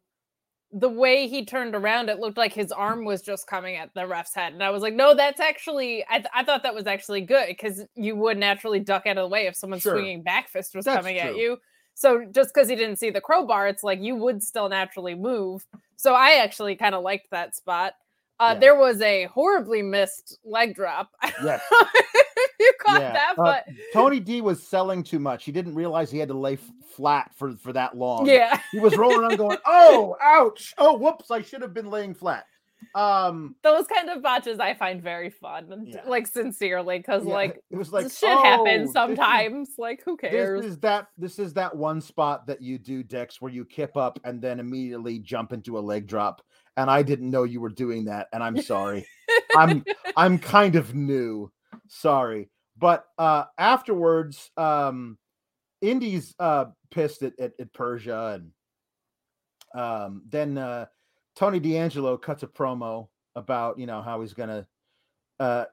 the 0.72 0.88
way 0.88 1.26
he 1.26 1.44
turned 1.44 1.74
around, 1.74 2.08
it 2.08 2.20
looked 2.20 2.38
like 2.38 2.52
his 2.52 2.70
arm 2.70 3.04
was 3.04 3.22
just 3.22 3.46
coming 3.46 3.76
at 3.76 3.92
the 3.94 4.06
ref's 4.06 4.34
head. 4.34 4.52
And 4.52 4.62
I 4.62 4.70
was 4.70 4.82
like, 4.82 4.94
no, 4.94 5.14
that's 5.14 5.40
actually, 5.40 6.04
I, 6.08 6.18
th- 6.18 6.30
I 6.34 6.44
thought 6.44 6.62
that 6.62 6.74
was 6.74 6.86
actually 6.86 7.22
good 7.22 7.48
because 7.48 7.82
you 7.96 8.14
would 8.16 8.38
naturally 8.38 8.78
duck 8.78 9.06
out 9.06 9.18
of 9.18 9.22
the 9.24 9.28
way 9.28 9.46
if 9.46 9.56
someone 9.56 9.80
Sure. 9.80 9.94
swinging 9.94 10.22
back 10.22 10.48
fist 10.48 10.74
was 10.76 10.84
That's 10.84 10.96
coming 10.96 11.18
at 11.18 11.34
you. 11.36 11.58
So 11.94 12.24
just 12.30 12.54
because 12.54 12.68
he 12.68 12.76
didn't 12.76 12.96
see 12.96 13.10
the 13.10 13.20
crowbar, 13.20 13.66
it's 13.68 13.82
like 13.82 14.00
you 14.00 14.14
would 14.16 14.42
still 14.42 14.68
naturally 14.68 15.14
move. 15.16 15.66
So 15.96 16.14
I 16.14 16.36
actually 16.42 16.76
kind 16.76 16.94
of 16.94 17.02
liked 17.02 17.30
that 17.32 17.56
spot. 17.56 17.94
Uh, 18.38 18.52
Yeah. 18.54 18.60
There 18.60 18.74
was 18.76 19.00
a 19.02 19.24
horribly 19.24 19.82
missed 19.82 20.38
leg 20.44 20.74
drop. 20.74 21.10
Yes. 21.44 21.60
You 22.60 22.72
caught 22.80 23.00
Yeah, 23.00 23.12
that, 23.12 23.38
uh, 23.38 23.60
Tony 23.92 24.20
D 24.20 24.40
was 24.40 24.62
selling 24.62 25.02
too 25.02 25.18
much. 25.18 25.44
He 25.44 25.52
didn't 25.52 25.74
realize 25.74 26.10
he 26.10 26.18
had 26.18 26.28
to 26.28 26.34
lay 26.38 26.54
f- 26.54 26.70
flat 26.94 27.32
for 27.34 27.52
for 27.56 27.72
that 27.72 27.96
long. 27.96 28.26
yeah. 28.26 28.60
he 28.72 28.78
was 28.78 28.96
rolling 28.96 29.20
around 29.20 29.36
going, 29.36 29.58
"Oh, 29.66 30.16
ouch! 30.22 30.74
Oh, 30.78 30.96
whoops! 30.96 31.30
I 31.30 31.42
should 31.42 31.62
have 31.62 31.74
been 31.74 31.90
laying 31.90 32.14
flat." 32.14 32.44
Um, 32.94 33.54
those 33.62 33.86
kind 33.86 34.08
of 34.08 34.22
botches 34.22 34.58
I 34.58 34.72
find 34.74 35.02
very 35.02 35.28
fun, 35.30 35.84
Yeah. 35.86 36.00
like 36.06 36.26
sincerely, 36.26 36.98
because 36.98 37.24
yeah, 37.26 37.32
like, 37.34 37.60
it 37.70 37.76
was 37.76 37.92
like 37.92 38.04
shit 38.10 38.28
"Oh, 38.30 38.42
happens 38.42 38.80
this 38.80 38.88
is- 38.88 38.92
sometimes. 38.94 39.70
Like 39.78 40.02
who 40.04 40.16
cares? 40.16 40.62
This 40.62 40.70
is 40.72 40.78
that. 40.78 41.08
This 41.18 41.38
is 41.38 41.52
that 41.54 41.76
one 41.76 42.00
spot 42.00 42.46
that 42.46 42.60
you 42.62 42.78
do, 42.78 43.02
Dex, 43.02 43.40
where 43.40 43.52
you 43.52 43.64
kip 43.64 43.96
up 43.96 44.18
and 44.24 44.40
then 44.40 44.60
immediately 44.60 45.18
jump 45.18 45.52
into 45.52 45.78
a 45.78 45.80
leg 45.80 46.06
drop. 46.06 46.42
And 46.76 46.88
I 46.90 47.02
didn't 47.02 47.30
know 47.30 47.42
you 47.44 47.60
were 47.60 47.68
doing 47.68 48.06
that, 48.06 48.28
and 48.32 48.42
I'm 48.42 48.60
sorry. 48.62 49.06
I'm 49.56 49.84
I'm 50.16 50.38
kind 50.38 50.74
of 50.76 50.94
new. 50.94 51.50
Sorry. 51.90 52.48
But 52.78 53.04
uh 53.18 53.44
afterwards, 53.58 54.50
um 54.56 55.18
Indi's 55.82 56.34
uh 56.38 56.66
pissed 56.90 57.22
at, 57.22 57.38
at, 57.38 57.52
at 57.60 57.72
Persia 57.74 58.40
and 58.40 59.80
um 59.80 60.22
then 60.28 60.56
uh 60.56 60.86
Tony 61.36 61.60
D'Angelo 61.60 62.16
cuts 62.16 62.42
a 62.42 62.46
promo 62.46 63.08
about 63.36 63.78
you 63.78 63.86
know 63.86 64.00
how 64.00 64.20
he's 64.20 64.34
gonna 64.34 64.66
uh 65.38 65.64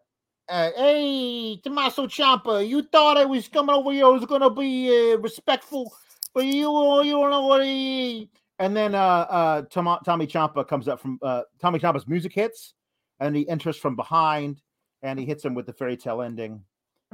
uh, 0.49 0.71
hey, 0.77 1.59
Tommaso 1.61 2.07
Ciampa, 2.07 2.65
you 2.65 2.81
thought 2.81 3.17
I 3.17 3.25
was 3.25 3.49
coming 3.49 3.75
over 3.75 3.91
here, 3.91 4.05
I 4.05 4.09
was 4.09 4.25
gonna 4.25 4.49
be 4.49 5.11
uh, 5.13 5.17
respectful, 5.17 5.93
but 6.33 6.45
you 6.45 6.71
you 7.03 7.11
don't 7.11 7.31
know 7.31 7.45
what 7.47 7.65
he. 7.65 8.29
And 8.59 8.75
then 8.75 8.95
uh, 8.95 9.27
uh, 9.29 9.61
Tom- 9.63 9.99
Tommy 10.05 10.25
Ciampa 10.25 10.65
comes 10.65 10.87
up 10.87 11.01
from 11.01 11.19
uh, 11.21 11.41
Tommy 11.59 11.79
Ciampa's 11.79 12.07
music 12.07 12.33
hits, 12.33 12.73
and 13.19 13.35
he 13.35 13.47
enters 13.49 13.75
from 13.75 13.97
behind, 13.97 14.61
and 15.01 15.19
he 15.19 15.25
hits 15.25 15.43
him 15.43 15.53
with 15.53 15.65
the 15.65 15.73
fairy 15.73 15.97
tale 15.97 16.21
ending, 16.21 16.63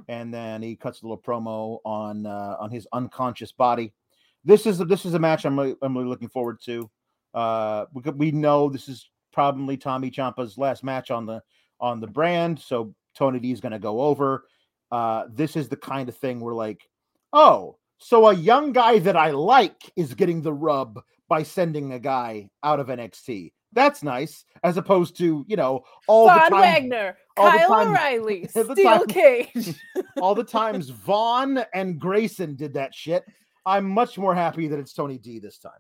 and 0.08 0.34
then 0.34 0.62
he 0.62 0.76
cuts 0.76 1.02
a 1.02 1.06
little 1.06 1.18
promo 1.18 1.80
on 1.86 2.26
uh, 2.26 2.56
on 2.60 2.72
his 2.72 2.88
unconscious 2.94 3.52
body. 3.52 3.94
This 4.44 4.66
is 4.66 4.78
this 4.80 5.06
is 5.06 5.14
a 5.14 5.20
match 5.20 5.46
I'm 5.46 5.60
really, 5.60 5.76
I'm 5.82 5.96
really 5.96 6.10
looking 6.10 6.30
forward 6.30 6.60
to. 6.66 6.90
Uh, 7.34 7.86
we 7.94 8.12
we 8.12 8.32
know 8.32 8.70
this 8.70 8.88
is 8.88 9.10
probably 9.32 9.78
Tommy 9.78 10.12
Ciampa's 10.12 10.58
last 10.58 10.84
match 10.84 11.12
on 11.12 11.26
the 11.26 11.42
on 11.80 12.00
the 12.00 12.08
brand, 12.08 12.60
so 12.60 12.94
Tony 13.16 13.40
D 13.40 13.52
is 13.52 13.62
going 13.62 13.72
to 13.72 13.80
go 13.80 14.02
over. 14.02 14.46
Uh, 14.92 15.26
this 15.30 15.56
is 15.56 15.70
the 15.70 15.76
kind 15.76 16.08
of 16.08 16.16
thing 16.16 16.40
where 16.40 16.54
like, 16.54 16.88
oh, 17.32 17.78
so 17.98 18.30
a 18.30 18.34
young 18.34 18.74
guy 18.74 19.00
that 19.00 19.16
I 19.16 19.32
like 19.32 19.92
is 19.96 20.14
getting 20.14 20.42
the 20.42 20.54
rub 20.54 21.02
by 21.28 21.44
sending 21.44 21.94
a 21.94 22.00
guy 22.00 22.50
out 22.64 22.80
of 22.80 22.88
NXT. 22.88 23.54
That's 23.74 24.04
nice, 24.04 24.46
as 24.64 24.78
opposed 24.78 25.18
to 25.18 25.46
you 25.48 25.56
know 25.56 25.84
all 26.08 26.28
Von 26.28 26.38
the 26.38 26.50
time, 26.50 26.62
Wagner, 26.62 27.18
all 27.38 27.52
the 27.52 27.58
Kyle 27.58 27.70
time- 27.70 27.88
O'Reilly, 27.90 28.46
the 28.54 28.64
Steel 28.74 29.00
time- 29.00 29.08
Cage. 29.08 29.76
all 30.22 30.36
the 30.36 30.44
times 30.44 30.90
Vaughn 30.90 31.64
and 31.74 32.00
Grayson 32.00 32.56
did 32.56 32.74
that 32.76 32.94
shit. 32.94 33.24
I'm 33.66 33.90
much 33.90 34.18
more 34.18 34.36
happy 34.36 34.68
that 34.68 34.80
it's 34.80 34.94
Tony 34.94 35.18
D 35.18 35.40
this 35.40 35.58
time. 35.58 35.72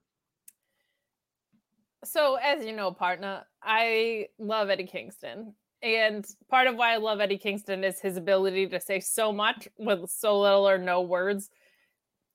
So, 2.06 2.36
as 2.36 2.66
you 2.66 2.74
know, 2.74 2.92
partner, 2.92 3.44
I 3.62 4.28
love 4.38 4.70
Eddie 4.70 4.88
Kingston. 4.88 5.54
And 5.82 6.26
part 6.50 6.68
of 6.68 6.76
why 6.76 6.94
I 6.94 6.98
love 6.98 7.20
Eddie 7.20 7.38
Kingston 7.38 7.84
is 7.84 8.00
his 8.00 8.16
ability 8.18 8.68
to 8.68 8.80
say 8.80 9.00
so 9.00 9.32
much 9.34 9.68
with 9.78 10.10
so 10.10 10.40
little 10.40 10.68
or 10.68 10.78
no 10.78 11.02
words. 11.02 11.50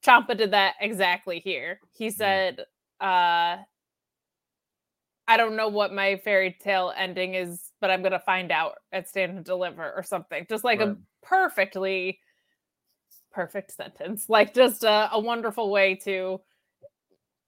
Ciampa 0.05 0.37
did 0.37 0.51
that 0.53 0.75
exactly 0.81 1.40
here. 1.40 1.81
He 1.92 2.11
said, 2.11 2.64
uh, 3.01 3.57
I 5.29 5.37
don't 5.37 5.55
know 5.57 5.69
what 5.69 5.93
my 5.93 6.17
fairy 6.17 6.57
tale 6.59 6.93
ending 6.97 7.35
is, 7.35 7.71
but 7.81 7.91
I'm 7.91 8.01
going 8.01 8.12
to 8.12 8.19
find 8.19 8.51
out 8.51 8.77
at 8.93 9.09
Stand 9.09 9.37
and 9.37 9.45
Deliver 9.45 9.93
or 9.95 10.03
something. 10.03 10.47
Just 10.49 10.64
like 10.64 10.81
Right. 10.81 10.88
a 10.88 10.97
perfectly 11.23 12.19
perfect 13.31 13.73
sentence. 13.73 14.29
Like, 14.29 14.55
just 14.55 14.83
a, 14.85 15.11
a 15.12 15.20
wonderful 15.20 15.70
way 15.70 15.95
to 16.05 16.41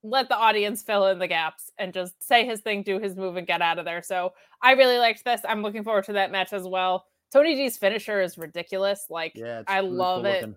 let 0.03 0.29
the 0.29 0.35
audience 0.37 0.81
fill 0.81 1.07
in 1.07 1.19
the 1.19 1.27
gaps 1.27 1.71
and 1.77 1.93
just 1.93 2.13
say 2.23 2.45
his 2.45 2.61
thing, 2.61 2.83
do 2.83 2.99
his 2.99 3.15
move, 3.15 3.35
and 3.35 3.45
get 3.47 3.61
out 3.61 3.77
of 3.79 3.85
there. 3.85 4.01
So 4.01 4.33
I 4.61 4.71
really 4.73 4.97
liked 4.97 5.23
this. 5.23 5.41
I'm 5.47 5.61
looking 5.61 5.83
forward 5.83 6.05
to 6.05 6.13
that 6.13 6.31
match 6.31 6.53
as 6.53 6.63
well. 6.63 7.05
Tony 7.31 7.55
D's 7.55 7.77
finisher 7.77 8.21
is 8.21 8.37
ridiculous. 8.37 9.05
Like 9.09 9.33
Yeah, 9.35 9.63
I 9.67 9.81
love 9.81 10.25
it. 10.25 10.41
looking. 10.41 10.55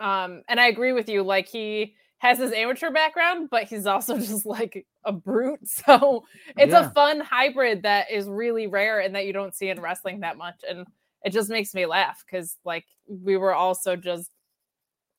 Um, 0.00 0.42
and 0.48 0.60
I 0.60 0.68
agree 0.68 0.92
with 0.92 1.08
you. 1.08 1.22
Like 1.22 1.48
he 1.48 1.96
has 2.24 2.38
his 2.38 2.52
amateur 2.52 2.90
background, 2.90 3.50
but 3.50 3.64
he's 3.64 3.84
also 3.84 4.16
just 4.32 4.46
like 4.46 4.86
a 5.04 5.12
brute. 5.12 5.60
So 5.66 6.24
it's 6.56 6.72
Yeah. 6.72 6.86
a 6.88 6.90
fun 6.90 7.20
hybrid 7.20 7.82
that 7.82 8.10
is 8.10 8.26
really 8.26 8.66
rare 8.66 9.00
and 9.00 9.14
that 9.14 9.26
you 9.26 9.34
don't 9.34 9.54
see 9.54 9.68
in 9.68 9.78
wrestling 9.78 10.20
that 10.20 10.38
much. 10.38 10.64
And 10.66 10.86
it 11.22 11.34
just 11.34 11.50
makes 11.50 11.74
me 11.74 11.84
laugh 11.84 12.24
because 12.24 12.56
like 12.64 12.86
we 13.06 13.36
were 13.36 13.54
also 13.54 13.94
just 13.94 14.30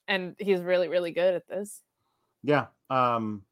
and 0.07 0.35
he's 0.39 0.61
really, 0.61 0.87
really 0.87 1.11
good 1.11 1.35
at 1.35 1.47
this. 1.47 1.81
Yeah. 2.41 2.65
Um 2.89 3.43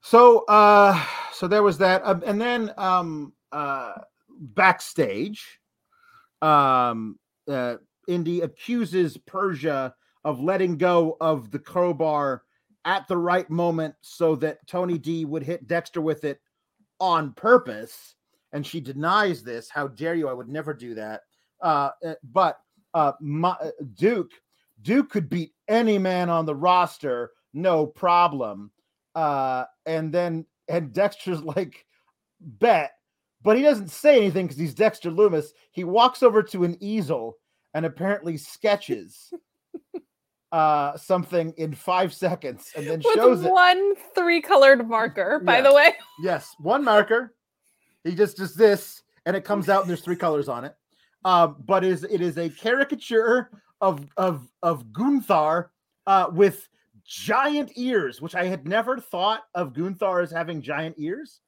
so 0.00 0.44
uh 0.46 1.00
so 1.32 1.46
there 1.46 1.62
was 1.62 1.78
that 1.78 2.02
um, 2.04 2.24
and 2.26 2.40
then 2.40 2.72
um 2.76 3.32
uh 3.52 3.92
backstage 4.40 5.60
um 6.42 7.16
uh 7.48 7.76
Indi 8.08 8.40
accuses 8.40 9.16
Persia 9.18 9.94
of 10.24 10.40
letting 10.40 10.76
go 10.76 11.16
of 11.20 11.50
the 11.50 11.58
crowbar 11.58 12.42
at 12.84 13.06
the 13.08 13.16
right 13.16 13.48
moment 13.50 13.94
so 14.00 14.34
that 14.36 14.66
Tony 14.66 14.98
D 14.98 15.24
would 15.24 15.42
hit 15.42 15.66
Dexter 15.66 16.00
with 16.00 16.24
it 16.24 16.40
on 17.00 17.32
purpose. 17.34 18.14
And 18.52 18.66
she 18.66 18.80
denies 18.80 19.42
this. 19.42 19.68
How 19.68 19.88
dare 19.88 20.14
you? 20.14 20.28
I 20.28 20.32
would 20.32 20.48
never 20.48 20.72
do 20.72 20.94
that. 20.94 21.22
Uh, 21.60 21.90
uh, 22.04 22.14
but 22.32 22.60
uh, 22.94 23.12
my, 23.20 23.50
uh, 23.50 23.70
Duke, 23.94 24.30
Duke 24.82 25.10
could 25.10 25.28
beat 25.28 25.52
any 25.68 25.98
man 25.98 26.30
on 26.30 26.46
the 26.46 26.54
roster, 26.54 27.32
no 27.52 27.86
problem. 27.86 28.70
Uh, 29.14 29.64
and 29.84 30.12
then 30.12 30.46
and 30.68 30.92
Dexter's 30.92 31.42
like, 31.56 31.84
bet, 32.40 32.92
but 33.42 33.56
he 33.56 33.62
doesn't 33.62 33.90
say 33.90 34.16
anything 34.16 34.46
because 34.46 34.58
he's 34.58 34.74
Dexter 34.74 35.10
Lumis. 35.10 35.48
He 35.72 35.84
walks 35.84 36.22
over 36.22 36.42
to 36.44 36.64
an 36.64 36.76
easel 36.80 37.36
and 37.74 37.84
apparently 37.84 38.36
sketches 38.36 39.32
uh 40.52 40.96
something 40.96 41.52
in 41.58 41.74
five 41.74 42.12
seconds 42.14 42.70
and 42.76 42.86
then 42.86 43.00
shows 43.02 43.38
With 43.40 43.46
it. 43.46 43.52
one 43.52 43.94
three 44.14 44.40
colored 44.40 44.88
marker, 44.88 45.40
by 45.44 45.56
Yeah. 45.56 45.62
the 45.62 45.74
way. 45.74 45.92
Yes, 46.22 46.54
one 46.58 46.82
marker. 46.82 47.34
He 48.04 48.14
just 48.14 48.36
does 48.38 48.54
this, 48.54 49.02
and 49.26 49.36
it 49.36 49.44
comes 49.44 49.68
out, 49.68 49.82
and 49.82 49.90
there's 49.90 50.00
three 50.00 50.16
colors 50.16 50.48
on 50.48 50.64
it. 50.64 50.74
Um, 51.24 51.56
but 51.66 51.84
is 51.84 52.04
it 52.04 52.20
is 52.20 52.38
a 52.38 52.48
caricature 52.48 53.50
of 53.80 54.06
of 54.16 54.48
of 54.62 54.92
Gunther 54.92 55.70
uh, 56.06 56.30
with 56.32 56.68
giant 57.04 57.72
ears, 57.76 58.20
which 58.22 58.34
I 58.34 58.44
had 58.46 58.66
never 58.66 58.98
thought 58.98 59.42
of 59.54 59.74
Gunther 59.74 60.20
as 60.20 60.30
having 60.30 60.62
giant 60.62 60.94
ears, 60.98 61.40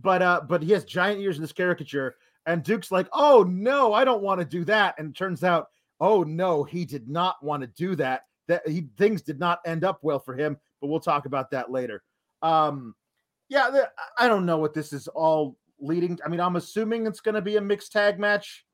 but 0.00 0.20
uh, 0.22 0.40
but 0.48 0.62
he 0.62 0.72
has 0.72 0.84
giant 0.84 1.20
ears 1.20 1.36
in 1.36 1.42
this 1.42 1.52
caricature. 1.52 2.16
And 2.46 2.62
Duke's 2.62 2.90
like, 2.90 3.08
"Oh 3.12 3.44
no, 3.44 3.92
I 3.92 4.04
don't 4.04 4.22
want 4.22 4.40
to 4.40 4.44
do 4.44 4.64
that." 4.64 4.94
And 4.98 5.10
it 5.10 5.16
turns 5.16 5.44
out, 5.44 5.68
oh 6.00 6.22
no, 6.22 6.64
he 6.64 6.84
did 6.84 7.08
not 7.08 7.42
want 7.42 7.60
to 7.62 7.66
do 7.66 7.94
that. 7.96 8.22
That 8.48 8.66
he 8.66 8.88
things 8.96 9.22
did 9.22 9.38
not 9.38 9.60
end 9.64 9.84
up 9.84 10.00
well 10.02 10.18
for 10.18 10.34
him. 10.34 10.56
But 10.80 10.88
we'll 10.88 11.00
talk 11.00 11.26
about 11.26 11.50
that 11.52 11.70
later. 11.70 12.02
Um, 12.42 12.94
yeah, 13.48 13.84
I 14.18 14.28
don't 14.28 14.46
know 14.46 14.58
what 14.58 14.74
this 14.74 14.92
is 14.92 15.08
all 15.08 15.56
leading. 15.80 16.18
I 16.24 16.28
mean, 16.28 16.40
I'm 16.40 16.56
assuming 16.56 17.06
it's 17.06 17.20
going 17.20 17.34
to 17.34 17.42
be 17.42 17.56
a 17.56 17.60
mixed 17.60 17.92
tag 17.92 18.18
match. 18.18 18.64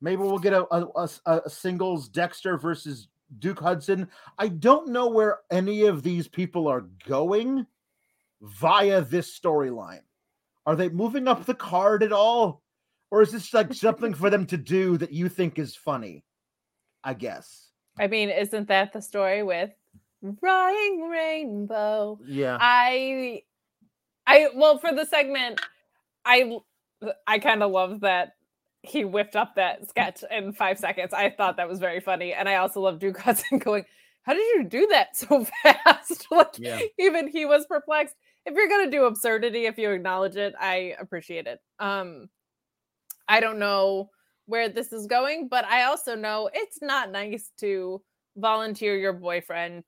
Maybe 0.00 0.22
we'll 0.22 0.38
get 0.38 0.52
a, 0.52 0.66
a, 0.74 1.08
a- 1.26 1.42
a 1.44 1.50
singles 1.50 2.08
Dexter 2.08 2.56
versus 2.58 3.08
Duke 3.38 3.60
Hudson. 3.60 4.08
I 4.38 4.48
don't 4.48 4.88
know 4.88 5.08
where 5.08 5.40
any 5.50 5.82
of 5.86 6.02
these 6.02 6.28
people 6.28 6.68
are 6.68 6.86
going 7.06 7.66
via 8.42 9.02
this 9.02 9.38
storyline. 9.38 10.02
Are 10.66 10.76
they 10.76 10.88
moving 10.88 11.28
up 11.28 11.44
the 11.44 11.54
card 11.54 12.02
at 12.02 12.12
all? 12.12 12.62
Or 13.10 13.22
is 13.22 13.32
this 13.32 13.52
like 13.52 13.74
something 13.74 14.14
for 14.14 14.30
them 14.30 14.46
to 14.46 14.56
do 14.56 14.96
that 14.98 15.12
you 15.12 15.28
think 15.28 15.58
is 15.58 15.74
funny? 15.74 16.24
I 17.02 17.14
guess. 17.14 17.69
I 18.00 18.06
mean, 18.08 18.30
isn't 18.30 18.68
that 18.68 18.92
the 18.92 19.02
story 19.02 19.42
with 19.42 19.70
Riding 20.22 21.08
Rainbow? 21.08 22.18
Yeah. 22.26 22.56
I 22.60 23.42
I 24.26 24.48
well 24.54 24.78
for 24.78 24.92
the 24.92 25.04
segment, 25.06 25.60
I 26.24 26.58
I 27.26 27.38
kind 27.38 27.62
of 27.62 27.70
love 27.70 28.00
that 28.00 28.32
he 28.82 29.04
whipped 29.04 29.36
up 29.36 29.56
that 29.56 29.88
sketch 29.88 30.24
in 30.30 30.52
five 30.54 30.78
seconds. 30.78 31.12
I 31.12 31.30
thought 31.30 31.58
that 31.58 31.68
was 31.68 31.78
very 31.78 32.00
funny. 32.00 32.32
And 32.32 32.48
I 32.48 32.56
also 32.56 32.80
love 32.80 32.98
Duke 32.98 33.18
Hudson 33.20 33.58
going, 33.58 33.84
How 34.22 34.32
did 34.32 34.46
you 34.56 34.64
do 34.64 34.86
that 34.92 35.16
so 35.16 35.46
fast? 35.62 36.26
like 36.30 36.58
Yeah. 36.58 36.80
even 36.98 37.28
he 37.28 37.44
was 37.44 37.66
perplexed. 37.66 38.14
If 38.46 38.54
you're 38.54 38.68
gonna 38.68 38.90
do 38.90 39.04
absurdity, 39.04 39.66
if 39.66 39.76
you 39.78 39.90
acknowledge 39.90 40.36
it, 40.36 40.54
I 40.58 40.94
appreciate 40.98 41.46
it. 41.46 41.60
Um 41.78 42.30
I 43.28 43.40
don't 43.40 43.58
know 43.58 44.10
where 44.50 44.68
this 44.68 44.92
is 44.92 45.06
going, 45.06 45.48
but 45.48 45.64
I 45.64 45.84
also 45.84 46.14
know 46.14 46.50
it's 46.52 46.82
not 46.82 47.10
nice 47.10 47.50
to 47.60 48.02
volunteer 48.36 48.96
your 48.96 49.12
boyfriend 49.12 49.84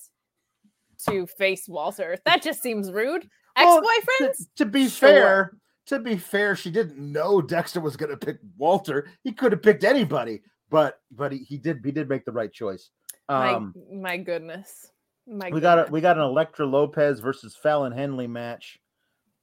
to 1.09 1.27
face 1.27 1.69
Walter. 1.69 2.17
That 2.25 2.43
just 2.43 2.63
seems 2.63 2.93
rude. 2.93 3.29
Ex-boyfriends? 3.57 4.37
To, 4.37 4.47
to 4.57 4.67
be 4.67 4.89
Sure. 4.89 5.09
fair, 5.09 5.53
to 5.87 5.99
be 5.99 6.17
fair, 6.17 6.55
she 6.57 6.71
didn't 6.71 6.97
know 6.97 7.43
Dexter 7.43 7.81
was 7.81 7.97
going 7.97 8.11
to 8.11 8.17
pick 8.17 8.39
Walter. 8.57 9.09
He 9.25 9.33
could 9.33 9.53
have 9.53 9.63
picked 9.63 9.85
anybody, 9.85 10.43
but 10.71 11.01
but 11.11 11.33
he, 11.33 11.39
he 11.39 11.59
did 11.59 11.81
he 11.85 11.91
did 11.91 12.09
make 12.09 12.25
the 12.25 12.33
right 12.33 12.53
choice. 12.53 12.91
Um, 13.29 13.75
my 13.91 14.11
my 14.11 14.17
goodness. 14.17 14.91
My 15.27 15.51
we 15.51 15.61
got 15.61 15.89
a, 15.89 15.91
we 15.91 16.01
got 16.01 16.17
an 16.17 16.25
Elektra 16.25 16.67
Lopez 16.67 17.21
versus 17.21 17.55
Fallon 17.57 17.93
Henley 17.93 18.27
match. 18.27 18.79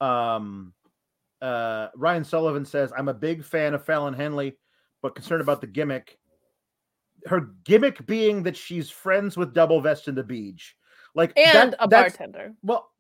Um, 0.02 0.74
uh, 1.42 1.88
Ryan 1.96 2.24
Sullivan 2.24 2.66
says, 2.66 2.92
"I'm 2.98 3.10
a 3.10 3.14
big 3.14 3.44
fan 3.44 3.74
of 3.74 3.86
Fallon 3.86 4.14
Henley, 4.14 4.58
but 5.02 5.16
concerned 5.16 5.42
about 5.42 5.62
the 5.62 5.68
gimmick. 5.68 6.18
Her 7.26 7.52
gimmick 7.66 8.06
being 8.06 8.44
that 8.44 8.56
she's 8.56 8.90
friends 8.90 9.36
with 9.36 9.54
Double 9.54 9.82
Vest 9.82 10.08
and 10.08 10.18
the 10.18 10.24
Beach, 10.24 10.76
like 11.16 11.34
and 11.38 11.72
that- 11.74 11.84
a 11.84 11.88
bartender. 11.88 12.54
well, 12.64 12.92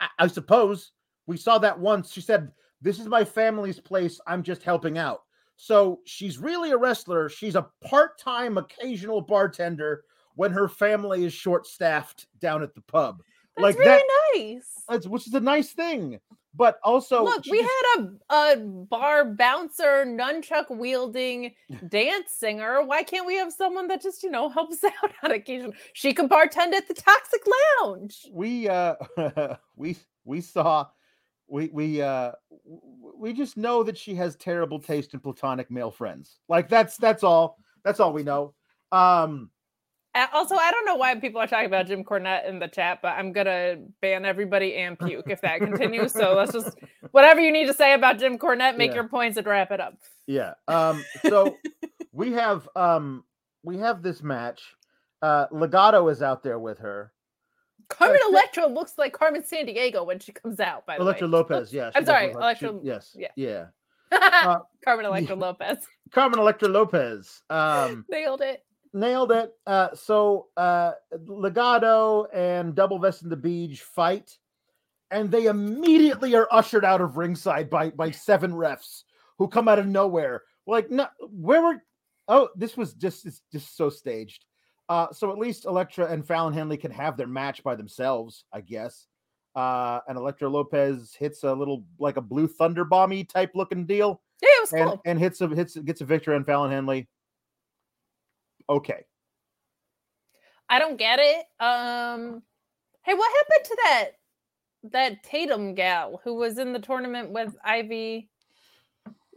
I, 0.00 0.08
I 0.20 0.26
suppose 0.26 0.92
we 1.26 1.36
saw 1.36 1.58
that 1.58 1.78
once. 1.78 2.12
She 2.12 2.20
said, 2.20 2.50
This 2.82 2.98
is 2.98 3.06
my 3.06 3.24
family's 3.24 3.78
place. 3.80 4.20
I'm 4.26 4.42
just 4.42 4.62
helping 4.62 4.98
out. 4.98 5.20
So 5.56 6.00
she's 6.04 6.38
really 6.38 6.70
a 6.72 6.76
wrestler. 6.76 7.28
She's 7.28 7.54
a 7.54 7.68
part 7.84 8.18
time, 8.18 8.58
occasional 8.58 9.20
bartender 9.20 10.04
when 10.34 10.50
her 10.52 10.68
family 10.68 11.24
is 11.24 11.32
short 11.32 11.66
staffed 11.66 12.26
down 12.40 12.62
at 12.62 12.74
the 12.74 12.80
pub. 12.82 13.22
That's 13.56 13.62
like 13.62 13.78
really 13.78 13.90
that- 13.90 14.02
nice. 14.34 14.74
That's, 14.88 15.06
which 15.06 15.26
is 15.28 15.34
a 15.34 15.40
nice 15.40 15.70
thing. 15.72 16.18
But 16.52 16.78
also, 16.82 17.24
Look, 17.24 17.46
we 17.46 17.58
had 17.60 17.98
a, 17.98 18.34
a 18.34 18.56
bar 18.56 19.24
bouncer, 19.24 20.04
nunchuck 20.04 20.66
wielding 20.68 21.54
dance 21.88 22.32
singer. 22.32 22.82
Why 22.84 23.04
can't 23.04 23.26
we 23.26 23.36
have 23.36 23.52
someone 23.52 23.86
that 23.88 24.02
just, 24.02 24.22
you 24.22 24.30
know, 24.30 24.48
helps 24.48 24.82
out 24.84 25.12
on 25.22 25.30
occasion? 25.30 25.72
She 25.92 26.12
can 26.12 26.28
bartend 26.28 26.72
at 26.72 26.88
the 26.88 26.94
Toxic 26.94 27.42
Lounge. 27.82 28.26
we 28.32 28.68
uh 28.68 28.96
we 29.76 29.96
we 30.24 30.40
saw 30.40 30.86
we 31.46 31.68
we 31.72 32.02
uh 32.02 32.32
we 33.16 33.32
just 33.32 33.56
know 33.56 33.82
that 33.82 33.96
she 33.98 34.14
has 34.14 34.36
terrible 34.36 34.78
taste 34.80 35.14
in 35.14 35.20
platonic 35.20 35.70
male 35.70 35.90
friends 35.90 36.38
like 36.48 36.68
that's 36.68 36.96
that's 36.96 37.22
all 37.24 37.58
that's 37.84 38.00
all 38.00 38.12
we 38.12 38.22
know 38.22 38.54
um 38.92 39.50
Also, 40.32 40.56
I 40.56 40.70
don't 40.72 40.84
know 40.86 40.96
why 40.96 41.14
people 41.14 41.40
are 41.40 41.46
talking 41.46 41.66
about 41.66 41.86
Jim 41.86 42.02
Cornette 42.04 42.48
in 42.48 42.58
the 42.58 42.66
chat, 42.68 42.98
but 43.00 43.10
I'm 43.16 43.32
gonna 43.32 43.76
ban 44.02 44.24
everybody 44.24 44.74
and 44.76 44.98
puke 44.98 45.26
if 45.28 45.40
that 45.42 45.60
continues. 45.60 46.12
So 46.12 46.34
let's 46.34 46.52
just 46.52 46.76
whatever 47.12 47.40
you 47.40 47.52
need 47.52 47.66
to 47.66 47.74
say 47.74 47.94
about 47.94 48.18
Jim 48.18 48.36
Cornette, 48.38 48.76
make 48.76 48.90
Yeah. 48.90 48.96
your 48.96 49.08
points 49.08 49.36
and 49.36 49.46
wrap 49.46 49.70
it 49.70 49.80
up. 49.80 49.94
yeah 50.26 50.54
um 50.68 51.04
so 51.28 51.56
we 52.12 52.32
have 52.32 52.68
um 52.74 53.24
we 53.62 53.78
have 53.78 54.02
this 54.02 54.22
match 54.22 54.62
uh 55.22 55.46
Legado 55.48 56.10
is 56.10 56.22
out 56.22 56.42
there 56.42 56.58
with 56.58 56.78
her 56.80 57.12
Carmen 57.88 58.18
Uh, 58.24 58.28
Electra 58.30 58.66
looks 58.66 58.94
like 58.98 59.12
Carmen 59.12 59.42
Sandiego 59.42 60.04
when 60.06 60.18
she 60.20 60.32
comes 60.32 60.60
out. 60.60 60.86
By 60.86 60.96
the 60.96 61.02
electra 61.02 61.26
way, 61.28 61.32
lopez 61.32 61.72
yeah 61.72 61.90
I'm 61.94 62.04
sorry, 62.04 62.34
like- 62.34 62.58
she- 62.58 62.68
yes 62.82 63.14
yeah. 63.16 63.28
yeah 63.36 63.66
yeah, 64.12 64.18
uh, 64.48 64.58
Carmen 64.84 65.06
Electra 65.06 65.36
Lopez 65.36 65.78
carmen 66.12 66.40
electra 66.40 66.66
lopez 66.68 67.42
um 67.50 68.04
nailed 68.10 68.40
it. 68.40 68.64
Nailed 68.92 69.30
it. 69.32 69.52
Uh, 69.66 69.94
so 69.94 70.48
uh, 70.56 70.92
Legado 71.26 72.26
and 72.34 72.74
Double 72.74 72.98
Vest 72.98 73.22
and 73.22 73.30
the 73.30 73.36
Beach 73.36 73.80
fight, 73.82 74.36
and 75.10 75.30
they 75.30 75.46
immediately 75.46 76.34
are 76.34 76.48
ushered 76.50 76.84
out 76.84 77.00
of 77.00 77.16
ringside 77.16 77.70
by 77.70 77.90
by 77.90 78.10
seven 78.10 78.52
refs 78.52 79.04
who 79.38 79.46
come 79.48 79.68
out 79.68 79.78
of 79.78 79.86
nowhere. 79.86 80.42
Like, 80.66 80.90
no, 80.90 81.06
where 81.30 81.62
were? 81.62 81.82
Oh, 82.28 82.48
this 82.56 82.76
was 82.76 82.94
just 82.94 83.26
it's 83.26 83.42
just 83.52 83.76
so 83.76 83.90
staged. 83.90 84.44
Uh, 84.88 85.12
so 85.12 85.30
at 85.30 85.38
least 85.38 85.66
Elektra 85.66 86.06
and 86.06 86.26
Fallon 86.26 86.52
Henley 86.52 86.76
can 86.76 86.90
have 86.90 87.16
their 87.16 87.28
match 87.28 87.62
by 87.62 87.76
themselves, 87.76 88.44
I 88.52 88.60
guess. 88.60 89.06
Uh, 89.54 90.00
and 90.08 90.18
Elektra 90.18 90.48
Lopez 90.48 91.14
hits 91.16 91.44
a 91.44 91.52
little 91.52 91.84
like 92.00 92.16
a 92.16 92.20
blue 92.20 92.48
thunder 92.48 92.84
bomby 92.84 93.28
type 93.28 93.52
looking 93.54 93.86
deal 93.86 94.20
Yeah, 94.42 94.48
it 94.48 94.60
was 94.62 94.72
and, 94.72 94.88
cool. 94.90 95.02
and 95.04 95.18
hits 95.18 95.40
a 95.40 95.48
hits 95.48 95.76
gets 95.76 96.00
a 96.00 96.04
victory 96.04 96.34
on 96.34 96.44
Fallon 96.44 96.72
Henley. 96.72 97.08
Okay. 98.68 99.04
I 100.68 100.78
don't 100.78 100.96
get 100.96 101.18
it. 101.20 101.44
Um, 101.58 102.42
hey, 103.02 103.14
what 103.14 103.32
happened 103.32 103.64
to 103.64 103.76
that 103.84 104.04
that 104.92 105.22
Tatum 105.22 105.74
gal 105.74 106.20
who 106.24 106.34
was 106.34 106.58
in 106.58 106.72
the 106.72 106.78
tournament 106.78 107.30
with 107.30 107.56
Ivy? 107.64 108.30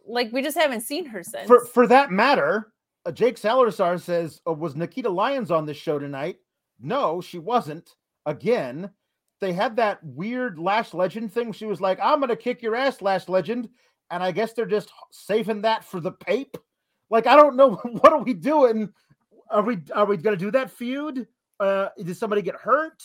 Like, 0.06 0.32
we 0.32 0.42
just 0.42 0.58
haven't 0.58 0.82
seen 0.82 1.06
her 1.06 1.24
since. 1.24 1.48
For 1.48 1.66
for 1.66 1.88
that 1.88 2.12
matter, 2.12 2.74
uh, 3.06 3.12
Jake 3.12 3.38
Salazar 3.38 3.98
says, 3.98 4.42
uh, 4.48 4.54
"Was 4.54 4.76
Nikita 4.76 5.10
Lyons 5.10 5.50
on 5.50 5.66
this 5.66 5.78
show 5.78 5.98
tonight?" 5.98 6.38
No, 6.80 7.20
she 7.20 7.40
wasn't. 7.40 7.96
Again, 8.26 8.92
they 9.42 9.54
had 9.54 9.76
that 9.78 10.04
weird 10.04 10.60
Lash 10.60 10.94
Legend 10.94 11.34
thing. 11.34 11.52
She 11.52 11.66
was 11.66 11.82
like, 11.82 12.00
"I'm 12.02 12.20
gonna 12.20 12.36
kick 12.36 12.62
your 12.62 12.76
ass, 12.76 13.02
Lash 13.02 13.28
Legend," 13.28 13.70
and 14.12 14.22
I 14.22 14.32
guess 14.32 14.54
they're 14.54 14.66
just 14.66 14.92
saving 15.12 15.62
that 15.62 15.84
for 15.84 16.00
the 16.00 16.12
pape. 16.12 16.58
Like, 17.10 17.28
I 17.28 17.36
don't 17.36 17.56
know 17.56 17.76
what 17.84 18.14
are 18.14 18.24
we 18.24 18.34
doing. 18.34 18.94
Are 19.54 19.62
we 19.62 19.78
are 19.94 20.06
we 20.06 20.18
gonna 20.18 20.36
do 20.36 20.52
that 20.52 20.72
feud? 20.72 21.28
Uh, 21.60 21.90
did 21.98 22.18
somebody 22.18 22.42
get 22.42 22.56
hurt? 22.56 23.02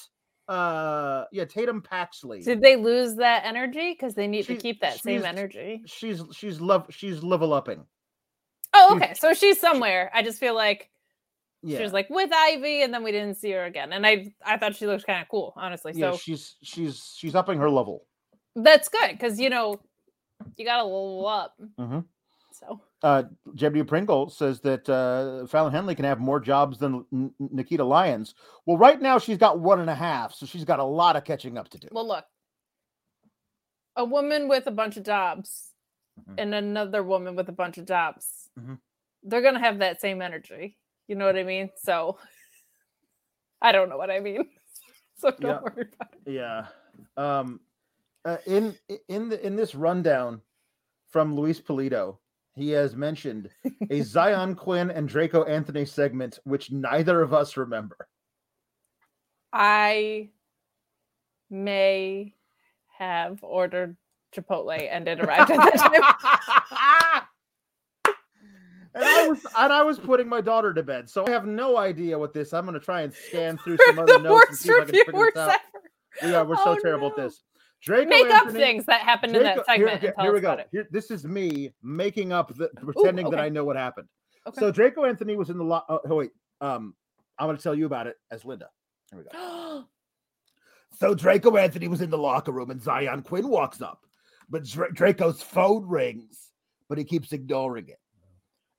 Uh, 0.49 1.27
yeah, 1.31 1.45
Tatum 1.45 1.83
Paxley. 1.83 2.43
Did 2.43 2.63
they 2.63 2.75
lose 2.75 3.15
that 3.17 3.45
energy? 3.45 3.93
Because 3.93 4.15
they 4.15 4.27
need 4.27 4.47
She- 4.47 4.55
to 4.57 4.61
keep 4.61 4.81
that 4.81 4.99
same 4.99 5.25
energy. 5.25 5.83
She's 5.87 6.23
she's 6.33 6.59
love 6.61 6.87
she's 6.91 7.23
level 7.23 7.53
upping. 7.53 7.85
Oh, 8.73 8.89
she's- 8.99 9.03
okay. 9.03 9.15
So 9.15 9.35
she's 9.35 9.61
somewhere. 9.61 10.11
I 10.15 10.23
just 10.23 10.41
feel 10.41 10.55
like 10.55 10.91
yeah, 11.63 11.79
She 11.79 11.83
was 11.83 11.93
like 11.93 12.09
with 12.09 12.31
Ivy, 12.33 12.83
and 12.83 12.95
then 12.95 13.03
we 13.03 13.11
didn't 13.13 13.35
see 13.35 13.51
her 13.51 13.65
again. 13.65 13.93
And 13.93 14.07
I 14.07 14.33
I 14.45 14.57
thought 14.57 14.75
she 14.77 14.87
looked 14.87 15.05
kind 15.07 15.21
of 15.21 15.29
cool, 15.29 15.53
honestly. 15.57 15.93
yeah, 15.95 16.13
So 16.13 16.17
she's 16.17 16.57
she's 16.63 17.15
she's 17.17 17.35
upping 17.35 17.59
her 17.59 17.69
level. 17.69 18.07
that's 18.57 18.89
good 18.89 19.11
because 19.11 19.39
you 19.39 19.51
know 19.51 19.79
you 20.57 20.65
got 20.65 20.79
to 20.79 20.85
level 20.85 21.27
up. 21.27 21.55
Mhm. 21.79 22.05
So 23.01 23.09
Uh, 23.09 23.23
W. 23.55 23.85
Pringle 23.85 24.29
says 24.31 24.61
that 24.61 24.89
uh, 24.89 25.47
Fallon 25.47 25.73
Henley 25.73 25.95
can 25.95 26.05
have 26.05 26.19
more 26.19 26.41
jobs 26.41 26.79
than 26.79 27.05
N- 27.13 27.33
N- 27.41 27.49
Nikita 27.53 27.85
Lyons. 27.85 28.35
Well, 28.67 28.77
right 28.77 29.01
now 29.01 29.19
she's 29.19 29.39
got 29.39 29.61
one 29.61 29.81
and 29.81 29.91
a 29.91 29.95
half, 29.95 30.35
so 30.35 30.47
she's 30.47 30.65
got 30.65 30.81
a 30.81 30.85
lot 30.85 31.15
of 31.17 31.25
catching 31.25 31.57
up 31.59 31.69
to 31.71 31.79
do. 31.79 31.89
well, 31.93 32.07
look, 32.09 32.25
a 33.97 34.05
woman 34.05 34.49
with 34.49 34.67
a 34.67 34.71
bunch 34.73 34.97
of 34.97 35.05
jobs 35.05 35.73
Mhm. 36.21 36.35
and 36.39 36.55
another 36.55 37.03
woman 37.03 37.37
with 37.37 37.49
a 37.49 37.53
bunch 37.53 37.79
of 37.79 37.87
jobs, 37.87 38.51
Mhm. 38.59 38.79
they're 39.23 39.43
gonna 39.43 39.61
have 39.61 39.79
that 39.79 40.01
same 40.01 40.21
energy. 40.23 40.77
You 41.07 41.15
know 41.17 41.27
what 41.27 41.37
I 41.37 41.45
mean? 41.45 41.71
So 41.77 42.19
I 43.63 43.73
don't 43.73 43.89
know 43.89 43.97
what 43.99 44.11
I 44.11 44.21
mean. 44.21 44.49
So 45.21 45.33
don't 45.33 45.43
Yeah. 45.51 45.61
worry 45.63 45.89
about 45.93 46.15
it. 46.15 46.33
Yeah. 46.33 46.67
Um, 47.17 47.61
uh, 48.25 48.37
in 48.47 48.79
in 49.09 49.29
the 49.29 49.45
in 49.45 49.57
this 49.57 49.75
rundown 49.75 50.43
from 51.09 51.35
Luis 51.35 51.61
Polito, 51.61 52.19
he 52.59 52.71
has 52.71 52.95
mentioned 52.97 53.49
a 53.65 53.69
Xyon 54.01 54.57
Quinn 54.57 54.91
and 54.91 55.09
Draco 55.09 55.45
Anthony 55.45 55.85
segment, 55.85 56.39
which 56.45 56.71
neither 56.71 57.23
of 57.23 57.33
us 57.33 57.57
remember. 57.57 58.09
I 59.53 60.29
may 61.51 62.35
have 62.99 63.39
ordered 63.43 63.97
Chipotle 64.35 64.87
and 64.91 65.09
it 65.09 65.21
arrived 65.21 65.51
at 65.51 65.57
that 65.57 65.77
time. 65.79 67.23
and 68.95 69.05
I 69.05 69.29
was 69.29 69.47
and 69.57 69.73
I 69.73 69.83
was 69.83 69.99
putting 69.99 70.29
my 70.29 70.41
daughter 70.43 70.75
to 70.75 70.83
bed, 70.83 71.09
so 71.09 71.27
I 71.27 71.31
have 71.31 71.47
no 71.47 71.79
idea 71.79 72.19
what 72.19 72.35
this. 72.35 72.53
I'm 72.53 72.65
going 72.67 72.75
to 72.79 72.85
try 72.85 73.03
and 73.03 73.15
scan 73.15 73.57
through 73.59 73.79
some 73.87 73.97
We're 73.97 74.03
other 74.03 74.19
the 74.19 74.19
notes 74.19 74.25
and 74.25 74.33
worst 74.51 74.63
see 74.63 74.69
if 74.71 74.75
I 74.75 74.85
can 74.85 74.87
figure 74.89 75.05
reviewers 75.07 75.33
this 75.35 75.43
out. 75.43 75.49
ever. 75.51 75.61
We 76.31 76.35
are. 76.35 76.45
We're 76.45 76.57
so 76.57 76.63
Oh, 76.73 76.79
terrible 76.83 77.09
at 77.09 77.17
this. 77.17 77.43
Draco 77.81 78.09
Make 78.09 78.27
up 78.31 78.51
things 78.51 78.85
that 78.87 79.03
happened 79.03 79.37
in 79.37 79.43
that 79.43 79.55
Draco- 79.57 79.73
segment. 79.73 80.01
here, 80.01 80.15
here 80.21 80.33
we 80.33 80.41
go. 80.41 80.59
Here, 80.73 80.89
this 80.91 81.11
is 81.11 81.25
me 81.25 81.73
making 81.83 82.33
up 82.33 82.55
the 82.57 82.69
pretending 82.77 83.31
that 83.31 83.39
okay. 83.39 83.47
I 83.47 83.49
know 83.49 83.65
what 83.65 83.77
happened. 83.77 84.09
Okay. 84.47 84.59
So 84.59 84.73
Draco 84.73 85.05
Anthony 85.05 85.37
was 85.37 85.51
in 85.51 85.59
the 85.59 85.65
lo- 85.65 85.85
oh, 85.89 86.01
wait, 86.09 86.31
um, 86.61 86.95
I'm 87.39 87.47
going 87.47 87.57
to 87.57 87.63
tell 87.63 87.75
you 87.75 87.87
about 87.87 88.07
it 88.07 88.17
as 88.31 88.45
Linda. 88.45 88.69
Here 89.11 89.21
we 89.21 89.25
go. 89.31 89.85
So 90.99 91.15
Draco 91.15 91.57
Anthony 91.57 91.87
was 91.87 92.01
in 92.01 92.11
the 92.11 92.19
locker 92.19 92.51
room 92.51 92.71
and 92.71 92.81
Xyon 92.81 93.23
Quinn 93.23 93.47
walks 93.47 93.81
up, 93.81 94.05
but 94.49 94.65
Dra- 94.65 94.93
Draco's 94.93 95.41
phone 95.43 95.87
rings, 95.87 96.51
but 96.89 96.99
he 96.99 97.05
keeps 97.05 97.33
ignoring 97.33 97.89
it. 97.89 98.01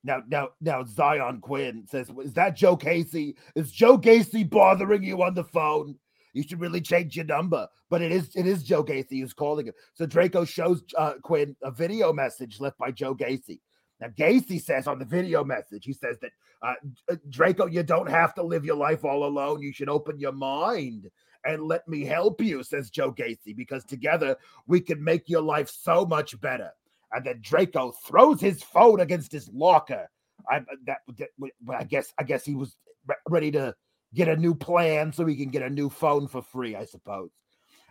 Now, 0.04 0.22
now, 0.28 0.48
now, 0.60 0.82
Xyon 0.82 1.40
Quinn 1.40 1.86
says, 1.88 2.10
"Is 2.22 2.34
that 2.34 2.56
Joe 2.56 2.76
Gacy? 2.76 3.36
Is 3.54 3.70
Joe 3.72 3.96
Gacy 3.96 4.48
bothering 4.50 5.02
you 5.02 5.22
on 5.22 5.34
the 5.34 5.44
phone? 5.44 5.96
You 6.32 6.42
should 6.42 6.60
really 6.60 6.80
change 6.80 7.16
your 7.16 7.26
number." 7.26 7.66
But 7.88 8.02
it 8.02 8.12
is, 8.12 8.34
it 8.34 8.46
is 8.46 8.62
Joe 8.62 8.84
Gacy 8.84 9.20
who's 9.20 9.32
calling 9.32 9.66
him. 9.66 9.74
So 9.94 10.06
Draco 10.06 10.44
shows 10.44 10.82
uh, 10.96 11.14
Quinn 11.22 11.56
a 11.62 11.70
video 11.70 12.12
message 12.12 12.60
left 12.60 12.78
by 12.78 12.90
Joe 12.90 13.14
Gacy. 13.14 13.60
Now, 14.00 14.08
Gacy 14.08 14.60
says 14.60 14.86
on 14.86 14.98
the 14.98 15.04
video 15.04 15.44
message, 15.44 15.84
he 15.84 15.92
says 15.92 16.18
that 16.22 16.32
uh, 16.62 16.74
uh, 17.10 17.16
Draco, 17.28 17.66
you 17.66 17.82
don't 17.82 18.08
have 18.08 18.34
to 18.34 18.42
live 18.42 18.64
your 18.64 18.76
life 18.76 19.04
all 19.04 19.24
alone. 19.24 19.60
You 19.60 19.72
should 19.72 19.88
open 19.88 20.18
your 20.18 20.32
mind 20.32 21.10
and 21.44 21.62
let 21.62 21.86
me 21.88 22.04
help 22.04 22.40
you, 22.40 22.62
says 22.62 22.90
Joe 22.90 23.12
Gacy, 23.12 23.56
because 23.56 23.84
together 23.84 24.36
we 24.66 24.80
can 24.80 25.02
make 25.02 25.28
your 25.28 25.42
life 25.42 25.70
so 25.70 26.04
much 26.04 26.38
better. 26.40 26.70
And 27.12 27.24
then 27.24 27.40
Draco 27.42 27.92
throws 28.06 28.40
his 28.40 28.62
phone 28.62 29.00
against 29.00 29.32
his 29.32 29.48
locker. 29.52 30.08
I 30.48 30.60
that, 30.86 30.98
that 31.18 31.28
well, 31.38 31.78
I 31.78 31.84
guess 31.84 32.12
I 32.18 32.22
guess 32.22 32.44
he 32.44 32.54
was 32.54 32.76
re- 33.06 33.16
ready 33.28 33.50
to 33.52 33.74
get 34.14 34.28
a 34.28 34.36
new 34.36 34.54
plan 34.54 35.12
so 35.12 35.26
he 35.26 35.36
can 35.36 35.50
get 35.50 35.62
a 35.62 35.70
new 35.70 35.88
phone 35.88 36.28
for 36.28 36.42
free, 36.42 36.76
I 36.76 36.84
suppose. 36.84 37.30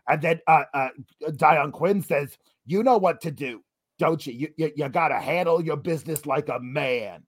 And 0.08 0.22
then 0.22 0.40
uh, 0.48 0.64
uh, 0.74 0.90
Xyon 1.24 1.72
Quinn 1.72 2.02
says, 2.02 2.38
"You 2.66 2.84
know 2.84 2.98
what 2.98 3.22
to 3.22 3.32
do, 3.32 3.64
don't 4.00 4.26
you? 4.26 4.34
You 4.34 4.50
you, 4.58 4.72
you 4.76 4.90
got 4.90 5.10
to 5.10 5.20
handle 5.20 5.64
your 5.64 5.78
business 5.78 6.26
like 6.26 6.50
a 6.50 6.60
man." 6.60 7.24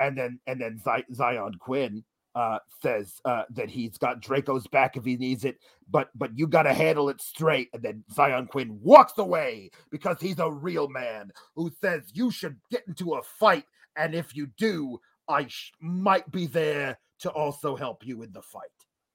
And 0.00 0.16
then 0.16 0.38
and 0.46 0.60
then 0.60 0.80
Xyon 0.84 1.58
Quinn 1.58 2.04
uh, 2.34 2.58
says 2.82 3.20
uh, 3.24 3.44
that 3.50 3.70
he's 3.70 3.98
got 3.98 4.20
Draco's 4.20 4.66
back 4.66 4.96
if 4.96 5.04
he 5.04 5.16
needs 5.16 5.44
it, 5.44 5.56
but 5.90 6.10
but 6.14 6.38
you 6.38 6.46
got 6.46 6.64
to 6.64 6.74
handle 6.74 7.08
it 7.08 7.20
straight. 7.20 7.68
And 7.72 7.82
then 7.82 8.04
Xyon 8.14 8.48
Quinn 8.48 8.78
walks 8.82 9.16
away 9.18 9.70
because 9.90 10.18
he's 10.20 10.38
a 10.38 10.50
real 10.50 10.88
man 10.88 11.30
who 11.56 11.70
says 11.80 12.02
you 12.12 12.30
should 12.30 12.56
get 12.70 12.84
into 12.86 13.14
a 13.14 13.22
fight, 13.22 13.64
and 13.96 14.14
if 14.14 14.36
you 14.36 14.48
do, 14.58 15.00
I 15.28 15.46
sh- 15.48 15.72
might 15.80 16.30
be 16.30 16.46
there 16.46 16.98
to 17.20 17.30
also 17.30 17.76
help 17.76 18.06
you 18.06 18.22
in 18.22 18.32
the 18.32 18.42
fight. 18.42 18.62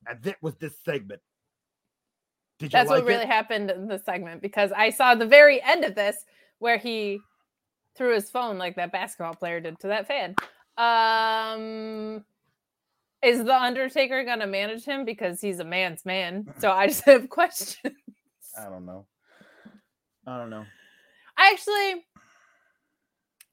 And 0.07 0.21
that 0.23 0.41
was 0.41 0.55
this 0.55 0.75
segment. 0.83 1.21
Did 2.59 2.65
you 2.71 2.77
That's 2.77 2.89
like 2.89 3.03
what 3.03 3.07
really 3.07 3.23
it? 3.23 3.29
happened 3.29 3.71
in 3.71 3.87
the 3.87 3.99
segment 3.99 4.41
because 4.41 4.71
I 4.71 4.89
saw 4.89 5.15
the 5.15 5.25
very 5.25 5.61
end 5.61 5.83
of 5.83 5.95
this 5.95 6.25
where 6.59 6.77
he 6.77 7.19
threw 7.95 8.13
his 8.13 8.29
phone 8.29 8.57
like 8.57 8.75
that 8.75 8.91
basketball 8.91 9.33
player 9.35 9.59
did 9.59 9.79
to 9.79 9.87
that 9.87 10.07
fan. 10.07 10.35
Um 10.77 12.23
is 13.21 13.43
the 13.43 13.55
Undertaker 13.55 14.23
gonna 14.25 14.47
manage 14.47 14.83
him 14.83 15.05
because 15.05 15.39
he's 15.39 15.59
a 15.59 15.63
man's 15.63 16.05
man? 16.05 16.47
So 16.59 16.71
I 16.71 16.87
just 16.87 17.05
have 17.05 17.29
questions. 17.29 17.95
I 18.57 18.65
don't 18.65 18.85
know. 18.85 19.05
I 20.27 20.37
don't 20.37 20.49
know. 20.49 20.65
I 21.37 21.51
actually 21.51 22.05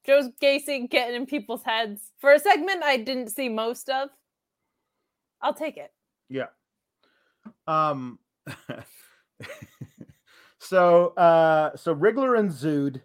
Joe 0.05 0.31
Gacy 0.41 0.89
getting 0.89 1.15
in 1.15 1.25
people's 1.25 1.63
heads 1.63 2.11
for 2.19 2.33
a 2.33 2.39
segment 2.39 2.83
I 2.83 2.97
didn't 2.97 3.29
see 3.29 3.49
most 3.49 3.89
of. 3.89 4.09
I'll 5.41 5.53
take 5.53 5.77
it. 5.77 5.91
Yeah. 6.29 6.47
Um. 7.67 8.19
so 10.59 11.07
uh 11.17 11.75
so 11.75 11.93
Wriggler 11.95 12.37
and 12.39 12.49
Zood 12.51 13.01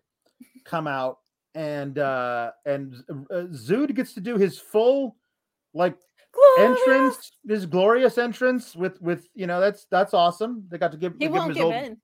come 0.64 0.86
out 0.86 1.18
and 1.54 1.98
uh 1.98 2.50
and 2.66 2.94
uh, 3.10 3.46
Zood 3.52 3.94
gets 3.94 4.12
to 4.14 4.20
do 4.20 4.36
his 4.36 4.58
full 4.58 5.16
like 5.72 5.96
entrance 6.58 7.30
his 7.48 7.64
glorious 7.66 8.18
entrance 8.18 8.76
with 8.76 9.00
with 9.00 9.28
you 9.34 9.46
know 9.46 9.60
that's 9.60 9.86
that's 9.90 10.12
awesome 10.14 10.64
they 10.68 10.76
got 10.78 10.92
to 10.92 10.98
give, 10.98 11.14
He 11.14 11.20
give 11.20 11.32
won't 11.32 11.48
his 11.48 11.56
give 11.56 11.64
old- 11.66 11.74
in. 11.74 11.96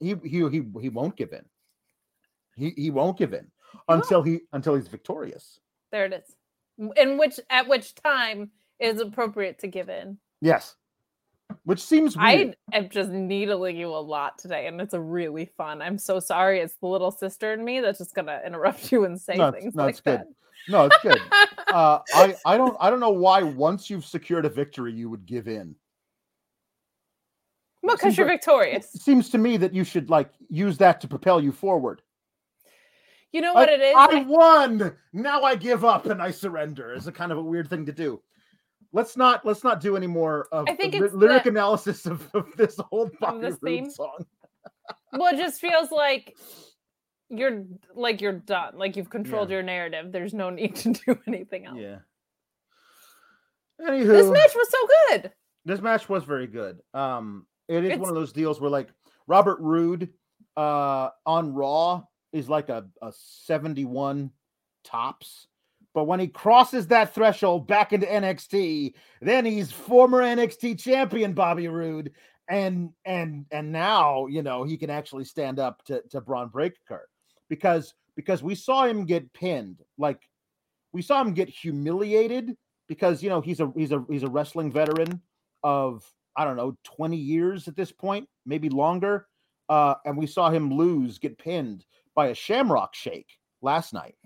he 0.00 0.14
he 0.28 0.48
he 0.48 0.62
he 0.80 0.88
won't 0.88 1.16
give 1.16 1.32
in 1.32 1.44
he 2.56 2.70
he 2.76 2.90
won't 2.90 3.16
give 3.16 3.32
in 3.34 3.46
won't. 3.88 4.02
until 4.02 4.22
he 4.22 4.40
until 4.52 4.74
he's 4.74 4.88
victorious 4.88 5.60
There 5.92 6.06
it 6.06 6.12
is. 6.12 6.34
In 6.96 7.18
which 7.18 7.38
at 7.50 7.68
which 7.68 7.94
time 7.94 8.50
is 8.80 9.00
appropriate 9.00 9.58
to 9.60 9.68
give 9.68 9.88
in. 9.88 10.18
yes 10.40 10.74
which 11.64 11.80
seems 11.80 12.16
weird. 12.16 12.56
I 12.72 12.76
am 12.76 12.88
just 12.88 13.10
needling 13.10 13.76
you 13.76 13.88
a 13.88 14.00
lot 14.00 14.38
today, 14.38 14.66
and 14.66 14.80
it's 14.80 14.94
a 14.94 15.00
really 15.00 15.44
fun. 15.44 15.82
I'm 15.82 15.98
so 15.98 16.18
sorry. 16.18 16.60
It's 16.60 16.74
the 16.80 16.86
little 16.88 17.10
sister 17.10 17.52
in 17.52 17.62
me 17.64 17.80
that's 17.80 17.98
just 17.98 18.14
gonna 18.14 18.40
interrupt 18.44 18.90
you 18.90 19.04
and 19.04 19.20
say 19.20 19.34
No, 19.34 19.52
things 19.52 19.74
no, 19.74 19.84
like 19.84 19.90
it's 19.92 20.00
good. 20.00 20.20
that. 20.20 20.26
no 20.68 20.86
it's 20.86 20.96
good 21.02 21.18
uh 21.72 21.98
i 22.14 22.34
i 22.46 22.56
don't 22.56 22.74
i 22.80 22.88
don't 22.88 22.98
know 23.00 23.10
why 23.10 23.42
once 23.42 23.90
you've 23.90 24.04
secured 24.06 24.46
a 24.46 24.48
victory 24.48 24.92
you 24.92 25.10
would 25.10 25.26
give 25.26 25.46
in 25.46 25.74
because 27.82 28.00
seems 28.00 28.16
you're 28.18 28.26
victorious. 28.26 28.94
it 28.94 29.02
seems 29.02 29.28
to 29.28 29.36
me 29.38 29.58
that 29.58 29.74
you 29.74 29.84
should 29.84 30.08
like 30.08 30.30
use 30.48 30.78
that 30.78 31.00
to 31.02 31.06
propel 31.08 31.40
you 31.42 31.52
forward 31.52 32.00
You 33.32 33.42
know 33.42 33.52
what 33.52 33.68
Like, 33.68 33.78
it 33.78 33.82
is? 33.82 33.94
I 33.96 34.20
I- 34.20 34.22
won. 34.22 34.96
Now 35.12 35.42
I 35.42 35.54
give 35.56 35.84
up 35.84 36.06
and 36.06 36.22
I 36.22 36.30
surrender. 36.30 36.94
Is 36.94 37.06
a 37.08 37.12
kind 37.12 37.30
of 37.32 37.38
a 37.38 37.42
weird 37.42 37.68
thing 37.68 37.84
to 37.86 37.92
do. 37.92 38.20
Let's 38.94 39.16
not 39.16 39.44
let's 39.44 39.64
not 39.64 39.80
do 39.80 39.96
any 39.96 40.06
more 40.06 40.46
of 40.52 40.66
I 40.68 40.74
think 40.74 40.94
lyric 41.12 41.42
the- 41.42 41.50
analysis 41.50 42.06
of, 42.06 42.26
of 42.32 42.46
this 42.56 42.76
whole 42.78 43.10
Bobby 43.20 43.40
this 43.40 43.58
Roode 43.60 43.90
song. 43.92 44.24
well, 45.12 45.34
it 45.34 45.36
just 45.36 45.60
feels 45.60 45.90
like 45.90 46.34
you're 47.28 47.64
like 47.94 48.20
you're 48.20 48.32
done. 48.32 48.78
Like 48.78 48.96
you've 48.96 49.10
controlled 49.10 49.50
your 49.50 49.62
narrative. 49.64 50.12
There's 50.12 50.32
no 50.32 50.48
need 50.50 50.76
to 50.76 50.92
do 50.92 51.18
anything 51.26 51.66
else. 51.66 51.76
Yeah. 51.78 51.98
Anywho, 53.80 54.06
This 54.06 54.30
match 54.30 54.54
was 54.54 54.68
so 54.70 54.78
good. 55.10 55.32
this 55.64 55.80
match 55.80 56.08
was 56.08 56.22
very 56.24 56.46
good. 56.46 56.80
Um, 56.94 57.46
it 57.68 57.78
is 57.82 57.86
It's- 57.86 57.98
one 57.98 58.08
of 58.08 58.14
those 58.14 58.32
deals 58.32 58.60
where 58.60 58.70
like 58.70 58.88
Robert 59.26 59.58
Roode 59.60 60.10
uh 60.56 61.08
on 61.26 61.52
Raw 61.52 62.04
is 62.32 62.48
like 62.48 62.68
a, 62.68 62.84
a 63.02 63.12
71 63.12 64.30
tops. 64.84 65.48
But 65.94 66.04
when 66.04 66.18
he 66.18 66.26
crosses 66.26 66.88
that 66.88 67.14
threshold 67.14 67.68
back 67.68 67.92
into 67.92 68.06
NXT, 68.06 68.94
then 69.20 69.44
he's 69.44 69.70
former 69.70 70.22
NXT 70.22 70.80
champion 70.80 71.32
Bobby 71.32 71.68
Roode. 71.68 72.12
And 72.48 72.90
and 73.06 73.46
and 73.52 73.72
now 73.72 74.26
you 74.26 74.42
know 74.42 74.64
he 74.64 74.76
can 74.76 74.90
actually 74.90 75.24
stand 75.24 75.58
up 75.58 75.82
to, 75.86 76.02
to 76.10 76.20
Bron 76.20 76.48
Breakker 76.48 77.08
because 77.48 77.94
because 78.16 78.42
we 78.42 78.54
saw 78.54 78.84
him 78.84 79.06
get 79.06 79.32
pinned. 79.32 79.80
Like 79.96 80.20
we 80.92 81.00
saw 81.00 81.22
him 81.22 81.32
get 81.32 81.48
humiliated 81.48 82.54
because 82.86 83.22
you 83.22 83.30
know 83.30 83.40
he's 83.40 83.60
a 83.60 83.72
he's 83.74 83.92
a 83.92 84.04
he's 84.10 84.24
a 84.24 84.28
wrestling 84.28 84.70
veteran 84.70 85.22
of 85.62 86.04
I 86.36 86.44
don't 86.44 86.56
know 86.56 86.76
20 86.84 87.16
years 87.16 87.68
at 87.68 87.76
this 87.76 87.92
point, 87.92 88.28
maybe 88.44 88.68
longer. 88.68 89.26
Uh, 89.68 89.94
and 90.04 90.16
we 90.18 90.26
saw 90.26 90.50
him 90.50 90.74
lose, 90.74 91.18
get 91.18 91.38
pinned 91.38 91.86
by 92.14 92.26
a 92.26 92.34
Shamrock 92.34 92.94
Shake 92.94 93.38
last 93.62 93.94
night. 93.94 94.16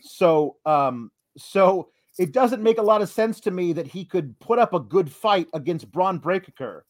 So 0.00 0.56
um, 0.64 1.10
so 1.36 1.88
it 2.18 2.32
doesn't 2.32 2.62
make 2.62 2.78
a 2.78 2.82
lot 2.82 3.02
of 3.02 3.08
sense 3.08 3.40
to 3.40 3.50
me 3.50 3.72
that 3.74 3.86
he 3.86 4.04
could 4.04 4.38
put 4.38 4.58
up 4.58 4.74
a 4.74 4.80
good 4.80 5.10
fight 5.10 5.48
against 5.52 5.90
Bron 5.90 6.18
Breakker. 6.18 6.84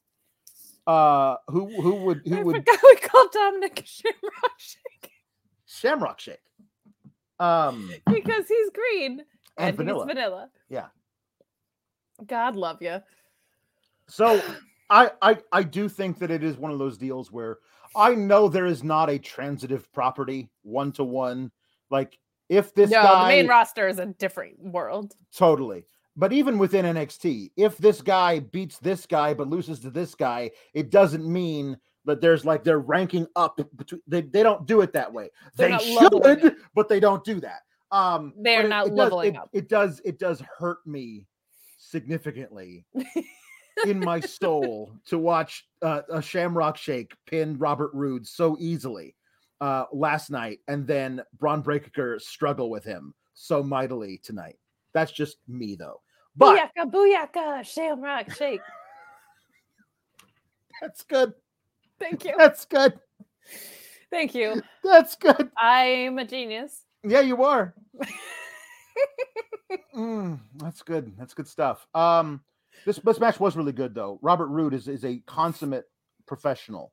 Uh, 0.86 1.36
who 1.48 1.68
who 1.82 1.96
would 1.96 2.22
who 2.24 2.36
I 2.38 2.42
would 2.42 2.56
forgot 2.56 2.78
we 2.84 2.96
called 2.96 3.32
Dominik 3.32 3.82
Shamrock 3.84 4.58
Shake 4.58 5.10
Shamrock 5.66 6.20
Shake? 6.20 6.38
Um, 7.40 7.90
because 8.06 8.46
he's 8.46 8.70
green 8.70 9.24
and 9.58 9.76
vanilla. 9.76 10.06
he's 10.06 10.14
vanilla. 10.14 10.50
Yeah. 10.68 10.86
God 12.24 12.56
love 12.56 12.80
you. 12.80 13.02
So 14.08 14.40
I, 14.88 15.10
I 15.20 15.38
I 15.52 15.62
do 15.64 15.88
think 15.88 16.18
that 16.20 16.30
it 16.30 16.44
is 16.44 16.56
one 16.56 16.70
of 16.70 16.78
those 16.78 16.96
deals 16.96 17.32
where 17.32 17.58
I 17.96 18.14
know 18.14 18.48
there 18.48 18.66
is 18.66 18.84
not 18.84 19.10
a 19.10 19.18
transitive 19.18 19.92
property 19.92 20.48
one 20.62 20.92
to 20.92 21.04
one. 21.04 21.50
Like 21.90 22.16
if 22.48 22.74
this 22.74 22.90
no, 22.90 23.02
guy 23.02 23.22
the 23.22 23.28
main 23.42 23.46
roster 23.48 23.88
is 23.88 23.98
a 23.98 24.06
different 24.06 24.58
world. 24.60 25.14
totally, 25.34 25.84
but 26.16 26.32
even 26.32 26.58
within 26.58 26.84
NXT, 26.84 27.50
if 27.56 27.76
this 27.78 28.00
guy 28.02 28.40
beats 28.40 28.78
this 28.78 29.06
guy 29.06 29.34
but 29.34 29.48
loses 29.48 29.80
to 29.80 29.90
this 29.90 30.14
guy, 30.14 30.50
it 30.74 30.90
doesn't 30.90 31.26
mean 31.30 31.76
that 32.04 32.20
there's 32.20 32.44
like 32.44 32.62
they're 32.62 32.78
ranking 32.78 33.26
up 33.36 33.58
between. 33.76 34.00
They, 34.06 34.22
they 34.22 34.42
don't 34.44 34.64
do 34.66 34.80
it 34.80 34.92
that 34.92 35.12
way. 35.12 35.28
They're 35.56 35.76
they 35.76 35.78
should, 35.84 36.54
but 36.74 36.88
they 36.88 37.00
don't 37.00 37.24
do 37.24 37.40
that. 37.40 37.62
Um, 37.90 38.32
They 38.38 38.56
are 38.56 38.62
but 38.62 38.66
it- 38.66 38.68
not 38.68 38.86
it 38.86 38.90
does- 38.90 38.96
leveling 38.98 39.34
it- 39.34 39.38
up. 39.38 39.50
It 39.52 39.68
does. 39.68 40.00
It 40.04 40.18
does 40.18 40.40
hurt 40.58 40.78
me 40.86 41.26
significantly 41.78 42.84
in 43.86 44.00
my 44.00 44.20
soul 44.20 44.92
to 45.06 45.18
watch 45.18 45.66
uh, 45.82 46.02
a 46.10 46.20
Shamrock 46.22 46.76
Shake 46.76 47.14
pin 47.26 47.56
Robert 47.58 47.90
Roode 47.94 48.26
so 48.26 48.56
easily 48.58 49.14
uh, 49.60 49.84
last 49.92 50.30
night, 50.30 50.60
and 50.68 50.86
then 50.86 51.22
Bron 51.38 51.62
Breakker 51.62 52.18
struggle 52.18 52.70
with 52.70 52.84
him 52.84 53.14
so 53.34 53.62
mightily 53.62 54.20
tonight. 54.22 54.58
That's 54.92 55.12
just 55.12 55.38
me, 55.48 55.76
though. 55.76 56.00
But 56.36 56.70
booyaka, 56.76 56.90
booyaka, 56.90 57.64
Shamrock 57.64 58.32
Shake. 58.34 58.60
that's 60.80 61.02
good. 61.02 61.34
Thank 61.98 62.24
you. 62.24 62.34
That's 62.36 62.64
good. 62.64 62.98
Thank 64.10 64.34
you. 64.34 64.62
That's 64.84 65.16
good. 65.16 65.50
I'm 65.56 66.18
a 66.18 66.24
genius. 66.24 66.82
Yeah, 67.02 67.20
you 67.20 67.42
are. 67.42 67.74
Mm, 69.94 70.40
that's 70.56 70.82
good. 70.82 71.12
That's 71.18 71.34
good 71.34 71.48
stuff. 71.48 71.86
Um, 71.94 72.42
this 72.84 72.98
this 72.98 73.18
match 73.18 73.40
was 73.40 73.56
really 73.56 73.72
good 73.72 73.94
though. 73.94 74.18
Robert 74.22 74.48
Roode 74.48 74.74
is 74.74 74.88
is 74.88 75.04
a 75.04 75.18
consummate 75.26 75.86
professional. 76.26 76.92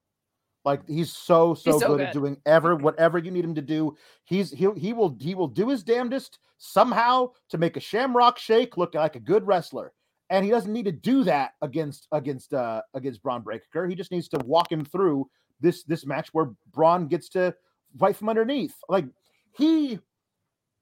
Like 0.66 0.88
he's 0.88 1.12
so 1.12 1.54
so, 1.54 1.72
He's 1.74 1.82
so 1.82 1.88
good, 1.90 2.02
at 2.02 2.14
doing 2.14 2.38
ever 2.46 2.76
whatever 2.76 3.18
you 3.18 3.32
need 3.32 3.44
him 3.44 3.56
to 3.56 3.62
do. 3.62 3.96
He's 4.24 4.52
he 4.52 4.70
he 4.78 4.94
will 4.94 5.16
he 5.20 5.36
will 5.36 5.48
do 5.48 5.70
his 5.70 5.84
damnedest 5.84 6.40
somehow 6.58 7.32
to 7.50 7.58
make 7.58 7.76
a 7.76 7.82
Shamrock 7.82 8.38
Shake 8.40 8.78
look 8.78 8.94
like 8.96 9.16
a 9.16 9.20
good 9.20 9.46
wrestler. 9.46 9.92
And 10.30 10.46
he 10.46 10.52
doesn't 10.52 10.72
need 10.72 10.86
to 10.86 10.92
do 10.92 11.24
that 11.26 11.52
against 11.62 12.08
against 12.12 12.54
uh 12.54 12.82
against 12.94 13.22
Bron 13.22 13.42
Breakker. 13.42 13.88
He 13.88 13.96
just 13.96 14.12
needs 14.12 14.30
to 14.30 14.38
walk 14.46 14.72
him 14.72 14.86
through 14.86 15.30
this 15.60 15.84
this 15.84 16.06
match 16.06 16.30
where 16.34 16.52
Bron 16.72 17.08
gets 17.08 17.30
to 17.30 17.54
fight 18.00 18.16
from 18.16 18.30
underneath. 18.30 18.76
Like 18.88 19.06
he 19.52 20.00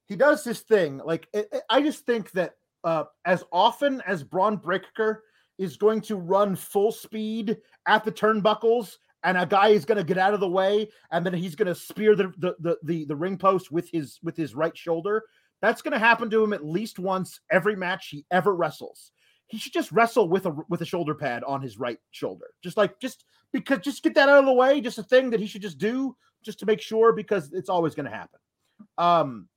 he 0.06 0.16
does 0.16 0.44
this 0.44 0.60
thing. 0.60 1.02
Like 1.04 1.28
it, 1.34 1.50
it- 1.52 1.64
I 1.70 1.82
just 1.82 2.06
think 2.06 2.32
that 2.32 2.56
uh, 2.84 3.06
as 3.26 3.44
often 3.52 4.02
as 4.06 4.24
Bron 4.24 4.58
Breakker 4.58 5.24
is 5.58 5.78
going 5.78 6.02
to 6.02 6.16
run 6.16 6.56
full 6.56 6.92
speed 6.92 7.58
at 7.88 8.04
the 8.04 8.12
turnbuckles, 8.12 8.98
and 9.24 9.38
a 9.38 9.46
guy 9.46 9.70
is 9.70 9.86
going 9.86 9.98
to 9.98 10.04
get 10.04 10.18
out 10.18 10.34
of 10.34 10.40
the 10.40 10.48
way, 10.48 10.90
and 11.12 11.26
then 11.26 11.34
he's 11.34 11.56
going 11.56 11.68
to 11.68 11.76
spear 11.76 12.16
the 12.16 12.34
the, 12.38 12.56
the 12.60 12.78
the 12.84 13.06
the 13.06 13.16
ring 13.16 13.38
post 13.38 13.72
with 13.72 13.90
his 13.92 14.20
with 14.24 14.36
his 14.36 14.56
right 14.56 14.76
shoulder. 14.78 15.24
That's 15.62 15.82
going 15.82 15.94
to 15.94 16.00
happen 16.00 16.30
to 16.32 16.44
him 16.44 16.54
at 16.54 16.66
least 16.66 16.98
once 16.98 17.40
every 17.52 17.76
match 17.76 18.08
he 18.08 18.26
ever 18.32 18.56
wrestles. 18.56 19.12
He 19.46 19.58
should 19.58 19.74
just 19.74 19.92
wrestle 19.92 20.28
with 20.28 20.46
a 20.46 20.56
with 20.70 20.82
a 20.82 20.86
shoulder 20.86 21.14
pad 21.14 21.44
on 21.44 21.62
his 21.62 21.78
right 21.78 22.00
shoulder, 22.12 22.48
just 22.64 22.78
like 22.78 23.00
just 23.00 23.26
because 23.52 23.80
just 23.80 24.04
get 24.04 24.16
that 24.16 24.30
out 24.30 24.40
of 24.40 24.46
the 24.46 24.54
way. 24.54 24.82
Just 24.82 24.98
a 24.98 25.04
thing 25.04 25.30
that 25.30 25.40
he 25.40 25.48
should 25.48 25.62
just 25.62 25.78
do, 25.78 26.16
just 26.44 26.60
to 26.60 26.66
make 26.66 26.82
sure, 26.82 27.14
because 27.14 27.52
it's 27.54 27.70
always 27.70 27.96
going 27.96 28.10
to 28.10 28.16
happen. 28.16 28.40
Um, 28.98 29.48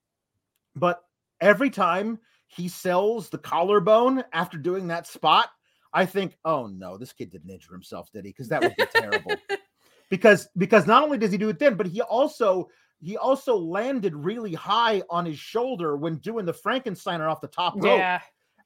but 0.77 1.03
every 1.41 1.71
time 1.71 2.19
he 2.49 2.69
sells 2.69 3.29
the 3.29 3.39
collarbone 3.39 4.25
after 4.33 4.59
doing 4.59 4.89
that 4.89 5.07
spot, 5.07 5.51
I 5.95 6.05
think, 6.05 6.37
oh 6.45 6.67
no, 6.67 6.99
this 6.99 7.13
kid 7.13 7.31
didn't 7.31 7.51
injure 7.51 7.73
himself, 7.73 8.11
did 8.13 8.25
he? 8.25 8.33
Because 8.33 8.49
that 8.49 8.63
would 8.63 8.77
be 8.77 8.85
terrible. 8.95 9.37
Because 10.11 10.49
because 10.59 10.87
not 10.87 11.03
only 11.03 11.17
does 11.17 11.33
he 11.33 11.39
do 11.39 11.49
it 11.49 11.59
then, 11.59 11.77
but 11.77 11.87
he 11.87 12.03
also 12.03 12.69
he 13.01 13.17
also 13.17 13.57
landed 13.57 14.15
really 14.15 14.53
high 14.53 15.03
on 15.11 15.27
his 15.27 15.39
shoulder 15.39 15.97
when 15.97 16.17
doing 16.17 16.45
the 16.45 16.53
Frankensteiner 16.53 17.29
off 17.29 17.41
the 17.41 17.49
top 17.49 17.75
rope. 17.77 17.99
Yeah. 17.99 18.21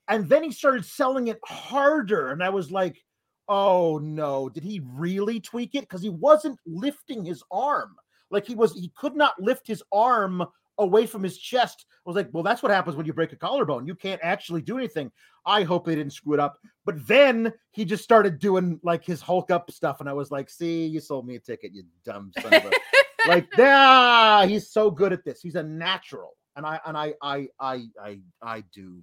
And 0.09 0.29
then 0.29 0.43
he 0.43 0.51
started 0.51 0.85
selling 0.85 1.29
it 1.29 1.39
harder. 1.45 2.31
And 2.31 2.43
I 2.43 2.49
was 2.49 2.71
like, 2.71 3.03
oh 3.49 3.99
no, 3.99 4.49
did 4.49 4.63
he 4.63 4.81
really 4.85 5.41
tweak 5.41 5.75
it? 5.75 5.83
Because 5.83 6.03
he 6.03 6.11
wasn't 6.11 6.59
lifting 6.67 7.25
his 7.25 7.43
arm. 7.51 7.97
Like 8.31 8.47
he 8.47 8.55
was, 8.55 8.75
he 8.75 8.93
could 8.97 9.17
not 9.17 9.41
lift 9.41 9.67
his 9.67 9.83
arm 9.93 10.45
away 10.79 11.07
from 11.07 11.23
his 11.23 11.39
chest. 11.39 11.87
I 11.91 12.09
was 12.09 12.17
like, 12.17 12.29
well, 12.33 12.43
that's 12.43 12.63
what 12.63 12.73
happens 12.73 12.97
when 12.97 13.07
you 13.07 13.13
break 13.13 13.33
a 13.33 13.37
collarbone. 13.37 13.87
You 13.87 13.95
can't 13.95 14.21
actually 14.23 14.63
do 14.63 14.79
anything. 14.79 15.11
I 15.45 15.63
hope 15.63 15.87
they 15.87 15.95
didn't 15.95 16.13
screw 16.13 16.35
it 16.35 16.41
up. 16.41 16.59
But 16.85 17.07
then 17.07 17.53
he 17.73 17.85
just 17.85 18.05
started 18.05 18.39
doing 18.39 18.81
like 18.83 19.05
his 19.05 19.21
Hulk 19.21 19.51
up 19.51 19.71
stuff. 19.71 20.01
And 20.01 20.09
I 20.09 20.13
was 20.13 20.31
like, 20.31 20.49
see, 20.49 20.87
you 20.87 21.01
sold 21.01 21.27
me 21.27 21.37
a 21.37 21.41
ticket, 21.41 21.73
you 21.73 21.85
dumb 22.05 22.33
son 22.41 22.55
of 22.55 22.65
a 22.65 22.71
like 23.27 23.47
yeah 23.57 24.47
he's 24.47 24.71
so 24.71 24.91
good 24.91 25.13
at 25.13 25.25
this 25.25 25.41
he's 25.41 25.55
a 25.55 25.63
natural 25.63 26.37
and 26.57 26.65
i 26.65 26.81
and 26.87 26.97
i 26.97 27.15
i 27.23 27.49
i 27.61 27.85
i, 28.03 28.19
I 28.43 28.65
do 28.73 29.03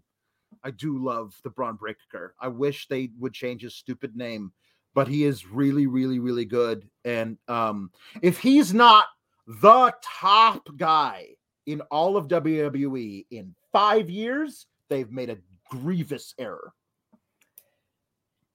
i 0.63 0.71
do 0.71 0.97
love 0.97 1.35
the 1.43 1.49
Bron 1.49 1.75
Breakker 1.75 2.33
i 2.39 2.47
wish 2.47 2.87
they 2.87 3.11
would 3.19 3.33
change 3.33 3.61
his 3.61 3.75
stupid 3.75 4.15
name 4.15 4.51
but 4.93 5.07
he 5.07 5.23
is 5.23 5.45
really 5.45 5.87
really 5.87 6.19
really 6.19 6.45
good 6.45 6.89
and 7.03 7.37
um 7.47 7.91
if 8.21 8.39
he's 8.39 8.73
not 8.73 9.05
the 9.47 9.93
top 10.01 10.67
guy 10.77 11.27
in 11.65 11.81
all 11.91 12.17
of 12.17 12.27
wwe 12.27 13.25
in 13.31 13.53
five 13.71 14.09
years 14.09 14.67
they've 14.89 15.11
made 15.11 15.29
a 15.29 15.37
grievous 15.69 16.33
error 16.37 16.73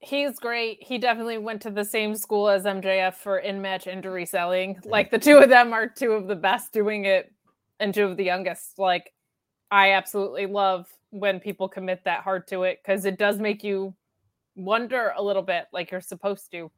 He's 0.03 0.39
great. 0.39 0.81
He 0.81 0.97
definitely 0.97 1.37
went 1.37 1.61
to 1.61 1.69
the 1.69 1.85
same 1.85 2.15
school 2.15 2.49
as 2.49 2.63
MJF 2.63 3.13
for 3.13 3.37
in 3.37 3.61
match 3.61 3.85
injury 3.85 4.25
selling. 4.25 4.79
Like 4.83 5.11
the 5.11 5.19
two 5.19 5.37
of 5.37 5.49
them 5.49 5.73
are 5.73 5.87
two 5.87 6.13
of 6.13 6.27
the 6.27 6.35
best 6.35 6.73
doing 6.73 7.05
it 7.05 7.31
and 7.79 7.93
two 7.93 8.05
of 8.05 8.17
the 8.17 8.23
youngest. 8.23 8.79
Like 8.79 9.13
I 9.69 9.91
absolutely 9.91 10.47
love 10.47 10.87
when 11.11 11.39
people 11.39 11.69
commit 11.69 12.03
that 12.05 12.23
hard 12.23 12.47
to 12.47 12.63
it 12.63 12.79
because 12.83 13.05
it 13.05 13.19
does 13.19 13.37
make 13.37 13.63
you 13.63 13.93
wonder 14.55 15.13
a 15.15 15.21
little 15.21 15.43
bit 15.43 15.65
like 15.71 15.91
you're 15.91 16.01
supposed 16.01 16.51
to. 16.51 16.71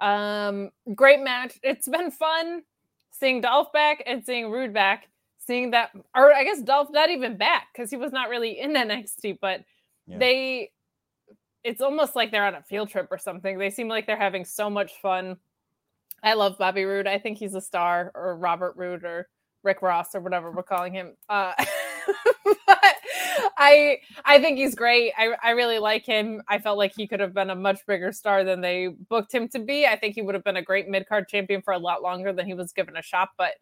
Um 0.00 0.70
great 0.96 1.20
match. 1.20 1.60
It's 1.62 1.88
been 1.88 2.10
fun 2.10 2.62
seeing 3.12 3.40
Dolph 3.40 3.72
back 3.72 4.02
and 4.04 4.24
seeing 4.24 4.50
Roode 4.50 4.74
back. 4.74 5.08
Seeing 5.48 5.70
that 5.70 5.92
or 6.14 6.34
I 6.34 6.44
guess 6.44 6.60
Dolph 6.60 6.90
not 6.90 7.08
even 7.08 7.38
back 7.38 7.68
because 7.72 7.88
he 7.90 7.96
was 7.96 8.12
not 8.12 8.28
really 8.28 8.60
in 8.60 8.74
NXT, 8.74 9.38
but 9.40 9.62
Yeah. 10.06 10.18
they 10.18 10.70
it's 11.64 11.80
almost 11.80 12.14
like 12.14 12.30
they're 12.30 12.44
on 12.44 12.54
a 12.54 12.62
field 12.62 12.90
trip 12.90 13.08
or 13.10 13.16
something. 13.16 13.56
They 13.58 13.70
seem 13.70 13.88
like 13.88 14.06
they're 14.06 14.16
having 14.16 14.44
so 14.44 14.68
much 14.68 14.92
fun. 15.00 15.38
I 16.22 16.34
love 16.34 16.58
Bobby 16.58 16.84
Roode. 16.84 17.06
I 17.06 17.18
think 17.18 17.38
he's 17.38 17.54
a 17.54 17.60
star, 17.62 18.12
or 18.14 18.36
Robert 18.36 18.74
Roode, 18.76 19.04
or 19.04 19.26
Rick 19.62 19.80
Ross, 19.80 20.14
or 20.14 20.20
whatever 20.20 20.50
we're 20.50 20.62
calling 20.62 20.92
him. 20.92 21.16
Uh, 21.30 21.52
but 22.66 22.94
I 23.56 23.98
I 24.24 24.40
think 24.40 24.58
he's 24.58 24.74
great. 24.74 25.12
I 25.16 25.30
I 25.42 25.50
really 25.52 25.78
like 25.78 26.04
him. 26.04 26.42
I 26.46 26.58
felt 26.58 26.76
like 26.76 26.92
he 26.94 27.06
could 27.08 27.20
have 27.20 27.32
been 27.34 27.50
a 27.50 27.54
much 27.56 27.80
bigger 27.86 28.12
star 28.12 28.44
than 28.44 28.60
they 28.60 28.88
booked 28.88 29.32
him 29.32 29.48
to 29.48 29.58
be. 29.58 29.86
I 29.86 29.96
think 29.96 30.14
he 30.14 30.22
would 30.22 30.34
have 30.34 30.44
been 30.44 30.56
a 30.56 30.62
great 30.62 30.88
mid 30.88 31.08
card 31.08 31.26
champion 31.28 31.62
for 31.62 31.72
a 31.72 31.78
lot 31.78 32.02
longer 32.02 32.32
than 32.34 32.46
he 32.46 32.54
was 32.54 32.72
given 32.72 32.96
a 32.96 33.02
shot. 33.02 33.30
But 33.38 33.52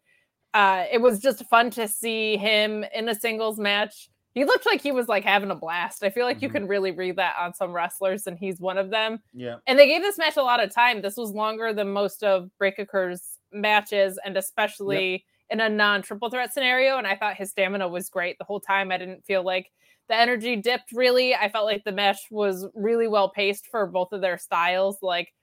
uh, 0.53 0.85
it 0.91 1.01
was 1.01 1.19
just 1.19 1.45
fun 1.45 1.69
to 1.71 1.87
see 1.87 2.37
him 2.37 2.83
in 2.93 3.09
a 3.09 3.15
singles 3.15 3.59
match. 3.59 4.09
He 4.33 4.45
looked 4.45 4.65
like 4.67 4.81
he 4.81 4.91
was 4.91 5.07
like 5.07 5.23
having 5.23 5.49
a 5.51 5.55
blast. 5.55 6.03
I 6.03 6.09
feel 6.11 6.25
like 6.25 6.41
you 6.43 6.49
Mhm. 6.49 6.53
can 6.53 6.67
really 6.67 6.91
read 6.91 7.15
that 7.15 7.35
on 7.39 7.53
some 7.53 7.71
wrestlers, 7.73 8.27
and 8.27 8.37
he's 8.37 8.59
one 8.59 8.77
of 8.77 8.89
them. 8.91 9.19
yeah 9.33 9.57
And 9.65 9.79
they 9.79 9.87
gave 9.87 10.01
this 10.03 10.17
match 10.17 10.37
a 10.37 10.43
lot 10.43 10.63
of 10.63 10.73
time. 10.73 11.01
This 11.01 11.17
was 11.17 11.31
longer 11.31 11.73
than 11.73 11.91
most 11.91 12.23
of 12.23 12.49
Breakker's 12.59 13.39
matches, 13.51 14.19
and 14.23 14.37
especially 14.37 15.25
in 15.49 15.59
a 15.59 15.69
non 15.69 16.01
triple 16.03 16.29
threat 16.29 16.53
scenario. 16.53 16.97
And 16.97 17.07
I 17.07 17.15
thought 17.15 17.35
his 17.35 17.51
stamina 17.51 17.87
was 17.87 18.09
great 18.09 18.37
the 18.37 18.43
whole 18.45 18.59
time. 18.59 18.91
I 18.91 18.97
didn't 18.97 19.25
feel 19.25 19.43
like 19.43 19.71
the 20.07 20.15
energy 20.15 20.55
dipped 20.55 20.91
really. 20.91 21.33
I 21.35 21.49
felt 21.49 21.65
like 21.65 21.83
the 21.83 21.91
match 21.91 22.19
was 22.29 22.65
really 22.75 23.07
well 23.07 23.29
paced 23.29 23.65
for 23.67 23.87
both 23.87 24.11
of 24.13 24.21
their 24.21 24.37
styles. 24.37 24.99
Like 25.01 25.33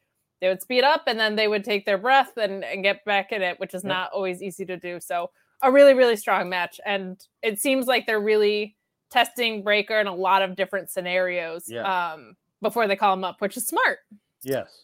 they 0.44 0.50
would 0.50 0.60
speed 0.60 0.84
up 0.84 1.04
and 1.06 1.18
then 1.18 1.36
they 1.36 1.48
would 1.48 1.64
take 1.64 1.86
their 1.86 1.96
breath 1.96 2.36
and, 2.36 2.62
and 2.64 2.82
get 2.82 3.02
back 3.06 3.32
in 3.32 3.40
it, 3.40 3.58
which 3.58 3.72
is 3.72 3.82
Yep. 3.82 3.88
not 3.88 4.12
always 4.12 4.42
easy 4.42 4.66
to 4.66 4.76
do. 4.76 5.00
So, 5.00 5.30
a 5.62 5.72
really, 5.72 5.94
really 5.94 6.16
strong 6.16 6.50
match. 6.50 6.78
And 6.84 7.18
it 7.42 7.58
seems 7.58 7.86
like 7.86 8.04
they're 8.06 8.20
really 8.20 8.76
testing 9.10 9.62
Breakker 9.64 9.98
in 10.00 10.06
a 10.06 10.14
lot 10.14 10.42
of 10.42 10.54
different 10.54 10.90
scenarios 10.90 11.64
Yeah. 11.66 12.12
um, 12.12 12.36
before 12.60 12.86
they 12.86 12.94
call 12.96 13.14
him 13.14 13.24
up, 13.24 13.40
which 13.40 13.56
is 13.56 13.66
smart. 13.66 14.00
Yes. 14.42 14.82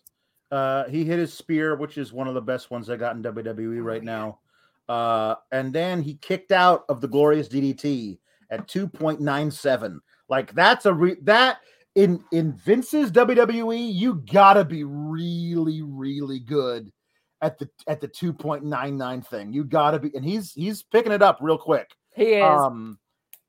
Uh, 0.50 0.84
he 0.88 1.04
hit 1.04 1.18
his 1.18 1.34
spear, 1.34 1.76
which 1.76 1.98
is 1.98 2.10
one 2.10 2.26
of 2.26 2.32
the 2.32 2.40
best 2.40 2.70
ones 2.70 2.88
I 2.88 2.96
got 2.96 3.14
in 3.16 3.22
WWE 3.22 3.82
right 3.84 4.02
now. 4.02 4.38
Uh, 4.88 5.34
and 5.52 5.74
then 5.74 6.00
he 6.00 6.14
kicked 6.14 6.52
out 6.52 6.84
of 6.88 7.02
the 7.02 7.08
glorious 7.08 7.48
DDT 7.48 8.18
at 8.48 8.66
2.97. 8.66 9.98
Like 10.30 10.54
that's 10.54 10.86
a 10.86 10.94
re- 10.94 11.18
that 11.24 11.58
in 12.00 12.24
in 12.32 12.54
Vince's 12.54 13.12
WWE, 13.12 13.92
you 13.92 14.22
gotta 14.32 14.64
be 14.64 14.84
really, 14.84 15.82
really 15.82 16.40
good 16.40 16.90
at 17.42 17.58
the 17.58 17.68
at 17.86 18.00
the 18.00 18.08
2.99 18.08 19.26
thing. 19.26 19.52
You 19.52 19.64
gotta 19.64 19.98
be, 19.98 20.10
and 20.14 20.24
he's 20.24 20.52
he's 20.52 20.82
picking 20.82 21.12
it 21.12 21.22
up 21.22 21.38
real 21.42 21.58
quick. 21.58 21.94
He 22.14 22.34
is. 22.34 22.42
Um, 22.42 22.98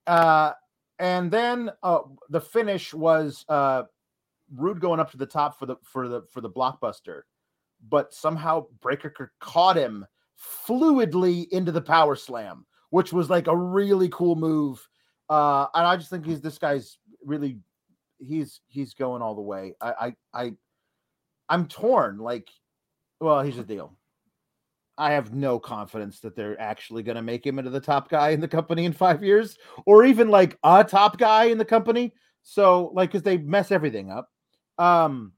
uh, 0.05 0.51
and 0.99 1.31
then 1.31 1.71
uh, 1.81 1.99
the 2.29 2.41
finish 2.41 2.93
was 2.93 3.45
uh, 3.47 3.83
Roode 4.53 4.81
going 4.81 4.99
up 4.99 5.11
to 5.11 5.17
the 5.17 5.25
top 5.25 5.57
for 5.57 5.65
the 5.65 5.77
for 5.83 6.09
the 6.09 6.23
for 6.33 6.41
the 6.41 6.49
blockbuster, 6.49 7.21
but 7.87 8.13
somehow 8.13 8.65
Breakker 8.81 9.31
caught 9.39 9.77
him 9.77 10.05
fluidly 10.67 11.47
into 11.51 11.71
the 11.71 11.81
power 11.81 12.17
slam, 12.17 12.65
which 12.89 13.13
was 13.13 13.29
like 13.29 13.47
a 13.47 13.55
really 13.55 14.09
cool 14.09 14.35
move. 14.35 14.85
Uh, 15.29 15.67
and 15.73 15.87
I 15.87 15.95
just 15.95 16.09
think 16.09 16.25
he's 16.25 16.41
this 16.41 16.57
guy's 16.57 16.97
really 17.23 17.59
he's 18.25 18.61
he's 18.67 18.93
going 18.93 19.21
all 19.21 19.35
the 19.35 19.41
way. 19.41 19.73
I 19.81 19.91
I, 19.91 20.15
I 20.33 20.53
I'm 21.49 21.67
torn. 21.67 22.17
Like, 22.17 22.47
well, 23.19 23.41
here's 23.41 23.57
the 23.57 23.63
deal. 23.63 23.97
I 24.97 25.13
have 25.13 25.33
no 25.33 25.57
confidence 25.57 26.19
that 26.19 26.35
they're 26.35 26.59
actually 26.61 27.01
going 27.01 27.15
to 27.15 27.21
make 27.21 27.45
him 27.45 27.57
into 27.57 27.71
the 27.71 27.79
top 27.79 28.09
guy 28.09 28.29
in 28.29 28.39
the 28.39 28.47
company 28.47 28.85
in 28.85 28.93
five 28.93 29.23
years, 29.23 29.57
or 29.85 30.05
even 30.05 30.29
like 30.29 30.57
a 30.63 30.83
top 30.83 31.17
guy 31.17 31.45
in 31.45 31.57
the 31.57 31.65
company. 31.65 32.13
So, 32.43 32.91
like, 32.93 33.11
because 33.11 33.23
they 33.23 33.37
mess 33.37 33.71
everything 33.71 34.11
up. 34.11 34.29
Um, 34.77 35.33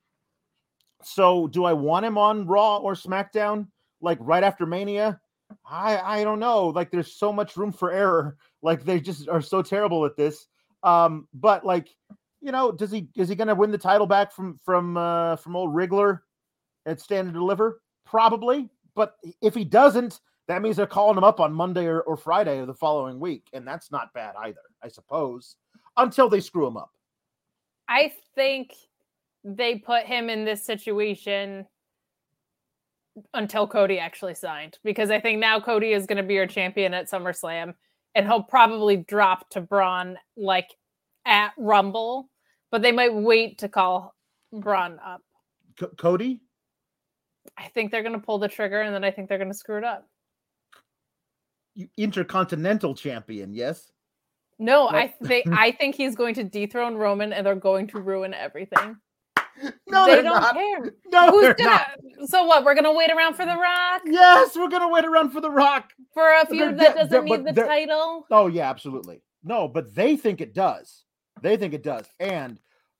so 1.03 1.47
do 1.47 1.65
I 1.65 1.73
want 1.73 2.05
him 2.05 2.17
on 2.17 2.47
Raw 2.47 2.77
or 2.77 2.93
SmackDown 2.93 3.67
like 4.01 4.17
right 4.21 4.43
after 4.43 4.65
Mania? 4.65 5.19
I 5.65 5.97
I 5.97 6.23
don't 6.23 6.39
know. 6.39 6.67
Like, 6.67 6.91
there's 6.91 7.15
so 7.15 7.31
much 7.31 7.57
room 7.57 7.71
for 7.71 7.91
error. 7.91 8.37
Like, 8.61 8.83
they 8.83 8.99
just 8.99 9.29
are 9.29 9.41
so 9.41 9.61
terrible 9.61 10.05
at 10.05 10.17
this. 10.17 10.47
Um, 10.81 11.27
but 11.33 11.65
like, 11.65 11.89
you 12.43 12.51
know, 12.51 12.71
does 12.71 12.91
he 12.91 13.07
is 13.15 13.29
he 13.29 13.35
going 13.35 13.47
to 13.47 13.55
win 13.55 13.71
the 13.71 13.77
title 13.77 14.05
back 14.05 14.31
from 14.31 14.59
from 14.63 14.97
uh, 14.97 15.37
from 15.37 15.55
old 15.55 15.73
Wriggler 15.73 16.19
at 16.85 16.99
Stand 16.99 17.27
and 17.27 17.33
Deliver? 17.33 17.81
Probably. 18.05 18.69
But 18.95 19.15
if 19.41 19.55
he 19.55 19.63
doesn't, 19.63 20.19
that 20.47 20.61
means 20.61 20.75
they're 20.75 20.85
calling 20.85 21.17
him 21.17 21.23
up 21.23 21.39
on 21.39 21.53
Monday 21.53 21.85
or, 21.85 22.01
or 22.01 22.17
Friday 22.17 22.59
of 22.59 22.67
the 22.67 22.73
following 22.73 23.19
week, 23.19 23.47
and 23.53 23.65
that's 23.65 23.91
not 23.91 24.13
bad 24.13 24.35
either, 24.43 24.61
I 24.83 24.89
suppose, 24.89 25.55
until 25.97 26.29
they 26.29 26.41
screw 26.41 26.67
him 26.67 26.77
up. 26.77 26.91
I 27.87 28.13
think 28.35 28.73
they 29.43 29.75
put 29.75 30.03
him 30.03 30.29
in 30.29 30.45
this 30.45 30.65
situation 30.65 31.65
until 33.33 33.67
Cody 33.67 33.99
actually 33.99 34.35
signed 34.35 34.79
because 34.83 35.11
I 35.11 35.19
think 35.19 35.39
now 35.39 35.59
Cody 35.59 35.93
is 35.93 36.05
going 36.05 36.17
to 36.17 36.23
be 36.23 36.33
your 36.33 36.47
champion 36.47 36.93
at 36.93 37.09
SummerSlam 37.09 37.73
and 38.15 38.25
he'll 38.25 38.43
probably 38.43 38.97
drop 38.97 39.49
to 39.51 39.61
Bron 39.61 40.17
like 40.35 40.69
at 41.25 41.51
Rumble, 41.57 42.29
but 42.73 42.81
they 42.81 42.91
might 42.91 43.13
wait 43.13 43.59
to 43.59 43.69
call 43.69 44.15
Bron 44.51 44.97
up. 45.05 45.21
C- 45.79 45.85
Cody? 45.95 46.41
I 47.55 47.67
think 47.67 47.91
they're 47.91 48.01
going 48.01 48.19
to 48.19 48.25
pull 48.25 48.39
the 48.39 48.47
trigger 48.47 48.81
and 48.81 48.95
then 48.95 49.03
I 49.03 49.11
think 49.11 49.29
they're 49.29 49.37
going 49.37 49.51
to 49.51 49.57
screw 49.57 49.77
it 49.77 49.83
up. 49.83 50.07
You 51.75 51.87
intercontinental 51.97 52.95
champion, 52.95 53.53
yes? 53.53 53.91
No, 54.57 54.89
I 54.89 55.13
think 55.23 55.45
I 55.51 55.69
think 55.71 55.93
he's 55.93 56.15
going 56.15 56.33
to 56.33 56.43
dethrone 56.43 56.95
Roman 56.95 57.31
and 57.31 57.45
they're 57.45 57.53
going 57.53 57.85
to 57.89 58.01
ruin 58.01 58.33
everything. 58.33 58.95
No, 59.87 60.07
they 60.07 60.23
don't 60.23 60.41
not. 60.41 60.55
care. 60.55 60.93
No, 61.11 61.29
Who's 61.29 61.41
they're 61.43 61.53
gonna? 61.53 61.69
not. 62.19 62.29
So 62.29 62.43
what? 62.45 62.65
We're 62.65 62.73
gonna 62.73 62.93
wait 62.93 63.11
around 63.11 63.35
for 63.35 63.45
the 63.45 63.55
Rock 63.55 64.01
Yes, 64.03 64.55
we're 64.55 64.69
gonna 64.69 64.89
wait 64.89 65.05
around 65.05 65.29
for 65.29 65.41
the 65.41 65.51
Rock. 65.51 65.91
for 66.15 66.27
a 66.41 66.47
feud 66.47 66.79
that 66.79 66.95
doesn't 66.95 67.25
need 67.25 67.45
the 67.45 67.53
title. 67.53 68.25
Oh 68.31 68.47
yeah, 68.47 68.67
absolutely. 68.67 69.21
No, 69.43 69.67
but 69.67 69.93
they 69.93 70.15
think 70.15 70.41
it 70.41 70.55
does. 70.55 71.03
They 71.43 71.57
think 71.57 71.73
it 71.73 71.83
does, 71.83 72.07
and 72.19 72.57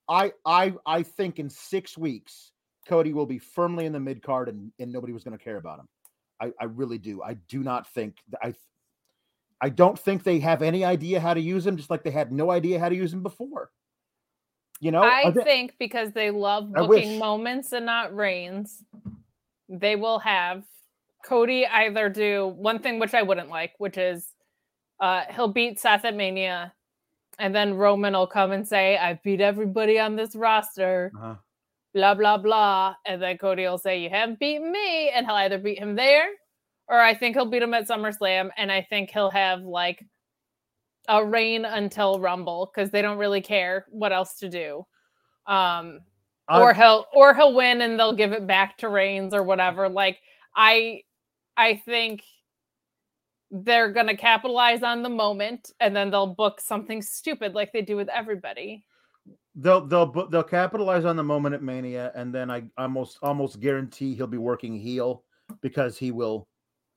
I, 0.09 0.33
I, 0.45 0.73
I 0.85 1.01
think 1.01 1.39
in 1.39 1.49
six 1.49 1.97
weeks, 1.97 2.51
Cody 2.87 3.13
will 3.13 3.25
be 3.25 3.39
firmly 3.39 3.85
in 3.85 3.93
the 3.93 3.99
mid 3.99 4.21
card, 4.21 4.49
and 4.49 4.71
and 4.77 4.91
nobody 4.91 5.13
was 5.13 5.23
going 5.23 5.37
to 5.37 5.43
care 5.43 5.57
about 5.57 5.79
him. 5.79 5.87
I, 6.41 6.51
I 6.59 6.65
really 6.65 6.97
do. 6.97 7.23
I 7.23 7.35
do 7.47 7.63
not 7.63 7.87
think 7.87 8.17
I. 8.41 8.53
I 9.61 9.69
don't 9.69 9.97
think 9.97 10.23
they 10.23 10.39
have 10.39 10.61
any 10.61 10.83
idea 10.83 11.21
how 11.21 11.33
to 11.33 11.39
use 11.39 11.65
him, 11.65 11.77
just 11.77 11.89
like 11.89 12.03
they 12.03 12.11
had 12.11 12.33
no 12.33 12.51
idea 12.51 12.79
how 12.79 12.89
to 12.89 12.95
use 12.95 13.13
him 13.13 13.23
before. 13.23 13.71
You 14.81 14.91
know, 14.91 15.03
I 15.03 15.31
they- 15.31 15.43
think 15.43 15.75
because 15.79 16.11
they 16.11 16.29
love 16.29 16.73
booking 16.73 17.17
moments 17.17 17.71
and 17.71 17.85
not 17.85 18.13
reigns, 18.13 18.83
they 19.69 19.95
will 19.95 20.19
have 20.19 20.63
Cody 21.25 21.65
either 21.65 22.09
do 22.09 22.53
one 22.57 22.79
thing 22.79 22.99
which 22.99 23.13
I 23.13 23.21
wouldn't 23.21 23.47
like, 23.47 23.71
which 23.77 23.97
is 23.97 24.27
uh 24.99 25.21
he'll 25.33 25.47
beat 25.47 25.79
Seth 25.79 26.03
at 26.03 26.13
Mania, 26.15 26.73
and 27.39 27.53
then 27.55 27.73
Roman 27.75 28.13
will 28.13 28.27
come 28.27 28.51
and 28.51 28.67
say, 28.67 28.97
I 28.97 29.19
beat 29.23 29.41
everybody 29.41 29.99
on 29.99 30.15
this 30.15 30.35
roster, 30.35 31.11
Uh-huh. 31.15 31.35
blah 31.93 32.13
blah 32.15 32.37
blah. 32.37 32.95
And 33.05 33.21
then 33.21 33.37
Cody 33.37 33.63
will 33.63 33.77
say, 33.77 33.99
You 34.01 34.09
haven't 34.09 34.39
beaten 34.39 34.71
me, 34.71 35.09
and 35.09 35.25
he'll 35.25 35.35
either 35.35 35.57
beat 35.57 35.79
him 35.79 35.95
there, 35.95 36.27
or 36.87 36.99
I 36.99 37.13
think 37.13 37.35
he'll 37.35 37.45
beat 37.49 37.61
him 37.63 37.73
at 37.73 37.87
SummerSlam, 37.87 38.49
and 38.57 38.71
I 38.71 38.81
think 38.89 39.09
he'll 39.11 39.31
have 39.31 39.61
like 39.63 40.03
a 41.09 41.23
reign 41.25 41.65
until 41.65 42.19
Rumble 42.19 42.71
because 42.73 42.89
they 42.91 43.01
don't 43.01 43.17
really 43.17 43.41
care 43.41 43.85
what 43.89 44.13
else 44.13 44.35
to 44.39 44.49
do. 44.49 44.85
Um, 45.47 45.99
I- 46.47 46.61
or 46.61 46.73
he'll 46.73 47.05
or 47.13 47.33
he'll 47.33 47.53
win 47.53 47.81
and 47.81 47.99
they'll 47.99 48.15
give 48.15 48.31
it 48.33 48.45
back 48.47 48.77
to 48.77 48.89
Reigns 48.89 49.33
or 49.33 49.43
whatever. 49.43 49.89
Like 49.89 50.19
I 50.55 51.01
I 51.57 51.75
think 51.85 52.23
they're 53.53 53.91
gonna 53.91 54.17
capitalize 54.17 54.81
on 54.83 55.03
the 55.03 55.09
moment 55.09 55.71
and 55.79 55.95
then 55.95 56.09
they'll 56.09 56.25
book 56.33 56.59
something 56.59 57.01
stupid 57.01 57.53
like 57.53 57.71
they 57.71 57.83
do 57.83 57.95
with 57.95 58.09
everybody. 58.09 58.83
they'll 59.55 59.85
they'll 59.85 60.11
they'll 60.29 60.43
capitalize 60.43 61.05
on 61.05 61.15
the 61.15 61.23
moment 61.23 61.53
at 61.55 61.61
Mania, 61.61 62.11
and 62.15 62.33
then 62.33 62.49
I 62.49 62.63
almost 62.77 63.19
almost 63.21 63.59
guarantee 63.59 64.15
he'll 64.15 64.27
be 64.27 64.37
working 64.37 64.77
heel 64.77 65.23
because 65.61 65.97
he 65.97 66.11
will 66.11 66.47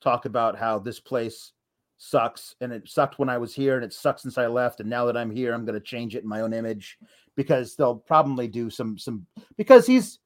talk 0.00 0.24
about 0.24 0.56
how 0.58 0.78
this 0.78 0.98
place 1.00 1.52
sucks 1.98 2.54
and 2.60 2.72
it 2.72 2.88
sucked 2.88 3.18
when 3.18 3.28
I 3.28 3.38
was 3.38 3.54
here 3.54 3.76
and 3.76 3.84
it 3.84 3.92
sucks 3.92 4.22
since 4.22 4.38
I 4.38 4.46
left, 4.46 4.80
and 4.80 4.88
now 4.88 5.04
that 5.06 5.16
I'm 5.16 5.30
here, 5.30 5.52
I'm 5.52 5.64
going 5.64 5.78
to 5.78 5.84
change 5.84 6.16
it 6.16 6.22
in 6.22 6.28
my 6.28 6.40
own 6.40 6.52
image 6.54 6.98
because 7.36 7.76
they'll 7.76 7.96
probably 7.96 8.48
do 8.48 8.70
some 8.70 8.96
some 8.98 9.26
because 9.58 9.86
he's 9.86 10.18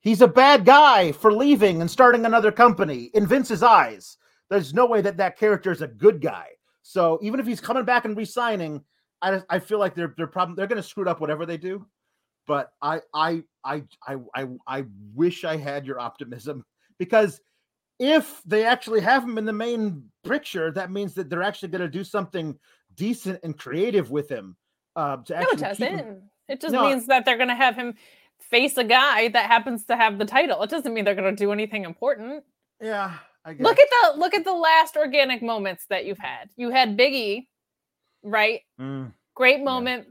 he's 0.00 0.22
a 0.22 0.28
bad 0.28 0.64
guy 0.64 1.12
for 1.12 1.32
leaving 1.32 1.80
and 1.80 1.90
starting 1.90 2.26
another 2.26 2.50
company 2.50 3.10
in 3.14 3.26
Vince's 3.26 3.62
eyes. 3.62 4.16
There's 4.50 4.72
no 4.74 4.86
way 4.86 5.00
that 5.02 5.16
that 5.16 5.38
character 5.38 5.70
is 5.72 5.82
a 5.82 5.88
good 5.88 6.20
guy. 6.20 6.48
So 6.82 7.18
even 7.22 7.40
if 7.40 7.46
he's 7.46 7.60
coming 7.60 7.84
back 7.84 8.04
and 8.04 8.16
re-signing, 8.16 8.84
I 9.22 9.32
just, 9.32 9.46
I 9.50 9.58
feel 9.58 9.78
like 9.78 9.94
they're 9.94 10.14
they're 10.16 10.26
probably 10.26 10.54
they're 10.54 10.66
going 10.68 10.80
to 10.82 10.86
screw 10.88 11.08
up 11.08 11.20
whatever 11.20 11.44
they 11.46 11.56
do. 11.56 11.84
But 12.46 12.70
I 12.80 13.00
I 13.12 13.42
I 13.64 13.82
I 14.06 14.16
I 14.34 14.46
I 14.68 14.84
wish 15.14 15.44
I 15.44 15.56
had 15.56 15.84
your 15.86 15.98
optimism 15.98 16.64
because 16.98 17.40
if 17.98 18.42
they 18.44 18.64
actually 18.64 19.00
have 19.00 19.24
him 19.24 19.38
in 19.38 19.46
the 19.46 19.52
main 19.52 20.04
picture, 20.24 20.70
that 20.72 20.90
means 20.92 21.14
that 21.14 21.30
they're 21.30 21.42
actually 21.42 21.70
going 21.70 21.80
to 21.80 21.88
do 21.88 22.04
something 22.04 22.56
decent 22.94 23.40
and 23.42 23.58
creative 23.58 24.10
with 24.10 24.28
him. 24.28 24.54
Uh, 24.94 25.16
to 25.16 25.32
No, 25.34 25.40
it 25.40 25.62
actually 25.62 25.86
keep 25.88 25.88
him- 25.88 25.96
doesn't. 25.98 26.22
It 26.48 26.60
just 26.60 26.72
No. 26.72 26.82
means 26.84 27.06
that 27.06 27.24
they're 27.24 27.36
gonna 27.38 27.56
have 27.56 27.74
him 27.74 27.94
face 28.38 28.76
a 28.76 28.84
guy 28.84 29.28
that 29.28 29.46
happens 29.46 29.84
to 29.86 29.96
have 29.96 30.18
the 30.18 30.24
title. 30.24 30.62
It 30.62 30.70
doesn't 30.70 30.94
mean 30.94 31.04
they're 31.04 31.14
gonna 31.16 31.34
do 31.34 31.50
anything 31.52 31.84
important. 31.84 32.44
Yeah. 32.80 33.14
Look 33.58 33.78
at 33.78 33.88
the 33.90 34.18
look 34.18 34.34
at 34.34 34.44
the 34.44 34.52
last 34.52 34.96
organic 34.96 35.42
moments 35.42 35.86
that 35.90 36.04
you've 36.04 36.18
had. 36.18 36.50
You 36.56 36.70
had 36.70 36.96
Big 36.96 37.14
E, 37.14 37.48
right? 38.22 38.60
Mm, 38.80 39.12
Great 39.34 39.62
moment, 39.62 40.08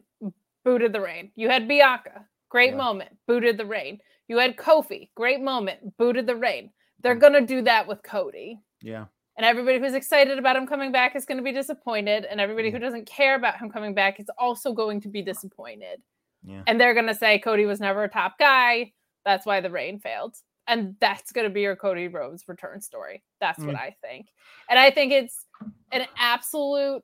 booted 0.63 0.93
the 0.93 1.01
rain. 1.01 1.31
You 1.35 1.49
had 1.49 1.67
Bianca, 1.67 2.25
great 2.49 2.71
Yeah. 2.71 2.77
moment, 2.77 3.17
booted 3.27 3.57
the 3.57 3.65
rain. 3.65 3.99
You 4.27 4.37
had 4.37 4.55
Kofi, 4.55 5.09
great 5.15 5.41
moment, 5.41 5.97
booted 5.97 6.27
the 6.27 6.35
rain. 6.35 6.71
They're 6.99 7.15
Mm. 7.15 7.21
gonna 7.21 7.41
do 7.41 7.61
that 7.63 7.87
with 7.87 8.03
Cody. 8.03 8.59
yeah. 8.81 9.05
And 9.37 9.45
everybody 9.45 9.79
who's 9.79 9.95
excited 9.95 10.37
about 10.39 10.55
him 10.55 10.65
coming 10.65 10.93
back 10.93 11.13
is 11.13 11.25
going 11.25 11.37
to 11.39 11.43
be 11.43 11.51
disappointed. 11.51 12.23
And 12.23 12.39
everybody 12.39 12.71
who 12.71 12.79
doesn't 12.79 13.03
care 13.05 13.35
about 13.35 13.57
him 13.57 13.69
coming 13.69 13.93
back 13.93 14.17
is 14.17 14.29
also 14.37 14.71
going 14.71 15.01
to 15.01 15.09
be 15.09 15.21
disappointed. 15.21 16.01
Yeah. 16.41 16.63
And 16.67 16.79
they're 16.79 16.93
going 16.93 17.07
to 17.07 17.13
say 17.15 17.37
Cody 17.39 17.65
was 17.65 17.81
never 17.81 18.03
a 18.05 18.07
top 18.07 18.37
guy. 18.39 18.93
That's 19.25 19.45
why 19.45 19.59
the 19.59 19.69
reign 19.69 19.99
failed. 19.99 20.37
And 20.67 20.95
that's 20.99 21.31
going 21.31 21.47
to 21.47 21.53
be 21.53 21.61
your 21.61 21.75
Cody 21.75 22.07
Rhodes 22.07 22.47
return 22.47 22.81
story. 22.81 23.23
That's 23.39 23.59
what 23.59 23.75
Mm. 23.75 23.79
I 23.79 23.95
think. 24.01 24.27
And 24.69 24.79
I 24.79 24.89
think 24.89 25.11
it's 25.11 25.45
an 25.91 26.05
absolute 26.17 27.03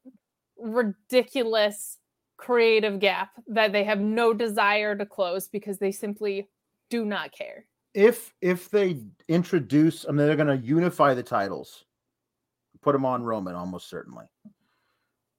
ridiculous 0.58 1.98
creative 2.38 3.00
gap 3.00 3.30
that 3.48 3.72
they 3.72 3.84
have 3.84 4.00
no 4.00 4.34
desire 4.34 4.96
to 4.96 5.06
close 5.06 5.48
because 5.48 5.78
they 5.78 5.92
simply 5.92 6.50
do 6.90 7.06
not 7.06 7.32
care. 7.32 7.66
if 7.94 8.34
if 8.42 8.70
they 8.70 9.02
introduce, 9.28 10.06
I 10.08 10.12
mean, 10.12 10.26
they're 10.26 10.36
going 10.38 10.48
to 10.60 10.66
unify 10.66 11.14
the 11.14 11.22
titles, 11.24 11.84
put 12.82 12.94
them 12.94 13.06
on 13.06 13.22
Roman 13.24 13.54
almost 13.54 13.90
certainly. 13.90 14.26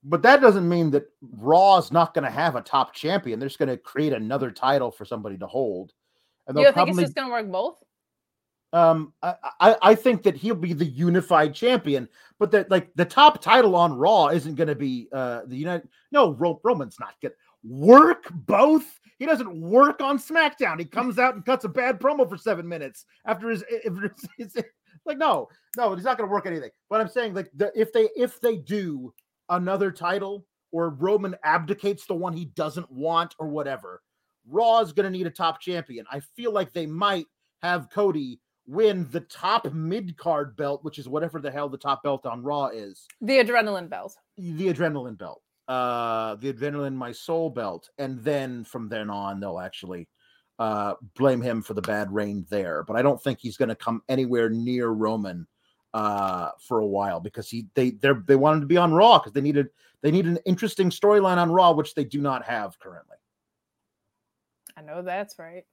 But 0.04 0.20
that 0.22 0.40
doesn't 0.42 0.68
mean 0.68 0.90
that 0.90 1.04
Raw 1.38 1.78
is 1.78 1.90
not 1.92 2.12
going 2.12 2.24
to 2.24 2.30
have 2.30 2.54
a 2.56 2.60
top 2.60 2.92
champion. 2.92 3.38
They're 3.38 3.48
just 3.48 3.58
going 3.58 3.68
to 3.70 3.76
create 3.78 4.12
another 4.12 4.50
title 4.50 4.90
for 4.90 5.04
somebody 5.06 5.38
to 5.38 5.46
hold, 5.46 5.92
and 6.46 6.56
You 6.58 6.64
think 6.64 6.74
probably. 6.74 6.92
it's 6.92 7.00
just 7.02 7.14
going 7.14 7.28
to 7.28 7.32
work 7.32 7.50
both? 7.50 7.78
Um, 8.72 9.12
I, 9.22 9.34
I 9.60 9.76
I 9.82 9.94
think 9.94 10.22
that 10.22 10.36
he'll 10.36 10.54
be 10.54 10.72
the 10.72 10.84
unified 10.86 11.54
champion, 11.54 12.08
but 12.38 12.50
that 12.52 12.70
like 12.70 12.92
the 12.94 13.04
top 13.04 13.42
title 13.42 13.76
on 13.76 13.92
Raw 13.94 14.28
isn't 14.28 14.54
going 14.54 14.68
to 14.68 14.74
be 14.74 15.08
uh 15.12 15.42
the 15.46 15.56
United. 15.56 15.88
No, 16.10 16.32
Ro- 16.32 16.60
Roman's 16.64 16.98
not 16.98 17.14
good. 17.20 17.32
work 17.64 18.28
both. 18.32 18.98
He 19.18 19.26
doesn't 19.26 19.60
work 19.60 20.00
on 20.00 20.18
SmackDown. 20.18 20.78
He 20.78 20.84
comes 20.84 21.18
out 21.18 21.34
and 21.34 21.44
cuts 21.44 21.64
a 21.64 21.68
bad 21.68 22.00
promo 22.00 22.28
for 22.28 22.36
seven 22.36 22.66
minutes 22.66 23.04
after 23.26 23.48
his. 23.50 23.64
His, 24.38 24.54
his 24.54 24.64
like 25.04 25.18
no, 25.18 25.48
no, 25.76 25.94
he's 25.94 26.04
not 26.04 26.16
going 26.16 26.28
to 26.28 26.32
work 26.32 26.46
anything. 26.46 26.70
But 26.88 27.00
I'm 27.00 27.08
saying 27.08 27.34
like 27.34 27.50
the, 27.54 27.72
if 27.74 27.92
they 27.92 28.08
if 28.16 28.40
they 28.40 28.56
do 28.56 29.12
another 29.48 29.90
title 29.90 30.46
or 30.70 30.90
Roman 30.90 31.34
abdicates 31.44 32.06
the 32.06 32.14
one 32.14 32.32
he 32.32 32.46
doesn't 32.46 32.90
want 32.90 33.34
or 33.38 33.48
whatever, 33.48 34.00
Raw 34.48 34.80
is 34.80 34.92
going 34.92 35.04
to 35.04 35.10
need 35.10 35.26
a 35.26 35.30
top 35.30 35.60
champion. 35.60 36.06
I 36.10 36.20
feel 36.36 36.52
like 36.52 36.72
they 36.72 36.86
might 36.86 37.26
have 37.62 37.90
Cody 37.90 38.40
win 38.66 39.08
the 39.10 39.20
top 39.20 39.70
mid 39.72 40.16
card 40.16 40.56
belt, 40.56 40.84
which 40.84 40.98
is 40.98 41.08
whatever 41.08 41.40
the 41.40 41.50
hell 41.50 41.68
the 41.68 41.76
top 41.78 42.02
belt 42.02 42.26
on 42.26 42.42
Raw 42.42 42.66
is, 42.66 43.06
The 43.20 43.38
adrenaline 43.38 43.88
belt. 43.88 44.16
the 44.36 44.72
adrenaline 44.72 45.18
belt, 45.18 45.42
uh, 45.68 46.36
the 46.36 46.52
adrenaline 46.52 46.94
my 46.94 47.12
soul 47.12 47.50
belt, 47.50 47.90
and 47.98 48.22
then 48.22 48.64
from 48.64 48.88
then 48.88 49.10
on 49.10 49.40
they'll 49.40 49.60
actually 49.60 50.08
uh 50.58 50.94
blame 51.16 51.40
him 51.40 51.62
for 51.62 51.74
the 51.74 51.82
bad 51.82 52.12
reign 52.12 52.46
there. 52.50 52.82
But 52.84 52.96
I 52.96 53.02
don't 53.02 53.20
think 53.22 53.38
he's 53.40 53.56
going 53.56 53.70
to 53.70 53.74
come 53.74 54.02
anywhere 54.08 54.48
near 54.50 54.88
Roman 54.90 55.46
uh 55.94 56.50
for 56.60 56.80
a 56.80 56.86
while 56.86 57.20
because 57.20 57.48
he 57.50 57.66
they 57.74 57.90
they 57.90 58.10
they 58.26 58.36
wanted 58.36 58.60
to 58.60 58.66
be 58.66 58.76
on 58.76 58.92
Raw 58.92 59.18
because 59.18 59.32
they 59.32 59.40
needed 59.40 59.68
they 60.02 60.10
need 60.10 60.26
an 60.26 60.38
interesting 60.46 60.88
storyline 60.90 61.36
on 61.36 61.50
Raw 61.50 61.72
which 61.72 61.94
they 61.94 62.04
do 62.04 62.20
not 62.20 62.44
have 62.44 62.78
currently. 62.78 63.16
I 64.76 64.82
know 64.82 65.02
that's 65.02 65.38
right. 65.38 65.64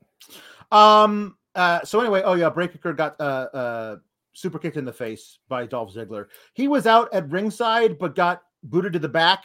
Um. 0.71 1.37
Uh. 1.59 1.83
So 1.83 1.99
anyway, 1.99 2.21
oh 2.23 2.35
yeah, 2.35 2.49
Breakker 2.49 2.93
got 2.93 3.19
uh 3.19 3.47
uh 3.53 3.95
super 4.33 4.57
kicked 4.57 4.77
in 4.77 4.85
the 4.85 4.93
face 4.93 5.39
by 5.49 5.65
Dolph 5.65 5.93
Ziggler. 5.93 6.27
He 6.53 6.69
was 6.69 6.87
out 6.87 7.13
at 7.13 7.29
ringside, 7.29 7.99
but 7.99 8.15
got 8.15 8.43
booted 8.63 8.93
to 8.93 8.99
the 8.99 9.09
back 9.09 9.43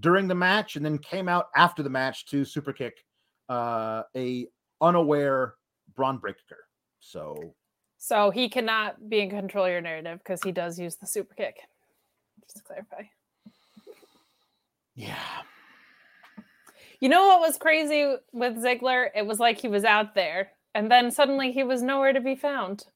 during 0.00 0.26
the 0.26 0.34
match, 0.34 0.74
and 0.74 0.84
then 0.84 0.98
came 0.98 1.28
out 1.28 1.50
after 1.54 1.84
the 1.84 1.88
match 1.88 2.26
to 2.26 2.44
super 2.44 2.72
kick 2.72 3.04
uh 3.48 4.02
a 4.16 4.48
unaware 4.80 5.54
Bron 5.94 6.18
Breakker. 6.18 6.64
So 6.98 7.54
So 7.96 8.30
he 8.30 8.48
cannot 8.48 9.08
be 9.08 9.20
in 9.20 9.30
control 9.30 9.66
of 9.66 9.70
your 9.70 9.80
narrative 9.80 10.18
because 10.18 10.42
he 10.42 10.50
does 10.50 10.80
use 10.80 10.96
the 10.96 11.06
super 11.06 11.34
kick. 11.34 11.60
Just 12.42 12.56
to 12.56 12.62
clarify. 12.64 13.02
yeah, 14.96 15.42
You 16.98 17.08
know 17.08 17.28
what 17.28 17.40
was 17.40 17.56
crazy 17.56 18.16
with 18.32 18.56
Ziggler? 18.56 19.10
It 19.14 19.24
was 19.24 19.38
like 19.38 19.60
he 19.60 19.68
was 19.68 19.84
out 19.84 20.16
there 20.16 20.50
and 20.74 20.90
then 20.90 21.10
suddenly 21.10 21.52
he 21.52 21.64
was 21.64 21.82
nowhere 21.82 22.12
to 22.12 22.20
be 22.20 22.34
found. 22.34 22.86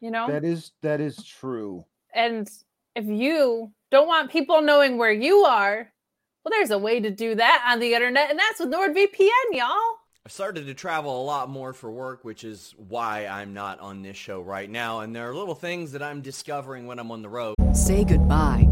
You 0.00 0.10
know? 0.10 0.26
that 0.26 0.44
is 0.44 0.72
that 0.82 1.00
is 1.00 1.22
true. 1.24 1.84
and 2.12 2.48
if 2.94 3.06
you 3.06 3.72
don't 3.90 4.08
want 4.08 4.30
people 4.30 4.60
knowing 4.60 4.98
where 4.98 5.12
you 5.12 5.44
are, 5.44 5.92
well, 6.44 6.50
there's 6.50 6.70
a 6.70 6.78
way 6.78 7.00
to 7.00 7.10
do 7.10 7.34
that 7.34 7.64
on 7.68 7.78
the 7.78 7.94
internet, 7.94 8.30
and 8.30 8.38
that's 8.38 8.58
with 8.58 8.70
NordVPN, 8.70 9.28
y'all. 9.52 9.98
I've 10.24 10.32
started 10.32 10.66
to 10.66 10.74
travel 10.74 11.20
a 11.20 11.24
lot 11.24 11.48
more 11.50 11.72
for 11.72 11.90
work, 11.90 12.24
which 12.24 12.44
is 12.44 12.74
why 12.76 13.26
I'm 13.26 13.54
not 13.54 13.80
on 13.80 14.02
this 14.02 14.16
show 14.16 14.40
right 14.40 14.70
now. 14.70 15.00
And 15.00 15.14
there 15.14 15.28
are 15.28 15.34
little 15.34 15.54
things 15.54 15.92
that 15.92 16.02
I'm 16.02 16.20
discovering 16.20 16.86
when 16.86 16.98
I'm 17.00 17.10
on 17.10 17.22
the 17.22 17.28
road. 17.28 17.54
Say 17.74 18.04
goodbye 18.04 18.71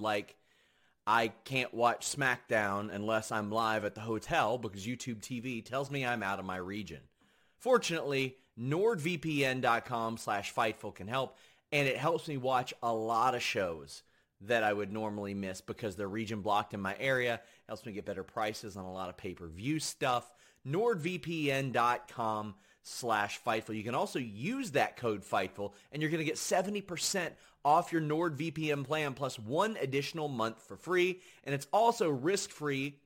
Like, 0.00 0.36
I 1.06 1.28
can't 1.44 1.74
watch 1.74 2.06
SmackDown 2.06 2.92
unless 2.92 3.32
I'm 3.32 3.50
live 3.50 3.84
at 3.84 3.94
the 3.94 4.02
hotel 4.02 4.58
because 4.58 4.86
YouTube 4.86 5.20
TV 5.20 5.64
tells 5.64 5.90
me 5.90 6.06
I'm 6.06 6.22
out 6.22 6.38
of 6.38 6.44
my 6.44 6.56
region. 6.56 7.00
Fortunately, 7.58 8.36
NordVPN.com 8.58 10.16
slash 10.16 10.54
Fightful 10.54 10.94
can 10.94 11.08
help, 11.08 11.36
and 11.70 11.88
it 11.88 11.96
helps 11.96 12.28
me 12.28 12.36
watch 12.36 12.72
a 12.82 12.92
lot 12.92 13.34
of 13.34 13.42
shows 13.42 14.02
that 14.42 14.62
I 14.62 14.72
would 14.72 14.92
normally 14.92 15.34
miss 15.34 15.60
because 15.60 15.96
they're 15.96 16.08
region 16.08 16.40
blocked 16.40 16.74
in 16.74 16.80
my 16.80 16.96
area. 16.98 17.34
It 17.34 17.40
helps 17.68 17.86
me 17.86 17.92
get 17.92 18.04
better 18.04 18.24
prices 18.24 18.76
on 18.76 18.84
a 18.84 18.92
lot 18.92 19.08
of 19.08 19.16
pay-per-view 19.16 19.78
stuff. 19.80 20.32
NordVPN.com 20.66 22.54
slash 22.82 23.40
Fightful. 23.44 23.76
You 23.76 23.84
can 23.84 23.94
also 23.94 24.18
use 24.18 24.72
that 24.72 24.96
code 24.96 25.22
Fightful, 25.22 25.72
and 25.90 26.02
you're 26.02 26.10
going 26.10 26.18
to 26.18 26.24
get 26.24 26.36
70% 26.36 27.30
off 27.64 27.92
your 27.92 28.02
NordVPN 28.02 28.84
plan 28.84 29.14
plus 29.14 29.38
one 29.38 29.76
additional 29.80 30.28
month 30.28 30.62
for 30.62 30.76
free. 30.76 31.20
And 31.44 31.54
it's 31.54 31.66
also 31.72 32.08
risk-free 32.08 32.98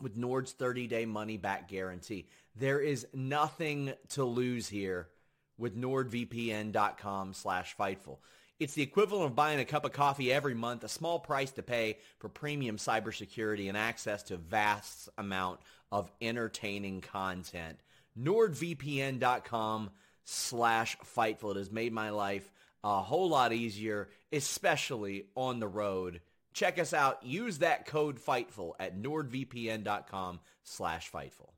with 0.00 0.16
Nord's 0.16 0.54
30-day 0.54 1.06
money-back 1.06 1.68
guarantee. 1.68 2.28
There 2.54 2.80
is 2.80 3.06
nothing 3.12 3.92
to 4.10 4.24
lose 4.24 4.68
here 4.68 5.08
with 5.56 5.76
NordVPN.com 5.76 7.34
slash 7.34 7.76
Fightful. 7.76 8.18
It's 8.60 8.74
the 8.74 8.82
equivalent 8.82 9.26
of 9.26 9.36
buying 9.36 9.60
a 9.60 9.64
cup 9.64 9.84
of 9.84 9.92
coffee 9.92 10.32
every 10.32 10.54
month, 10.54 10.82
a 10.82 10.88
small 10.88 11.20
price 11.20 11.52
to 11.52 11.62
pay 11.62 11.98
for 12.18 12.28
premium 12.28 12.76
cybersecurity 12.76 13.68
and 13.68 13.76
access 13.76 14.24
to 14.24 14.36
vast 14.36 15.08
amount 15.16 15.60
of 15.92 16.10
entertaining 16.20 17.00
content. 17.00 17.78
NordVPN.com 18.20 19.90
slash 20.24 20.96
Fightful. 20.98 21.52
It 21.52 21.58
has 21.58 21.70
made 21.70 21.92
my 21.92 22.10
life 22.10 22.50
a 22.84 23.00
whole 23.00 23.28
lot 23.28 23.52
easier, 23.52 24.08
especially 24.32 25.26
on 25.34 25.60
the 25.60 25.68
road. 25.68 26.20
Check 26.52 26.78
us 26.78 26.92
out. 26.92 27.24
Use 27.24 27.58
that 27.58 27.86
code 27.86 28.18
Fightful 28.18 28.72
at 28.80 29.00
NordVPN.com 29.00 30.40
slash 30.64 31.10
Fightful. 31.10 31.50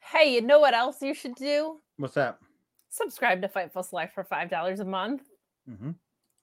Hey, 0.00 0.34
you 0.34 0.42
know 0.42 0.60
what 0.60 0.74
else 0.74 1.00
you 1.00 1.14
should 1.14 1.34
do? 1.34 1.78
What's 1.96 2.14
that? 2.14 2.38
Subscribe 2.90 3.40
to 3.42 3.48
Fightful 3.48 3.84
Select 3.84 4.14
for 4.14 4.24
$5 4.24 4.80
a 4.80 4.84
month. 4.84 5.22
hmm 5.66 5.92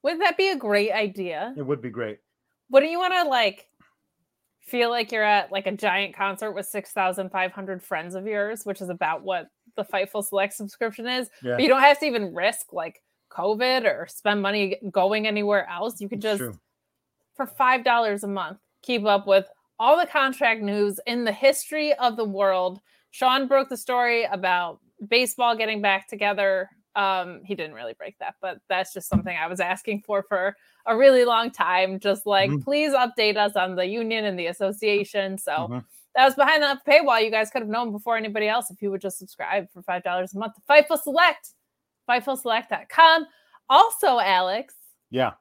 Wouldn't 0.02 0.22
that 0.22 0.36
be 0.36 0.50
a 0.50 0.56
great 0.56 0.92
idea? 0.92 1.54
It 1.56 1.62
would 1.62 1.80
be 1.80 1.90
great. 1.90 2.18
Wouldn't 2.70 2.90
you 2.90 2.98
want 2.98 3.14
to 3.14 3.24
like 3.28 3.66
feel 4.60 4.90
like 4.90 5.12
you're 5.12 5.24
at 5.24 5.52
like 5.52 5.66
a 5.66 5.72
giant 5.72 6.14
concert 6.14 6.52
with 6.52 6.66
6,500 6.66 7.82
friends 7.82 8.14
of 8.14 8.26
yours, 8.26 8.64
which 8.64 8.80
is 8.80 8.88
about 8.88 9.22
what 9.22 9.48
the 9.76 9.84
Fightful 9.84 10.24
Select 10.24 10.54
subscription 10.54 11.06
is? 11.06 11.30
Yeah. 11.42 11.54
But 11.54 11.62
you 11.62 11.68
don't 11.68 11.80
have 11.80 11.98
to 12.00 12.06
even 12.06 12.34
risk 12.34 12.72
like 12.72 13.02
COVID 13.30 13.84
or 13.84 14.06
spend 14.08 14.42
money 14.42 14.76
going 14.90 15.26
anywhere 15.26 15.68
else. 15.68 16.00
You 16.00 16.08
can 16.08 16.20
just 16.20 16.38
true. 16.38 16.58
for 17.34 17.46
five 17.46 17.84
dollars 17.84 18.24
a 18.24 18.28
month 18.28 18.58
keep 18.82 19.04
up 19.04 19.26
with 19.26 19.46
all 19.78 19.96
the 19.98 20.06
contract 20.06 20.60
news 20.62 20.98
in 21.06 21.24
the 21.24 21.32
history 21.32 21.94
of 21.94 22.16
the 22.16 22.24
world. 22.24 22.80
Sean 23.12 23.46
broke 23.48 23.68
the 23.68 23.76
story 23.76 24.24
about 24.24 24.78
baseball 25.08 25.56
getting 25.56 25.80
back 25.80 26.06
together. 26.08 26.68
Um, 26.96 27.40
he 27.44 27.54
didn't 27.54 27.74
really 27.74 27.94
break 27.94 28.18
that, 28.18 28.34
but 28.40 28.58
that's 28.68 28.92
just 28.92 29.08
something 29.08 29.34
I 29.36 29.46
was 29.46 29.60
asking 29.60 30.02
for 30.02 30.22
for 30.22 30.56
a 30.86 30.96
really 30.96 31.24
long 31.24 31.50
time. 31.50 31.98
Just 32.00 32.26
like, 32.26 32.50
Mhm. 32.50 32.62
please 32.64 32.92
update 32.92 33.36
us 33.36 33.54
on 33.56 33.76
the 33.76 33.86
union 33.86 34.24
and 34.24 34.38
the 34.38 34.46
association. 34.48 35.38
So 35.38 35.52
Mhm. 35.52 35.84
That 36.14 36.24
was 36.24 36.34
behind 36.34 36.62
the 36.62 36.80
paywall. 36.88 37.22
You 37.24 37.30
guys 37.30 37.50
could 37.50 37.62
have 37.62 37.68
known 37.68 37.92
before 37.92 38.16
anybody 38.16 38.48
else 38.48 38.70
if 38.70 38.82
you 38.82 38.90
would 38.90 39.00
just 39.00 39.18
subscribe 39.18 39.66
for 39.72 39.82
five 39.82 40.02
dollars 40.02 40.34
a 40.34 40.38
month. 40.38 40.54
to 40.54 40.60
Fightful 40.68 41.00
Select, 41.00 41.50
FightfulSelect.com. 42.08 43.26
Also, 43.68 44.18
Alex, 44.18 44.74
Yeah. 45.10 45.32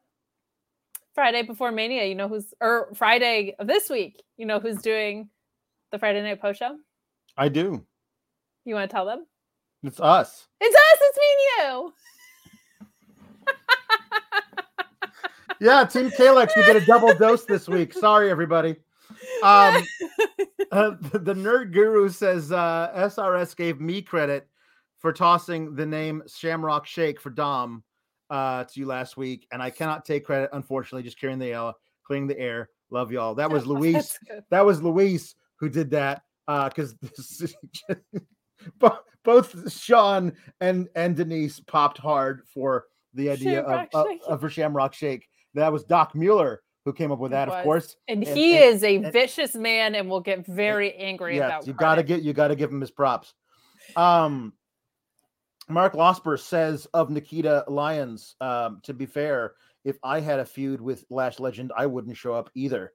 Friday 1.16 1.42
before 1.42 1.72
Mania, 1.72 2.06
you 2.06 2.16
know 2.16 2.28
who's 2.28 2.54
or 2.62 2.92
Friday 2.96 3.56
of 3.60 3.68
this 3.68 3.90
week, 3.90 4.22
you 4.38 4.46
know 4.46 4.60
who's 4.60 4.82
doing 4.82 5.30
the 5.92 5.98
Friday 6.00 6.22
night 6.22 6.40
post 6.42 6.60
show? 6.60 6.78
I 7.36 7.50
do. 7.50 7.86
You 8.66 8.76
want 8.76 8.90
to 8.90 8.94
tell 8.94 9.06
them? 9.06 9.26
It's 9.84 10.00
us. 10.00 10.48
It's 10.62 10.76
us, 10.76 11.00
it's 11.02 11.18
me 11.18 11.26
and 11.64 11.72
you. 11.74 11.94
Yeah, 15.62 15.84
Team 15.84 16.10
Kalex, 16.12 16.56
we 16.56 16.64
get 16.64 16.78
a 16.78 16.86
double 16.86 17.14
dose 17.16 17.44
this 17.44 17.68
week. 17.68 17.92
Sorry, 17.94 18.30
everybody. 18.32 18.76
Um, 19.44 19.84
Uh, 20.72 20.92
the, 21.12 21.20
the 21.20 21.34
nerd 21.34 21.72
guru 21.72 22.10
says 22.10 22.52
uh, 22.52 22.92
SRS 22.96 23.56
gave 23.56 23.80
me 23.80 24.02
credit 24.02 24.48
for 25.00 25.14
tossing 25.14 25.76
the 25.76 25.86
name 25.86 26.22
Shamrock 26.28 26.86
Shake 26.86 27.20
for 27.20 27.30
Dom 27.30 27.84
uh, 28.30 28.64
to 28.66 28.80
you 28.80 28.86
last 28.86 29.18
week, 29.18 29.48
and 29.52 29.62
I 29.62 29.70
cannot 29.70 30.06
take 30.06 30.26
credit, 30.26 30.50
unfortunately. 30.54 31.04
Just 31.04 31.20
clearing 31.20 31.40
the 31.40 31.54
air, 31.54 31.72
clearing 32.06 32.28
the 32.28 32.40
air. 32.40 32.70
Love 32.92 33.12
y'all. 33.12 33.36
That 33.36 33.50
was 33.50 33.66
Luis. 33.68 34.18
That 34.50 34.66
was 34.66 34.82
Luis 34.82 35.36
who 35.56 35.70
did 35.70 35.92
that 35.92 36.24
because 36.48 36.96
both 39.24 39.72
Sean 39.72 40.34
and 40.62 40.90
and 40.96 41.16
Denise 41.16 41.60
popped 41.60 41.98
hard 41.98 42.44
for 42.54 42.86
the 43.14 43.30
idea 43.30 43.62
of, 43.62 43.88
Shamrock 43.92 44.22
of, 44.28 44.32
of 44.34 44.42
for 44.42 44.50
Shamrock 44.50 44.94
Shake. 44.94 45.28
That 45.54 45.72
was 45.72 45.84
Doc 45.84 46.14
Mueller 46.16 46.62
who 46.90 46.94
came 46.94 47.12
up 47.12 47.20
with 47.20 47.32
that, 47.32 47.50
of 47.50 47.64
course. 47.64 47.96
And 48.08 48.26
And- 48.26 48.38
he 48.38 48.56
and- 48.58 48.66
is 48.76 48.84
a 48.84 48.96
and- 48.96 49.14
vicious 49.14 49.54
man 49.54 49.94
and 49.94 50.10
will 50.10 50.22
get 50.22 50.46
very 50.46 50.94
angry 50.96 51.36
Yes, 51.36 51.48
about 51.48 51.68
you 51.68 51.74
gotta 51.74 52.04
get 52.04 52.24
you 52.24 52.34
gotta 52.34 52.56
give 52.56 52.72
him 52.72 52.82
his 52.82 52.90
props. 52.92 53.34
Um, 53.96 54.54
Mark 55.68 55.94
Losper 55.94 56.40
says 56.40 56.88
of 56.94 57.12
Nikita 57.12 57.66
Lyons. 57.68 58.36
Um, 58.42 58.82
to 58.84 58.94
be 58.94 59.06
fair, 59.06 59.54
if 59.84 60.00
I 60.04 60.20
had 60.20 60.40
a 60.40 60.46
feud 60.46 60.82
with 60.82 61.06
Lash 61.12 61.40
Legend, 61.40 61.72
I 61.78 61.86
wouldn't 61.86 62.18
show 62.18 62.34
up 62.34 62.50
either. 62.56 62.92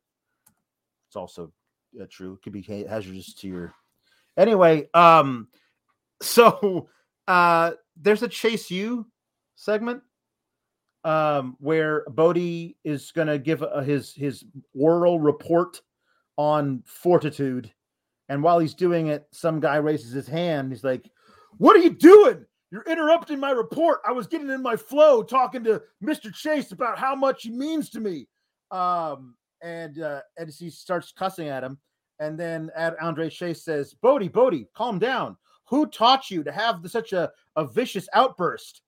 It's 1.07 1.17
also 1.17 1.53
uh, 2.01 2.07
true. 2.11 2.35
It 2.35 2.43
could 2.43 2.53
be 2.53 2.63
hazardous 2.63 3.35
to 3.35 3.49
your. 3.49 3.75
Anyway, 4.37 4.89
um, 4.93 5.47
so 6.21 6.89
uh, 7.29 7.73
there's 7.97 8.25
a 8.25 8.29
Chase 8.29 8.71
U 8.73 9.07
segment 9.55 10.03
um 11.05 11.57
where 11.61 12.05
Bodhi 12.09 12.77
is 12.85 13.13
gonna 13.13 13.39
give 13.39 13.63
uh, 13.63 13.81
his 13.81 14.15
his 14.15 14.45
oral 14.75 15.21
report 15.21 15.81
on 16.37 16.83
fortitude 16.87 17.73
and 18.29 18.43
while 18.43 18.59
he's 18.59 18.75
doing 18.75 19.09
it, 19.09 19.27
some 19.33 19.61
guy 19.61 19.77
raises 19.77 20.13
his 20.13 20.27
hand. 20.27 20.73
He's 20.73 20.85
like, 20.85 21.11
What 21.59 21.77
are 21.77 21.81
you 21.81 21.91
doing? 21.91 22.45
You're 22.71 22.85
interrupting 22.85 23.39
my 23.39 23.51
report. 23.51 24.01
I 24.07 24.13
was 24.13 24.27
getting 24.27 24.51
in 24.51 24.63
my 24.63 24.77
flow 24.77 25.23
talking 25.23 25.63
to 25.65 25.83
Mr. 26.03 26.35
Chase 26.35 26.73
about 26.73 26.99
how 26.99 27.15
much 27.15 27.43
he 27.43 27.51
means 27.51 27.91
to 27.91 28.01
me. 28.01 28.27
Um, 28.71 29.37
and 29.63 30.01
uh, 30.01 30.21
and 30.37 30.51
he 30.51 30.71
starts 30.71 31.13
cussing 31.13 31.49
at 31.49 31.63
him. 31.63 31.79
And 32.19 32.39
then 32.39 32.71
Ad- 32.75 32.97
Andre 33.01 33.29
Chase 33.29 33.65
says, 33.65 33.95
"Bodhi, 33.95 34.29
Bodhi, 34.29 34.69
calm 34.75 34.99
down. 34.99 35.37
Who 35.69 35.87
taught 35.87 36.31
you 36.31 36.43
to 36.45 36.53
have 36.53 36.81
such 36.87 37.13
a, 37.13 37.31
a 37.57 37.67
vicious 37.67 38.09
outburst? 38.13 38.83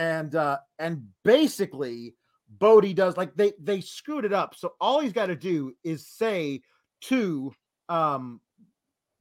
And 0.00 0.34
uh, 0.34 0.58
and 0.78 1.06
basically, 1.24 2.14
Bodhi 2.48 2.94
does 2.94 3.18
like 3.18 3.34
they 3.36 3.52
they 3.60 3.82
screwed 3.82 4.24
it 4.24 4.32
up. 4.32 4.54
So 4.56 4.72
all 4.80 5.00
he's 5.00 5.12
got 5.12 5.26
to 5.26 5.36
do 5.36 5.74
is 5.84 6.06
say 6.06 6.62
to 7.02 7.52
um 7.90 8.40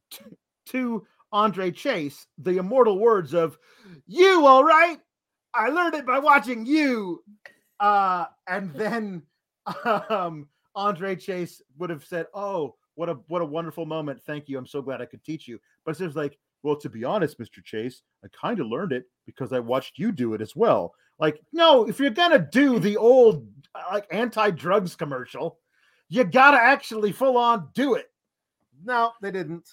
t- 0.10 0.24
to 0.68 1.06
Andre 1.34 1.72
Chase 1.72 2.26
the 2.38 2.60
immortal 2.60 2.98
words 2.98 3.34
of 3.34 3.58
"You 4.08 4.46
all 4.46 4.64
right? 4.64 5.00
I 5.54 5.68
learned 5.68 5.96
it 5.96 6.06
by 6.06 6.20
watching 6.20 6.66
you." 6.66 7.26
Uh, 7.82 8.28
and 8.48 8.74
then 8.74 9.24
um, 9.84 10.48
Andre 10.76 11.18
Chase 11.18 11.62
would 11.78 11.90
have 11.90 12.06
said, 12.06 12.28
"Oh, 12.34 12.76
what 12.96 13.10
a 13.10 13.16
what 13.28 13.42
a 13.42 13.46
wonderful 13.46 13.86
moment! 13.86 14.22
Thank 14.24 14.48
you. 14.48 14.58
I'm 14.58 14.66
so 14.66 14.82
glad 14.82 15.02
I 15.02 15.08
could 15.08 15.26
teach 15.26 15.46
you." 15.46 15.60
But 15.84 15.92
it's 15.92 16.00
was 16.00 16.16
like, 16.16 16.40
"Well, 16.64 16.76
to 16.78 16.90
be 16.90 17.04
honest, 17.04 17.40
Mr. 17.40 17.64
Chase, 17.64 18.02
I 18.24 18.28
kind 18.30 18.60
of 18.60 18.68
learned 18.68 18.92
it 18.92 19.06
because 19.26 19.54
I 19.54 19.60
watched 19.60 19.98
you 19.98 20.12
do 20.12 20.34
it 20.34 20.42
as 20.42 20.56
well." 20.56 20.94
Like, 21.20 21.42
no, 21.52 21.88
if 21.88 22.00
you're 22.00 22.12
gonna 22.12 22.48
do 22.52 22.80
the 22.80 22.98
old 22.98 23.48
like 23.92 24.08
anti-drugs 24.12 24.96
commercial, 24.96 25.60
you 26.08 26.24
gotta 26.24 26.58
actually 26.58 27.12
full 27.12 27.38
on 27.38 27.70
do 27.74 27.96
it. 27.96 28.12
No, 28.84 29.12
they 29.22 29.32
didn't. 29.32 29.70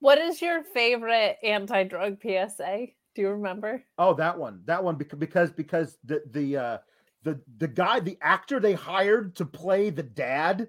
What 0.00 0.18
is 0.18 0.40
your 0.40 0.62
favorite 0.62 1.38
anti-drug 1.42 2.18
PSA? 2.22 2.86
Do 3.14 3.22
you 3.22 3.30
remember? 3.30 3.84
Oh, 3.98 4.14
that 4.14 4.38
one, 4.38 4.62
that 4.66 4.82
one, 4.82 4.96
because 4.96 5.18
because 5.18 5.50
because 5.50 5.98
the 6.04 6.22
the 6.30 6.56
uh, 6.56 6.78
the 7.22 7.40
the 7.58 7.68
guy, 7.68 8.00
the 8.00 8.18
actor 8.20 8.60
they 8.60 8.74
hired 8.74 9.34
to 9.36 9.44
play 9.44 9.90
the 9.90 10.02
dad, 10.02 10.68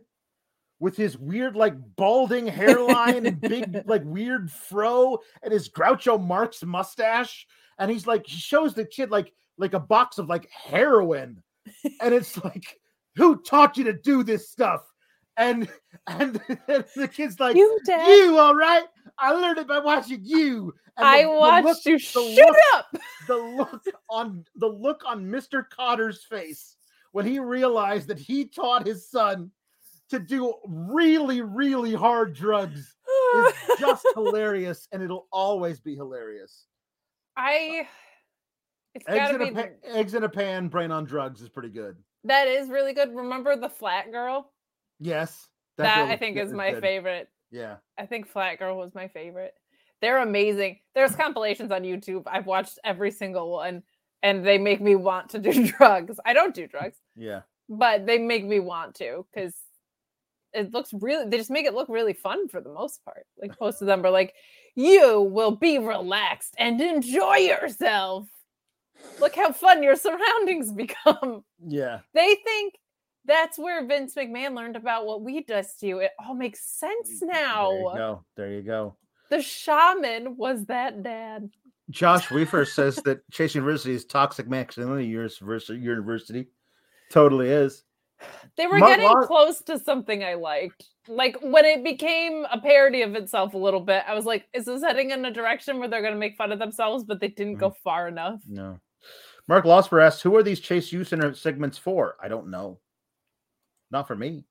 with 0.80 0.96
his 0.96 1.18
weird 1.18 1.56
like 1.56 1.74
balding 1.96 2.48
hairline 2.48 3.26
and 3.26 3.42
big 3.42 3.84
like 3.86 4.04
weird 4.06 4.50
fro 4.52 5.20
and 5.44 5.52
his 5.54 5.70
Groucho 5.70 6.20
Marx 6.22 6.64
mustache, 6.64 7.46
and 7.78 7.92
he's 7.92 8.08
like 8.08 8.26
he 8.26 8.38
shows 8.38 8.74
the 8.74 8.86
kid 8.86 9.12
like 9.12 9.34
like 9.58 9.74
a 9.74 9.80
box 9.80 10.18
of 10.18 10.30
like 10.30 10.50
heroin, 10.52 11.42
and 12.02 12.14
it's 12.14 12.42
like, 12.44 12.80
who 13.16 13.42
taught 13.42 13.78
you 13.78 13.84
to 13.86 13.94
do 13.94 14.24
this 14.24 14.50
stuff? 14.50 14.82
And 15.38 15.70
and 16.08 16.36
the 16.96 17.10
kid's 17.14 17.40
like, 17.40 17.56
you 17.56 17.80
you 17.88 18.38
all 18.38 18.56
right? 18.56 18.84
I 19.18 19.32
learned 19.34 19.58
it 19.60 19.68
by 19.68 19.80
watching 19.80 20.22
you. 20.24 20.74
And 20.98 21.06
I 21.08 21.24
the- 21.24 21.30
the 21.30 21.36
watched 21.38 21.66
look- 21.66 21.86
you. 21.86 21.98
the 21.98 22.34
Shut 22.36 22.48
look- 22.48 22.58
up. 22.74 22.88
the 23.28 23.36
look 23.38 23.84
on 24.10 24.46
the 24.56 24.68
look 24.68 25.02
on 25.06 25.26
Mr. 25.26 25.64
Cotter's 25.70 26.24
face 26.24 26.76
when 27.12 27.26
he 27.26 27.40
realized 27.40 28.08
that 28.10 28.20
he 28.20 28.46
taught 28.46 28.86
his 28.86 29.10
son 29.10 29.50
to 30.10 30.20
do 30.20 30.54
really, 30.68 31.42
really 31.42 31.94
hard 31.94 32.34
drugs 32.36 32.96
is 33.36 33.54
just 33.80 34.06
hilarious, 34.16 34.88
and 34.92 35.02
it'll 35.04 35.28
always 35.32 35.80
be 35.80 35.96
hilarious. 35.96 36.66
I. 37.38 37.82
Uh, 37.82 37.88
it's 38.96 39.06
Eggs 39.08 39.30
in, 39.36 39.42
a 39.42 39.46
be. 39.46 39.52
pa- 39.52 39.68
eggs 39.84 40.14
in 40.16 40.24
a 40.24 40.30
pan, 40.30 40.68
brain 40.68 40.92
on 40.92 41.06
drugs 41.06 41.42
is 41.42 41.50
pretty 41.50 41.70
good. 41.70 41.96
That 42.24 42.48
is 42.48 42.70
really 42.70 42.94
good. 42.94 43.16
Remember 43.16 43.56
the 43.56 43.70
Flat 43.70 44.12
Girl? 44.12 44.52
Yes, 45.00 45.48
That, 45.78 46.00
really- 46.00 46.12
I 46.12 46.18
think 46.18 46.38
is 46.38 46.52
my 46.52 46.72
good. 46.72 46.82
favorite. 46.82 47.30
Yeah, 47.52 47.76
I 48.00 48.08
think 48.08 48.28
Flat 48.28 48.58
Girl 48.60 48.78
was 48.78 48.94
my 48.96 49.08
favorite. 49.08 49.54
They're 50.02 50.18
amazing. 50.24 50.80
There's 50.96 51.16
compilations 51.16 51.72
on 51.72 51.84
YouTube. 51.84 52.24
I've 52.26 52.48
watched 52.48 52.80
every 52.84 53.12
single 53.12 53.52
one, 53.52 53.84
and 54.24 54.44
they 54.46 54.58
make 54.58 54.82
me 54.82 54.96
want 54.96 55.30
to 55.30 55.40
do 55.40 55.68
drugs. 55.78 56.20
I 56.26 56.34
don't 56.34 56.56
do 56.56 56.68
drugs, 56.68 56.98
yeah. 57.16 57.42
but 57.70 58.06
they 58.08 58.18
make 58.18 58.44
me 58.46 58.60
want 58.60 58.96
to 58.96 59.26
because 59.34 59.54
it 60.54 60.74
looks 60.74 60.94
really. 60.94 61.30
They 61.30 61.38
just 61.38 61.52
make 61.52 61.66
it 61.66 61.74
look 61.74 61.90
really 61.90 62.14
fun 62.14 62.48
for 62.48 62.62
the 62.62 62.74
most 62.74 63.04
part. 63.06 63.26
Like 63.42 63.60
most 63.60 63.82
of 63.82 63.88
them 63.88 64.06
are 64.06 64.10
like, 64.10 64.34
"You 64.76 65.22
will 65.22 65.56
be 65.56 65.78
relaxed 65.78 66.56
and 66.58 66.80
enjoy 66.82 67.38
yourself. 67.38 68.28
Look 69.20 69.36
how 69.36 69.52
fun 69.52 69.84
your 69.84 69.96
surroundings 69.96 70.72
become." 70.74 71.44
Yeah, 71.66 72.00
They 72.14 72.36
think 72.44 72.76
that's 73.26 73.60
where 73.60 73.86
Vince 73.86 74.16
McMahon 74.16 74.56
learned 74.56 74.76
about 74.76 75.06
what 75.06 75.22
we 75.22 75.44
does 75.44 75.76
to 75.76 75.88
you. 75.88 76.00
It 76.00 76.12
all 76.20 76.34
makes 76.34 76.62
sense 76.62 77.22
now. 77.22 77.70
There 77.70 77.80
you 77.80 77.94
go. 77.96 78.26
There 78.36 78.52
you 78.54 78.62
go. 78.62 78.96
The 79.30 79.42
shaman 79.42 80.36
was 80.38 80.66
that 80.66 81.04
dad. 81.04 81.50
Josh 81.92 82.30
Weaver 82.32 82.66
says 82.66 82.98
that 82.98 83.22
Chase 83.32 83.56
University 83.56 83.94
is 83.94 84.06
toxic 84.06 84.48
masculinity 84.48 85.08
university. 85.08 85.80
University 85.80 86.48
totally 87.12 87.50
is. 87.50 87.84
They 88.58 88.68
were 88.68 88.80
getting 88.80 89.10
close 89.24 89.62
to 89.64 89.80
something 89.80 90.24
I 90.24 90.34
liked. 90.34 90.86
Like 91.08 91.38
when 91.42 91.66
it 91.66 91.84
became 91.84 92.46
a 92.52 92.60
parody 92.60 93.02
of 93.02 93.16
itself 93.16 93.54
a 93.54 93.58
little 93.58 93.80
bit, 93.80 94.04
I 94.08 94.14
was 94.14 94.26
like, 94.26 94.48
is 94.54 94.66
this 94.66 94.84
heading 94.84 95.12
in 95.12 95.24
a 95.26 95.32
direction 95.32 95.80
where 95.80 95.88
they're 95.88 96.02
going 96.02 96.14
to 96.14 96.20
make 96.20 96.36
fun 96.36 96.52
of 96.52 96.60
themselves? 96.60 97.04
But 97.06 97.20
they 97.20 97.30
didn't 97.30 97.54
Mm-hmm. 97.54 97.60
go 97.62 97.76
far 97.84 98.08
enough. 98.08 98.42
No. 98.48 98.80
Mark 99.48 99.66
Losper 99.66 100.06
asks, 100.06 100.22
who 100.22 100.36
are 100.36 100.44
these 100.44 100.60
Chase 100.60 100.92
U 100.92 101.04
Center 101.04 101.34
segments 101.34 101.78
for? 101.78 102.16
I 102.22 102.28
don't 102.28 102.50
know. 102.52 102.80
Not 103.92 104.08
for 104.08 104.16
me. 104.16 104.44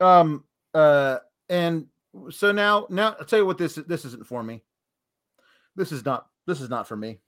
Um 0.00 0.44
uh 0.72 1.18
and 1.48 1.86
so 2.30 2.52
now 2.52 2.86
now 2.88 3.16
I'll 3.18 3.26
tell 3.26 3.40
you 3.40 3.46
what 3.46 3.58
this 3.58 3.74
this 3.74 4.04
isn't 4.04 4.26
for 4.26 4.42
me. 4.42 4.62
This 5.76 5.92
is 5.92 6.04
not 6.04 6.28
this 6.46 6.60
is 6.60 6.70
not 6.70 6.86
for 6.86 6.96
me. 6.96 7.18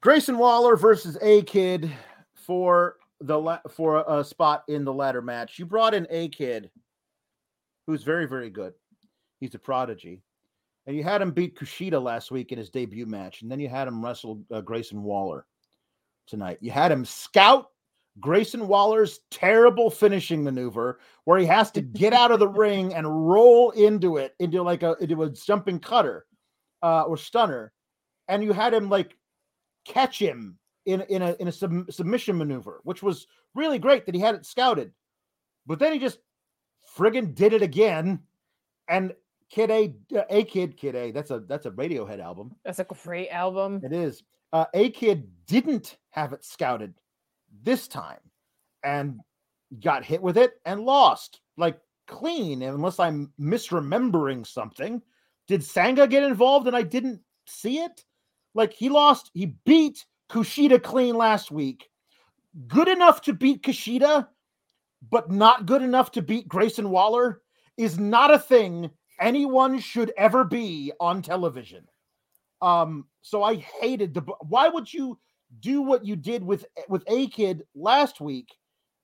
Grayson 0.00 0.38
Waller 0.38 0.76
versus 0.76 1.18
A 1.20 1.42
Kid 1.42 1.92
for 2.50 2.96
the 3.20 3.38
la- 3.38 3.60
for 3.68 4.04
a 4.08 4.24
spot 4.24 4.64
in 4.66 4.84
the 4.84 4.92
ladder 4.92 5.22
match. 5.22 5.56
You 5.56 5.66
brought 5.66 5.94
in 5.94 6.04
A 6.10 6.28
Kid, 6.30 6.68
who's 7.86 8.02
very 8.02 8.26
very 8.26 8.50
good. 8.50 8.74
He's 9.38 9.54
a 9.54 9.58
prodigy 9.60 10.24
and 10.90 10.96
you 10.96 11.04
had 11.04 11.22
him 11.22 11.30
beat 11.30 11.56
Kushida 11.56 12.02
last 12.02 12.32
week 12.32 12.50
in 12.50 12.58
his 12.58 12.68
debut 12.68 13.06
match, 13.06 13.42
and 13.42 13.50
then 13.52 13.60
you 13.60 13.68
had 13.68 13.86
him 13.86 14.04
wrestle 14.04 14.42
uh, 14.52 14.60
Grayson 14.60 15.04
Waller 15.04 15.46
tonight. 16.26 16.58
You 16.60 16.72
had 16.72 16.90
him 16.90 17.04
scout 17.04 17.66
Grayson 18.18 18.66
Waller's 18.66 19.20
terrible 19.30 19.88
finishing 19.88 20.42
maneuver, 20.42 20.98
where 21.26 21.38
he 21.38 21.46
has 21.46 21.70
to 21.72 21.80
get 21.80 22.12
out 22.12 22.32
of 22.32 22.40
the 22.40 22.48
ring 22.66 22.92
and 22.94 23.06
roll 23.06 23.70
into 23.70 24.16
it 24.16 24.34
into 24.40 24.60
like 24.62 24.82
a 24.82 24.96
into 25.00 25.22
a 25.22 25.30
jumping 25.30 25.78
cutter 25.78 26.26
uh, 26.82 27.02
or 27.02 27.16
stunner, 27.16 27.72
and 28.26 28.42
you 28.42 28.52
had 28.52 28.74
him 28.74 28.88
like 28.88 29.16
catch 29.84 30.18
him 30.18 30.58
in 30.86 31.02
in 31.02 31.22
a 31.22 31.36
in 31.40 31.48
a 31.48 31.52
sub- 31.52 31.90
submission 31.90 32.36
maneuver, 32.38 32.80
which 32.84 33.02
was 33.02 33.26
really 33.54 33.78
great 33.78 34.06
that 34.06 34.14
he 34.14 34.20
had 34.20 34.34
it 34.34 34.46
scouted, 34.46 34.92
but 35.66 35.78
then 35.78 35.92
he 35.92 35.98
just 35.98 36.18
friggin' 36.96 37.34
did 37.34 37.52
it 37.52 37.62
again, 37.62 38.20
and 38.88 39.14
Kid 39.50 39.70
A, 39.70 39.94
uh, 40.16 40.24
A 40.30 40.44
Kid, 40.44 40.76
Kid 40.76 40.94
A. 40.94 41.10
That's 41.10 41.30
a 41.30 41.40
that's 41.40 41.66
a 41.66 41.70
Radiohead 41.70 42.20
album. 42.20 42.54
That's 42.64 42.78
a 42.78 42.84
great 42.84 43.28
album. 43.30 43.80
It 43.84 43.92
is. 43.92 44.22
Uh, 44.52 44.66
A 44.74 44.90
Kid 44.90 45.28
didn't 45.46 45.98
have 46.10 46.32
it 46.32 46.44
scouted 46.44 46.94
this 47.62 47.88
time, 47.88 48.20
and 48.82 49.20
got 49.80 50.04
hit 50.04 50.22
with 50.22 50.36
it 50.36 50.54
and 50.64 50.80
lost 50.80 51.40
like 51.56 51.78
clean, 52.06 52.62
unless 52.62 52.98
I'm 52.98 53.32
misremembering 53.40 54.46
something. 54.46 55.00
Did 55.46 55.64
Sanga 55.64 56.06
get 56.06 56.22
involved 56.22 56.66
and 56.66 56.76
I 56.76 56.82
didn't 56.82 57.20
see 57.46 57.78
it? 57.78 58.04
Like 58.54 58.72
he 58.72 58.88
lost, 58.88 59.30
he 59.32 59.54
beat 59.64 60.04
Kushida 60.30 60.82
clean 60.82 61.16
last 61.16 61.50
week. 61.50 61.88
Good 62.68 62.88
enough 62.88 63.20
to 63.22 63.32
beat 63.32 63.62
Kushida, 63.62 64.28
but 65.10 65.30
not 65.30 65.66
good 65.66 65.82
enough 65.82 66.12
to 66.12 66.22
beat 66.22 66.48
Grayson 66.48 66.90
Waller 66.90 67.42
is 67.76 67.98
not 67.98 68.32
a 68.32 68.38
thing 68.38 68.90
anyone 69.20 69.78
should 69.78 70.12
ever 70.16 70.44
be 70.44 70.92
on 71.00 71.22
television. 71.22 71.84
Um, 72.62 73.06
so 73.22 73.42
I 73.42 73.56
hated 73.56 74.14
the. 74.14 74.22
Why 74.48 74.68
would 74.68 74.92
you 74.92 75.18
do 75.60 75.82
what 75.82 76.04
you 76.04 76.16
did 76.16 76.44
with 76.44 76.64
with 76.88 77.02
A 77.08 77.28
Kid 77.28 77.64
last 77.74 78.20
week, 78.20 78.48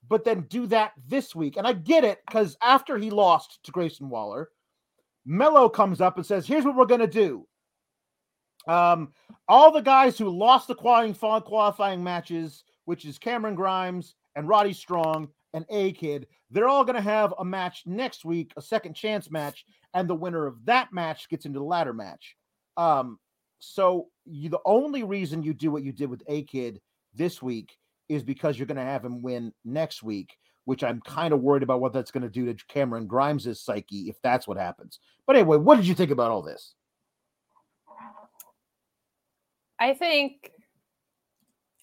but 0.09 0.25
then 0.25 0.43
do 0.49 0.67
that 0.69 0.93
this 1.09 1.35
week? 1.35 1.57
And 1.57 1.67
I 1.67 1.73
get 1.73 2.05
it 2.05 2.21
because 2.27 2.57
after 2.63 2.99
he 2.99 3.11
lost 3.11 3.61
to 3.65 3.73
Grayson 3.73 4.09
Waller, 4.09 4.51
Mello 5.25 5.69
comes 5.69 6.01
up 6.01 6.17
and 6.17 6.27
says, 6.27 6.47
"Here's 6.47 6.65
what 6.65 6.77
we're 6.77 6.87
gonna 6.87 7.07
do. 7.07 7.47
Um, 8.67 9.13
all 9.49 9.71
the 9.71 9.81
guys 9.81 10.19
who 10.19 10.29
lost 10.29 10.69
the 10.69 10.75
qualifying 10.75 11.43
qualifying 11.43 12.03
matches, 12.03 12.65
which 12.85 13.05
is 13.05 13.19
Cameron 13.19 13.55
Grimes 13.55 14.15
and 14.35 14.49
Roddy 14.49 14.73
Strong 14.73 15.29
and 15.53 15.65
A 15.71 15.93
Kid, 15.93 16.27
they're 16.51 16.69
all 16.69 16.85
going 16.85 16.97
to 16.97 17.03
have 17.03 17.35
a 17.39 17.45
match 17.45 17.83
next 17.87 18.25
week, 18.25 18.53
a 18.57 18.63
second 18.63 18.95
chance 18.95 19.31
match, 19.31 19.65
and 19.95 20.09
the 20.09 20.15
winner 20.15 20.47
of 20.47 20.65
that 20.65 20.93
match 20.93 21.29
gets 21.29 21.47
into 21.47 21.59
the 21.59 21.65
ladder 21.65 21.93
match. 21.93 22.37
Um, 22.77 23.19
so 23.59 24.09
you, 24.25 24.51
the 24.51 24.61
only 24.65 25.03
reason 25.03 25.43
you 25.43 25.55
do 25.55 25.71
what 25.71 25.83
you 25.83 25.93
did 25.93 26.11
with 26.11 26.23
A 26.29 26.43
Kid 26.45 26.81
this 27.15 27.41
week 27.41 27.77
is 28.09 28.23
because 28.23 28.59
you're 28.59 28.67
going 28.67 28.77
to 28.77 28.83
have 28.83 29.05
him 29.05 29.23
win 29.23 29.53
next 29.65 30.03
week, 30.03 30.37
which 30.65 30.85
I'm 30.85 31.01
kind 31.01 31.33
of 31.33 31.41
worried 31.41 31.63
about 31.63 31.81
what 31.81 31.93
that's 31.93 32.11
going 32.11 32.23
to 32.23 32.29
do 32.29 32.53
to 32.53 32.65
Cameron 32.67 33.07
Grimes' 33.07 33.61
psyche 33.61 34.09
if 34.09 34.17
that's 34.23 34.47
what 34.47 34.59
happens. 34.59 35.01
But 35.27 35.37
anyway, 35.37 35.57
what 35.57 35.77
did 35.77 35.87
you 35.87 35.95
think 35.95 36.11
about 36.11 36.31
all 36.31 36.43
this? 36.43 36.75
I 39.79 39.95
think 39.95 40.51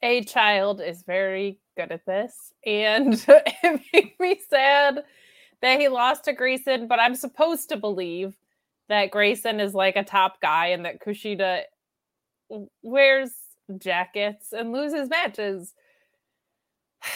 a 0.02 0.24
child 0.24 0.82
is 0.82 1.04
very 1.04 1.60
good 1.78 1.92
at 1.92 2.06
this, 2.06 2.54
and 2.66 3.14
it 3.28 3.82
made 3.94 4.14
me 4.20 4.42
sad 4.50 5.04
that 5.62 5.80
he 5.80 5.88
lost 5.88 6.26
to 6.26 6.34
Grayson. 6.34 6.88
But 6.88 7.00
I'm 7.00 7.16
supposed 7.16 7.70
to 7.70 7.78
believe 7.78 8.36
that 8.90 9.12
Grayson 9.12 9.60
is 9.60 9.74
like 9.74 9.96
a 9.96 10.04
top 10.04 10.42
guy 10.42 10.68
and 10.68 10.86
that 10.86 11.02
Kushida 11.02 11.62
wears 12.82 13.32
jackets 13.78 14.52
and 14.52 14.72
loses 14.72 15.10
matches. 15.10 15.74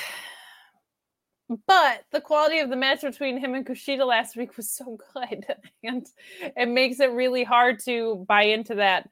But 1.66 2.04
the 2.12 2.20
quality 2.20 2.60
of 2.60 2.70
the 2.70 2.76
match 2.76 3.00
between 3.04 3.38
him 3.38 3.54
and 3.56 3.66
Kushida 3.66 4.06
last 4.06 4.36
week 4.36 4.58
was 4.58 4.70
so 4.70 4.98
good. 5.14 5.46
And 5.82 6.06
it 6.42 6.68
makes 6.68 7.00
it 7.00 7.12
really 7.12 7.46
hard 7.46 7.80
to 7.86 8.26
buy 8.28 8.44
into 8.44 8.76
that 8.76 9.10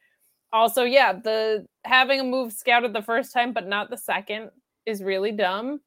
also, 0.53 0.83
yeah, 0.83 1.13
the 1.13 1.65
having 1.83 2.19
a 2.19 2.23
move 2.23 2.53
scouted 2.53 2.93
the 2.93 3.01
first 3.01 3.33
time 3.33 3.53
but 3.53 3.67
not 3.67 3.89
the 3.89 3.97
second 3.97 4.51
is 4.85 5.03
really 5.03 5.31
dumb. 5.31 5.79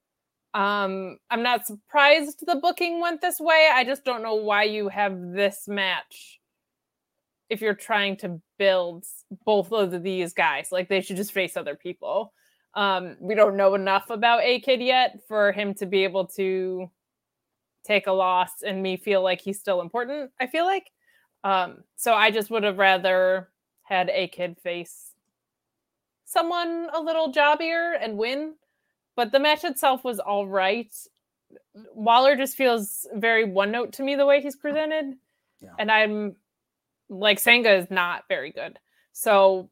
Um, 0.55 1.19
I'm 1.31 1.43
not 1.43 1.67
surprised 1.67 2.45
the 2.47 2.57
booking 2.57 3.01
went 3.01 3.21
this 3.21 3.39
way. 3.39 3.69
I 3.73 3.85
just 3.85 4.05
don't 4.05 4.23
know 4.23 4.35
why 4.35 4.65
you 4.65 4.89
have 4.89 5.33
this 5.33 5.69
match 5.69 6.41
if 7.51 7.61
you're 7.61 7.75
trying 7.75 8.17
to 8.19 8.41
build 8.59 9.05
both 9.45 9.73
of 9.73 10.03
these 10.03 10.33
guys. 10.33 10.69
Like 10.73 10.89
they 10.89 11.01
should 11.01 11.17
just 11.17 11.33
face 11.33 11.57
other 11.57 11.75
people. 11.75 12.33
Um, 12.75 13.17
we 13.21 13.35
don't 13.35 13.57
know 13.57 13.75
enough 13.75 14.11
about 14.11 14.43
A 14.43 14.61
Kid 14.61 14.81
yet 14.81 15.21
for 15.27 15.53
him 15.53 15.75
to 15.75 15.87
be 15.87 16.05
able 16.05 16.27
to 16.37 16.91
take 17.85 18.07
a 18.07 18.13
loss 18.13 18.63
and 18.65 18.83
me 18.83 18.97
feel 18.97 19.23
like 19.23 19.41
he's 19.41 19.59
still 19.59 19.81
important. 19.81 20.31
I 20.41 20.47
feel 20.47 20.67
like. 20.67 20.91
Um, 21.45 21.79
so 21.97 22.15
I 22.15 22.31
just 22.31 22.51
would 22.51 22.65
have 22.65 22.79
rather 22.79 23.49
had 23.89 24.11
a 24.11 24.29
kid 24.29 24.57
face 24.63 25.09
someone 26.29 26.89
a 26.93 27.01
little 27.01 27.33
jobbier 27.33 27.97
and 28.01 28.19
win, 28.19 28.53
but 29.17 29.33
the 29.33 29.41
match 29.41 29.65
itself 29.65 30.05
was 30.05 30.21
all 30.21 30.47
right. 30.47 30.95
Waller 31.95 32.37
just 32.37 32.55
feels 32.55 33.07
very 33.15 33.45
one 33.45 33.71
note 33.71 33.95
to 33.95 34.03
me 34.03 34.15
the 34.15 34.27
way 34.27 34.43
he's 34.43 34.57
presented. 34.57 35.15
Yeah. 35.61 35.71
And 35.79 35.91
I'm 35.91 36.37
like 37.09 37.39
Sanga 37.39 37.75
is 37.75 37.91
not 37.91 38.25
very 38.29 38.53
good. 38.53 38.79
So 39.13 39.71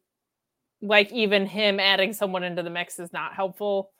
like 0.81 1.11
even 1.11 1.45
him 1.45 1.79
adding 1.79 2.11
someone 2.11 2.43
into 2.43 2.63
the 2.63 2.71
mix 2.71 2.99
is 2.99 3.13
not 3.13 3.35
helpful. 3.35 3.91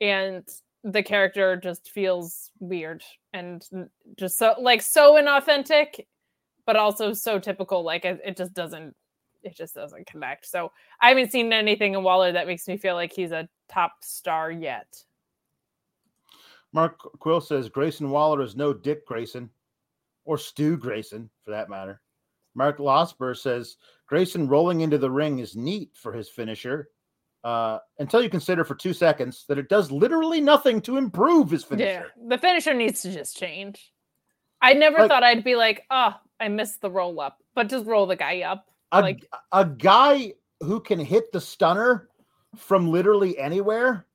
And 0.00 0.46
the 0.82 1.04
character 1.04 1.56
just 1.56 1.90
feels 1.90 2.50
weird 2.58 3.04
and 3.32 3.64
just 4.18 4.36
so 4.36 4.56
like 4.58 4.82
so 4.82 5.14
inauthentic, 5.14 6.06
but 6.66 6.74
also 6.74 7.12
so 7.12 7.38
typical. 7.38 7.84
Like 7.84 8.04
it, 8.04 8.20
it 8.24 8.36
just 8.36 8.52
doesn't 8.52 8.96
it 9.42 9.56
just 9.56 9.74
doesn't 9.74 10.06
connect. 10.06 10.46
So 10.46 10.72
I 11.00 11.08
haven't 11.08 11.32
seen 11.32 11.52
anything 11.52 11.94
in 11.94 12.02
Waller 12.02 12.32
that 12.32 12.46
makes 12.46 12.68
me 12.68 12.76
feel 12.76 12.94
like 12.94 13.12
he's 13.12 13.32
a 13.32 13.48
top 13.68 13.92
star 14.00 14.50
yet. 14.50 15.02
Mark 16.72 16.98
Quill 17.18 17.40
says 17.40 17.68
Grayson 17.68 18.10
Waller 18.10 18.42
is 18.42 18.56
no 18.56 18.72
Dick 18.72 19.06
Grayson 19.06 19.50
or 20.24 20.38
Stu 20.38 20.76
Grayson 20.76 21.28
for 21.44 21.50
that 21.50 21.68
matter. 21.68 22.00
Mark 22.54 22.78
Losper 22.78 23.36
says 23.36 23.76
Grayson 24.06 24.48
rolling 24.48 24.80
into 24.80 24.98
the 24.98 25.10
ring 25.10 25.38
is 25.38 25.56
neat 25.56 25.90
for 25.94 26.12
his 26.12 26.28
finisher. 26.28 26.90
Uh, 27.42 27.78
until 27.98 28.22
you 28.22 28.28
consider 28.28 28.64
for 28.64 28.74
two 28.74 28.92
seconds 28.92 29.46
that 29.48 29.56
it 29.56 29.70
does 29.70 29.90
literally 29.90 30.42
nothing 30.42 30.80
to 30.82 30.98
improve 30.98 31.50
his 31.50 31.64
finisher. 31.64 32.12
Yeah, 32.14 32.28
the 32.28 32.36
finisher 32.36 32.74
needs 32.74 33.00
to 33.02 33.12
just 33.12 33.36
change. 33.36 33.92
I 34.60 34.74
never 34.74 34.98
like, 34.98 35.08
thought 35.08 35.22
I'd 35.22 35.42
be 35.42 35.56
like, 35.56 35.84
oh, 35.90 36.14
I 36.38 36.48
missed 36.48 36.82
the 36.82 36.90
roll 36.90 37.18
up, 37.18 37.38
but 37.54 37.70
just 37.70 37.86
roll 37.86 38.06
the 38.06 38.16
guy 38.16 38.42
up 38.42 38.66
a, 38.92 39.00
like 39.00 39.26
a 39.52 39.64
guy 39.64 40.32
who 40.60 40.80
can 40.80 40.98
hit 40.98 41.32
the 41.32 41.40
stunner 41.40 42.08
from 42.56 42.90
literally 42.90 43.38
anywhere, 43.38 44.06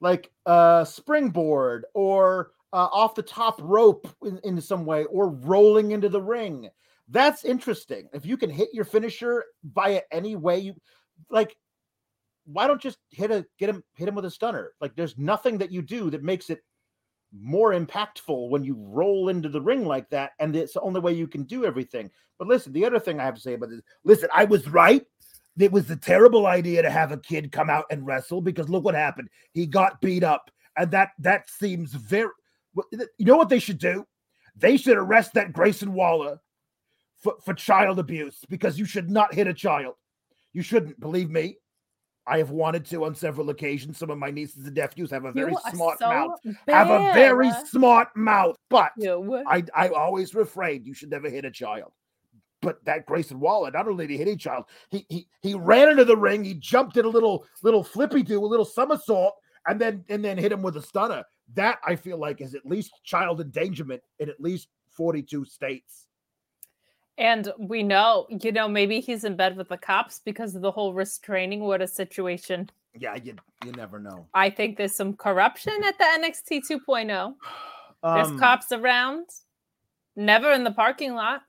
like 0.00 0.30
a 0.46 0.86
springboard 0.88 1.84
or 1.94 2.52
uh, 2.72 2.88
off 2.92 3.14
the 3.14 3.22
top 3.22 3.60
rope 3.62 4.08
in, 4.24 4.38
in 4.44 4.60
some 4.60 4.84
way, 4.84 5.04
or 5.04 5.30
rolling 5.30 5.92
into 5.92 6.08
the 6.08 6.20
ring. 6.20 6.68
That's 7.08 7.44
interesting. 7.44 8.08
If 8.12 8.26
you 8.26 8.36
can 8.36 8.50
hit 8.50 8.70
your 8.72 8.84
finisher 8.84 9.44
via 9.62 10.00
any 10.10 10.36
way 10.36 10.58
you 10.58 10.74
like, 11.30 11.56
why 12.44 12.66
don't 12.66 12.80
just 12.80 12.98
hit 13.10 13.30
a 13.30 13.46
get 13.58 13.68
him 13.68 13.82
hit 13.94 14.08
him 14.08 14.14
with 14.14 14.24
a 14.24 14.30
stunner? 14.30 14.72
Like, 14.80 14.96
there's 14.96 15.16
nothing 15.16 15.58
that 15.58 15.70
you 15.70 15.82
do 15.82 16.10
that 16.10 16.22
makes 16.22 16.50
it 16.50 16.60
more 17.40 17.72
impactful 17.72 18.48
when 18.48 18.64
you 18.64 18.76
roll 18.78 19.28
into 19.28 19.48
the 19.48 19.60
ring 19.60 19.84
like 19.84 20.08
that, 20.10 20.32
and 20.38 20.54
it's 20.56 20.74
the 20.74 20.80
only 20.80 21.00
way 21.00 21.12
you 21.12 21.26
can 21.26 21.44
do 21.44 21.64
everything. 21.64 22.10
But 22.38 22.48
listen, 22.48 22.72
the 22.72 22.84
other 22.84 23.00
thing 23.00 23.18
I 23.18 23.24
have 23.24 23.34
to 23.34 23.40
say 23.40 23.54
about 23.54 23.70
this, 23.70 23.80
listen, 24.04 24.28
I 24.34 24.44
was 24.44 24.68
right. 24.68 25.04
It 25.58 25.72
was 25.72 25.90
a 25.90 25.96
terrible 25.96 26.46
idea 26.46 26.82
to 26.82 26.90
have 26.90 27.12
a 27.12 27.16
kid 27.16 27.50
come 27.50 27.70
out 27.70 27.86
and 27.90 28.06
wrestle 28.06 28.42
because 28.42 28.68
look 28.68 28.84
what 28.84 28.94
happened. 28.94 29.28
He 29.52 29.66
got 29.66 30.00
beat 30.00 30.22
up, 30.22 30.50
and 30.76 30.90
that 30.90 31.10
that 31.20 31.48
seems 31.48 31.92
very. 31.92 32.30
You 32.92 33.24
know 33.24 33.38
what 33.38 33.48
they 33.48 33.58
should 33.58 33.78
do? 33.78 34.06
They 34.54 34.76
should 34.76 34.98
arrest 34.98 35.32
that 35.34 35.52
Grayson 35.52 35.94
Waller 35.94 36.40
for, 37.22 37.36
for 37.42 37.54
child 37.54 37.98
abuse 37.98 38.38
because 38.48 38.78
you 38.78 38.84
should 38.84 39.10
not 39.10 39.34
hit 39.34 39.46
a 39.46 39.54
child. 39.54 39.94
You 40.52 40.62
shouldn't 40.62 41.00
believe 41.00 41.30
me. 41.30 41.58
I 42.26 42.38
have 42.38 42.50
wanted 42.50 42.84
to 42.86 43.04
on 43.04 43.14
several 43.14 43.50
occasions. 43.50 43.98
Some 43.98 44.10
of 44.10 44.18
my 44.18 44.30
nieces 44.30 44.66
and 44.66 44.74
nephews 44.74 45.10
have 45.10 45.24
a 45.24 45.32
very 45.32 45.52
you 45.52 45.58
smart 45.72 45.98
so 45.98 46.08
mouth. 46.08 46.40
Bad. 46.66 46.74
Have 46.74 46.90
a 46.90 47.12
very 47.14 47.50
smart 47.68 48.08
mouth, 48.16 48.56
but 48.68 48.92
I, 49.00 49.62
I 49.74 49.88
always 49.88 50.34
refrained. 50.34 50.86
You 50.86 50.94
should 50.94 51.10
never 51.10 51.30
hit 51.30 51.44
a 51.44 51.50
child. 51.50 51.92
But 52.62 52.84
that 52.84 53.06
Grayson 53.06 53.38
Waller, 53.38 53.70
not 53.70 53.86
only 53.86 54.06
did 54.06 54.14
he 54.14 54.18
hit 54.18 54.28
a 54.28 54.36
child, 54.36 54.64
he 54.90 55.06
he 55.08 55.28
he 55.42 55.54
ran 55.54 55.90
into 55.90 56.04
the 56.04 56.16
ring. 56.16 56.42
He 56.42 56.54
jumped 56.54 56.96
in 56.96 57.04
a 57.04 57.08
little 57.08 57.46
little 57.62 57.84
flippy 57.84 58.22
do, 58.22 58.44
a 58.44 58.46
little 58.46 58.64
somersault, 58.64 59.34
and 59.66 59.80
then 59.80 60.04
and 60.08 60.24
then 60.24 60.38
hit 60.38 60.52
him 60.52 60.62
with 60.62 60.76
a 60.76 60.82
stunner. 60.82 61.22
That 61.54 61.78
I 61.86 61.94
feel 61.94 62.18
like 62.18 62.40
is 62.40 62.54
at 62.56 62.66
least 62.66 62.92
child 63.04 63.40
endangerment 63.40 64.02
in 64.18 64.28
at 64.28 64.40
least 64.40 64.68
forty 64.90 65.22
two 65.22 65.44
states. 65.44 66.06
And 67.18 67.50
we 67.58 67.82
know, 67.82 68.26
you 68.28 68.52
know, 68.52 68.68
maybe 68.68 69.00
he's 69.00 69.24
in 69.24 69.36
bed 69.36 69.56
with 69.56 69.70
the 69.70 69.78
cops 69.78 70.20
because 70.24 70.54
of 70.54 70.62
the 70.62 70.70
whole 70.70 70.92
restraining 70.92 71.62
order 71.62 71.86
situation. 71.86 72.70
Yeah, 72.98 73.16
you 73.22 73.36
you 73.64 73.72
never 73.72 73.98
know. 73.98 74.26
I 74.34 74.50
think 74.50 74.76
there's 74.76 74.94
some 74.94 75.14
corruption 75.14 75.72
at 75.84 75.98
the 75.98 76.04
NXT 76.04 76.62
2.0. 76.70 77.34
There's 78.02 78.28
um, 78.28 78.38
cops 78.38 78.70
around, 78.70 79.26
never 80.14 80.52
in 80.52 80.62
the 80.62 80.70
parking 80.70 81.14
lot. 81.14 81.42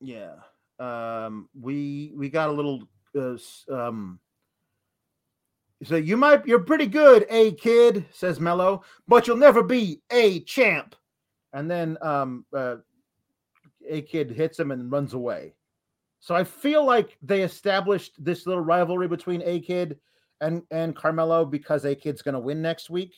Yeah. 0.00 0.34
Um 0.78 1.48
we 1.60 2.12
we 2.16 2.30
got 2.30 2.48
a 2.48 2.52
little 2.52 2.88
uh, 3.16 3.36
um 3.70 4.18
so 5.84 5.96
you 5.96 6.16
might 6.16 6.46
you're 6.46 6.60
pretty 6.60 6.86
good, 6.86 7.26
a 7.28 7.52
kid, 7.52 8.06
says 8.12 8.40
Mello, 8.40 8.84
but 9.06 9.26
you'll 9.26 9.36
never 9.36 9.62
be 9.62 10.00
a 10.10 10.40
champ. 10.40 10.94
And 11.52 11.70
then 11.70 11.98
um 12.00 12.46
uh 12.56 12.76
a 13.88 14.02
kid 14.02 14.30
hits 14.30 14.58
him 14.58 14.70
and 14.70 14.90
runs 14.90 15.14
away. 15.14 15.54
So 16.20 16.34
I 16.34 16.44
feel 16.44 16.84
like 16.84 17.16
they 17.20 17.42
established 17.42 18.12
this 18.22 18.46
little 18.46 18.62
rivalry 18.62 19.08
between 19.08 19.42
A 19.44 19.60
Kid 19.60 19.98
and 20.40 20.62
and 20.70 20.94
Carmelo 20.94 21.44
because 21.44 21.84
A 21.84 21.94
Kid's 21.94 22.22
going 22.22 22.34
to 22.34 22.40
win 22.40 22.62
next 22.62 22.90
week. 22.90 23.14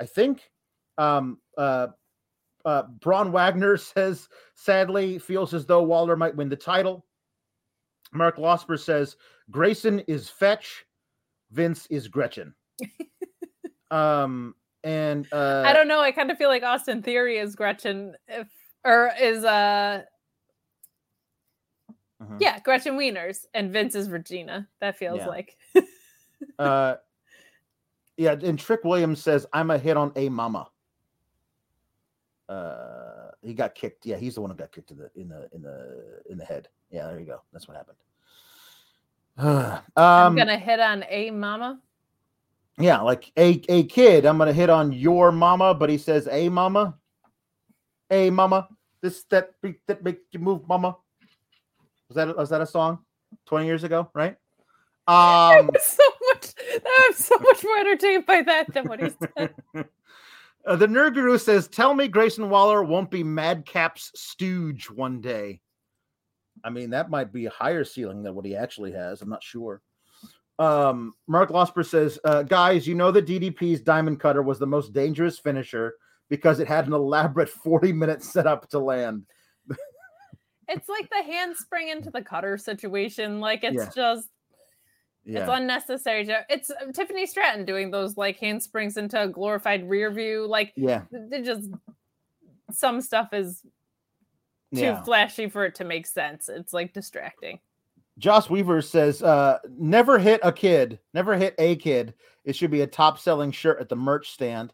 I 0.00 0.06
think. 0.06 0.50
Um, 0.98 1.38
uh, 1.56 1.88
Uh, 2.64 2.82
Braun 3.00 3.30
Wagner 3.30 3.76
says, 3.94 4.28
sadly, 4.56 5.20
feels 5.20 5.54
as 5.54 5.66
though 5.66 5.84
Waller 5.84 6.16
might 6.16 6.34
win 6.34 6.48
the 6.48 6.56
title. 6.56 7.06
Mark 8.12 8.38
Losper 8.38 8.76
says, 8.76 9.16
Grayson 9.52 10.00
is 10.08 10.28
fetch, 10.28 10.84
Vince 11.52 11.86
is 11.90 12.08
Gretchen. 12.08 12.54
um, 13.92 14.54
and 14.82 15.28
uh, 15.32 15.62
I 15.64 15.72
don't 15.72 15.86
know. 15.86 16.00
I 16.00 16.10
kind 16.10 16.30
of 16.30 16.38
feel 16.38 16.48
like 16.48 16.64
Austin 16.64 17.02
Theory 17.02 17.38
is 17.38 17.54
Gretchen, 17.54 18.16
if 18.26 18.48
or 18.86 19.10
is 19.20 19.44
uh 19.44 20.02
Mhm. 22.22 22.40
yeah 22.40 22.58
Gretchen 22.60 22.96
Wieners, 22.96 23.44
and 23.52 23.70
Vince 23.72 23.94
is 23.94 24.08
Regina. 24.08 24.66
That 24.80 24.96
feels 24.96 25.18
Yeah. 25.18 25.28
like 25.28 25.56
uh, 26.58 26.96
yeah, 28.16 28.32
and 28.32 28.58
Trick 28.58 28.84
Williams 28.84 29.22
says, 29.22 29.46
I'm 29.52 29.70
a 29.70 29.76
hit 29.78 29.96
on 29.98 30.12
a 30.16 30.30
mama. 30.30 30.70
Uh, 32.48 33.30
he 33.42 33.52
got 33.52 33.74
kicked. 33.74 34.06
Yeah, 34.06 34.16
he's 34.16 34.36
the 34.36 34.40
one 34.40 34.50
who 34.50 34.56
got 34.56 34.72
kicked 34.72 34.90
in 34.90 34.98
the 34.98 35.10
in 35.16 35.28
the 35.28 35.48
in 35.52 35.62
the 35.62 36.22
in 36.30 36.38
the 36.38 36.44
head. 36.44 36.68
Yeah, 36.90 37.08
there 37.08 37.18
you 37.20 37.26
go. 37.26 37.42
That's 37.52 37.68
what 37.68 37.76
happened. 37.76 37.98
I'm 39.96 40.28
um, 40.28 40.36
gonna 40.36 40.56
hit 40.58 40.80
on 40.80 41.04
a 41.10 41.30
mama. 41.32 41.80
yeah, 42.78 43.00
like 43.02 43.30
a 43.36 43.60
a 43.68 43.84
kid. 43.84 44.24
I'm 44.24 44.38
gonna 44.38 44.52
hit 44.52 44.70
on 44.70 44.92
your 44.92 45.32
mama, 45.32 45.74
but 45.74 45.90
he 45.90 45.98
says 45.98 46.28
a 46.30 46.48
mama, 46.48 46.94
a 48.10 48.30
mama. 48.30 48.68
This 49.00 49.24
that 49.30 49.52
be- 49.62 49.80
that 49.86 50.02
make 50.02 50.20
you 50.32 50.40
move, 50.40 50.66
mama. 50.66 50.96
Was 52.08 52.16
that 52.16 52.36
was 52.36 52.50
that 52.50 52.60
a 52.60 52.66
song? 52.66 53.00
Twenty 53.46 53.66
years 53.66 53.84
ago, 53.84 54.10
right? 54.14 54.36
Um, 55.08 55.70
so 55.80 56.02
much. 56.32 56.54
I'm 56.74 57.12
so 57.12 57.38
much 57.38 57.62
more 57.64 57.78
entertained 57.78 58.26
by 58.26 58.42
that 58.42 58.72
than 58.72 58.88
what 58.88 59.00
he 59.02 59.10
said. 59.36 59.54
uh, 60.66 60.76
the 60.76 60.86
nerd 60.86 61.14
guru 61.14 61.38
says, 61.38 61.68
"Tell 61.68 61.94
me 61.94 62.08
Grayson 62.08 62.50
Waller 62.50 62.82
won't 62.82 63.10
be 63.10 63.22
Madcap's 63.22 64.12
stooge 64.14 64.90
one 64.90 65.20
day." 65.20 65.60
I 66.64 66.70
mean, 66.70 66.90
that 66.90 67.10
might 67.10 67.32
be 67.32 67.46
a 67.46 67.50
higher 67.50 67.84
ceiling 67.84 68.22
than 68.22 68.34
what 68.34 68.46
he 68.46 68.56
actually 68.56 68.92
has. 68.92 69.22
I'm 69.22 69.28
not 69.28 69.42
sure. 69.42 69.82
Um, 70.58 71.12
Mark 71.28 71.50
Losper 71.50 71.84
says, 71.84 72.18
uh, 72.24 72.42
"Guys, 72.42 72.86
you 72.86 72.94
know 72.94 73.10
that 73.10 73.26
DDP's 73.26 73.82
Diamond 73.82 74.20
Cutter 74.20 74.42
was 74.42 74.58
the 74.58 74.66
most 74.66 74.92
dangerous 74.92 75.38
finisher 75.38 75.94
because 76.28 76.60
it 76.60 76.68
had 76.68 76.86
an 76.86 76.92
elaborate 76.92 77.48
40 77.48 77.92
minute 77.92 78.22
setup 78.22 78.68
to 78.70 78.78
land." 78.78 79.24
It's 80.68 80.88
like 80.88 81.08
the 81.10 81.22
handspring 81.22 81.88
into 81.88 82.10
the 82.10 82.22
cutter 82.22 82.58
situation. 82.58 83.38
Like 83.40 83.62
it's 83.62 83.76
Yeah. 83.76 83.90
just 83.94 84.28
it's 85.24 85.48
unnecessary. 85.50 86.24
to- 86.26 86.46
It's 86.48 86.70
uh, 86.70 86.90
Tiffany 86.92 87.26
Stratton 87.26 87.64
doing 87.64 87.90
those 87.90 88.16
like 88.16 88.38
handsprings 88.38 88.96
into 88.96 89.20
a 89.22 89.28
glorified 89.28 89.88
rear 89.88 90.10
view. 90.10 90.46
Like 90.46 90.72
yeah, 90.76 91.02
they 91.10 91.42
just 91.42 91.68
some 92.72 93.00
stuff 93.00 93.32
is 93.32 93.62
too 94.74 94.80
yeah. 94.80 95.02
flashy 95.04 95.48
for 95.48 95.64
it 95.64 95.76
to 95.76 95.84
make 95.84 96.06
sense. 96.06 96.48
It's 96.48 96.72
like 96.72 96.92
distracting. 96.92 97.60
Joss 98.18 98.48
Weaver 98.50 98.82
says, 98.82 99.22
uh, 99.22 99.58
never 99.78 100.18
hit 100.18 100.40
a 100.42 100.50
kid, 100.50 100.98
never 101.12 101.36
hit 101.36 101.54
a 101.58 101.76
kid. 101.76 102.14
It 102.44 102.56
should 102.56 102.70
be 102.70 102.80
a 102.80 102.86
top 102.86 103.18
selling 103.18 103.52
shirt 103.52 103.80
at 103.80 103.88
the 103.88 103.96
merch 103.96 104.30
stand. 104.30 104.72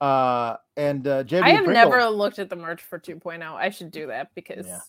Uh, 0.00 0.56
and 0.76 1.06
uh, 1.06 1.24
JB 1.24 1.42
I 1.42 1.50
have 1.50 1.64
Pringle- 1.64 1.90
never 1.90 2.04
looked 2.06 2.38
at 2.38 2.48
the 2.48 2.56
merch 2.56 2.82
for 2.82 2.98
2.0. 2.98 3.42
I 3.42 3.70
should 3.70 3.90
do 3.90 4.06
that 4.06 4.28
because 4.34 4.66
I'm 4.66 4.72
sure, 4.72 4.80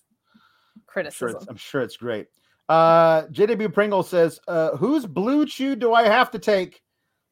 criticism. 0.88 1.38
it's, 1.38 1.48
I'm 1.48 1.58
sure 1.58 1.82
it's 1.82 1.98
great. 1.98 2.28
Uh, 2.68 3.24
JW 3.28 3.74
Pringle 3.74 4.04
says, 4.04 4.40
uh, 4.48 4.78
whose 4.78 5.08
blue 5.08 5.46
chew 5.48 5.76
do 5.76 5.94
I 5.94 6.04
have 6.04 6.30
to 6.32 6.40
take 6.40 6.82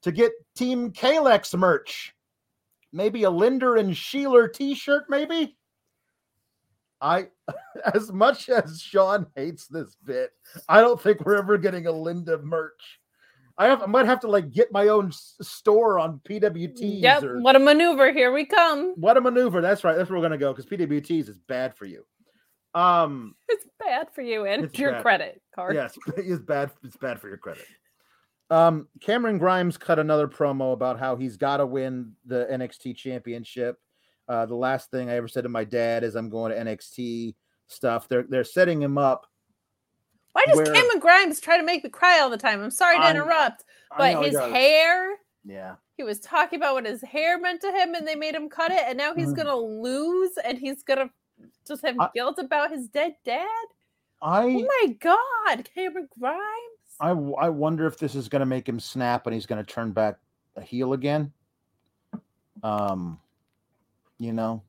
to 0.01 0.11
get 0.11 0.31
Team 0.55 0.91
Kalex 0.91 1.55
merch? 1.57 2.15
Maybe 2.91 3.23
a 3.23 3.29
Linder 3.29 3.75
and 3.75 3.91
Sheeler 3.91 4.51
t 4.51 4.73
shirt, 4.73 5.05
maybe? 5.09 5.55
I, 6.99 7.27
as 7.93 8.11
much 8.11 8.49
as 8.49 8.81
Sean 8.81 9.27
hates 9.35 9.67
this 9.67 9.95
bit, 10.03 10.31
I 10.67 10.81
don't 10.81 10.99
think 10.99 11.23
we're 11.23 11.37
ever 11.37 11.59
getting 11.59 11.85
a 11.85 11.91
Linda 11.91 12.39
merch. 12.39 12.99
I 13.57 13.65
have, 13.67 13.81
I 13.81 13.85
might 13.87 14.05
have 14.05 14.19
to 14.21 14.27
like 14.27 14.51
get 14.51 14.71
my 14.71 14.87
own 14.89 15.07
s- 15.07 15.35
store 15.41 15.97
on 15.99 16.19
PWTs 16.29 17.01
Yep. 17.01 17.23
or 17.23 17.39
What 17.41 17.55
a 17.55 17.59
maneuver. 17.59 18.11
Here 18.13 18.31
we 18.31 18.45
come. 18.45 18.93
what 18.97 19.17
a 19.17 19.21
maneuver. 19.21 19.61
That's 19.61 19.83
right. 19.83 19.95
That's 19.95 20.09
where 20.09 20.19
we're 20.19 20.25
gonna 20.25 20.37
go 20.37 20.53
because 20.53 20.65
PWTs 20.67 21.27
is 21.29 21.37
bad 21.47 21.75
for 21.75 21.85
you. 21.85 22.03
Um, 22.75 23.35
It's 23.49 23.65
bad 23.79 24.07
for 24.13 24.21
you 24.21 24.45
and 24.45 24.69
your 24.77 24.91
bad. 24.93 25.01
credit 25.01 25.41
card. 25.55 25.73
yes, 25.75 25.97
it's 26.17 26.41
bad. 26.43 26.69
It's 26.83 26.97
bad 26.97 27.19
for 27.19 27.27
your 27.29 27.37
credit. 27.37 27.65
Um, 28.49 28.87
Cameron 29.01 29.37
Grimes 29.39 29.77
cut 29.77 29.99
another 29.99 30.27
promo 30.27 30.71
about 30.73 30.99
how 30.99 31.15
he's 31.15 31.35
got 31.37 31.57
to 31.57 31.65
win 31.65 32.13
the 32.25 32.47
NXT 32.51 32.95
championship. 32.95 33.77
Uh, 34.29 34.45
the 34.45 34.55
last 34.55 34.89
thing 34.91 35.09
I 35.09 35.15
ever 35.15 35.27
said 35.27 35.43
to 35.43 35.49
my 35.49 35.63
dad 35.63 36.03
is 36.03 36.15
I'm 36.15 36.29
going 36.29 36.51
to 36.51 36.57
NXT 36.63 37.35
stuff. 37.67 38.07
They're 38.07 38.23
they're 38.29 38.43
setting 38.43 38.81
him 38.81 38.97
up. 38.97 39.25
Why 40.37 40.45
does 40.45 40.57
Where- 40.57 40.65
Cameron 40.71 40.99
Grimes 40.99 41.39
try 41.39 41.57
to 41.57 41.63
make 41.63 41.83
me 41.83 41.89
cry 41.89 42.19
all 42.19 42.29
the 42.29 42.37
time? 42.37 42.61
I'm 42.61 42.69
sorry 42.69 42.97
to 42.97 43.01
I'm- 43.03 43.15
interrupt, 43.15 43.63
I 43.91 44.13
but 44.13 44.23
his 44.25 44.37
hair, 44.37 45.17
Yeah. 45.43 45.77
he 45.95 46.03
was 46.03 46.19
talking 46.19 46.59
about 46.59 46.75
what 46.75 46.85
his 46.85 47.01
hair 47.01 47.39
meant 47.39 47.61
to 47.61 47.71
him 47.71 47.95
and 47.95 48.07
they 48.07 48.13
made 48.13 48.35
him 48.35 48.47
cut 48.47 48.71
it, 48.71 48.83
and 48.85 48.99
now 48.99 49.15
he's 49.15 49.29
Mhm. 49.29 49.37
gonna 49.37 49.55
lose 49.55 50.37
and 50.37 50.59
he's 50.59 50.83
gonna 50.83 51.09
just 51.67 51.83
have 51.83 51.99
I- 51.99 52.09
guilt 52.13 52.37
about 52.37 52.69
his 52.69 52.87
dead 52.87 53.15
dad. 53.23 53.65
I 54.21 54.43
Oh 54.43 54.67
my 54.83 54.93
god, 54.99 55.67
Cameron 55.73 56.07
Grimes. 56.19 56.41
I 56.99 57.09
I 57.09 57.49
wonder 57.49 57.87
if 57.87 57.97
this 57.97 58.13
is 58.15 58.29
going 58.29 58.39
to 58.41 58.45
make 58.45 58.67
him 58.69 58.79
snap 58.79 59.25
and 59.27 59.33
he's 59.33 59.45
going 59.47 59.63
to 59.63 59.73
turn 59.73 59.91
back 59.91 60.17
a 60.55 60.61
heel 60.61 60.93
again. 60.93 61.31
Um, 62.63 63.19
you 64.17 64.33
know, 64.33 64.63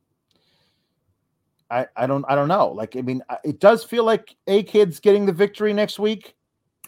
I 1.70 1.86
I 1.96 2.06
don't 2.06 2.24
I 2.28 2.34
don't 2.34 2.48
know. 2.48 2.68
Like 2.68 2.96
I 2.96 3.02
mean, 3.02 3.22
it 3.44 3.60
does 3.60 3.84
feel 3.84 4.04
like 4.04 4.34
a 4.46 4.62
kid's 4.62 5.00
getting 5.00 5.26
the 5.26 5.32
victory 5.32 5.72
next 5.72 5.98
week. 5.98 6.34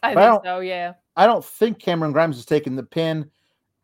I 0.03 0.15
But 0.15 0.23
I 0.23 0.27
don't- 0.27 0.45
so, 0.45 0.61
yeah. 0.61 0.95
I 1.17 1.27
don't 1.27 1.45
think 1.45 1.79
Cameron 1.79 2.13
Grimes 2.13 2.39
is 2.39 2.47
taking 2.47 2.77
the 2.77 2.83
pin, 2.83 3.31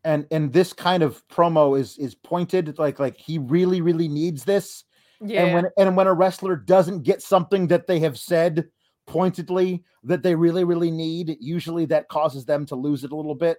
and 0.05 0.27
and 0.31 0.52
this 0.52 0.73
kind 0.73 1.02
of 1.02 1.27
promo 1.28 1.78
is 1.78 1.98
is 1.98 2.14
pointed 2.14 2.78
like 2.78 2.98
like 2.98 3.16
he 3.18 3.39
really 3.39 3.81
really 3.81 4.09
needs 4.09 4.44
this. 4.44 4.85
Yeah. 5.20 5.44
And 5.44 5.55
when 5.55 5.70
and 5.77 5.97
when 5.97 6.06
a 6.06 6.14
wrestler 6.14 6.56
doesn't 6.56 7.02
get 7.02 7.20
something 7.23 7.66
that 7.68 7.86
they 7.86 7.98
have 8.01 8.18
said 8.18 8.68
pointedly 9.06 9.85
that 10.05 10.23
they 10.23 10.35
really 10.35 10.64
really 10.64 10.90
need, 10.90 11.36
usually 11.40 11.85
that 11.86 12.09
causes 12.09 12.44
them 12.47 12.64
to 12.66 12.77
lose 12.77 13.05
it 13.05 13.12
a 13.12 13.16
little 13.16 13.35
bit. 13.35 13.59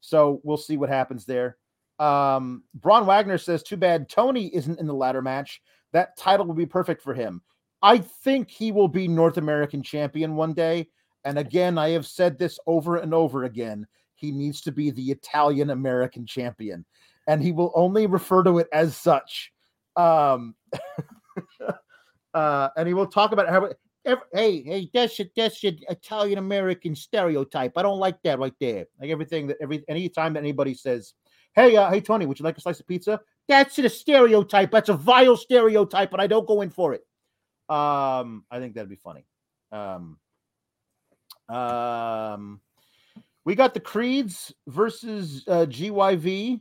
So 0.00 0.40
we'll 0.44 0.56
see 0.56 0.76
what 0.76 0.88
happens 0.90 1.24
there. 1.24 1.56
Um, 1.98 2.64
Braun 2.74 3.06
Wagner 3.06 3.38
says, 3.38 3.62
"Too 3.62 3.76
bad 3.78 4.08
Tony 4.08 4.54
isn't 4.54 4.78
in 4.78 4.86
the 4.86 4.94
ladder 4.94 5.22
match. 5.22 5.62
That 5.92 6.16
title 6.16 6.46
will 6.46 6.54
be 6.54 6.66
perfect 6.66 7.02
for 7.02 7.14
him. 7.14 7.42
I 7.82 7.98
think 7.98 8.50
he 8.50 8.72
will 8.72 8.88
be 8.88 9.06
North 9.06 9.36
American 9.36 9.82
champion 9.82 10.34
one 10.34 10.54
day. 10.54 10.88
And 11.24 11.38
again, 11.38 11.78
I 11.78 11.90
have 11.90 12.06
said 12.06 12.38
this 12.38 12.58
over 12.66 12.96
and 12.96 13.12
over 13.12 13.44
again. 13.44 13.86
He 14.14 14.32
needs 14.32 14.60
to 14.62 14.72
be 14.72 14.90
the 14.90 15.10
Italian 15.10 15.70
American 15.70 16.24
champion, 16.24 16.84
and 17.28 17.42
he 17.42 17.52
will 17.52 17.72
only 17.74 18.06
refer 18.06 18.42
to 18.44 18.58
it 18.58 18.68
as 18.72 18.96
such. 18.96 19.52
Um, 19.94 20.54
uh, 22.34 22.68
and 22.76 22.88
he 22.88 22.94
will 22.94 23.06
talk 23.06 23.32
about 23.32 23.48
how. 23.48 23.70
Hey, 24.32 24.62
hey, 24.62 24.88
that's 24.94 25.18
a, 25.18 25.28
that's 25.36 25.64
an 25.64 25.80
Italian 25.88 26.38
American 26.38 26.94
stereotype. 26.94 27.72
I 27.76 27.82
don't 27.82 27.98
like 27.98 28.22
that 28.22 28.38
right 28.38 28.54
there. 28.60 28.86
Like 29.00 29.10
everything 29.10 29.48
that 29.48 29.56
every 29.60 29.84
anytime 29.88 30.32
that 30.34 30.40
anybody 30.40 30.74
says, 30.74 31.14
"Hey, 31.56 31.76
uh, 31.76 31.90
hey, 31.90 32.00
Tony, 32.00 32.24
would 32.24 32.38
you 32.38 32.44
like 32.44 32.56
a 32.56 32.60
slice 32.60 32.78
of 32.78 32.86
pizza?" 32.86 33.20
That's 33.48 33.78
a 33.78 33.88
stereotype. 33.88 34.70
That's 34.70 34.88
a 34.88 34.94
vile 34.94 35.36
stereotype, 35.36 36.12
and 36.12 36.20
I 36.20 36.26
don't 36.26 36.46
go 36.46 36.62
in 36.62 36.70
for 36.70 36.94
it. 36.94 37.02
Um, 37.68 38.44
I 38.50 38.58
think 38.58 38.74
that'd 38.74 38.88
be 38.88 38.96
funny. 38.96 39.24
Um, 39.72 40.18
um, 41.48 42.60
we 43.44 43.54
got 43.54 43.74
the 43.74 43.80
Creeds 43.80 44.52
versus 44.66 45.44
uh, 45.46 45.66
GYV, 45.66 46.60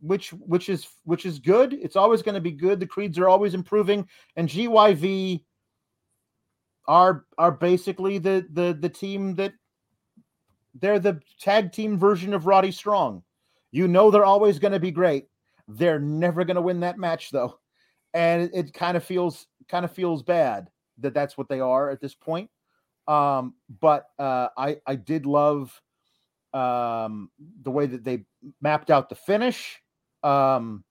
which 0.00 0.30
which 0.32 0.68
is 0.68 0.86
which 1.04 1.24
is 1.24 1.38
good. 1.38 1.72
It's 1.72 1.96
always 1.96 2.22
going 2.22 2.34
to 2.34 2.40
be 2.40 2.52
good. 2.52 2.80
The 2.80 2.86
Creeds 2.86 3.18
are 3.18 3.28
always 3.28 3.54
improving, 3.54 4.08
and 4.36 4.48
GYV 4.48 5.44
are 6.86 7.24
are 7.36 7.52
basically 7.52 8.18
the 8.18 8.46
the 8.52 8.76
the 8.80 8.88
team 8.88 9.34
that 9.36 9.52
they're 10.80 10.98
the 10.98 11.20
tag 11.40 11.72
team 11.72 11.98
version 11.98 12.34
of 12.34 12.46
Roddy 12.46 12.72
Strong. 12.72 13.22
You 13.70 13.86
know 13.86 14.10
they're 14.10 14.24
always 14.24 14.58
going 14.58 14.72
to 14.72 14.80
be 14.80 14.90
great. 14.90 15.26
They're 15.68 16.00
never 16.00 16.44
going 16.44 16.56
to 16.56 16.62
win 16.62 16.80
that 16.80 16.98
match 16.98 17.30
though, 17.30 17.58
and 18.14 18.42
it, 18.42 18.50
it 18.54 18.74
kind 18.74 18.96
of 18.96 19.04
feels 19.04 19.46
kind 19.68 19.84
of 19.84 19.92
feels 19.92 20.22
bad 20.22 20.68
that 20.98 21.14
that's 21.14 21.36
what 21.36 21.48
they 21.48 21.60
are 21.60 21.90
at 21.90 22.00
this 22.00 22.14
point. 22.14 22.50
Um, 23.06 23.54
but 23.80 24.06
uh, 24.18 24.48
I 24.56 24.78
I 24.86 24.96
did 24.96 25.26
love 25.26 25.80
um, 26.54 27.30
the 27.62 27.70
way 27.70 27.86
that 27.86 28.04
they 28.04 28.24
mapped 28.60 28.90
out 28.90 29.08
the 29.08 29.14
finish. 29.14 29.80
Um, 30.22 30.84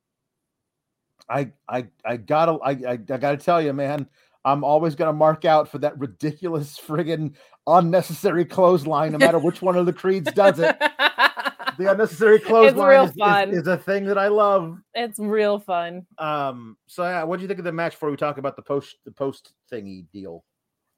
I 1.29 1.51
I 1.67 1.87
I 2.05 2.17
gotta 2.17 2.53
I 2.53 2.71
I, 2.71 2.91
I 2.91 2.95
gotta 2.97 3.37
tell 3.37 3.61
you, 3.61 3.73
man. 3.73 4.07
I'm 4.45 4.63
always 4.63 4.95
gonna 4.95 5.11
mark 5.13 5.43
out 5.43 5.67
for 5.67 5.77
that 5.79 5.99
ridiculous 5.99 6.79
friggin' 6.79 7.35
unnecessary 7.65 8.45
clothesline, 8.45 9.11
no 9.11 9.17
matter 9.17 9.39
which 9.39 9.61
one 9.61 9.75
of 9.75 9.85
the 9.85 9.93
creeds 9.93 10.31
does 10.31 10.59
it. 10.59 10.77
the 11.77 11.91
unnecessary 11.91 12.39
clothesline 12.39 13.49
is, 13.49 13.55
is- 13.55 13.61
is 13.61 13.67
a 13.67 13.77
thing 13.77 14.05
that 14.05 14.17
I 14.17 14.27
love. 14.27 14.79
It's 14.93 15.19
real 15.19 15.59
fun. 15.59 16.05
Um, 16.17 16.77
so 16.87 17.03
yeah, 17.03 17.23
what 17.23 17.37
do 17.37 17.41
you 17.43 17.47
think 17.47 17.59
of 17.59 17.65
the 17.65 17.71
match 17.71 17.93
before 17.93 18.11
we 18.11 18.17
talk 18.17 18.37
about 18.37 18.55
the 18.55 18.61
post 18.61 18.97
the 19.05 19.11
post 19.11 19.53
thingy 19.71 20.05
deal? 20.11 20.43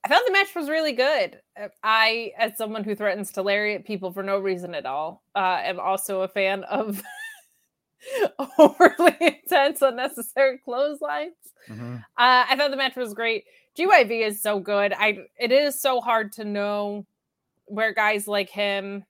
I 0.03 0.07
thought 0.07 0.23
the 0.25 0.31
match 0.31 0.55
was 0.55 0.69
really 0.69 0.93
good. 0.93 1.41
I, 1.83 2.31
as 2.37 2.57
someone 2.57 2.85
who 2.85 2.95
threatens 2.95 3.33
to 3.33 3.41
lariat 3.41 3.85
people 3.85 4.13
for 4.13 4.23
no 4.23 4.39
reason 4.39 4.73
at 4.73 4.85
all, 4.85 5.23
uh, 5.35 5.59
am 5.61 5.79
also 5.79 6.21
a 6.21 6.27
fan 6.29 6.63
of 6.63 7.01
overly 8.57 9.15
intense, 9.43 9.81
unnecessary 9.81 10.57
clotheslines. 10.59 11.33
Mm-hmm. 11.67 11.95
Uh, 11.95 11.99
I 12.17 12.55
thought 12.55 12.71
the 12.71 12.77
match 12.77 12.95
was 12.95 13.13
great. 13.13 13.43
GYV 13.77 14.25
is 14.25 14.41
so 14.41 14.59
good. 14.59 14.93
I 14.93 15.19
it 15.37 15.51
is 15.51 15.79
so 15.79 16.01
hard 16.01 16.31
to 16.33 16.45
know 16.45 17.05
where 17.65 17.93
guys 17.93 18.27
like 18.27 18.49
him 18.49 19.03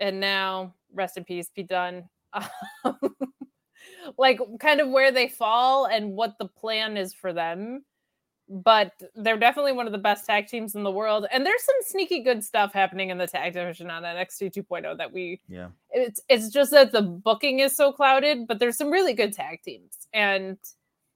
and 0.00 0.20
now 0.20 0.74
rest 0.94 1.16
in 1.16 1.24
peace, 1.24 1.50
be 1.54 1.62
done. 1.62 2.08
um, 2.32 2.46
like 4.18 4.40
kind 4.60 4.80
of 4.80 4.88
where 4.88 5.12
they 5.12 5.28
fall 5.28 5.86
and 5.86 6.12
what 6.12 6.38
the 6.38 6.46
plan 6.48 6.96
is 6.96 7.12
for 7.14 7.32
them. 7.32 7.84
But 8.46 8.92
they're 9.14 9.38
definitely 9.38 9.72
one 9.72 9.86
of 9.86 9.92
the 9.92 9.98
best 9.98 10.26
tag 10.26 10.48
teams 10.48 10.74
in 10.74 10.82
the 10.82 10.90
world. 10.90 11.26
And 11.32 11.46
there's 11.46 11.64
some 11.64 11.76
sneaky 11.80 12.22
good 12.22 12.44
stuff 12.44 12.74
happening 12.74 13.08
in 13.08 13.16
the 13.16 13.26
tag 13.26 13.54
division 13.54 13.90
on 13.90 14.02
that 14.02 14.16
NXT 14.16 14.52
2.0 14.54 14.98
that 14.98 15.10
we 15.10 15.40
Yeah. 15.48 15.68
it's 15.90 16.20
it's 16.28 16.50
just 16.50 16.70
that 16.72 16.92
the 16.92 17.00
booking 17.00 17.60
is 17.60 17.74
so 17.74 17.90
clouded, 17.90 18.46
but 18.46 18.58
there's 18.58 18.76
some 18.76 18.90
really 18.90 19.14
good 19.14 19.32
tag 19.32 19.62
teams. 19.62 19.96
And 20.12 20.58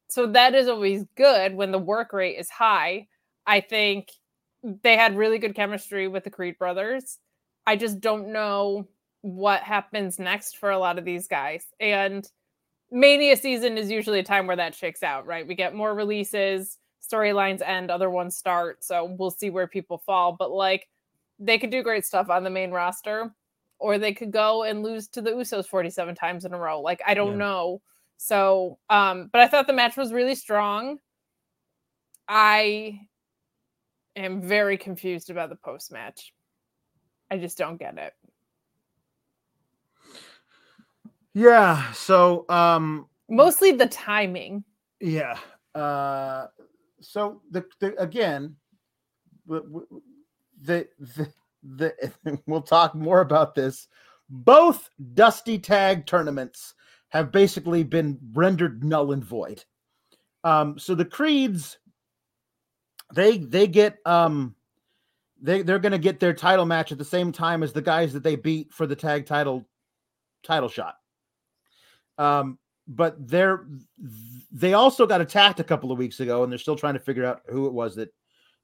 so 0.08 0.26
that 0.28 0.54
is 0.54 0.68
always 0.68 1.04
good 1.16 1.54
when 1.54 1.70
the 1.70 1.78
work 1.78 2.14
rate 2.14 2.38
is 2.38 2.48
high. 2.48 3.08
I 3.46 3.60
think 3.60 4.08
they 4.62 4.96
had 4.96 5.14
really 5.14 5.38
good 5.38 5.54
chemistry 5.54 6.08
with 6.08 6.24
the 6.24 6.30
Creed 6.30 6.56
brothers. 6.58 7.18
I 7.66 7.76
just 7.76 8.00
don't 8.00 8.32
know 8.32 8.88
what 9.22 9.62
happens 9.62 10.18
next 10.18 10.58
for 10.58 10.70
a 10.70 10.78
lot 10.78 10.98
of 10.98 11.04
these 11.04 11.26
guys. 11.26 11.66
And 11.80 12.28
Mania 12.90 13.36
season 13.36 13.76
is 13.76 13.90
usually 13.90 14.20
a 14.20 14.24
time 14.24 14.46
where 14.46 14.56
that 14.56 14.74
shakes 14.74 15.02
out, 15.02 15.26
right? 15.26 15.46
We 15.46 15.54
get 15.54 15.74
more 15.74 15.94
releases, 15.94 16.78
storylines 17.02 17.60
end, 17.66 17.90
other 17.90 18.10
ones 18.10 18.36
start. 18.36 18.82
So 18.84 19.04
we'll 19.18 19.30
see 19.30 19.50
where 19.50 19.66
people 19.66 19.98
fall. 19.98 20.32
But 20.38 20.50
like 20.50 20.88
they 21.38 21.58
could 21.58 21.70
do 21.70 21.82
great 21.82 22.04
stuff 22.06 22.30
on 22.30 22.44
the 22.44 22.50
main 22.50 22.70
roster, 22.70 23.34
or 23.78 23.98
they 23.98 24.12
could 24.12 24.30
go 24.32 24.64
and 24.64 24.82
lose 24.82 25.08
to 25.08 25.22
the 25.22 25.30
Usos 25.30 25.66
47 25.66 26.14
times 26.14 26.44
in 26.44 26.52
a 26.54 26.58
row. 26.58 26.80
Like 26.80 27.00
I 27.06 27.14
don't 27.14 27.32
Yeah. 27.32 27.38
know. 27.38 27.82
So 28.16 28.78
um, 28.90 29.28
but 29.32 29.40
I 29.40 29.48
thought 29.48 29.66
the 29.66 29.72
match 29.72 29.96
was 29.96 30.12
really 30.12 30.34
strong. 30.34 30.98
I 32.28 33.00
am 34.16 34.42
very 34.42 34.76
confused 34.76 35.30
about 35.30 35.50
the 35.50 35.56
post 35.56 35.92
match. 35.92 36.32
I 37.30 37.38
just 37.38 37.58
don't 37.58 37.76
get 37.78 37.98
it. 37.98 38.14
Yeah. 41.38 41.92
So 41.92 42.46
um 42.48 43.06
Mostly 43.28 43.72
the 43.72 43.86
timing. 43.86 44.64
yeah. 45.00 45.38
Uh 45.74 46.46
so 47.00 47.42
the, 47.52 47.64
the 47.78 47.94
again 48.02 48.56
the, 49.46 49.86
the 50.62 50.88
the 51.62 52.12
we'll 52.46 52.62
talk 52.62 52.94
more 52.96 53.20
about 53.20 53.54
this. 53.54 53.86
Both 54.28 54.90
Dusty 55.14 55.58
Tag 55.60 56.06
tournaments 56.06 56.74
have 57.10 57.30
basically 57.30 57.84
been 57.84 58.18
rendered 58.32 58.82
null 58.82 59.12
and 59.12 59.24
void. 59.24 59.64
Um 60.42 60.76
so 60.76 60.96
the 60.96 61.04
Creeds 61.04 61.78
they 63.14 63.38
they 63.38 63.68
get 63.68 63.98
um 64.04 64.56
they 65.40 65.62
they're 65.62 65.78
going 65.78 65.92
to 65.92 65.98
get 65.98 66.18
their 66.18 66.34
title 66.34 66.66
match 66.66 66.90
at 66.90 66.98
the 66.98 67.04
same 67.04 67.30
time 67.30 67.62
as 67.62 67.72
the 67.72 67.80
guys 67.80 68.12
that 68.12 68.24
they 68.24 68.34
beat 68.34 68.72
for 68.72 68.88
the 68.88 68.96
tag 68.96 69.24
title 69.24 69.68
title 70.42 70.68
shot. 70.68 70.96
Um, 72.18 72.58
but 72.86 73.16
they're 73.28 73.66
they 74.50 74.74
also 74.74 75.06
got 75.06 75.20
attacked 75.20 75.60
a 75.60 75.64
couple 75.64 75.92
of 75.92 75.98
weeks 75.98 76.20
ago, 76.20 76.42
and 76.42 76.50
they're 76.50 76.58
still 76.58 76.76
trying 76.76 76.94
to 76.94 77.00
figure 77.00 77.24
out 77.24 77.42
who 77.48 77.66
it 77.66 77.72
was 77.72 77.94
that 77.96 78.12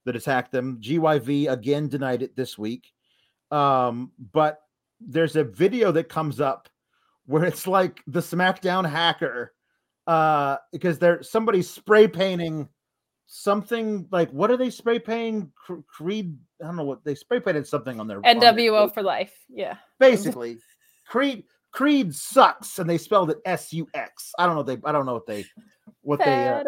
that 0.04 0.16
attacked 0.16 0.52
them. 0.52 0.78
GYV 0.80 1.50
again 1.50 1.88
denied 1.88 2.22
it 2.22 2.34
this 2.36 2.58
week. 2.58 2.92
Um, 3.50 4.12
but 4.32 4.60
there's 5.00 5.36
a 5.36 5.44
video 5.44 5.92
that 5.92 6.08
comes 6.08 6.40
up 6.40 6.68
where 7.26 7.44
it's 7.44 7.66
like 7.66 8.02
the 8.06 8.20
SmackDown 8.20 8.88
hacker, 8.88 9.54
uh, 10.06 10.56
because 10.72 10.98
they're 10.98 11.22
somebody 11.22 11.62
spray 11.62 12.08
painting 12.08 12.68
something 13.26 14.06
like 14.10 14.30
what 14.30 14.50
are 14.50 14.56
they 14.56 14.70
spray 14.70 14.98
painting? 14.98 15.50
Creed, 15.86 16.36
I 16.62 16.66
don't 16.66 16.76
know 16.76 16.84
what 16.84 17.04
they 17.04 17.14
spray 17.14 17.40
painted 17.40 17.66
something 17.66 17.98
on 17.98 18.06
their 18.06 18.18
on 18.18 18.38
their- 18.38 18.52
NWO 18.52 18.92
for 18.92 19.02
life. 19.02 19.32
Yeah. 19.48 19.76
basically 19.98 20.58
creed 21.06 21.44
creed 21.74 22.14
sucks 22.14 22.78
and 22.78 22.88
they 22.88 22.98
spelled 22.98 23.30
it 23.30 23.38
s-u-x 23.44 24.32
i 24.38 24.46
don't 24.46 24.54
know 24.54 24.62
they 24.62 24.78
i 24.84 24.92
don't 24.92 25.06
know 25.06 25.14
what 25.14 25.26
they 25.26 25.44
what 26.02 26.20
they 26.20 26.48
uh, 26.48 26.62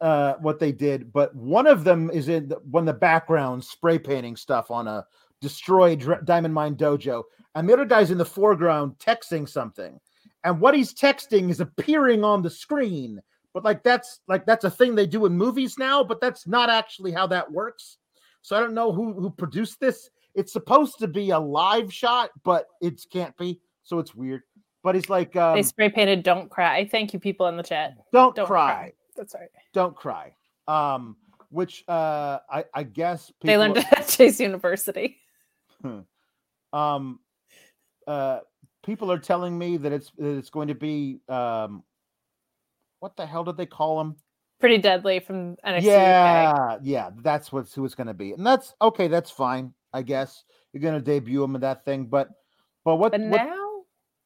uh 0.00 0.34
what 0.40 0.58
they 0.58 0.72
did 0.72 1.12
but 1.12 1.34
one 1.34 1.66
of 1.66 1.84
them 1.84 2.10
is 2.10 2.28
in 2.28 2.48
the, 2.48 2.56
one 2.70 2.82
of 2.82 2.94
the 2.94 2.98
background 2.98 3.62
spray 3.62 3.98
painting 3.98 4.36
stuff 4.36 4.70
on 4.70 4.88
a 4.88 5.04
destroyed 5.40 6.04
diamond 6.24 6.54
mine 6.54 6.74
dojo 6.74 7.22
and 7.54 7.68
the 7.68 7.72
other 7.72 7.84
guy's 7.84 8.10
in 8.10 8.18
the 8.18 8.24
foreground 8.24 8.94
texting 8.98 9.48
something 9.48 10.00
and 10.44 10.60
what 10.60 10.74
he's 10.74 10.94
texting 10.94 11.50
is 11.50 11.60
appearing 11.60 12.24
on 12.24 12.42
the 12.42 12.50
screen 12.50 13.20
but 13.52 13.64
like 13.64 13.82
that's 13.82 14.20
like 14.28 14.46
that's 14.46 14.64
a 14.64 14.70
thing 14.70 14.94
they 14.94 15.06
do 15.06 15.26
in 15.26 15.32
movies 15.32 15.76
now 15.78 16.02
but 16.02 16.20
that's 16.20 16.46
not 16.46 16.70
actually 16.70 17.12
how 17.12 17.26
that 17.26 17.50
works. 17.50 17.98
So 18.42 18.56
i 18.56 18.60
don't 18.60 18.74
know 18.74 18.92
who 18.92 19.12
who 19.14 19.30
produced 19.30 19.80
this. 19.80 20.08
It's 20.34 20.52
supposed 20.52 20.98
to 21.00 21.08
be 21.08 21.30
a 21.30 21.38
live 21.38 21.92
shot 21.92 22.30
but 22.44 22.66
it 22.80 23.00
can't 23.12 23.36
be 23.36 23.60
so 23.82 23.98
it's 23.98 24.14
weird 24.14 24.42
but 24.82 24.94
he's 24.94 25.08
like 25.08 25.36
um, 25.36 25.54
they 25.54 25.62
spray 25.62 25.88
painted 25.90 26.22
"Don't 26.22 26.50
cry." 26.50 26.84
Thank 26.90 27.12
you, 27.12 27.20
people 27.20 27.46
in 27.46 27.56
the 27.56 27.62
chat. 27.62 27.94
don't, 28.12 28.34
Don't 28.34 28.46
cry. 28.46 28.72
cry. 28.72 28.92
That's 29.16 29.34
right. 29.34 29.48
don't 29.72 29.94
cry 29.94 30.32
um 30.68 31.16
which 31.50 31.84
uh 31.88 32.38
i 32.50 32.64
i 32.72 32.82
guess 32.82 33.26
people, 33.26 33.46
They 33.48 33.58
learned 33.58 33.76
it 33.76 33.86
at 33.92 34.08
Chase 34.08 34.40
University. 34.40 35.18
um 36.72 37.18
uh 38.06 38.38
people 38.84 39.10
are 39.12 39.18
telling 39.18 39.58
me 39.58 39.76
that 39.76 39.92
it's 39.92 40.10
that 40.18 40.36
it's 40.38 40.50
going 40.50 40.68
to 40.68 40.74
be 40.74 41.20
um 41.28 41.82
what 43.00 43.16
the 43.16 43.26
hell 43.26 43.44
did 43.44 43.56
they 43.56 43.66
call 43.66 44.00
him 44.00 44.16
Pretty 44.60 44.78
deadly 44.78 45.18
from 45.18 45.56
NXT. 45.66 45.78
UK. 45.78 45.82
yeah 45.84 46.76
yeah 46.82 47.10
that's 47.22 47.50
what's 47.52 47.74
who 47.74 47.84
it's 47.84 47.94
going 47.96 48.06
to 48.06 48.14
be 48.14 48.32
and 48.32 48.46
that's 48.46 48.74
okay 48.80 49.08
that's 49.08 49.30
fine 49.30 49.74
i 49.92 50.02
guess 50.02 50.44
you're 50.72 50.80
going 50.82 50.94
to 50.94 51.00
debut 51.00 51.42
him 51.42 51.54
in 51.56 51.60
that 51.62 51.84
thing 51.84 52.06
but 52.06 52.28
but 52.84 52.96
what, 52.96 53.12
But 53.12 53.20
what 53.22 53.44
now 53.44 53.61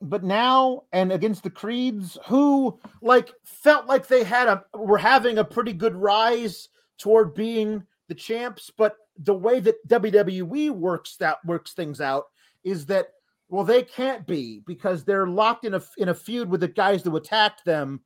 but 0.03 0.23
now 0.23 0.83
and 0.93 1.11
against 1.11 1.43
the 1.43 1.51
creeds 1.51 2.19
who 2.27 2.79
like 3.03 3.33
felt 3.45 3.87
like 3.87 4.07
they 4.07 4.23
had 4.23 4.49
a 4.49 4.63
were 4.75 4.99
having 4.99 5.39
a 5.39 5.45
pretty 5.45 5.73
good 5.73 5.95
rise 5.95 6.69
toward 6.99 7.35
being 7.35 7.83
the 8.09 8.15
champs 8.15 8.71
but 8.77 8.97
the 9.19 9.35
way 9.35 9.61
that 9.61 9.87
WWE 9.89 10.71
works 10.71 11.17
that 11.17 11.39
works 11.45 11.73
things 11.73 12.01
out 12.01 12.25
is 12.65 12.87
that 12.87 13.09
well 13.49 13.65
they 13.65 13.83
can't 13.83 14.27
be 14.27 14.63
because 14.67 15.05
they're 15.05 15.27
locked 15.27 15.65
in 15.65 15.75
a 15.75 15.83
in 15.99 16.09
a 16.09 16.15
feud 16.15 16.49
with 16.49 16.61
the 16.61 16.69
guys 16.69 17.03
who 17.03 17.17
attacked 17.17 17.65
them. 17.65 18.01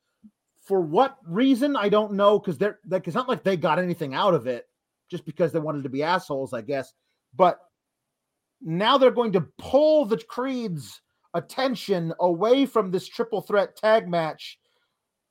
For 0.62 0.81
what 0.81 1.17
reason? 1.27 1.75
I 1.75 1.89
don't 1.89 2.12
know 2.12 2.39
because 2.39 2.59
they're 2.59 2.79
like 2.89 3.07
it's 3.09 3.17
not 3.17 3.29
like 3.29 3.43
they 3.43 3.57
got 3.57 3.79
anything 3.79 4.15
out 4.15 4.35
of 4.35 4.47
it 4.47 4.69
just 5.11 5.25
because 5.25 5.51
they 5.51 5.59
wanted 5.59 5.83
to 5.83 5.89
be 5.89 6.03
assholes 6.03 6.53
I 6.53 6.61
guess. 6.61 6.93
But 7.35 7.59
now 8.61 8.99
they're 8.99 9.11
going 9.11 9.33
to 9.33 9.47
pull 9.59 10.05
the 10.05 10.19
creeds 10.19 11.01
attention 11.35 12.12
away 12.20 12.66
from 12.66 12.90
this 12.90 13.09
triple 13.09 13.40
threat 13.40 13.77
tag 13.77 14.09
match 14.09 14.59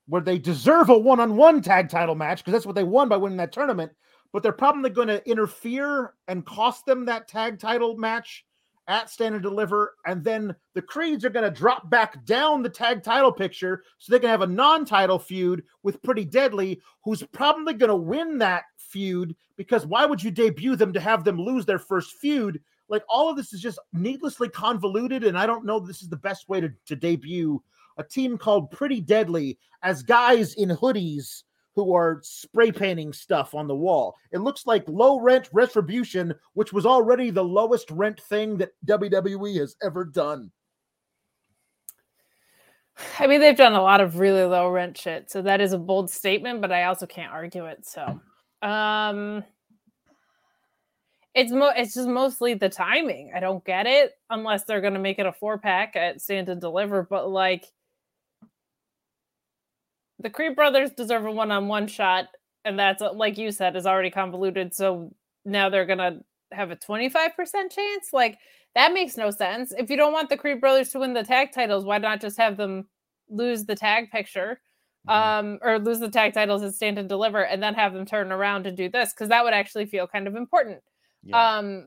where 0.07 0.21
they 0.21 0.37
deserve 0.37 0.89
a 0.89 0.97
one-on-one 0.97 1.61
tag 1.61 1.89
title 1.89 2.15
match 2.15 2.39
because 2.39 2.53
that's 2.53 2.65
what 2.65 2.75
they 2.75 2.83
won 2.83 3.09
by 3.09 3.17
winning 3.17 3.37
that 3.37 3.51
tournament 3.51 3.91
but 4.31 4.43
they're 4.43 4.51
probably 4.51 4.89
going 4.89 5.07
to 5.07 5.27
interfere 5.29 6.13
and 6.27 6.45
cost 6.45 6.85
them 6.85 7.05
that 7.05 7.27
tag 7.27 7.59
title 7.59 7.97
match 7.97 8.45
at 8.87 9.09
stand 9.09 9.35
and 9.35 9.43
deliver 9.43 9.95
and 10.07 10.23
then 10.23 10.55
the 10.73 10.81
creeds 10.81 11.23
are 11.23 11.29
going 11.29 11.45
to 11.45 11.59
drop 11.59 11.89
back 11.91 12.25
down 12.25 12.63
the 12.63 12.69
tag 12.69 13.03
title 13.03 13.31
picture 13.31 13.83
so 13.99 14.11
they 14.11 14.19
can 14.19 14.29
have 14.29 14.41
a 14.41 14.47
non-title 14.47 15.19
feud 15.19 15.63
with 15.83 16.01
pretty 16.01 16.25
deadly 16.25 16.81
who's 17.03 17.23
probably 17.31 17.73
going 17.73 17.89
to 17.89 17.95
win 17.95 18.39
that 18.39 18.63
feud 18.77 19.35
because 19.57 19.85
why 19.85 20.05
would 20.05 20.23
you 20.23 20.31
debut 20.31 20.75
them 20.75 20.91
to 20.91 20.99
have 20.99 21.23
them 21.23 21.39
lose 21.39 21.65
their 21.65 21.77
first 21.77 22.15
feud 22.17 22.59
like 22.89 23.03
all 23.07 23.29
of 23.29 23.37
this 23.37 23.53
is 23.53 23.61
just 23.61 23.79
needlessly 23.93 24.49
convoluted 24.49 25.23
and 25.23 25.37
i 25.37 25.45
don't 25.45 25.65
know 25.65 25.79
this 25.79 26.01
is 26.01 26.09
the 26.09 26.17
best 26.17 26.49
way 26.49 26.59
to, 26.59 26.69
to 26.85 26.95
debut 26.95 27.61
a 27.97 28.03
team 28.03 28.37
called 28.37 28.71
pretty 28.71 28.99
deadly 28.99 29.57
as 29.83 30.03
guys 30.03 30.55
in 30.55 30.69
hoodies 30.69 31.43
who 31.75 31.93
are 31.93 32.19
spray 32.23 32.71
painting 32.71 33.13
stuff 33.13 33.55
on 33.55 33.67
the 33.67 33.75
wall 33.75 34.15
it 34.31 34.39
looks 34.39 34.65
like 34.65 34.83
low 34.87 35.19
rent 35.19 35.49
retribution 35.53 36.33
which 36.53 36.73
was 36.73 36.85
already 36.85 37.29
the 37.29 37.43
lowest 37.43 37.89
rent 37.91 38.19
thing 38.21 38.57
that 38.57 38.71
wwe 38.85 39.57
has 39.57 39.75
ever 39.81 40.03
done 40.03 40.51
I 43.17 43.27
mean, 43.27 43.39
they've 43.39 43.55
done 43.55 43.73
a 43.73 43.81
lot 43.81 44.01
of 44.01 44.19
really 44.19 44.43
low 44.43 44.69
rent 44.69 44.97
shit, 44.97 45.31
so 45.31 45.41
that 45.43 45.61
is 45.61 45.73
a 45.73 45.77
bold 45.77 46.09
statement, 46.09 46.61
but 46.61 46.71
I 46.71 46.83
also 46.83 47.05
can't 47.05 47.31
argue 47.31 47.65
it. 47.65 47.87
So, 47.87 48.19
um, 48.61 49.43
It's 51.35 51.51
mo 51.51 51.71
it's 51.75 51.93
just 51.93 52.07
mostly 52.07 52.55
the 52.55 52.69
timing. 52.69 53.31
I 53.35 53.39
don't 53.39 53.63
get 53.63 53.85
it 53.87 54.13
unless 54.29 54.63
they're 54.63 54.81
gonna 54.81 54.99
make 54.99 55.19
it 55.19 55.25
a 55.25 55.33
four 55.33 55.57
pack 55.59 55.95
at 55.95 56.21
Stand 56.21 56.49
and 56.49 56.59
Deliver, 56.59 57.03
but 57.03 57.29
like 57.29 57.65
the 60.19 60.29
Creed 60.29 60.55
brothers 60.55 60.91
deserve 60.91 61.25
a 61.25 61.31
one 61.31 61.51
on 61.51 61.67
one 61.67 61.87
shot, 61.87 62.25
and 62.65 62.77
that's 62.77 63.01
like 63.01 63.37
you 63.37 63.51
said, 63.51 63.75
is 63.75 63.85
already 63.85 64.09
convoluted. 64.11 64.73
So 64.75 65.13
now 65.45 65.69
they're 65.69 65.85
gonna 65.85 66.19
have 66.51 66.71
a 66.71 66.75
25% 66.75 67.71
chance. 67.71 68.09
Like 68.11 68.37
that 68.75 68.93
makes 68.93 69.15
no 69.17 69.31
sense. 69.31 69.71
If 69.77 69.89
you 69.89 69.97
don't 69.97 70.13
want 70.13 70.29
the 70.29 70.37
Creed 70.37 70.59
brothers 70.61 70.89
to 70.89 70.99
win 70.99 71.13
the 71.13 71.23
tag 71.23 71.51
titles, 71.53 71.85
why 71.85 71.99
not 71.99 72.21
just 72.21 72.37
have 72.37 72.57
them 72.57 72.87
lose 73.29 73.65
the 73.65 73.75
tag 73.75 74.11
picture? 74.11 74.61
Um, 75.07 75.57
or 75.63 75.79
lose 75.79 75.99
the 75.99 76.09
tag 76.09 76.33
titles 76.33 76.61
and 76.61 76.75
stand 76.75 76.99
and 76.99 77.09
deliver, 77.09 77.43
and 77.43 77.63
then 77.63 77.73
have 77.75 77.93
them 77.93 78.05
turn 78.05 78.31
around 78.31 78.67
and 78.67 78.77
do 78.77 78.89
this 78.89 79.13
because 79.13 79.29
that 79.29 79.43
would 79.43 79.53
actually 79.53 79.85
feel 79.87 80.05
kind 80.07 80.27
of 80.27 80.35
important. 80.35 80.81
Yeah. 81.23 81.57
Um, 81.57 81.85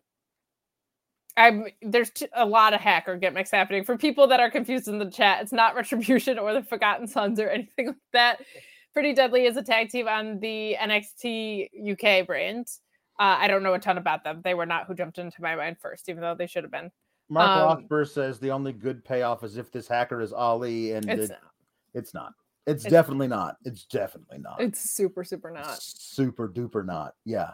I'm 1.36 1.64
there's 1.80 2.10
t- 2.10 2.28
a 2.34 2.44
lot 2.44 2.74
of 2.74 2.80
hacker 2.80 3.16
gimmicks 3.16 3.50
happening 3.50 3.84
for 3.84 3.96
people 3.96 4.26
that 4.28 4.40
are 4.40 4.50
confused 4.50 4.86
in 4.88 4.98
the 4.98 5.10
chat. 5.10 5.42
It's 5.42 5.52
not 5.52 5.74
Retribution 5.76 6.38
or 6.38 6.52
the 6.52 6.62
Forgotten 6.62 7.06
Sons 7.06 7.40
or 7.40 7.48
anything 7.48 7.86
like 7.86 7.96
that. 8.12 8.40
Pretty 8.92 9.14
Deadly 9.14 9.46
is 9.46 9.56
a 9.56 9.62
tag 9.62 9.88
team 9.88 10.06
on 10.08 10.38
the 10.40 10.76
NXT 10.78 11.92
UK 11.92 12.26
brand. 12.26 12.66
Uh, 13.18 13.36
I 13.40 13.46
don't 13.48 13.62
know 13.62 13.72
a 13.72 13.78
ton 13.78 13.96
about 13.96 14.24
them. 14.24 14.42
They 14.44 14.52
were 14.52 14.66
not 14.66 14.86
who 14.86 14.94
jumped 14.94 15.18
into 15.18 15.40
my 15.40 15.56
mind 15.56 15.76
first, 15.80 16.08
even 16.10 16.20
though 16.20 16.34
they 16.34 16.46
should 16.46 16.64
have 16.64 16.72
been. 16.72 16.90
Mark 17.30 17.48
um, 17.48 17.86
Rothberg 17.88 18.08
says 18.08 18.38
the 18.38 18.50
only 18.50 18.72
good 18.74 19.02
payoff 19.02 19.42
is 19.44 19.56
if 19.56 19.70
this 19.72 19.88
hacker 19.88 20.20
is 20.20 20.32
Ali, 20.34 20.92
and 20.92 21.08
It's 21.08 21.30
it- 21.30 21.38
it's 21.94 22.12
not. 22.14 22.32
It's, 22.66 22.84
It's- 22.84 22.90
definitely 22.92 23.28
not. 23.28 23.56
It's 23.64 23.86
definitely 23.86 24.38
not. 24.38 24.60
it's 24.60 24.90
super 24.90 25.24
super 25.24 25.50
not. 25.50 25.78
super 25.80 26.48
duper 26.48 26.84
not. 26.84 27.14
Yeah. 27.24 27.52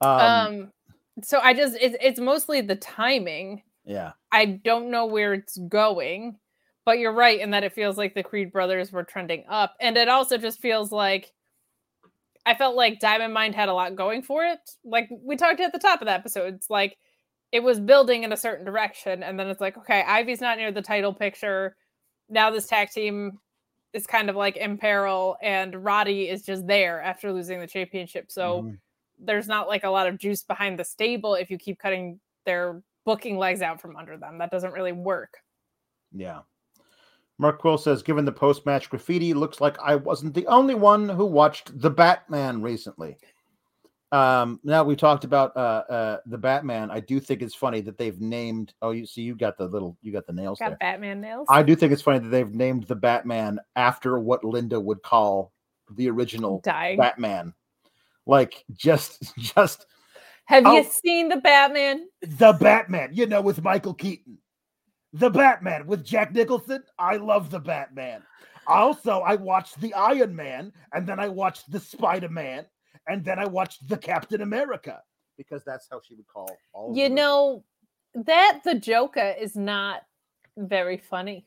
Um, 0.00 0.10
Um, 0.20 0.72
so 1.22 1.38
I 1.40 1.54
just 1.54 1.76
it's 1.80 1.96
it's 2.00 2.20
mostly 2.20 2.60
the 2.62 2.76
timing. 2.76 3.62
yeah. 3.84 4.12
I 4.30 4.46
don't 4.46 4.90
know 4.90 5.06
where 5.06 5.34
it's 5.34 5.58
going, 5.68 6.38
but 6.86 6.98
you're 6.98 7.12
right 7.12 7.38
in 7.38 7.50
that 7.50 7.64
it 7.64 7.74
feels 7.74 7.98
like 7.98 8.14
the 8.14 8.22
Creed 8.22 8.50
brothers 8.52 8.90
were 8.92 9.04
trending 9.04 9.44
up. 9.48 9.74
And 9.80 9.96
it 9.98 10.08
also 10.08 10.38
just 10.38 10.60
feels 10.60 10.90
like 10.90 11.32
I 12.46 12.54
felt 12.54 12.74
like 12.74 12.98
Diamond 12.98 13.34
Mine 13.34 13.52
had 13.52 13.68
a 13.68 13.74
lot 13.74 13.94
going 13.94 14.22
for 14.22 14.44
it. 14.44 14.58
Like 14.84 15.08
we 15.10 15.36
talked 15.36 15.60
at 15.60 15.72
the 15.72 15.78
top 15.78 16.00
of 16.00 16.06
the 16.06 16.12
episode, 16.12 16.54
it's 16.54 16.70
like 16.70 16.96
it 17.52 17.62
was 17.62 17.78
building 17.78 18.22
in 18.24 18.32
a 18.32 18.36
certain 18.36 18.64
direction. 18.64 19.22
And 19.22 19.38
then 19.38 19.48
it's 19.48 19.60
like, 19.60 19.76
okay, 19.78 20.02
Ivy's 20.06 20.40
not 20.40 20.56
near 20.58 20.72
the 20.72 20.80
title 20.82 21.12
picture. 21.12 21.76
Now 22.30 22.50
this 22.50 22.66
tag 22.66 22.88
team 22.90 23.38
is 23.92 24.06
kind 24.06 24.30
of 24.30 24.36
like 24.36 24.56
in 24.56 24.78
peril, 24.78 25.36
and 25.42 25.84
Roddy 25.84 26.26
is 26.30 26.42
just 26.42 26.66
there 26.66 27.02
after 27.02 27.30
losing 27.30 27.60
the 27.60 27.66
championship. 27.66 28.32
So 28.32 28.62
Mhm. 28.62 28.78
There's 29.24 29.48
not 29.48 29.68
like 29.68 29.84
a 29.84 29.90
lot 29.90 30.06
of 30.06 30.18
juice 30.18 30.42
behind 30.42 30.78
the 30.78 30.84
stable 30.84 31.34
if 31.34 31.50
you 31.50 31.58
keep 31.58 31.78
cutting 31.78 32.20
their 32.44 32.82
booking 33.04 33.38
legs 33.38 33.62
out 33.62 33.80
from 33.80 33.96
under 33.96 34.16
them. 34.16 34.38
That 34.38 34.50
doesn't 34.50 34.72
really 34.72 34.92
work. 34.92 35.38
Yeah. 36.12 36.40
Mark 37.38 37.58
Quill 37.58 37.78
says, 37.78 38.02
given 38.02 38.24
the 38.24 38.32
post 38.32 38.66
match 38.66 38.90
graffiti, 38.90 39.34
looks 39.34 39.60
like 39.60 39.78
I 39.80 39.96
wasn't 39.96 40.34
the 40.34 40.46
only 40.46 40.74
one 40.74 41.08
who 41.08 41.24
watched 41.24 41.80
The 41.80 41.90
Batman 41.90 42.62
recently. 42.62 43.16
Um, 44.12 44.60
now 44.62 44.84
we 44.84 44.94
talked 44.94 45.24
about 45.24 45.56
uh, 45.56 45.84
uh, 45.88 46.16
the 46.26 46.36
Batman. 46.36 46.90
I 46.90 47.00
do 47.00 47.18
think 47.18 47.40
it's 47.40 47.54
funny 47.54 47.80
that 47.80 47.96
they've 47.96 48.20
named. 48.20 48.74
Oh, 48.82 48.90
you 48.90 49.06
see, 49.06 49.22
you 49.22 49.34
got 49.34 49.56
the 49.56 49.66
little, 49.66 49.96
you 50.02 50.12
got 50.12 50.26
the 50.26 50.34
nails 50.34 50.58
Got 50.58 50.68
there. 50.68 50.78
Batman 50.78 51.20
nails. 51.22 51.46
I 51.50 51.62
do 51.62 51.74
think 51.74 51.92
it's 51.92 52.02
funny 52.02 52.18
that 52.18 52.28
they've 52.28 52.54
named 52.54 52.84
the 52.84 52.94
Batman 52.94 53.58
after 53.74 54.18
what 54.18 54.44
Linda 54.44 54.78
would 54.78 55.02
call 55.02 55.52
the 55.90 56.10
original 56.10 56.60
dying. 56.62 56.98
Batman. 56.98 57.54
Like 58.26 58.64
just, 58.72 59.34
just 59.38 59.86
Have 60.46 60.66
Oh. 60.66 60.76
you 60.76 60.84
seen 60.84 61.28
the 61.28 61.36
Batman? 61.38 62.06
The 62.22 62.52
Batman, 62.52 63.10
you 63.12 63.26
know, 63.26 63.40
with 63.40 63.62
Michael 63.62 63.94
Keaton. 63.94 64.38
The 65.12 65.30
Batman 65.30 65.86
with 65.86 66.04
Jack 66.04 66.32
Nicholson. 66.32 66.82
I 66.98 67.16
love 67.16 67.50
the 67.50 67.60
Batman. 67.60 68.22
Also, 68.66 69.20
I 69.20 69.34
watched 69.34 69.80
the 69.80 69.92
Iron 69.94 70.34
Man, 70.34 70.72
and 70.94 71.06
then 71.06 71.18
I 71.20 71.28
watched 71.28 71.70
the 71.70 71.80
Spider 71.80 72.28
Man, 72.28 72.64
and 73.08 73.24
then 73.24 73.38
I 73.38 73.44
watched 73.46 73.86
the 73.88 73.96
Captain 73.98 74.40
America. 74.40 75.02
because 75.36 75.64
that's 75.64 75.86
how 75.90 76.00
she 76.06 76.14
would 76.14 76.26
call 76.28 76.48
all. 76.72 76.96
You 76.96 77.08
know 77.08 77.64
that 78.14 78.60
the 78.64 78.74
Joker 78.76 79.34
is 79.38 79.56
not 79.56 80.02
very 80.56 80.96
funny. 80.98 81.46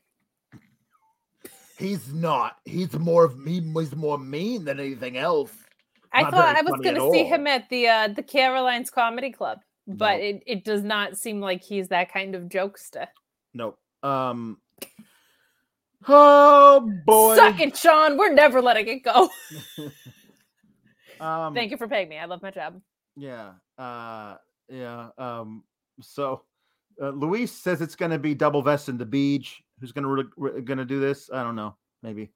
He's 1.77 2.13
not. 2.13 2.57
He's 2.65 2.93
more 2.93 3.23
of 3.25 3.37
me. 3.37 3.61
He's 3.61 3.95
more 3.95 4.17
mean 4.17 4.65
than 4.65 4.79
anything 4.79 5.17
else. 5.17 5.51
I 6.15 6.31
thought 6.31 6.55
I 6.55 6.61
was 6.61 6.79
going 6.81 6.95
to 6.95 7.11
see 7.11 7.23
all. 7.23 7.27
him 7.27 7.47
at 7.47 7.69
the 7.69 7.87
uh 7.87 8.07
the 8.09 8.23
Caroline's 8.23 8.89
Comedy 8.89 9.31
Club, 9.31 9.59
but 9.87 10.17
No. 10.17 10.23
it, 10.23 10.43
it 10.45 10.63
does 10.63 10.83
not 10.83 11.17
seem 11.17 11.41
like 11.41 11.61
he's 11.63 11.89
that 11.89 12.11
kind 12.11 12.35
of 12.35 12.43
jokester. 12.43 13.07
Nope. 13.53 13.77
Um. 14.03 14.59
Oh 16.07 16.89
boy. 17.05 17.35
Suck 17.35 17.59
it, 17.59 17.75
Sean. 17.77 18.17
We're 18.17 18.33
never 18.33 18.61
letting 18.61 18.87
it 18.87 19.03
go. 19.03 19.29
Um, 21.19 21.53
Thank 21.53 21.71
you 21.71 21.77
for 21.77 21.87
paying 21.87 22.09
me. 22.09 22.17
I 22.17 22.25
love 22.25 22.41
my 22.41 22.51
job. 22.51 22.81
Yeah. 23.15 23.51
Uh. 23.77 24.35
Yeah. 24.67 25.09
Um. 25.17 25.63
So, 26.01 26.41
uh, 27.01 27.11
Luis 27.11 27.53
says 27.53 27.81
it's 27.81 27.95
going 27.95 28.11
to 28.11 28.19
be 28.19 28.35
double 28.35 28.61
vest 28.61 28.89
in 28.89 28.97
the 28.97 29.05
beach. 29.05 29.63
Who's 29.79 29.93
going 29.93 30.03
to 30.03 30.09
re- 30.09 30.51
re- 30.51 30.61
going 30.61 30.77
to 30.77 30.85
do 30.85 30.99
this? 30.99 31.29
I 31.33 31.41
don't 31.41 31.55
know. 31.55 31.77
Maybe. 32.03 32.31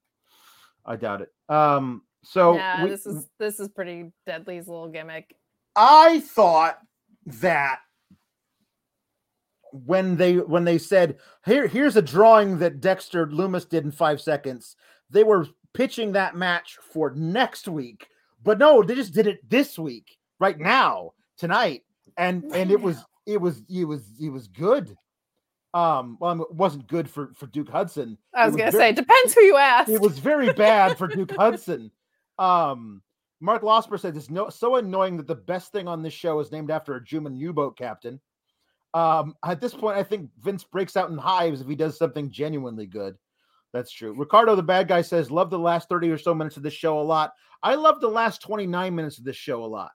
I 0.86 0.96
doubt 0.96 1.20
it. 1.20 1.28
Um. 1.54 2.02
So 2.22 2.54
yeah, 2.54 2.84
we- 2.84 2.90
this 2.90 3.06
is 3.06 3.26
this 3.38 3.60
is 3.60 3.68
pretty 3.68 4.12
deadly's 4.26 4.68
little 4.68 4.88
gimmick. 4.88 5.34
I 5.76 6.20
thought 6.20 6.78
that 7.26 7.80
when 9.72 10.16
they 10.16 10.36
when 10.38 10.64
they 10.64 10.78
said 10.78 11.18
here 11.46 11.66
here's 11.66 11.96
a 11.96 12.02
drawing 12.02 12.58
that 12.58 12.80
Dexter 12.80 13.26
Lumis 13.26 13.68
did 13.68 13.84
in 13.84 13.92
five 13.92 14.20
seconds, 14.20 14.76
they 15.10 15.22
were 15.24 15.46
pitching 15.74 16.12
that 16.12 16.34
match 16.36 16.76
for 16.92 17.12
next 17.14 17.68
week. 17.68 18.08
But 18.42 18.58
no, 18.58 18.82
they 18.82 18.94
just 18.94 19.14
did 19.14 19.26
it 19.26 19.48
this 19.48 19.78
week, 19.78 20.16
right 20.40 20.58
now, 20.58 21.12
tonight, 21.38 21.82
and 22.16 22.42
and 22.44 22.52
Right 22.52 22.70
it 22.70 22.80
was 22.80 23.04
it 23.26 23.40
was 23.40 23.62
it 23.68 23.84
was 23.84 24.02
it 24.20 24.30
was 24.30 24.48
good. 24.48 24.96
Um, 25.72 26.16
well, 26.20 26.42
it 26.42 26.52
wasn't 26.54 26.88
good 26.88 27.08
for 27.08 27.30
for 27.34 27.46
Duke 27.46 27.68
Hudson. 27.68 28.18
I 28.34 28.42
It 28.42 28.46
was 28.46 28.56
gonna 28.56 28.70
ver- 28.72 28.78
say, 28.78 28.92
depends 28.92 29.34
who 29.34 29.42
you 29.42 29.56
ask. 29.56 29.88
it 29.88 30.00
was 30.00 30.18
very 30.18 30.52
bad 30.52 30.98
for 30.98 31.06
Duke 31.06 31.30
Hudson. 31.38 31.92
Um, 32.40 33.02
Mark 33.40 33.62
Losper 33.62 34.00
says 34.00 34.16
it's 34.16 34.30
no 34.30 34.48
so 34.48 34.76
annoying 34.76 35.18
that 35.18 35.26
the 35.26 35.34
best 35.34 35.72
thing 35.72 35.86
on 35.86 36.02
this 36.02 36.12
show 36.12 36.40
is 36.40 36.50
named 36.50 36.70
after 36.70 36.96
a 36.96 37.04
Juman 37.04 37.38
U-boat 37.38 37.76
captain. 37.76 38.20
Um, 38.92 39.36
at 39.44 39.60
this 39.60 39.74
point, 39.74 39.96
I 39.96 40.02
think 40.02 40.30
Vince 40.40 40.64
breaks 40.64 40.96
out 40.96 41.10
in 41.10 41.18
hives 41.18 41.60
if 41.60 41.68
he 41.68 41.76
does 41.76 41.96
something 41.96 42.30
genuinely 42.30 42.86
good. 42.86 43.16
That's 43.72 43.92
true. 43.92 44.14
Ricardo, 44.14 44.56
the 44.56 44.62
bad 44.62 44.88
guy, 44.88 45.02
says, 45.02 45.30
Love 45.30 45.50
the 45.50 45.58
last 45.58 45.88
30 45.88 46.10
or 46.10 46.18
so 46.18 46.34
minutes 46.34 46.56
of 46.56 46.64
this 46.64 46.74
show 46.74 46.98
a 46.98 47.02
lot. 47.02 47.32
I 47.62 47.76
love 47.76 48.00
the 48.00 48.08
last 48.08 48.42
29 48.42 48.94
minutes 48.94 49.18
of 49.18 49.24
this 49.24 49.36
show 49.36 49.62
a 49.62 49.66
lot. 49.66 49.92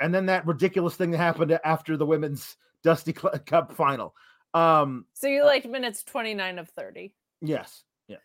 And 0.00 0.14
then 0.14 0.26
that 0.26 0.46
ridiculous 0.46 0.94
thing 0.94 1.10
that 1.10 1.18
happened 1.18 1.58
after 1.64 1.96
the 1.96 2.06
women's 2.06 2.56
Dusty 2.82 3.12
Cup 3.12 3.72
final. 3.72 4.14
Um, 4.54 5.04
so 5.14 5.26
you 5.26 5.44
liked 5.44 5.68
minutes 5.68 6.02
29 6.04 6.58
of 6.58 6.68
30. 6.70 7.12
Yes. 7.42 7.82
Yeah. 8.08 8.16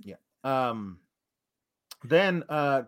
Yeah. 0.00 0.16
Um 0.44 1.00
then 2.08 2.44
uh 2.48 2.82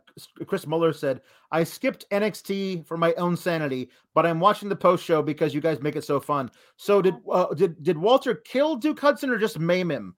Chris 0.46 0.66
Muller 0.66 0.92
said, 0.92 1.20
I 1.50 1.64
skipped 1.64 2.08
NXT 2.10 2.86
for 2.86 2.96
my 2.96 3.14
own 3.14 3.36
sanity, 3.36 3.90
but 4.14 4.26
I'm 4.26 4.40
watching 4.40 4.68
the 4.68 4.76
post 4.76 5.04
show 5.04 5.22
because 5.22 5.54
you 5.54 5.60
guys 5.60 5.80
make 5.80 5.96
it 5.96 6.04
so 6.04 6.20
fun. 6.20 6.50
So 6.76 7.00
did 7.02 7.14
uh, 7.30 7.54
did 7.54 7.82
did 7.82 7.98
Walter 7.98 8.34
kill 8.34 8.76
Duke 8.76 9.00
Hudson 9.00 9.30
or 9.30 9.38
just 9.38 9.58
maim 9.58 9.90
him? 9.90 10.14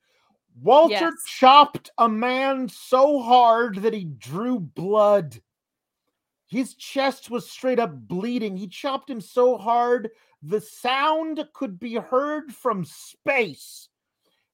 Walter 0.60 0.94
Yes. 0.94 1.12
chopped 1.26 1.90
a 1.98 2.08
man 2.08 2.68
so 2.68 3.20
hard 3.20 3.76
that 3.76 3.94
he 3.94 4.04
drew 4.04 4.58
blood. 4.58 5.40
His 6.48 6.74
chest 6.74 7.30
was 7.30 7.48
straight 7.48 7.78
up 7.78 7.92
bleeding. 8.08 8.56
He 8.56 8.66
chopped 8.66 9.08
him 9.08 9.20
so 9.20 9.56
hard 9.56 10.10
the 10.42 10.60
sound 10.60 11.44
could 11.52 11.78
be 11.78 11.94
heard 11.94 12.52
from 12.54 12.84
space. 12.84 13.88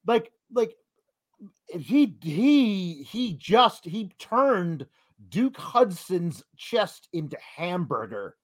Like 0.07 0.33
like 0.53 0.75
he 1.69 2.17
he 2.23 3.03
he 3.03 3.35
just 3.35 3.85
he 3.85 4.13
turned 4.19 4.87
Duke 5.29 5.57
Hudson's 5.57 6.43
chest 6.57 7.09
into 7.13 7.37
hamburger. 7.41 8.37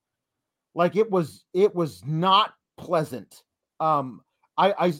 Like 0.74 0.96
it 0.96 1.10
was 1.10 1.44
it 1.52 1.74
was 1.74 2.04
not 2.04 2.54
pleasant. 2.76 3.42
Um 3.80 4.22
I 4.56 4.72
I 4.72 4.92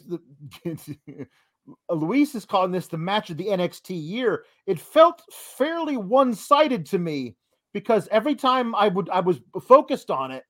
Luis 1.93 2.35
is 2.35 2.45
calling 2.45 2.71
this 2.71 2.87
the 2.87 2.97
match 2.97 3.29
of 3.29 3.37
the 3.37 3.47
NXT 3.47 3.89
year. 3.91 4.45
It 4.65 4.79
felt 4.79 5.21
fairly 5.31 5.97
one-sided 5.97 6.85
to 6.87 6.99
me 6.99 7.35
because 7.73 8.07
every 8.11 8.35
time 8.35 8.75
I 8.75 8.89
would 8.89 9.09
I 9.09 9.21
was 9.21 9.39
focused 9.67 10.11
on 10.11 10.31
it, 10.31 10.43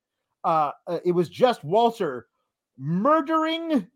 uh, 0.44 0.72
uh, 0.86 0.98
it 1.04 1.12
was 1.12 1.28
just 1.28 1.64
Walter 1.64 2.26
murdering 2.76 3.86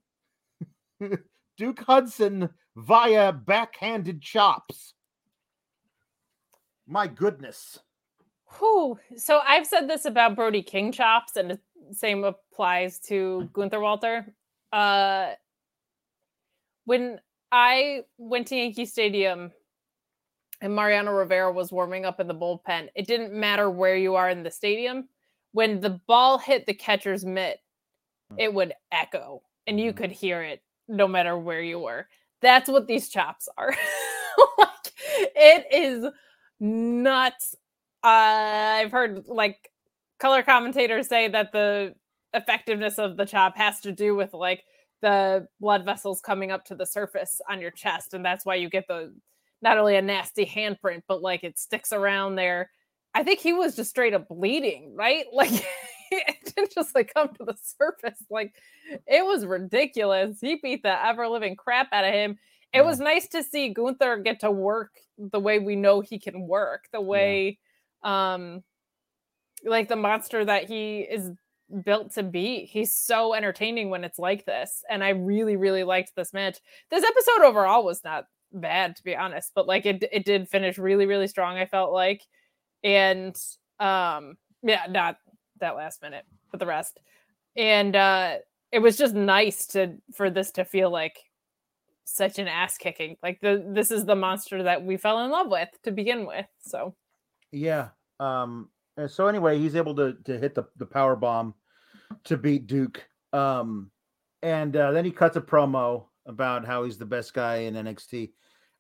Duke 1.59 1.81
Hudson 1.81 2.49
via 2.77 3.33
backhanded 3.33 4.23
chops. 4.23 4.95
My 6.87 7.07
goodness. 7.09 7.79
Whew. 8.59 8.99
So 9.17 9.41
I've 9.47 9.67
said 9.67 9.91
this 9.91 10.07
about 10.07 10.37
Brody 10.37 10.63
King 10.63 10.93
chops, 10.93 11.37
and 11.37 11.51
the 11.51 11.59
same 11.93 12.25
applies 12.25 12.99
to 13.01 13.51
Gunther 13.53 13.81
Walter. 13.81 14.35
Uh, 14.73 15.33
when 16.85 17.21
I 17.53 18.05
went 18.17 18.47
to 18.49 18.57
Yankee 18.57 18.87
Stadium 18.87 19.53
and 20.61 20.75
Mariano 20.75 21.13
Rivera 21.13 21.53
was 21.53 21.73
warming 21.73 22.07
up 22.07 22.21
in 22.21 22.29
the 22.29 22.35
bullpen, 22.35 22.89
it 22.95 23.07
didn't 23.07 23.33
matter 23.33 23.69
where 23.69 23.97
you 23.97 24.15
are 24.15 24.31
in 24.31 24.43
the 24.43 24.51
stadium. 24.51 25.09
When 25.53 25.81
the 25.81 26.01
ball 26.07 26.39
hit 26.39 26.67
the 26.67 26.75
catcher's 26.75 27.25
mitt, 27.25 27.61
it 28.39 28.53
would 28.53 28.75
echo 28.93 29.43
and 29.67 29.81
you 29.81 29.93
Mhm. 29.93 29.97
could 29.97 30.13
hear 30.13 30.43
it 30.43 30.63
no 30.89 31.09
matter 31.09 31.37
where 31.37 31.63
you 31.63 31.79
were. 31.81 32.07
That's 32.41 32.69
what 32.69 32.87
these 32.87 33.09
chops 33.09 33.49
are. 33.57 33.69
like, 34.59 34.93
it 35.37 35.67
is 35.73 36.07
nuts. 36.61 37.55
Uh, 38.05 38.07
I've 38.07 38.93
heard 38.93 39.25
like 39.27 39.71
color 40.21 40.43
commentators 40.43 41.09
say 41.09 41.29
that 41.29 41.53
the 41.53 41.95
effectiveness 42.35 42.99
of 42.99 43.17
the 43.17 43.27
chop 43.27 43.57
has 43.57 43.81
to 43.81 43.93
do 43.93 44.15
with 44.15 44.35
like 44.35 44.65
the 45.03 45.47
blood 45.61 45.85
vessels 45.85 46.21
coming 46.21 46.51
up 46.51 46.65
to 46.67 46.75
the 46.75 46.87
surface 46.87 47.41
on 47.49 47.61
your 47.61 47.71
chest, 47.71 48.15
and 48.15 48.25
that's 48.25 48.45
why 48.47 48.57
you 48.57 48.69
get 48.69 48.87
the 48.89 49.13
not 49.63 49.79
only 49.79 49.97
a 49.97 50.03
nasty 50.03 50.47
handprint, 50.47 51.03
but 51.09 51.23
like 51.23 51.43
it 51.45 51.59
sticks 51.59 51.93
around 51.93 52.37
there. 52.37 52.71
I 53.15 53.25
think 53.25 53.41
he 53.41 53.53
was 53.53 53.75
just 53.75 53.91
straight 53.91 54.15
up 54.15 54.29
bleeding, 54.29 54.95
right? 54.95 55.27
Like 55.33 55.51
didn't 56.61 56.73
just 56.75 56.95
like 56.95 57.13
come 57.15 57.29
to 57.35 57.45
the 57.45 57.57
surface. 57.63 58.23
Like 58.31 58.55
it 59.07 59.25
was 59.25 59.47
ridiculous. 59.47 60.39
He 60.41 60.57
beat 60.63 60.83
the 60.83 61.05
ever 61.07 61.29
living 61.29 61.57
crap 61.57 61.89
out 61.93 62.05
of 62.05 62.13
him. 62.13 62.39
It 62.73 62.83
Yeah. 62.83 62.85
was 62.85 63.01
nice 63.01 63.29
to 63.29 63.43
see 63.43 63.71
Gunther 63.73 64.19
get 64.19 64.41
to 64.41 64.51
work 64.51 64.91
the 65.19 65.41
way 65.41 65.59
we 65.59 65.77
know 65.77 66.01
he 66.01 66.19
can 66.19 66.47
work, 66.47 66.85
the 66.93 67.01
way 67.01 67.59
um 68.03 68.63
like 69.65 69.89
the 69.89 69.97
monster 69.97 70.45
that 70.45 70.65
he 70.65 71.01
is 71.01 71.31
built 71.85 72.13
to 72.15 72.23
be. 72.23 72.65
He's 72.67 72.93
so 72.95 73.35
entertaining 73.35 73.91
when 73.91 74.05
it's 74.05 74.19
like 74.19 74.45
this. 74.47 74.85
And 74.89 75.03
I 75.05 75.11
really, 75.11 75.57
really 75.57 75.85
liked 75.85 76.15
this 76.15 76.33
match. 76.33 76.59
This 76.91 77.05
episode 77.05 77.47
overall 77.47 77.85
was 77.85 78.05
not 78.05 78.27
bad 78.53 78.97
to 78.97 79.03
be 79.05 79.17
honest, 79.17 79.53
but 79.55 79.67
like 79.67 79.85
it 79.87 80.05
it 80.13 80.25
did 80.25 80.49
finish 80.49 80.79
really, 80.79 81.07
really 81.07 81.29
strong, 81.29 81.59
I 81.59 81.67
felt 81.67 81.93
like. 81.93 82.23
And 82.85 83.37
um 83.81 84.37
yeah, 84.63 84.87
not 84.91 85.19
that 85.61 85.77
last 85.77 86.03
minute, 86.03 86.25
but 86.51 86.61
the 86.61 86.67
rest. 86.67 87.01
And 87.57 87.95
uh 87.97 88.37
it 88.71 88.81
was 88.81 88.97
just 88.97 89.15
nice 89.15 89.67
to 89.69 89.95
for 90.13 90.31
this 90.31 90.51
to 90.53 90.65
feel 90.65 90.91
like 90.91 91.19
such 92.05 92.39
an 92.39 92.49
ass 92.49 92.79
kicking. 92.79 93.17
Like 93.23 93.41
the 93.41 93.65
this 93.69 93.91
is 93.91 94.05
the 94.05 94.17
monster 94.17 94.63
that 94.65 94.85
we 94.85 94.97
fell 94.97 95.25
in 95.25 95.31
love 95.31 95.49
with 95.51 95.69
to 95.85 95.91
begin 95.93 96.27
with. 96.27 96.47
So 96.61 96.95
Yeah. 97.53 97.89
Um. 98.21 98.71
and 98.97 99.11
so 99.11 99.27
anyway, 99.29 99.59
he's 99.59 99.77
able 99.77 99.95
to 99.97 100.15
to 100.25 100.39
hit 100.39 100.55
the 100.55 100.65
the 100.77 100.87
power 100.87 101.17
bomb 101.17 101.55
to 102.25 102.37
beat 102.37 102.67
Duke. 102.67 103.07
Um, 103.33 103.91
and 104.43 104.75
uh, 104.77 104.93
then 104.93 105.05
he 105.05 105.11
cuts 105.11 105.37
a 105.37 105.41
promo 105.41 106.07
about 106.27 106.65
how 106.65 106.85
he's 106.85 106.99
the 106.99 107.05
best 107.07 107.35
guy 107.35 107.57
in 107.59 107.75
NXT. 107.75 108.33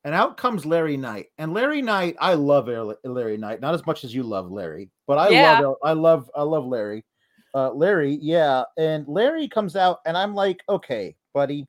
And 0.04 0.14
out 0.14 0.36
comes 0.36 0.64
Larry 0.64 0.96
Knight. 0.96 1.26
And 1.38 1.52
Larry 1.52 1.82
Knight, 1.82 2.16
I 2.20 2.34
love 2.34 2.68
Larry 3.04 3.36
Knight, 3.36 3.60
not 3.60 3.74
as 3.74 3.84
much 3.86 4.04
as 4.04 4.14
you 4.14 4.22
love 4.22 4.50
Larry, 4.50 4.90
but 5.06 5.18
I 5.18 5.28
Yeah. 5.30 5.58
love 5.60 5.76
I 5.82 5.92
love 5.92 6.30
I 6.34 6.42
love 6.42 6.64
Larry. 6.66 7.04
Uh, 7.54 7.72
Larry, 7.72 8.18
yeah, 8.20 8.64
and 8.76 9.06
Larry 9.08 9.48
comes 9.48 9.76
out, 9.76 9.98
and 10.06 10.16
I'm 10.16 10.34
like, 10.34 10.62
okay, 10.68 11.16
buddy, 11.32 11.66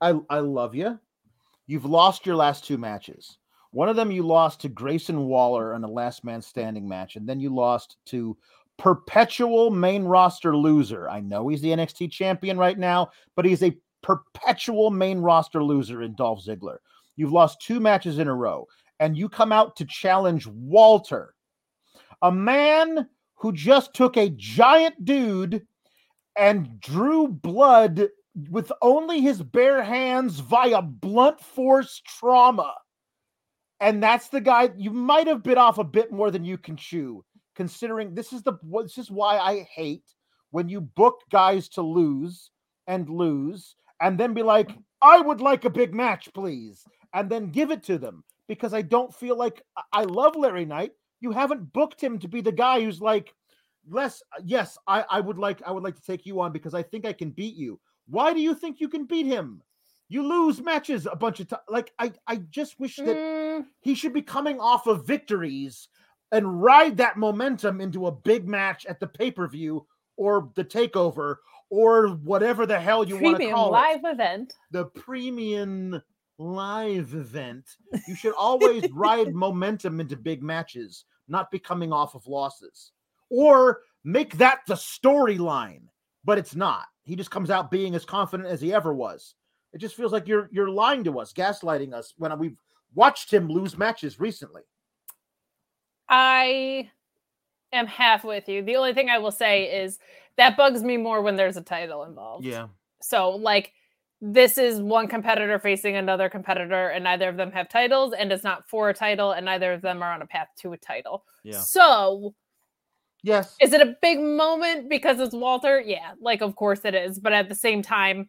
I 0.00 0.14
I 0.28 0.40
love 0.40 0.74
you. 0.74 0.98
You've 1.66 1.84
lost 1.84 2.26
your 2.26 2.36
last 2.36 2.64
two 2.64 2.78
matches. 2.78 3.38
One 3.70 3.88
of 3.88 3.96
them 3.96 4.10
you 4.10 4.26
lost 4.26 4.60
to 4.62 4.68
Grayson 4.68 5.26
Waller 5.26 5.74
in 5.74 5.84
a 5.84 5.88
last 5.88 6.24
man 6.24 6.40
standing 6.40 6.88
match, 6.88 7.16
and 7.16 7.28
then 7.28 7.40
you 7.40 7.54
lost 7.54 7.96
to 8.06 8.36
perpetual 8.78 9.70
main 9.70 10.04
roster 10.04 10.56
loser. 10.56 11.08
I 11.08 11.20
know 11.20 11.48
he's 11.48 11.60
the 11.60 11.70
NXT 11.70 12.10
champion 12.10 12.56
right 12.56 12.78
now, 12.78 13.10
but 13.36 13.44
he's 13.44 13.62
a 13.62 13.76
perpetual 14.02 14.90
main 14.90 15.18
roster 15.18 15.62
loser 15.62 16.02
in 16.02 16.14
Dolph 16.14 16.44
Ziggler. 16.44 16.78
You've 17.16 17.32
lost 17.32 17.60
two 17.60 17.80
matches 17.80 18.18
in 18.18 18.28
a 18.28 18.34
row, 18.34 18.66
and 19.00 19.16
you 19.16 19.28
come 19.28 19.52
out 19.52 19.76
to 19.76 19.84
challenge 19.84 20.46
Walter, 20.46 21.34
a 22.22 22.32
man 22.32 23.08
who 23.38 23.52
just 23.52 23.94
took 23.94 24.16
a 24.16 24.30
giant 24.30 25.04
dude 25.04 25.66
and 26.36 26.80
drew 26.80 27.28
blood 27.28 28.08
with 28.50 28.70
only 28.82 29.20
his 29.20 29.42
bare 29.42 29.82
hands 29.82 30.40
via 30.40 30.82
blunt 30.82 31.40
force 31.40 32.00
trauma. 32.06 32.74
And 33.80 34.02
that's 34.02 34.28
the 34.28 34.40
guy 34.40 34.70
you 34.76 34.90
might 34.90 35.26
have 35.26 35.42
bit 35.42 35.58
off 35.58 35.78
a 35.78 35.84
bit 35.84 36.12
more 36.12 36.30
than 36.30 36.44
you 36.44 36.58
can 36.58 36.76
chew, 36.76 37.24
considering 37.54 38.14
this 38.14 38.32
is 38.32 38.42
the 38.42 38.54
this 38.82 38.98
is 38.98 39.10
why 39.10 39.38
I 39.38 39.68
hate 39.74 40.04
when 40.50 40.68
you 40.68 40.80
book 40.80 41.20
guys 41.30 41.68
to 41.70 41.82
lose 41.82 42.50
and 42.86 43.08
lose 43.08 43.76
and 44.00 44.18
then 44.18 44.34
be 44.34 44.42
like, 44.42 44.70
I 45.02 45.20
would 45.20 45.40
like 45.40 45.64
a 45.64 45.70
big 45.70 45.94
match, 45.94 46.28
please, 46.34 46.84
and 47.14 47.30
then 47.30 47.50
give 47.50 47.70
it 47.70 47.82
to 47.84 47.98
them 47.98 48.24
because 48.48 48.74
I 48.74 48.82
don't 48.82 49.14
feel 49.14 49.36
like 49.36 49.62
I- 49.92 50.04
love 50.04 50.34
Larry 50.36 50.64
Knight. 50.64 50.92
You 51.20 51.32
haven't 51.32 51.72
booked 51.72 52.00
him 52.00 52.18
to 52.20 52.28
be 52.28 52.40
the 52.40 52.52
guy 52.52 52.80
who's 52.80 53.00
like, 53.00 53.34
less 53.88 54.22
yes, 54.44 54.78
I, 54.86 55.04
I 55.10 55.20
would 55.20 55.38
like 55.38 55.62
I 55.66 55.72
would 55.72 55.82
like 55.82 55.96
to 55.96 56.02
take 56.02 56.26
you 56.26 56.40
on 56.40 56.52
because 56.52 56.74
I 56.74 56.82
think 56.82 57.04
I 57.04 57.12
can 57.12 57.30
beat 57.30 57.56
you. 57.56 57.80
Why 58.06 58.32
do 58.32 58.40
you 58.40 58.54
think 58.54 58.80
you 58.80 58.88
can 58.88 59.04
beat 59.04 59.26
him? 59.26 59.62
You 60.08 60.26
lose 60.26 60.62
matches 60.62 61.06
a 61.06 61.16
bunch 61.16 61.40
of 61.40 61.48
times. 61.48 61.62
Like 61.68 61.92
I, 61.98 62.12
I 62.26 62.36
just 62.36 62.80
wish 62.80 62.96
that 62.96 63.16
mm, 63.16 63.64
he 63.80 63.94
should 63.94 64.14
be 64.14 64.22
coming 64.22 64.58
off 64.58 64.86
of 64.86 65.06
victories 65.06 65.88
and 66.32 66.62
ride 66.62 66.96
that 66.98 67.16
momentum 67.16 67.80
into 67.80 68.06
a 68.06 68.12
big 68.12 68.48
match 68.48 68.86
at 68.86 69.00
the 69.00 69.06
pay-per-view 69.06 69.86
or 70.16 70.50
the 70.56 70.64
takeover 70.64 71.36
or 71.70 72.08
whatever 72.08 72.66
the 72.66 72.78
hell 72.78 73.04
you 73.04 73.18
want 73.18 73.40
to 73.40 73.50
call 73.50 73.70
live 73.70 74.04
it. 74.04 74.12
event. 74.12 74.54
The 74.70 74.86
premium 74.86 76.02
live 76.38 77.14
event. 77.14 77.76
You 78.06 78.14
should 78.14 78.34
always 78.34 78.90
ride 78.92 79.34
momentum 79.34 80.00
into 80.00 80.16
big 80.16 80.42
matches, 80.42 81.04
not 81.26 81.50
be 81.50 81.58
coming 81.58 81.92
off 81.92 82.14
of 82.14 82.26
losses. 82.26 82.92
Or 83.30 83.80
make 84.04 84.38
that 84.38 84.60
the 84.66 84.74
storyline, 84.74 85.82
but 86.24 86.38
it's 86.38 86.54
not. 86.54 86.86
He 87.04 87.16
just 87.16 87.30
comes 87.30 87.50
out 87.50 87.70
being 87.70 87.94
as 87.94 88.04
confident 88.04 88.48
as 88.48 88.60
he 88.60 88.72
ever 88.72 88.94
was. 88.94 89.34
It 89.72 89.78
just 89.78 89.96
feels 89.96 90.12
like 90.12 90.26
you're 90.26 90.48
you're 90.50 90.70
lying 90.70 91.04
to 91.04 91.18
us, 91.20 91.32
gaslighting 91.32 91.92
us 91.92 92.14
when 92.16 92.36
we've 92.38 92.56
watched 92.94 93.32
him 93.32 93.48
lose 93.48 93.76
matches 93.76 94.18
recently. 94.18 94.62
I 96.08 96.90
am 97.72 97.86
half 97.86 98.24
with 98.24 98.48
you. 98.48 98.62
The 98.62 98.76
only 98.76 98.94
thing 98.94 99.10
I 99.10 99.18
will 99.18 99.32
say 99.32 99.64
is 99.82 99.98
that 100.36 100.56
bugs 100.56 100.82
me 100.82 100.96
more 100.96 101.20
when 101.20 101.36
there's 101.36 101.58
a 101.58 101.62
title 101.62 102.04
involved. 102.04 102.44
Yeah. 102.44 102.68
So 103.02 103.30
like 103.30 103.72
this 104.20 104.58
is 104.58 104.80
one 104.80 105.06
competitor 105.06 105.58
facing 105.58 105.96
another 105.96 106.28
competitor 106.28 106.88
and 106.88 107.04
neither 107.04 107.28
of 107.28 107.36
them 107.36 107.52
have 107.52 107.68
titles 107.68 108.12
and 108.12 108.32
it's 108.32 108.42
not 108.42 108.68
for 108.68 108.88
a 108.88 108.94
title 108.94 109.32
and 109.32 109.44
neither 109.46 109.72
of 109.72 109.80
them 109.80 110.02
are 110.02 110.12
on 110.12 110.22
a 110.22 110.26
path 110.26 110.48
to 110.60 110.72
a 110.72 110.76
title. 110.76 111.24
Yeah. 111.44 111.60
So 111.60 112.34
Yes. 113.22 113.56
is 113.60 113.72
it 113.72 113.80
a 113.80 113.96
big 114.00 114.20
moment 114.20 114.88
because 114.88 115.20
it's 115.20 115.34
Walter? 115.34 115.80
Yeah, 115.80 116.12
like 116.20 116.40
of 116.42 116.56
course 116.56 116.80
it 116.84 116.94
is, 116.94 117.18
but 117.18 117.32
at 117.32 117.48
the 117.48 117.54
same 117.54 117.82
time 117.82 118.28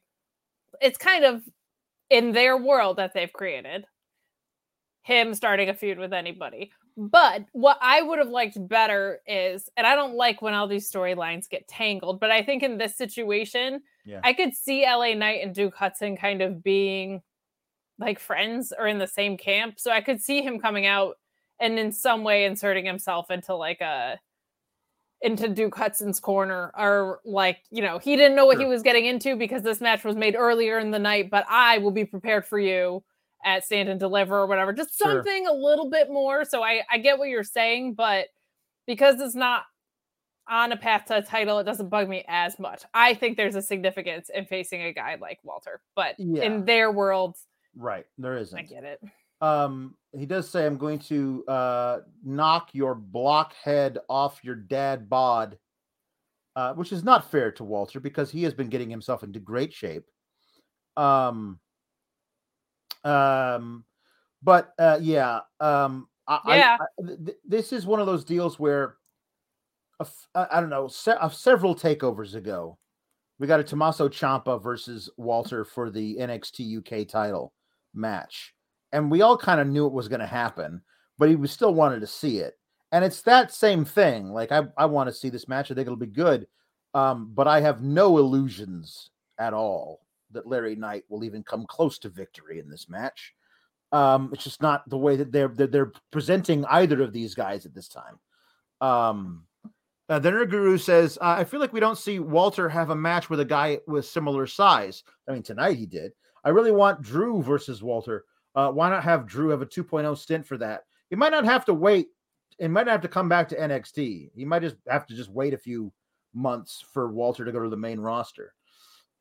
it's 0.81 0.97
kind 0.97 1.25
of 1.25 1.41
in 2.09 2.31
their 2.31 2.57
world 2.57 2.97
that 2.97 3.13
they've 3.13 3.31
created 3.33 3.85
him 5.03 5.33
starting 5.33 5.69
a 5.69 5.73
feud 5.73 5.97
with 5.97 6.13
anybody. 6.13 6.71
But 7.01 7.45
what 7.53 7.77
I 7.81 8.01
would 8.01 8.19
have 8.19 8.27
liked 8.27 8.57
better 8.67 9.21
is, 9.25 9.69
and 9.77 9.87
I 9.87 9.95
don't 9.95 10.15
like 10.15 10.41
when 10.41 10.53
all 10.53 10.67
these 10.67 10.91
storylines 10.91 11.47
get 11.49 11.65
tangled, 11.65 12.19
but 12.19 12.29
I 12.29 12.43
think 12.43 12.61
in 12.61 12.77
this 12.77 12.97
situation, 12.97 13.83
Yeah. 14.03 14.19
I 14.21 14.33
could 14.33 14.53
see 14.53 14.85
LA 14.85 15.13
Knight 15.13 15.41
and 15.41 15.55
Duke 15.55 15.75
Hudson 15.75 16.17
kind 16.17 16.41
of 16.41 16.61
being 16.61 17.21
like 17.99 18.19
friends 18.19 18.73
or 18.77 18.85
in 18.85 18.97
the 18.97 19.07
same 19.07 19.37
camp. 19.37 19.79
So 19.79 19.91
I 19.91 20.01
could 20.01 20.21
see 20.21 20.41
him 20.41 20.59
coming 20.59 20.85
out 20.85 21.15
and 21.61 21.79
in 21.79 21.93
some 21.93 22.25
way 22.25 22.43
inserting 22.43 22.83
himself 22.85 23.31
into 23.31 23.55
like 23.55 23.79
a 23.79 24.19
into 25.21 25.47
Duke 25.47 25.75
Hudson's 25.77 26.19
corner 26.19 26.71
or 26.77 27.21
like, 27.23 27.59
you 27.71 27.81
know, 27.81 27.97
he 27.97 28.17
didn't 28.17 28.35
know 28.35 28.45
what 28.45 28.57
he 28.57 28.65
was 28.65 28.81
getting 28.83 29.05
into 29.05 29.37
because 29.37 29.61
this 29.61 29.79
match 29.79 30.03
was 30.03 30.17
made 30.17 30.35
earlier 30.35 30.79
in 30.79 30.91
the 30.91 30.99
night, 30.99 31.29
but 31.29 31.45
I 31.49 31.77
will 31.77 31.91
be 31.91 32.05
prepared 32.05 32.45
for 32.45 32.59
you 32.59 33.03
at 33.45 33.63
stand 33.65 33.89
and 33.89 33.99
deliver 33.99 34.37
or 34.39 34.47
whatever. 34.47 34.73
Just 34.73 34.97
Sure. 34.97 35.11
something 35.13 35.47
a 35.47 35.53
little 35.53 35.89
bit 35.89 36.09
more. 36.09 36.45
So 36.45 36.61
I 36.63 36.81
I 36.91 36.97
get 36.97 37.17
what 37.17 37.29
you're 37.29 37.43
saying, 37.43 37.93
but 37.95 38.27
because 38.87 39.19
it's 39.21 39.35
not 39.35 39.63
on 40.47 40.71
a 40.71 40.77
path 40.77 41.05
to 41.05 41.17
a 41.17 41.21
title, 41.21 41.59
it 41.59 41.63
doesn't 41.63 41.89
bug 41.89 42.09
me 42.09 42.25
as 42.27 42.57
much. 42.57 42.83
I 42.93 43.13
think 43.13 43.37
there's 43.37 43.55
a 43.55 43.61
significance 43.61 44.29
in 44.33 44.45
facing 44.45 44.81
a 44.81 44.91
guy 44.91 45.15
like 45.21 45.39
Walter, 45.43 45.81
but 45.95 46.15
Yeah. 46.17 46.43
in 46.43 46.65
their 46.65 46.91
world, 46.91 47.37
Right. 47.75 48.05
There 48.17 48.35
I 48.55 48.61
get 48.63 48.83
it. 48.83 48.99
Um, 49.41 49.95
he 50.11 50.25
does 50.25 50.49
say, 50.49 50.65
I'm 50.65 50.77
going 50.77 50.99
to 50.99 51.45
uh, 51.47 51.99
knock 52.23 52.73
your 52.73 52.95
blockhead 52.95 53.99
off 54.09 54.43
your 54.43 54.55
dad 54.55 55.07
bod, 55.07 55.57
uh, 56.55 56.73
which 56.73 56.91
is 56.91 57.03
not 57.03 57.29
fair 57.29 57.51
to 57.53 57.63
Walter 57.63 57.99
because 57.99 58.31
he 58.31 58.43
has 58.43 58.53
been 58.55 58.69
getting 58.69 58.89
himself 58.89 59.23
into 59.23 59.39
great 59.39 59.71
shape. 59.71 60.03
Um, 60.97 61.59
um, 63.03 63.83
but 64.41 64.73
uh, 64.79 64.97
yeah, 65.01 65.39
um, 65.59 66.07
I, 66.27 66.39
I- 66.45 66.57
Yeah. 66.57 66.77
I- 66.79 67.01
th- 67.05 67.19
th- 67.25 67.37
this 67.45 67.73
is 67.73 67.85
one 67.85 67.99
of 67.99 68.05
those 68.05 68.23
deals 68.23 68.59
where 68.59 68.97
a 69.99 70.03
f- 70.03 70.27
I 70.35 70.47
I 70.53 70.61
don't 70.61 70.69
know, 70.69 70.87
se- 70.87 71.17
uh, 71.19 71.29
several 71.29 71.75
takeovers 71.75 72.35
ago, 72.35 72.77
we 73.39 73.47
got 73.47 73.59
a 73.59 73.63
Tommaso 73.63 74.07
Ciampa 74.09 74.61
versus 74.61 75.09
Walter 75.17 75.63
for 75.65 75.89
the 75.89 76.17
NXT 76.17 76.77
UK 76.79 77.07
title 77.07 77.53
match, 77.93 78.53
and 78.91 79.09
we 79.11 79.21
all 79.21 79.37
kind 79.37 79.59
of 79.59 79.67
knew 79.67 79.85
it 79.87 79.93
was 79.93 80.07
going 80.07 80.19
to 80.21 80.25
happen, 80.27 80.81
but 81.17 81.29
he 81.29 81.35
was 81.35 81.51
still 81.51 81.73
wanted 81.73 81.99
to 82.01 82.07
see 82.07 82.39
it. 82.39 82.55
And 82.91 83.05
it's 83.05 83.21
that 83.23 83.53
same 83.53 83.85
thing. 83.85 84.31
Like 84.31 84.51
I, 84.51 84.63
I 84.77 84.85
want 84.85 85.07
to 85.09 85.13
see 85.13 85.29
this 85.29 85.47
match. 85.47 85.69
I 85.71 85.75
think 85.75 85.85
it'll 85.85 85.95
be 85.97 86.05
good, 86.07 86.47
um, 86.93 87.31
but 87.35 87.47
I 87.47 87.61
have 87.61 87.81
no 87.83 88.17
illusions 88.17 89.09
at 89.37 89.53
all 89.53 90.01
that 90.31 90.47
Larry 90.47 90.75
Knight 90.75 91.03
will 91.09 91.23
even 91.23 91.43
come 91.43 91.65
close 91.67 91.99
to 91.99 92.09
victory 92.09 92.59
in 92.59 92.69
this 92.69 92.89
match. 92.89 93.33
Um, 93.91 94.29
it's 94.33 94.43
just 94.43 94.61
not 94.61 94.87
the 94.89 94.97
way 94.97 95.15
that 95.15 95.31
they're 95.31 95.47
that 95.47 95.71
they're 95.71 95.91
presenting 96.11 96.65
either 96.65 97.01
of 97.01 97.13
these 97.13 97.33
guys 97.33 97.65
at 97.65 97.73
this 97.73 97.87
time. 97.87 98.19
Um, 98.81 99.45
uh, 100.09 100.17
the 100.17 100.31
Nerd 100.31 100.49
Guru 100.49 100.77
says, 100.77 101.17
uh, 101.21 101.35
I 101.37 101.43
feel 101.43 101.59
like 101.59 101.73
we 101.73 101.79
don't 101.79 101.97
see 101.97 102.17
Walter 102.17 102.67
have 102.67 102.89
a 102.89 102.95
match 102.95 103.29
with 103.29 103.39
a 103.39 103.45
guy 103.45 103.79
with 103.87 104.05
similar 104.05 104.47
size. 104.47 105.03
I 105.27 105.33
mean, 105.33 105.43
tonight 105.43 105.77
he 105.77 105.85
did. 105.85 106.13
I 106.43 106.49
really 106.49 106.71
want 106.71 107.01
Drew 107.01 107.43
versus 107.43 107.83
Walter. 107.83 108.25
Uh, 108.55 108.71
why 108.71 108.89
not 108.89 109.03
have 109.03 109.27
Drew 109.27 109.49
have 109.49 109.61
a 109.61 109.67
2.0 109.67 110.17
stint 110.17 110.47
for 110.47 110.57
that? 110.57 110.83
He 111.11 111.15
might 111.15 111.31
not 111.31 111.45
have 111.45 111.63
to 111.65 111.73
wait. 111.73 112.07
He 112.57 112.67
might 112.67 112.87
not 112.87 112.93
have 112.93 113.01
to 113.01 113.07
come 113.07 113.29
back 113.29 113.47
to 113.49 113.55
NXT. 113.55 114.31
He 114.35 114.45
might 114.45 114.63
just 114.63 114.77
have 114.87 115.05
to 115.07 115.15
just 115.15 115.29
wait 115.29 115.53
a 115.53 115.57
few 115.57 115.91
months 116.33 116.83
for 116.91 117.11
Walter 117.11 117.45
to 117.45 117.51
go 117.51 117.61
to 117.61 117.69
the 117.69 117.77
main 117.77 117.99
roster. 117.99 118.53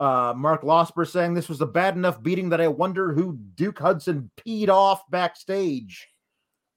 Uh, 0.01 0.33
Mark 0.37 0.62
Losper 0.62 1.07
saying 1.07 1.35
this 1.35 1.49
was 1.49 1.61
a 1.61 1.66
bad 1.66 1.97
enough 1.97 2.23
beating 2.23 2.51
that 2.51 2.61
I 2.61 2.69
wonder 2.69 3.12
who 3.12 3.37
Duke 3.57 3.79
Hudson 3.81 4.31
peed 4.37 4.69
off 4.69 5.03
backstage. 5.11 6.09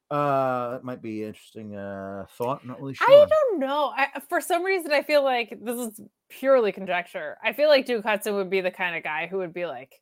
Uh, 0.10 0.72
that 0.72 0.84
might 0.84 1.02
be 1.02 1.22
an 1.22 1.30
interesting 1.30 1.76
uh, 1.76 2.26
thought. 2.38 2.65
Not 2.65 2.81
really 2.81 2.95
sure. 2.95 3.07
I 3.10 3.26
don't 3.30 3.60
know. 3.60 3.93
I, 3.95 4.19
for 4.27 4.41
some 4.41 4.64
reason, 4.64 4.91
I 4.91 5.03
feel 5.03 5.23
like 5.23 5.57
this 5.61 5.77
is 5.80 6.02
purely 6.30 6.72
conjecture. 6.72 7.38
I 7.43 7.53
feel 7.53 7.69
like 7.69 7.85
Duke 7.85 8.03
Hudson 8.03 8.34
would 8.35 8.49
be 8.49 8.60
the 8.61 8.72
kind 8.72 8.95
of 8.98 9.03
guy 9.03 9.27
who 9.27 9.38
would 9.38 9.53
be 9.53 9.65
like, 9.68 10.02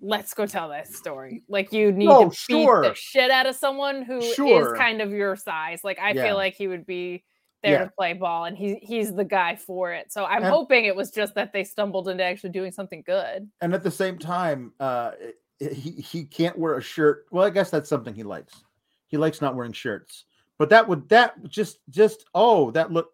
"Let's 0.00 0.34
go 0.34 0.44
tell 0.44 0.68
that 0.70 0.88
story." 0.88 1.42
Like 1.48 1.72
you 1.72 1.90
need 1.92 2.06
No, 2.06 2.28
to 2.30 2.34
sure. 2.34 2.82
beat 2.82 2.88
the 2.88 2.94
shit 2.94 3.30
out 3.30 3.46
of 3.46 3.54
someone 3.56 4.02
who 4.02 4.18
is 4.18 4.34
Sure. 4.34 4.76
kind 4.76 5.00
of 5.00 5.10
your 5.10 5.36
size. 5.36 5.80
Like 5.84 5.98
I 5.98 6.10
Yeah. 6.12 6.24
feel 6.24 6.36
like 6.36 6.54
he 6.54 6.66
would 6.68 6.84
be 6.84 7.24
there 7.62 7.72
Yeah. 7.72 7.84
to 7.84 7.90
play 7.96 8.12
ball, 8.12 8.44
and 8.46 8.56
he 8.56 8.76
he's 8.82 9.14
the 9.14 9.24
guy 9.24 9.56
for 9.56 9.92
it. 9.92 10.12
So 10.12 10.24
I'm 10.24 10.38
And- 10.42 10.46
hoping 10.52 10.84
it 10.84 10.96
was 10.96 11.10
just 11.10 11.34
that 11.34 11.52
they 11.52 11.64
stumbled 11.64 12.08
into 12.08 12.24
actually 12.24 12.50
doing 12.50 12.72
something 12.72 13.02
good. 13.02 13.48
and 13.60 13.74
at 13.74 13.82
the 13.82 13.90
same 13.90 14.18
time, 14.18 14.72
uh, 14.80 15.12
he 15.60 15.90
he 15.92 16.24
can't 16.24 16.58
wear 16.58 16.76
a 16.76 16.82
shirt. 16.82 17.26
Well, 17.30 17.44
I 17.44 17.50
guess 17.50 17.70
that's 17.70 17.88
something 17.88 18.14
he 18.14 18.22
likes. 18.24 18.64
He 19.06 19.16
likes 19.16 19.40
not 19.40 19.54
wearing 19.54 19.72
shirts. 19.72 20.24
But 20.58 20.70
that 20.70 20.86
would 20.88 21.08
that 21.08 21.42
just 21.48 21.78
just 21.88 22.24
oh 22.34 22.70
that 22.72 22.90
look. 22.92 23.12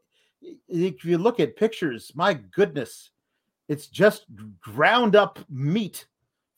If 0.69 1.05
you 1.05 1.19
look 1.19 1.41
at 1.41 1.57
pictures, 1.57 2.13
my 2.15 2.33
goodness, 2.35 3.11
it's 3.69 3.87
just 3.89 4.27
ground 4.61 5.17
up 5.17 5.39
meat 5.51 6.07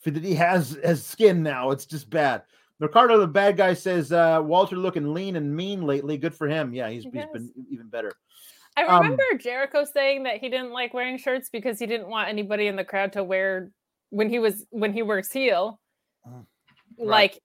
for 0.01 0.11
that 0.11 0.23
he 0.23 0.35
has 0.35 0.77
as 0.77 1.05
skin 1.05 1.43
now. 1.43 1.71
It's 1.71 1.87
just 1.87 2.11
bad. 2.11 2.43
Ricardo, 2.81 3.19
the 3.19 3.27
bad 3.27 3.57
guy, 3.57 3.75
says 3.75 4.11
uh, 4.11 4.41
Walter 4.43 4.77
looking 4.77 5.13
lean 5.15 5.37
and 5.37 5.55
mean 5.55 5.83
lately. 5.83 6.17
Good 6.17 6.35
for 6.35 6.49
him. 6.49 6.73
Yeah, 6.75 6.89
he's, 6.89 7.05
He 7.05 7.11
he's 7.11 7.27
been 7.33 7.53
even 7.71 7.89
better. 7.89 8.13
I 8.77 8.85
Um, 8.85 9.03
remember 9.03 9.23
Jericho 9.39 9.85
saying 9.85 10.23
that 10.25 10.39
he 10.39 10.49
didn't 10.49 10.73
like 10.73 10.95
wearing 10.95 11.19
shirts 11.19 11.51
because 11.51 11.79
he 11.79 11.87
didn't 11.87 12.09
want 12.09 12.29
anybody 12.29 12.67
in 12.67 12.77
the 12.77 12.85
crowd 12.85 13.13
to 13.13 13.23
wear 13.25 13.71
when 14.11 14.31
he 14.31 14.39
was 14.39 14.65
when 14.71 14.93
he 14.93 15.03
works 15.03 15.31
heel. 15.31 15.79
Mm, 16.27 16.33
right. 16.99 17.07
Like 17.07 17.41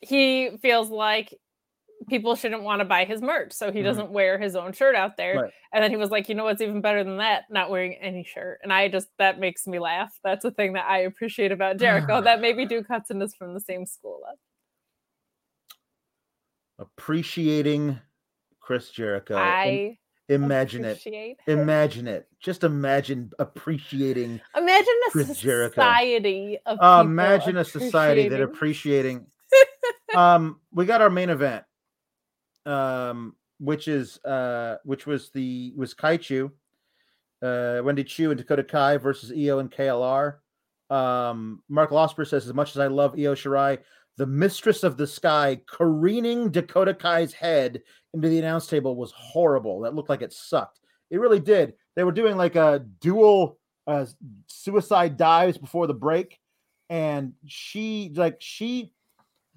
he 0.00 0.50
feels 0.60 0.90
like 0.90 1.32
people 2.08 2.34
shouldn't 2.34 2.62
want 2.62 2.80
to 2.80 2.84
buy 2.84 3.04
his 3.04 3.22
merch, 3.22 3.52
so 3.52 3.70
he 3.70 3.78
Mhm. 3.80 3.84
doesn't 3.84 4.10
wear 4.10 4.36
his 4.38 4.56
own 4.56 4.72
shirt 4.72 4.96
out 4.96 5.16
there. 5.16 5.42
Right. 5.42 5.52
And 5.72 5.84
then 5.84 5.90
he 5.92 5.96
was 5.96 6.10
like, 6.10 6.28
you 6.28 6.34
know 6.34 6.44
what's 6.44 6.60
even 6.60 6.80
better 6.80 7.04
than 7.04 7.18
that? 7.18 7.44
Not 7.50 7.70
wearing 7.70 7.94
any 7.94 8.24
shirt. 8.24 8.58
And 8.64 8.72
I 8.72 8.88
just 8.88 9.08
that 9.18 9.38
makes 9.38 9.66
me 9.68 9.78
laugh. 9.78 10.12
That's 10.24 10.44
a 10.44 10.50
thing 10.50 10.72
that 10.72 10.86
I 10.88 11.00
appreciate 11.00 11.52
about 11.52 11.76
Jericho 11.76 12.20
that 12.22 12.40
maybe 12.40 12.66
Duke 12.66 12.86
Hudson 12.88 13.22
is 13.22 13.36
from 13.36 13.54
the 13.54 13.60
same 13.60 13.86
school 13.86 14.20
of. 14.30 14.36
Appreciating 16.82 17.98
Chris 18.60 18.90
Jericho. 18.90 19.36
I 19.36 19.98
imagine 20.28 20.84
it. 20.84 21.00
Imagine 21.46 22.08
it. 22.08 22.26
Just 22.40 22.64
imagine 22.64 23.30
appreciating. 23.38 24.40
Imagine 24.56 24.94
a 25.06 25.10
Chris 25.10 25.38
Jericho. 25.40 25.74
society 25.80 26.58
of 26.66 26.78
Uh, 26.80 27.02
imagine 27.04 27.56
a 27.56 27.64
society 27.64 28.28
that 28.28 28.40
appreciating- 28.40 29.26
um, 30.16 30.58
we 30.72 30.86
got 30.86 31.00
our 31.02 31.10
main 31.10 31.30
event, 31.30 31.64
um, 32.66 33.36
which 33.60 33.86
is 33.86 34.18
uh, 34.24 34.76
which 34.84 35.06
was 35.06 35.30
the 35.30 35.72
was 35.76 35.94
Kaichu, 35.94 36.50
uh, 37.42 37.80
Wendy 37.84 38.02
Choo 38.04 38.30
and 38.30 38.38
Dakota 38.38 38.64
Kai 38.64 38.96
versus 38.96 39.30
Io 39.30 39.58
and 39.60 39.70
KLR. 39.70 40.36
Um, 40.90 41.62
Mark 41.68 41.90
Losper 41.90 42.26
says, 42.26 42.46
as 42.46 42.52
much 42.52 42.70
as 42.70 42.78
I 42.78 42.88
love 42.88 43.14
Io 43.14 43.34
Shirai, 43.34 43.78
the 44.18 44.26
mistress 44.26 44.82
of 44.82 44.96
the 44.96 45.06
sky 45.06 45.60
careening 45.66 46.50
Dakota 46.50 46.94
Kai's 46.94 47.32
head 47.32 47.82
into 48.14 48.28
the 48.28 48.38
announce 48.38 48.66
table 48.66 48.96
was 48.96 49.12
horrible. 49.12 49.80
That 49.80 49.94
looked 49.94 50.10
like 50.10 50.22
it 50.22 50.32
sucked. 50.32 50.80
It 51.10 51.18
really 51.18 51.40
did. 51.40 51.74
They 51.96 52.04
were 52.04 52.12
doing 52.12 52.36
like 52.36 52.56
a 52.56 52.84
dual 53.00 53.58
uh, 53.86 54.06
suicide 54.46 55.16
dives 55.16 55.58
before 55.58 55.86
the 55.86 55.94
break, 55.94 56.38
and 56.90 57.32
she 57.46 58.12
like 58.14 58.36
she 58.40 58.92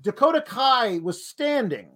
Dakota 0.02 0.42
Kai 0.42 1.00
was 1.00 1.26
standing 1.26 1.90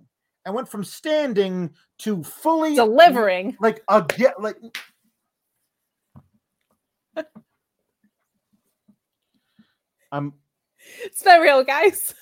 and 0.46 0.56
went 0.56 0.70
from 0.70 0.84
standing 0.84 1.72
to 2.00 2.24
fully 2.24 2.76
delivering. 2.76 3.58
like 3.60 3.84
a 3.90 4.02
get 4.02 4.42
like 4.42 4.58
I'm 10.12 10.34
It's 11.04 11.24
not 11.24 11.42
real, 11.42 11.64
guys. 11.64 12.14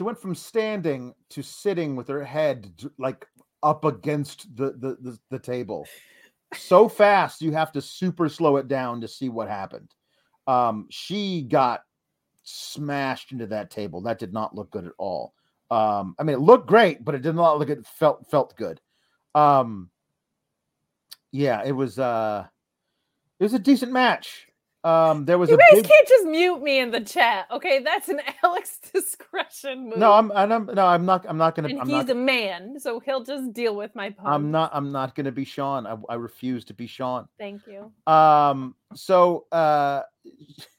She 0.00 0.04
went 0.04 0.18
from 0.18 0.34
standing 0.34 1.12
to 1.28 1.42
sitting 1.42 1.94
with 1.94 2.08
her 2.08 2.24
head 2.24 2.72
like 2.96 3.26
up 3.62 3.84
against 3.84 4.56
the 4.56 4.70
the, 4.78 4.96
the, 5.02 5.18
the 5.28 5.38
table. 5.38 5.86
So 6.54 6.88
fast 6.88 7.42
you 7.42 7.52
have 7.52 7.70
to 7.72 7.82
super 7.82 8.30
slow 8.30 8.56
it 8.56 8.66
down 8.66 9.02
to 9.02 9.08
see 9.08 9.28
what 9.28 9.50
happened. 9.50 9.90
Um 10.46 10.86
she 10.88 11.42
got 11.42 11.82
smashed 12.44 13.32
into 13.32 13.46
that 13.48 13.70
table. 13.70 14.00
That 14.00 14.18
did 14.18 14.32
not 14.32 14.54
look 14.54 14.70
good 14.70 14.86
at 14.86 14.94
all. 14.96 15.34
Um 15.70 16.14
i 16.18 16.22
mean 16.22 16.36
it 16.36 16.40
looked 16.40 16.66
great 16.66 17.04
but 17.04 17.14
it 17.14 17.20
did 17.20 17.34
not 17.34 17.58
look 17.58 17.68
it 17.68 17.84
felt 17.84 18.26
felt 18.30 18.56
good. 18.56 18.80
Um 19.34 19.90
yeah 21.30 21.62
it 21.62 21.72
was 21.72 21.98
uh 21.98 22.46
it 23.38 23.42
was 23.42 23.52
a 23.52 23.58
decent 23.58 23.92
match 23.92 24.46
um 24.84 25.24
there 25.26 25.36
was 25.38 25.50
You 25.50 25.56
a 25.56 25.58
guys 25.58 25.82
big 25.82 25.88
can't 25.90 26.08
just 26.08 26.26
mute 26.26 26.62
me 26.62 26.78
in 26.78 26.90
the 26.90 27.00
chat, 27.00 27.46
okay? 27.50 27.80
That's 27.82 28.08
an 28.08 28.20
Alex 28.42 28.78
discretion 28.92 29.90
move. 29.90 29.98
no 29.98 30.12
i'm 30.12 30.30
and 30.34 30.52
i'm 30.54 30.66
no 30.66 30.86
i'm 30.86 31.04
not 31.04 31.26
i'm 31.28 31.36
not 31.36 31.54
gonna 31.54 31.68
and 31.68 31.80
i'm 31.80 31.86
he's 31.86 31.96
not 32.06 32.10
a 32.10 32.14
man, 32.14 32.80
so 32.80 32.98
he'll 33.00 33.22
just 33.22 33.52
deal 33.52 33.76
with 33.76 33.94
my 33.94 34.10
puns. 34.10 34.28
I'm 34.28 34.50
not. 34.50 34.70
I'm 34.72 34.90
not 34.90 35.14
going 35.14 35.26
to 35.26 35.32
be 35.32 35.44
Sean. 35.44 35.86
I, 35.86 35.96
I 36.08 36.14
refuse 36.14 36.64
to 36.66 36.74
be 36.74 36.86
Sean. 36.86 37.28
Thank 37.38 37.62
you. 37.66 37.92
Um. 38.10 38.74
So, 38.94 39.46
uh, 39.52 40.02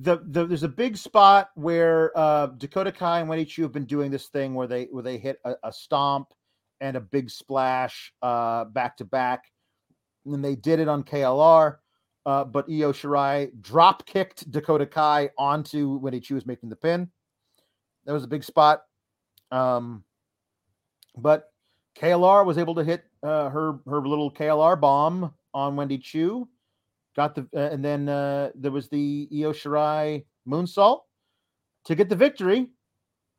the, 0.00 0.18
the 0.26 0.46
there's 0.46 0.62
a 0.64 0.68
big 0.68 0.96
spot 0.96 1.50
where 1.54 2.12
uh 2.16 2.46
Dakota 2.46 2.92
Kai 2.92 3.20
and 3.20 3.28
Wendy 3.28 3.44
Choo 3.44 3.62
have 3.62 3.72
been 3.72 3.84
doing 3.86 4.10
this 4.10 4.26
thing 4.28 4.54
where 4.54 4.66
they 4.66 4.84
where 4.86 5.02
they 5.02 5.18
hit 5.18 5.38
a, 5.44 5.54
a 5.62 5.72
stomp 5.72 6.28
and 6.80 6.96
a 6.96 7.00
big 7.00 7.30
splash 7.30 8.12
uh 8.22 8.64
back 8.64 8.96
to 8.98 9.04
back, 9.04 9.44
and 10.26 10.44
they 10.44 10.54
did 10.56 10.80
it 10.80 10.88
on 10.88 11.02
KLR. 11.04 11.76
Uh, 12.28 12.44
but 12.44 12.66
Io 12.68 12.92
Shirai 12.92 13.50
drop 13.62 14.04
kicked 14.04 14.50
Dakota 14.50 14.84
Kai 14.84 15.30
onto 15.38 15.96
Wendy 15.96 16.20
Choo 16.20 16.34
was 16.34 16.44
making 16.44 16.68
the 16.68 16.76
pin. 16.76 17.08
That 18.04 18.12
was 18.12 18.22
a 18.22 18.28
big 18.28 18.44
spot. 18.44 18.82
Um, 19.50 20.04
but 21.16 21.50
KLR 21.98 22.44
was 22.44 22.58
able 22.58 22.74
to 22.74 22.84
hit 22.84 23.04
uh, 23.22 23.48
her 23.48 23.78
her 23.86 24.06
little 24.06 24.30
KLR 24.30 24.78
bomb 24.78 25.32
on 25.54 25.74
Wendy 25.74 25.96
Choo. 25.96 26.46
Got 27.16 27.34
the 27.34 27.48
uh, 27.56 27.70
and 27.72 27.82
then 27.82 28.10
uh, 28.10 28.50
there 28.54 28.72
was 28.72 28.90
the 28.90 29.26
Io 29.32 29.54
Shirai 29.54 30.26
moonsault 30.46 31.00
to 31.86 31.94
get 31.94 32.10
the 32.10 32.16
victory. 32.16 32.66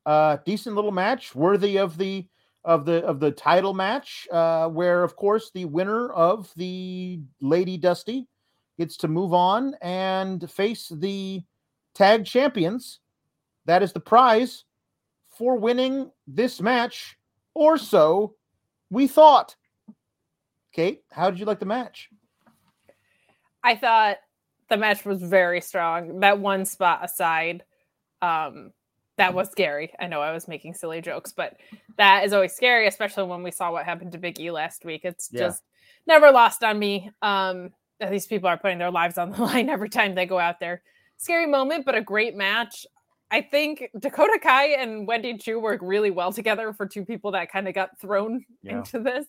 Uh, 0.08 0.38
decent 0.48 0.76
little 0.76 0.92
match, 0.92 1.36
worthy 1.36 1.78
of 1.78 1.96
the 2.00 2.28
of 2.66 2.86
the 2.86 3.06
of 3.06 3.20
the 3.20 3.30
title 3.30 3.76
match, 3.76 4.28
uh, 4.32 4.68
where 4.68 5.04
of 5.04 5.16
course 5.16 5.52
the 5.54 5.66
winner 5.66 6.12
of 6.12 6.52
the 6.56 7.22
Lady 7.40 7.78
Dusty 7.78 8.28
gets 8.80 8.96
to 8.98 9.08
move 9.08 9.34
on 9.34 9.76
and 9.82 10.50
face 10.50 10.92
the 10.96 11.44
tag 11.94 12.26
champions. 12.26 13.02
That 13.66 13.84
is 13.84 13.94
the 13.94 14.00
prize 14.00 14.64
for 15.28 15.58
winning 15.58 16.10
this 16.26 16.62
match, 16.62 17.18
or 17.54 17.78
so 17.78 18.36
we 18.90 19.06
thought. 19.06 19.56
Kate, 20.72 21.04
how 21.12 21.30
did 21.30 21.40
you 21.40 21.46
like 21.46 21.60
the 21.60 21.66
match? 21.66 22.10
I 23.64 23.76
thought 23.76 24.18
the 24.70 24.78
match 24.78 25.04
was 25.04 25.22
very 25.22 25.60
strong. 25.62 26.22
That 26.22 26.40
one 26.40 26.64
spot 26.66 27.04
aside, 27.04 27.66
um, 28.22 28.72
that 29.18 29.34
was 29.34 29.52
scary. 29.52 29.94
I 30.00 30.08
know 30.08 30.22
I 30.22 30.32
was 30.32 30.48
making 30.48 30.76
silly 30.76 31.02
jokes, 31.02 31.34
but 31.34 31.58
that 31.98 32.24
is 32.24 32.32
always 32.32 32.54
scary, 32.54 32.88
especially 32.88 33.24
when 33.26 33.44
we 33.44 33.52
saw 33.52 33.72
what 33.74 33.84
happened 33.84 34.14
to 34.14 34.18
Big 34.18 34.40
E 34.40 34.52
last 34.52 34.86
week. 34.86 35.02
It's 35.04 35.30
Yeah. 35.34 35.48
just 35.48 35.64
never 36.08 36.32
lost 36.32 36.64
on 36.64 36.80
me. 36.80 37.12
Um, 37.22 37.74
these 38.10 38.28
people 38.28 38.48
are 38.50 38.58
putting 38.58 38.78
their 38.78 38.92
lives 38.92 39.18
on 39.18 39.32
the 39.32 39.42
line 39.44 39.70
every 39.70 39.90
time 39.90 40.16
they 40.16 40.26
go 40.26 40.40
out 40.40 40.60
there. 40.60 40.82
Scary 41.18 41.46
moment, 41.48 41.86
but 41.86 41.96
a 41.96 42.02
great 42.02 42.36
match. 42.36 42.86
I 43.32 43.42
think 43.42 43.90
Dakota 44.00 44.40
Kai 44.42 44.70
and 44.70 45.06
Wendy 45.06 45.38
Choo 45.38 45.60
work 45.60 45.82
really 45.84 46.10
well 46.12 46.32
together 46.32 46.74
for 46.74 46.88
two 46.88 47.06
people 47.06 47.32
that 47.34 47.52
kind 47.52 47.68
of 47.68 47.76
got 47.76 48.00
thrown 48.00 48.44
Yeah. 48.64 48.78
into 48.78 49.00
this. 49.00 49.26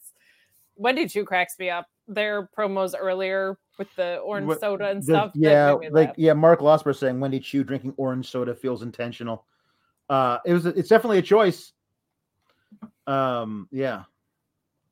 Wendy 0.77 1.07
Choo 1.09 1.25
cracks 1.25 1.59
me 1.59 1.69
up. 1.69 1.87
Their 2.09 2.49
promos 2.57 2.95
earlier 2.99 3.59
with 3.79 3.95
the 3.97 4.17
orange 4.19 4.47
What- 4.47 4.61
soda 4.61 4.89
and 4.91 5.01
the- 5.01 5.05
stuff. 5.05 5.33
yeah, 5.35 5.73
like 5.91 6.15
yeah, 6.17 6.33
Mark 6.33 6.61
Losper 6.61 6.97
saying 6.97 7.21
Wendy 7.21 7.41
Choo 7.41 7.63
drinking 7.65 7.95
orange 7.99 8.31
soda 8.31 8.55
feels 8.55 8.83
intentional. 8.83 9.45
Uh, 10.09 10.39
it 10.47 10.53
was 10.55 10.65
it's 10.67 10.89
definitely 10.89 11.19
a 11.19 11.23
choice. 11.23 11.73
Um, 13.07 13.69
yeah, 13.71 14.05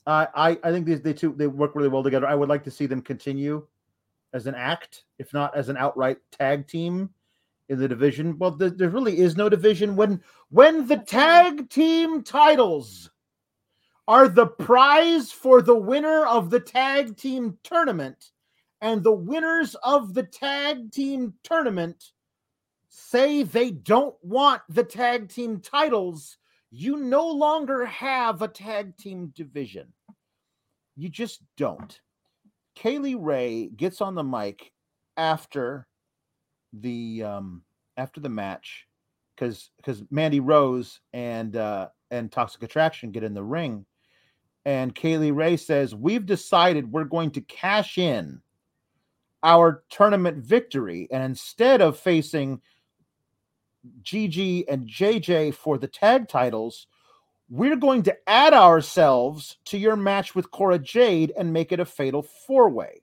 I 0.08 0.26
I 0.34 0.58
I 0.64 0.72
think 0.72 0.86
these 0.86 1.02
they 1.02 1.12
two 1.12 1.34
they 1.36 1.46
work 1.46 1.74
really 1.74 1.88
well 1.88 2.02
together. 2.02 2.26
I 2.26 2.34
would 2.34 2.48
like 2.48 2.64
to 2.64 2.70
see 2.70 2.86
them 2.86 3.02
continue 3.02 3.66
as 4.32 4.46
an 4.46 4.54
act, 4.54 5.04
if 5.18 5.32
not 5.32 5.56
as 5.56 5.68
an 5.68 5.76
outright 5.76 6.18
tag 6.32 6.66
team 6.66 7.10
in 7.68 7.78
the 7.78 7.88
division. 7.88 8.38
Well, 8.38 8.50
there, 8.52 8.70
there 8.70 8.88
really 8.88 9.18
is 9.18 9.36
no 9.36 9.48
division 9.48 9.94
when 9.94 10.22
when 10.50 10.86
the 10.86 10.96
tag 10.96 11.68
team 11.68 12.22
titles 12.22 13.10
are 14.06 14.28
the 14.28 14.46
prize 14.46 15.30
for 15.30 15.60
the 15.60 15.76
winner 15.76 16.24
of 16.24 16.48
the 16.48 16.60
tag 16.60 17.16
team 17.16 17.58
tournament 17.62 18.30
and 18.80 19.02
the 19.02 19.12
winners 19.12 19.74
of 19.82 20.14
the 20.14 20.22
tag 20.22 20.90
team 20.90 21.34
tournament 21.42 22.12
say 22.88 23.42
they 23.42 23.70
don't 23.70 24.16
want 24.22 24.62
the 24.70 24.82
tag 24.82 25.28
team 25.28 25.60
titles, 25.60 26.38
you 26.70 26.96
no 26.96 27.26
longer 27.26 27.84
have 27.84 28.40
a 28.40 28.48
tag 28.48 28.96
team 28.96 29.30
division. 29.36 29.92
You 30.98 31.08
just 31.08 31.42
don't. 31.56 31.98
Kay 32.74 32.98
Lee 32.98 33.14
Ray 33.14 33.68
gets 33.68 34.00
on 34.00 34.16
the 34.16 34.24
mic 34.24 34.72
after 35.16 35.86
the 36.72 37.22
um 37.22 37.62
after 37.96 38.20
the 38.20 38.28
match 38.28 38.86
because 39.34 39.70
because 39.76 40.02
Mandy 40.10 40.40
Rose 40.40 41.00
and 41.12 41.56
uh 41.56 41.88
and 42.10 42.32
Toxic 42.32 42.62
Attraction 42.64 43.12
get 43.12 43.22
in 43.22 43.32
the 43.32 43.42
ring 43.42 43.86
and 44.64 44.94
Kay 44.94 45.18
Lee 45.18 45.30
Ray 45.30 45.56
says 45.56 45.94
we've 45.94 46.26
decided 46.26 46.90
we're 46.90 47.04
going 47.04 47.30
to 47.30 47.40
cash 47.42 47.96
in 47.96 48.40
our 49.44 49.84
tournament 49.90 50.44
victory 50.44 51.06
and 51.12 51.22
instead 51.22 51.80
of 51.80 51.96
facing 51.96 52.60
Gigi 54.02 54.68
and 54.68 54.88
JJ 54.88 55.54
for 55.54 55.78
the 55.78 55.86
tag 55.86 56.28
titles 56.28 56.88
we're 57.50 57.76
going 57.76 58.02
to 58.04 58.16
add 58.28 58.52
ourselves 58.52 59.56
to 59.66 59.78
your 59.78 59.96
match 59.96 60.34
with 60.34 60.50
Cora 60.50 60.78
Jade 60.78 61.32
and 61.36 61.52
make 61.52 61.72
it 61.72 61.80
a 61.80 61.84
fatal 61.84 62.22
four 62.22 62.68
way. 62.68 63.02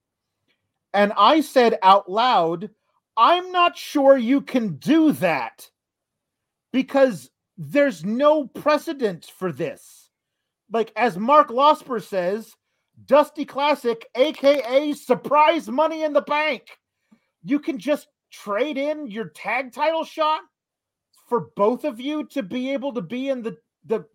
And 0.94 1.12
I 1.18 1.42
said 1.42 1.78
out 1.82 2.10
loud, 2.10 2.70
I'm 3.18 3.52
not 3.52 3.78
sure 3.78 4.18
you 4.18 4.42
can 4.42 4.76
do 4.76 5.12
that 5.14 5.70
because 6.72 7.30
there's 7.58 8.04
no 8.06 8.48
precedent 8.48 9.32
for 9.38 9.52
this. 9.52 10.10
Like, 10.72 10.92
as 10.96 11.18
Mark 11.18 11.50
Losper 11.50 12.02
says, 12.02 12.54
Dusty 13.06 13.46
Classic, 13.46 14.06
aka 14.16 14.94
Surprise 14.94 15.70
Money 15.70 16.04
in 16.04 16.14
the 16.14 16.22
Bank. 16.22 16.64
You 17.44 17.60
can 17.60 17.78
just 17.78 18.08
trade 18.32 18.78
in 18.78 19.08
your 19.08 19.30
tag 19.30 19.74
title 19.74 20.04
shot 20.04 20.42
for 21.28 21.48
both 21.56 21.84
of 21.84 22.00
you 22.00 22.26
to 22.28 22.44
be 22.44 22.72
able 22.74 22.94
to 22.94 23.02
be 23.02 23.30
in 23.30 23.42
the 23.42 23.58
the 23.86 24.06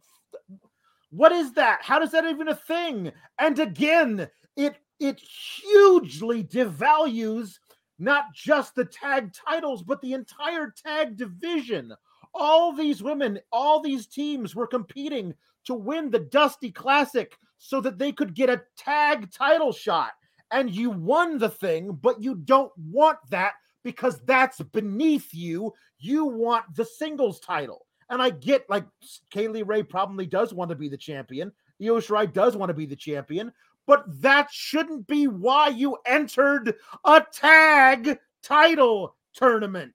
what 1.10 1.32
is 1.32 1.52
that? 1.52 1.80
How 1.82 1.98
does 1.98 2.12
that 2.12 2.24
even 2.24 2.48
a 2.48 2.54
thing? 2.54 3.12
And 3.38 3.58
again, 3.58 4.28
it 4.56 4.76
it 4.98 5.20
hugely 5.20 6.44
devalues 6.44 7.58
not 7.98 8.32
just 8.34 8.74
the 8.74 8.84
tag 8.84 9.32
titles, 9.32 9.82
but 9.82 10.00
the 10.00 10.14
entire 10.14 10.72
tag 10.84 11.16
division. 11.16 11.92
All 12.32 12.72
these 12.72 13.02
women, 13.02 13.38
all 13.52 13.80
these 13.80 14.06
teams 14.06 14.54
were 14.54 14.66
competing 14.66 15.34
to 15.66 15.74
win 15.74 16.10
the 16.10 16.20
Dusty 16.20 16.70
Classic 16.70 17.36
so 17.58 17.80
that 17.82 17.98
they 17.98 18.12
could 18.12 18.34
get 18.34 18.48
a 18.48 18.62
tag 18.76 19.30
title 19.30 19.72
shot. 19.72 20.12
And 20.50 20.70
you 20.70 20.90
won 20.90 21.38
the 21.38 21.50
thing, 21.50 21.92
but 22.00 22.22
you 22.22 22.36
don't 22.36 22.72
want 22.76 23.18
that 23.30 23.52
because 23.84 24.20
that's 24.24 24.60
beneath 24.60 25.32
you. 25.32 25.72
You 25.98 26.24
want 26.24 26.64
the 26.74 26.84
singles 26.84 27.40
title. 27.40 27.86
And 28.10 28.20
I 28.20 28.30
get 28.30 28.68
like 28.68 28.84
Kay 29.30 29.48
Lee 29.48 29.62
Ray 29.62 29.82
probably 29.82 30.26
does 30.26 30.52
want 30.52 30.70
to 30.70 30.76
be 30.76 30.88
the 30.88 30.96
champion. 30.96 31.52
Io 31.82 31.94
Shirai 31.94 32.30
does 32.30 32.56
want 32.56 32.68
to 32.68 32.74
be 32.74 32.84
the 32.84 32.96
champion, 32.96 33.52
but 33.86 34.04
that 34.20 34.48
shouldn't 34.50 35.06
be 35.06 35.28
why 35.28 35.68
you 35.68 35.96
entered 36.04 36.74
a 37.04 37.24
tag 37.32 38.18
title 38.42 39.16
tournament. 39.32 39.94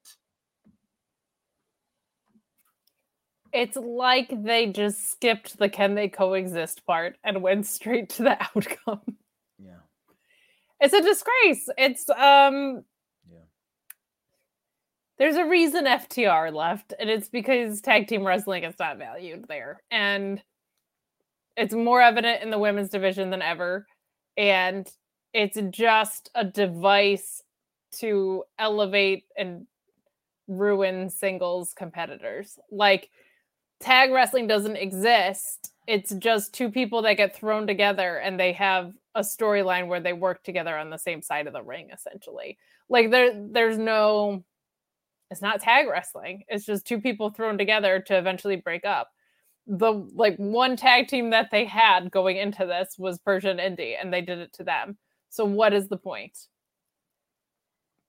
It's 3.54 3.78
like 3.78 4.44
they 4.44 4.68
just 4.68 5.12
skipped 5.12 5.58
the 5.58 5.70
can 5.70 5.96
they 5.96 6.10
coexist 6.10 6.86
part 6.86 7.18
and 7.24 7.42
went 7.42 7.66
straight 7.66 8.10
to 8.12 8.24
the 8.24 8.42
outcome. 8.56 9.02
Yeah. 9.58 9.80
It's 10.82 10.94
a 10.94 11.02
disgrace. 11.02 11.70
It's 11.78 12.10
um. 12.10 12.84
There's 15.18 15.38
a 15.38 15.46
reason 15.46 15.86
FTR 15.86 16.54
left, 16.54 16.94
and 17.00 17.10
it's 17.10 17.30
because 17.30 17.82
tag 17.82 18.08
team 18.08 18.26
wrestling 18.26 18.64
is 18.64 18.76
not 18.78 18.98
valued 18.98 19.46
there. 19.48 19.82
And 19.90 20.42
it's 21.56 21.74
more 21.74 22.02
evident 22.02 22.44
in 22.44 22.50
the 22.50 22.60
women's 22.60 22.90
division 22.90 23.30
than 23.30 23.42
ever. 23.42 23.88
And 24.36 24.90
it's 25.34 25.58
just 25.70 26.30
a 26.36 26.44
device 26.44 27.42
to 28.00 28.44
elevate 28.60 29.24
and 29.38 29.68
ruin 30.48 31.10
singles 31.10 31.74
competitors. 31.74 32.60
Like 32.70 33.10
tag 33.80 34.12
wrestling 34.12 34.48
doesn't 34.48 34.76
exist. 34.76 35.72
It's 35.88 36.14
just 36.16 36.54
two 36.54 36.70
people 36.70 37.02
that 37.04 37.18
get 37.18 37.36
thrown 37.36 37.68
together 37.68 38.18
and 38.18 38.40
they 38.40 38.54
have 38.54 38.94
a 39.14 39.22
storyline 39.22 39.88
where 39.88 40.02
they 40.02 40.14
work 40.14 40.44
together 40.44 40.78
on 40.78 40.90
the 40.90 40.98
same 40.98 41.22
side 41.22 41.48
of 41.48 41.54
the 41.54 41.64
ring 41.64 41.90
essentially. 41.94 42.58
Like 42.90 43.12
there 43.12 43.32
there's 43.34 43.78
no 43.78 44.44
it's 45.31 45.41
not 45.41 45.61
tag 45.61 45.88
wrestling. 45.88 46.43
It's 46.47 46.65
just 46.65 46.85
two 46.85 47.02
people 47.02 47.30
thrown 47.30 47.57
together 47.57 47.99
to 48.07 48.18
eventually 48.18 48.57
break 48.57 48.85
up. 48.85 49.10
The 49.68 49.91
like 50.14 50.35
one 50.38 50.76
tag 50.76 51.07
team 51.07 51.31
that 51.31 51.49
they 51.52 51.65
had 51.65 52.11
going 52.11 52.38
into 52.38 52.65
this 52.65 52.95
was 52.99 53.18
Persian 53.19 53.60
Indi 53.60 53.95
and 53.95 54.14
they 54.14 54.22
did 54.22 54.39
it 54.39 54.53
to 54.53 54.64
them. 54.64 54.97
So 55.30 55.43
what 55.43 55.73
is 55.73 55.88
the 55.88 55.97
point? 55.97 56.38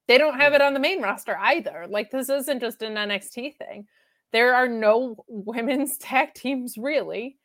They 0.06 0.18
don't 0.18 0.38
have 0.38 0.52
it 0.52 0.60
on 0.60 0.74
the 0.74 0.80
main 0.80 1.02
roster 1.02 1.36
either. 1.38 1.86
Like 1.88 2.10
this 2.10 2.28
isn't 2.28 2.60
just 2.60 2.82
an 2.82 2.94
NXT 2.94 3.56
thing. 3.56 3.86
There 4.32 4.54
are 4.54 4.68
no 4.68 5.24
women's 5.28 5.96
tag 5.98 6.34
teams 6.34 6.76
really. 6.76 7.38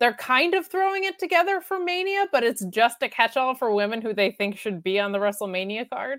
They're 0.00 0.14
kind 0.14 0.54
of 0.54 0.66
throwing 0.66 1.04
it 1.04 1.20
together 1.20 1.60
for 1.60 1.78
Mania, 1.78 2.26
but 2.32 2.42
it's 2.42 2.64
just 2.64 3.02
a 3.02 3.08
catch-all 3.08 3.54
for 3.54 3.72
women 3.72 4.02
who 4.02 4.12
they 4.12 4.32
think 4.32 4.58
should 4.58 4.82
be 4.82 4.98
on 4.98 5.12
the 5.12 5.18
WrestleMania 5.18 5.88
card. 5.88 6.18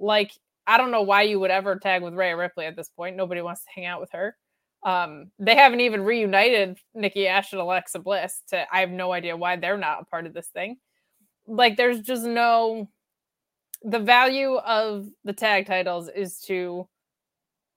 Like 0.00 0.32
I 0.66 0.78
don't 0.78 0.90
know 0.90 1.02
why 1.02 1.22
you 1.22 1.40
would 1.40 1.50
ever 1.50 1.78
tag 1.78 2.02
with 2.02 2.14
Rhea 2.14 2.36
Ripley 2.36 2.66
at 2.66 2.76
this 2.76 2.88
point. 2.88 3.16
Nobody 3.16 3.42
wants 3.42 3.62
to 3.62 3.70
hang 3.74 3.86
out 3.86 4.00
with 4.00 4.10
her. 4.12 4.36
Um, 4.84 5.30
they 5.38 5.54
haven't 5.56 5.80
even 5.80 6.02
reunited 6.02 6.78
Nikki 6.94 7.26
Ash 7.26 7.52
and 7.52 7.60
Alexa 7.60 7.98
Bliss. 7.98 8.42
To 8.50 8.64
I 8.72 8.80
have 8.80 8.90
no 8.90 9.12
idea 9.12 9.36
why 9.36 9.56
they're 9.56 9.78
not 9.78 10.02
a 10.02 10.04
part 10.04 10.26
of 10.26 10.34
this 10.34 10.48
thing. 10.48 10.76
Like, 11.46 11.76
there's 11.76 12.00
just 12.00 12.24
no. 12.24 12.90
The 13.82 13.98
value 13.98 14.54
of 14.56 15.08
the 15.24 15.34
tag 15.34 15.66
titles 15.66 16.08
is 16.08 16.40
to 16.42 16.88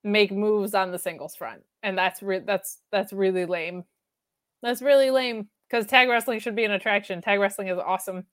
make 0.03 0.31
moves 0.31 0.73
on 0.73 0.91
the 0.91 0.99
singles 0.99 1.35
front, 1.35 1.64
and 1.84 1.97
that's 1.97 2.22
re- 2.22 2.43
that's 2.45 2.80
that's 2.91 3.11
really 3.14 3.45
lame. 3.45 3.84
That's 4.61 4.81
really 4.81 5.11
lame 5.11 5.49
because 5.69 5.85
tag 5.85 6.09
wrestling 6.09 6.39
should 6.39 6.55
be 6.55 6.64
an 6.65 6.72
attraction. 6.72 7.22
Tag 7.22 7.39
wrestling 7.39 7.68
is 7.68 7.77
awesome, 7.77 8.26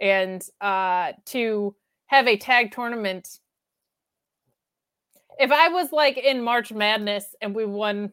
and 0.00 0.44
uh, 0.60 1.12
to 1.26 1.74
have 2.06 2.28
a 2.28 2.36
tag 2.36 2.72
tournament 2.72 3.28
if 5.38 5.52
I 5.52 5.68
was 5.68 5.92
like 5.92 6.16
in 6.16 6.42
March 6.42 6.72
Madness 6.72 7.34
and 7.40 7.54
we 7.54 7.64
won 7.64 8.12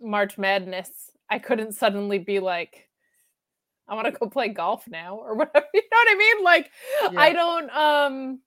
March 0.00 0.38
Madness, 0.38 0.90
I 1.30 1.38
couldn't 1.38 1.72
suddenly 1.72 2.18
be 2.18 2.40
like, 2.40 2.88
I 3.88 3.94
want 3.94 4.06
to 4.06 4.12
go 4.12 4.28
play 4.28 4.48
golf 4.48 4.84
now 4.88 5.16
or 5.16 5.34
whatever. 5.36 5.66
You 5.74 5.82
know 5.82 5.96
what 5.96 6.08
I 6.10 6.14
mean? 6.16 6.44
Like, 6.44 6.70
I 7.16 7.32
don't, 7.32 7.70
um, 7.70 8.40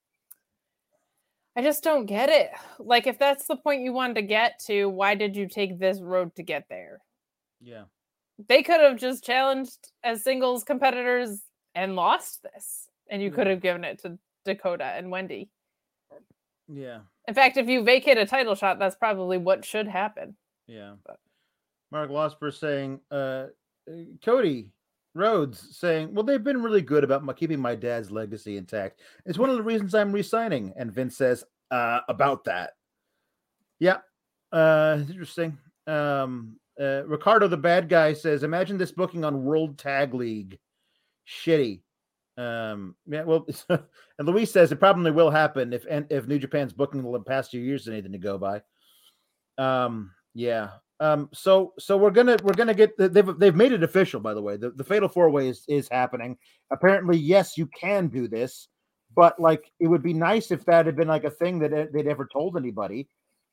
I 1.56 1.64
just 1.64 1.84
don't 1.84 2.06
get 2.06 2.30
it. 2.30 2.52
Like, 2.80 3.08
if 3.08 3.18
that's 3.18 3.46
the 3.46 3.56
point 3.56 3.82
you 3.82 3.94
wanted 3.94 4.16
to 4.16 4.22
get 4.22 4.60
to, 4.68 4.86
why 4.88 5.16
did 5.16 5.36
you 5.36 5.48
take 5.48 5.80
this 5.80 6.00
road 6.00 6.36
to 6.36 6.44
get 6.44 6.66
there? 6.70 7.00
Yeah. 7.60 7.84
They 8.48 8.62
could 8.62 8.80
have 8.80 8.98
just 8.98 9.24
challenged 9.24 9.92
as 10.04 10.24
singles 10.24 10.64
competitors 10.64 11.42
and 11.74 11.96
lost 11.96 12.44
this, 12.44 12.88
and 13.10 13.22
you 13.22 13.32
could 13.32 13.48
have 13.48 13.62
given 13.62 13.84
it 13.84 14.00
to 14.04 14.20
Dakota 14.46 14.86
and 14.86 15.10
Wendy. 15.10 15.50
Yeah. 16.68 17.00
In 17.28 17.34
fact, 17.34 17.58
if 17.58 17.68
you 17.68 17.84
vacate 17.84 18.18
a 18.18 18.26
title 18.26 18.56
shot, 18.56 18.80
that's 18.80 18.96
probably 18.96 19.38
what 19.38 19.66
should 19.66 19.88
happen. 19.88 20.36
Yeah. 20.68 20.94
Mark 21.92 22.10
Losper 22.10 22.54
saying, 22.54 23.00
uh, 23.12 23.48
uh, 23.90 23.94
Cody 24.24 24.70
Rhodes 25.14 25.78
saying, 25.78 26.14
well, 26.14 26.24
they've 26.24 26.44
been 26.44 26.62
really 26.62 26.82
good 26.82 27.04
about 27.04 27.24
my, 27.24 27.34
keeping 27.34 27.60
my 27.60 27.76
dad's 27.76 28.12
legacy 28.12 28.58
intact. 28.58 29.02
It's 29.26 29.38
one 29.38 29.50
of 29.50 29.56
the 29.56 29.64
reasons 29.64 29.96
I'm 29.96 30.12
resigning. 30.12 30.74
And 30.76 30.92
Vince 30.92 31.18
says, 31.18 31.44
uh, 31.72 32.02
about 32.10 32.44
that. 32.46 32.72
Yeah. 33.80 33.98
Uh, 34.52 35.00
interesting. 35.10 35.58
Um, 35.86 36.58
uh, 36.80 37.04
Ricardo, 37.06 37.48
the 37.48 37.58
bad 37.58 37.90
guy, 37.90 38.14
says, 38.14 38.44
imagine 38.44 38.78
this 38.78 38.92
booking 38.92 39.24
on 39.24 39.44
World 39.44 39.78
Tag 39.78 40.14
League. 40.14 40.60
Shitty. 41.28 41.82
Um, 42.38 42.96
yeah, 43.08 43.24
well, 43.24 43.48
and 43.70 44.28
Luis 44.28 44.52
says 44.52 44.72
it 44.72 44.80
probably 44.80 45.12
will 45.12 45.32
happen 45.32 45.74
if 45.74 45.86
if 45.90 46.28
New 46.28 46.40
Japan's 46.40 46.74
booking 46.74 47.02
the 47.02 47.20
past 47.22 47.52
few 47.52 47.62
years 47.62 47.84
is 47.84 47.88
anything 47.90 48.12
to 48.12 48.18
go 48.18 48.38
by. 48.38 48.62
Um, 49.58 50.12
yeah. 50.34 50.70
Um, 51.00 51.30
so 51.34 51.74
so 51.78 51.98
we're 51.98 52.12
gonna 52.12 52.38
we're 52.44 52.54
gonna 52.54 52.74
get 52.74 52.98
they've 52.98 53.38
they've 53.38 53.56
made 53.56 53.72
it 53.72 53.84
official, 53.84 54.20
by 54.20 54.34
the 54.34 54.42
way. 54.42 54.58
The, 54.58 54.72
the 54.72 54.84
fatal 54.84 55.10
four 55.10 55.30
way 55.30 55.50
is, 55.50 55.64
is 55.68 55.88
happening. 55.90 56.38
Apparently, 56.72 57.18
yes, 57.18 57.58
you 57.58 57.68
can 57.68 58.08
do 58.08 58.28
this, 58.28 58.68
but 59.16 59.40
like 59.40 59.72
it 59.80 59.88
would 59.88 60.04
be 60.04 60.14
nice 60.14 60.52
if 60.52 60.66
that 60.66 60.86
had 60.86 60.96
been 60.96 61.08
like 61.08 61.24
a 61.24 61.30
thing 61.30 61.60
that 61.60 61.92
they'd 61.94 62.08
ever 62.08 62.28
told 62.32 62.58
anybody. 62.58 63.08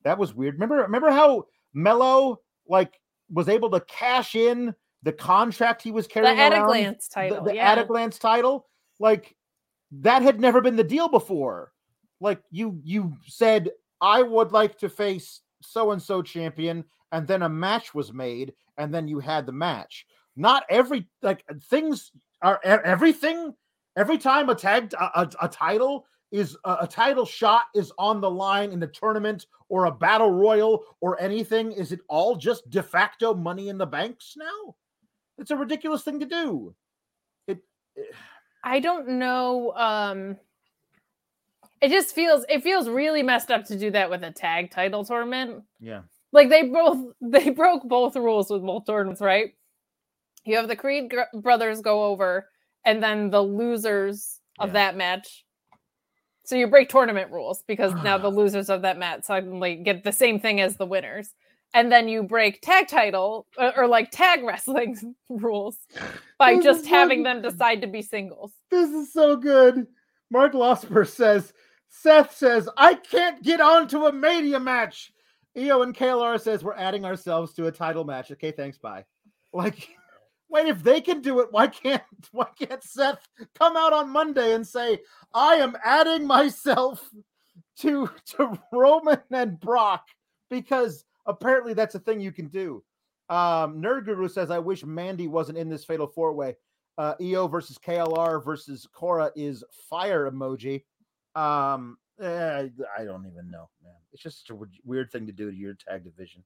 That 0.04 0.18
was 0.18 0.34
weird. 0.34 0.54
Remember, 0.54 0.76
remember 0.76 1.10
how 1.10 1.44
Melo 1.74 2.40
like 2.68 2.98
was 3.30 3.48
able 3.48 3.70
to 3.70 3.80
cash 3.80 4.34
in 4.34 4.74
the 5.02 5.12
contract 5.12 5.82
he 5.82 5.90
was 5.90 6.06
carrying 6.06 6.36
the 6.36 6.42
at 6.42 6.52
around, 6.52 6.62
a 6.62 6.66
glance 6.66 7.08
title, 7.08 7.44
the, 7.44 7.50
the 7.50 7.56
yeah. 7.56 7.72
at 7.72 7.78
a 7.78 7.84
glance 7.84 8.18
title, 8.18 8.66
like 9.00 9.34
that 9.92 10.22
had 10.22 10.40
never 10.40 10.60
been 10.60 10.76
the 10.76 10.84
deal 10.84 11.08
before. 11.08 11.72
Like 12.20 12.40
you 12.50 12.80
you 12.82 13.14
said, 13.26 13.70
I 14.00 14.22
would 14.22 14.52
like 14.52 14.78
to 14.78 14.88
face 14.88 15.40
so 15.60 15.92
and 15.92 16.02
so 16.02 16.22
champion, 16.22 16.84
and 17.12 17.26
then 17.26 17.42
a 17.42 17.48
match 17.48 17.94
was 17.94 18.12
made, 18.12 18.54
and 18.76 18.92
then 18.92 19.08
you 19.08 19.18
had 19.18 19.46
the 19.46 19.52
match. 19.52 20.06
Not 20.36 20.64
every 20.68 21.08
like 21.22 21.44
things 21.64 22.10
are 22.42 22.60
everything. 22.64 23.54
Every 23.96 24.18
time 24.18 24.48
a 24.48 24.54
tag 24.54 24.92
a, 24.94 25.20
a, 25.20 25.30
a 25.42 25.48
title 25.48 26.06
is 26.32 26.56
a, 26.64 26.78
a, 26.80 26.86
title 26.88 27.24
shot 27.24 27.66
is 27.76 27.92
on 27.96 28.20
the 28.20 28.30
line 28.30 28.72
in 28.72 28.82
a 28.82 28.88
tournament 28.88 29.46
or 29.68 29.84
a 29.84 29.92
battle 29.92 30.32
royal 30.32 30.84
or 31.00 31.20
anything, 31.20 31.70
is 31.70 31.92
it 31.92 32.00
all 32.08 32.34
just 32.34 32.68
de 32.70 32.82
facto 32.82 33.34
money 33.34 33.68
in 33.68 33.78
the 33.78 33.86
banks 33.86 34.34
now? 34.36 34.74
It's 35.38 35.52
a 35.52 35.56
ridiculous 35.56 36.02
thing 36.02 36.18
to 36.18 36.26
do. 36.26 36.74
It, 37.46 37.60
it 37.94 38.12
I 38.64 38.80
don't 38.80 39.08
know. 39.20 39.72
Um 39.76 40.36
it 41.80 41.90
just 41.90 42.14
feels 42.14 42.44
it 42.48 42.62
feels 42.62 42.88
really 42.88 43.22
messed 43.22 43.50
up 43.50 43.66
to 43.66 43.78
do 43.78 43.90
that 43.90 44.08
with 44.10 44.24
a 44.24 44.30
tag 44.30 44.70
title 44.70 45.04
tournament. 45.04 45.64
Yeah. 45.80 46.02
Like 46.32 46.48
they 46.48 46.62
both 46.64 47.12
they 47.20 47.50
broke 47.50 47.82
both 47.84 48.16
rules 48.16 48.50
with 48.50 48.62
both 48.62 48.86
tournaments, 48.86 49.20
right? 49.20 49.52
You 50.44 50.56
have 50.56 50.68
the 50.68 50.76
Creed 50.76 51.10
gr- 51.10 51.38
brothers 51.40 51.80
go 51.80 52.04
over, 52.04 52.48
and 52.84 53.02
then 53.02 53.30
the 53.30 53.42
losers 53.42 54.40
of 54.58 54.68
Yeah. 54.70 54.72
that 54.74 54.96
match. 54.96 55.44
So 56.44 56.56
you 56.56 56.66
break 56.66 56.90
tournament 56.90 57.30
rules 57.32 57.62
because 57.66 57.92
now 58.02 58.18
the 58.26 58.28
losers 58.30 58.68
of 58.70 58.82
that 58.82 58.98
match 58.98 59.24
suddenly 59.24 59.76
get 59.76 60.04
the 60.04 60.12
same 60.12 60.40
thing 60.40 60.60
as 60.60 60.76
the 60.76 60.86
winners. 60.86 61.34
And 61.74 61.90
then 61.90 62.08
you 62.08 62.22
break 62.22 62.60
tag 62.62 62.86
title 62.88 63.46
or, 63.58 63.80
or 63.80 63.86
like 63.88 64.10
tag 64.12 64.44
wrestling 64.44 64.96
rules 65.28 65.76
by 66.38 66.54
This 66.54 66.64
just 66.64 66.86
having 66.86 67.24
fucking- 67.24 67.42
them 67.42 67.52
decide 67.52 67.80
to 67.82 67.88
be 67.88 68.00
singles. 68.00 68.52
This 68.70 68.90
is 68.90 69.12
so 69.12 69.36
good. 69.36 69.86
Mark 70.30 70.52
Losper 70.52 71.06
says, 71.06 71.52
Seth 71.88 72.34
says, 72.36 72.68
I 72.76 72.94
can't 72.94 73.42
get 73.42 73.60
on 73.60 73.88
to 73.88 74.06
a 74.06 74.12
Mania 74.12 74.58
match. 74.60 75.12
Io 75.56 75.82
and 75.82 75.94
KLR 75.94 76.40
says, 76.40 76.64
we're 76.64 76.74
adding 76.74 77.04
ourselves 77.04 77.54
to 77.54 77.66
a 77.66 77.72
title 77.72 78.04
match. 78.04 78.30
Okay, 78.32 78.50
thanks, 78.50 78.78
bye. 78.78 79.04
Like, 79.52 79.88
wait, 80.48 80.66
if 80.66 80.82
they 80.82 81.00
can 81.00 81.20
do 81.20 81.40
it, 81.40 81.48
why 81.50 81.66
can't 81.66 82.02
why 82.32 82.46
can't 82.58 82.82
Seth 82.82 83.26
come 83.58 83.76
out 83.76 83.92
on 83.92 84.10
Monday 84.10 84.54
and 84.54 84.66
say, 84.66 84.98
I 85.32 85.56
am 85.56 85.76
adding 85.84 86.26
myself 86.26 87.08
to 87.80 88.08
to 88.36 88.58
Roman 88.72 89.20
and 89.30 89.58
Brock 89.60 90.06
because 90.50 91.04
apparently 91.26 91.74
that's 91.74 91.94
a 91.94 92.00
thing 92.00 92.20
you 92.20 92.32
can 92.32 92.48
do. 92.48 92.82
Um, 93.28 93.80
Nerd 93.80 94.04
Guru 94.04 94.28
says, 94.28 94.50
I 94.50 94.58
wish 94.58 94.84
Mandy 94.84 95.28
wasn't 95.28 95.58
in 95.58 95.68
this 95.68 95.84
fatal 95.84 96.06
four 96.06 96.32
way 96.34 96.56
uh, 96.98 97.14
Io 97.20 97.48
versus 97.48 97.78
KLR 97.78 98.44
versus 98.44 98.86
Cora 98.92 99.30
is 99.34 99.64
fire 99.88 100.30
emoji. 100.30 100.84
Um, 101.34 101.98
eh, 102.20 102.68
I 102.96 103.04
don't 103.04 103.26
even 103.26 103.50
know, 103.50 103.68
man. 103.82 103.94
It's 104.12 104.22
just 104.22 104.46
such 104.46 104.54
a 104.56 104.60
weird 104.84 105.10
thing 105.10 105.26
to 105.26 105.32
do 105.32 105.50
to 105.50 105.56
your 105.56 105.74
tag 105.74 106.04
division. 106.04 106.44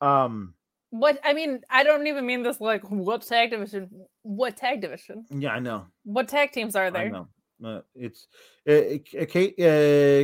Um, 0.00 0.54
What 0.90 1.20
I 1.22 1.34
mean, 1.34 1.60
I 1.70 1.84
don't 1.84 2.06
even 2.06 2.26
mean 2.26 2.42
this 2.42 2.60
like 2.60 2.82
what 2.90 3.22
tag 3.22 3.50
division? 3.50 3.90
What 4.22 4.56
tag 4.56 4.80
division? 4.80 5.26
yeah, 5.30 5.50
I 5.50 5.60
know, 5.60 5.86
What 6.04 6.28
tag 6.28 6.52
teams 6.52 6.74
are 6.74 6.86
I 6.86 6.90
there? 6.90 7.10
know. 7.10 7.28
Uh, 7.62 7.82
it's 7.94 8.26
uh, 8.66 8.72
uh, 8.72 8.96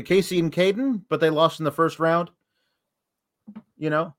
Kacy 0.03 0.39
and 0.39 0.51
Kayden, 0.51 1.03
but 1.11 1.21
they 1.21 1.29
lost 1.29 1.61
in 1.61 1.65
the 1.65 1.71
first 1.71 1.99
round. 2.01 2.31
You 3.79 3.91
know, 3.91 4.15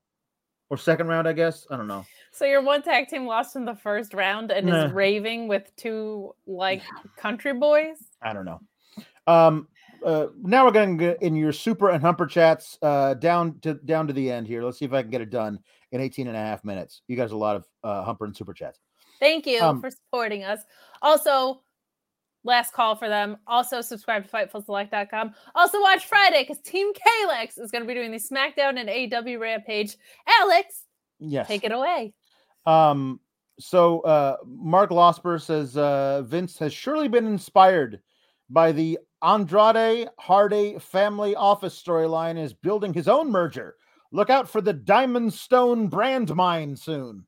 or 0.70 0.76
second 0.76 1.08
round, 1.08 1.26
I 1.28 1.32
guess. 1.32 1.66
I 1.70 1.76
don't 1.76 1.88
know. 1.88 2.04
So 2.30 2.44
your 2.44 2.62
one 2.62 2.82
tag 2.82 3.08
team 3.08 3.26
lost 3.26 3.56
in 3.56 3.64
the 3.64 3.74
first 3.74 4.14
round 4.14 4.50
and 4.52 4.66
Nah. 4.66 4.84
is 4.86 4.92
raving 4.92 5.48
with 5.48 5.74
two 5.76 6.34
like 6.46 6.82
country 7.16 7.52
boys. 7.54 7.96
I 8.22 8.32
don't 8.32 8.44
know. 8.44 8.60
Um, 9.26 9.68
uh, 10.04 10.28
now 10.42 10.64
we're 10.64 10.70
going 10.70 10.96
to 10.96 11.04
get 11.04 11.22
in 11.22 11.34
your 11.34 11.52
super 11.52 11.90
and 11.90 12.00
humper 12.02 12.26
chats 12.26 12.78
uh, 12.82 13.14
down 13.14 13.58
to 13.60 13.74
down 13.74 14.06
to 14.06 14.12
the 14.12 14.30
end 14.30 14.46
here. 14.46 14.62
Let's 14.62 14.78
see 14.78 14.84
if 14.84 14.92
I 14.92 15.02
can 15.02 15.10
get 15.10 15.20
it 15.20 15.30
done 15.30 15.58
in 15.90 16.00
18 16.00 16.28
and 16.28 16.36
a 16.36 16.40
half 16.40 16.64
minutes. 16.64 17.02
You 17.08 17.16
guys, 17.16 17.32
a 17.32 17.36
lot 17.36 17.56
of 17.56 17.66
uh, 17.82 18.04
humper 18.04 18.24
and 18.24 18.36
super 18.36 18.52
chats. 18.52 18.78
Thank 19.18 19.46
you 19.46 19.60
Um, 19.60 19.80
for 19.80 19.90
supporting 19.90 20.44
us. 20.44 20.60
Also, 21.02 21.62
last 22.44 22.72
call 22.72 22.96
for 22.96 23.08
them. 23.08 23.36
Also, 23.46 23.80
subscribe 23.80 24.24
to 24.24 24.30
FightfulSelect.com. 24.30 25.34
Also, 25.54 25.80
watch 25.80 26.06
Friday 26.06 26.44
because 26.46 26.62
Team 26.62 26.92
Kalex 26.94 27.58
is 27.58 27.70
going 27.70 27.82
to 27.82 27.88
be 27.88 27.94
doing 27.94 28.10
the 28.10 28.18
SmackDown 28.18 28.78
and 28.78 28.88
AW 29.14 29.38
Rampage. 29.40 29.96
Alex, 30.40 30.84
Yes. 31.20 31.48
take 31.48 31.64
it 31.64 31.72
away. 31.72 32.14
Um, 32.66 33.20
so 33.58 34.00
uh, 34.00 34.36
Mark 34.46 34.90
Losper 34.90 35.40
says 35.40 35.76
uh, 35.76 36.22
Vince 36.22 36.58
has 36.58 36.72
surely 36.72 37.08
been 37.08 37.26
inspired 37.26 38.00
by 38.50 38.72
the 38.72 38.98
Andrade 39.22 40.08
Hardy 40.18 40.78
family 40.78 41.34
office 41.34 41.80
storyline 41.82 42.38
is 42.38 42.52
building 42.54 42.94
his 42.94 43.08
own 43.08 43.30
merger. 43.30 43.74
Look 44.12 44.30
out 44.30 44.48
for 44.48 44.60
the 44.60 44.72
Diamond 44.72 45.34
Stone 45.34 45.88
brand 45.88 46.34
mine 46.34 46.76
soon. 46.76 47.26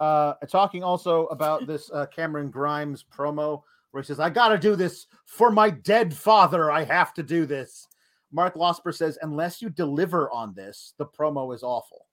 Uh, 0.00 0.34
talking 0.48 0.84
also 0.84 1.26
about 1.26 1.66
this 1.66 1.90
uh, 1.90 2.06
Cameron 2.06 2.50
Grimes 2.50 3.04
promo 3.12 3.62
where 3.90 4.02
he 4.02 4.06
says, 4.06 4.20
I 4.20 4.30
got 4.30 4.48
to 4.48 4.58
do 4.58 4.76
this 4.76 5.06
for 5.24 5.50
my 5.50 5.70
dead 5.70 6.14
father. 6.14 6.70
I 6.70 6.84
have 6.84 7.14
to 7.14 7.22
do 7.22 7.46
this. 7.46 7.88
Mark 8.30 8.54
Losper 8.54 8.94
says, 8.94 9.18
unless 9.22 9.62
you 9.62 9.70
deliver 9.70 10.30
on 10.30 10.54
this, 10.54 10.94
the 10.98 11.06
promo 11.06 11.54
is 11.54 11.62
awful. 11.62 12.06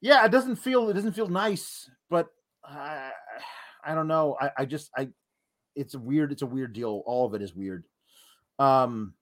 Yeah, 0.00 0.24
it 0.24 0.30
doesn't 0.30 0.56
feel 0.56 0.90
it 0.90 0.94
doesn't 0.94 1.12
feel 1.12 1.28
nice, 1.28 1.88
but 2.10 2.28
uh, 2.68 3.10
I 3.84 3.94
don't 3.94 4.08
know. 4.08 4.36
I, 4.40 4.50
I 4.58 4.64
just 4.64 4.90
I 4.96 5.08
it's 5.76 5.94
weird 5.94 6.32
it's 6.32 6.42
a 6.42 6.46
weird 6.46 6.72
deal. 6.72 7.02
All 7.06 7.24
of 7.24 7.34
it 7.34 7.40
is 7.40 7.54
weird. 7.54 7.84
Um 8.58 9.14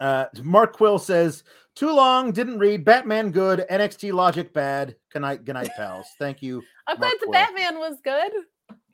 uh 0.00 0.26
Mark 0.42 0.74
Quill 0.74 0.98
says 0.98 1.44
too 1.74 1.92
long, 1.92 2.30
didn't 2.30 2.58
read. 2.58 2.84
Batman 2.84 3.30
good, 3.30 3.66
NXT 3.70 4.12
logic 4.12 4.52
bad. 4.52 4.94
Good 5.12 5.22
night, 5.22 5.44
good 5.44 5.54
night, 5.54 5.70
pals. 5.76 6.06
Thank 6.18 6.42
you. 6.42 6.62
I'm 6.86 6.96
glad 6.96 7.14
the. 7.20 7.28
Batman 7.30 7.78
was 7.78 7.98
good. 8.02 8.32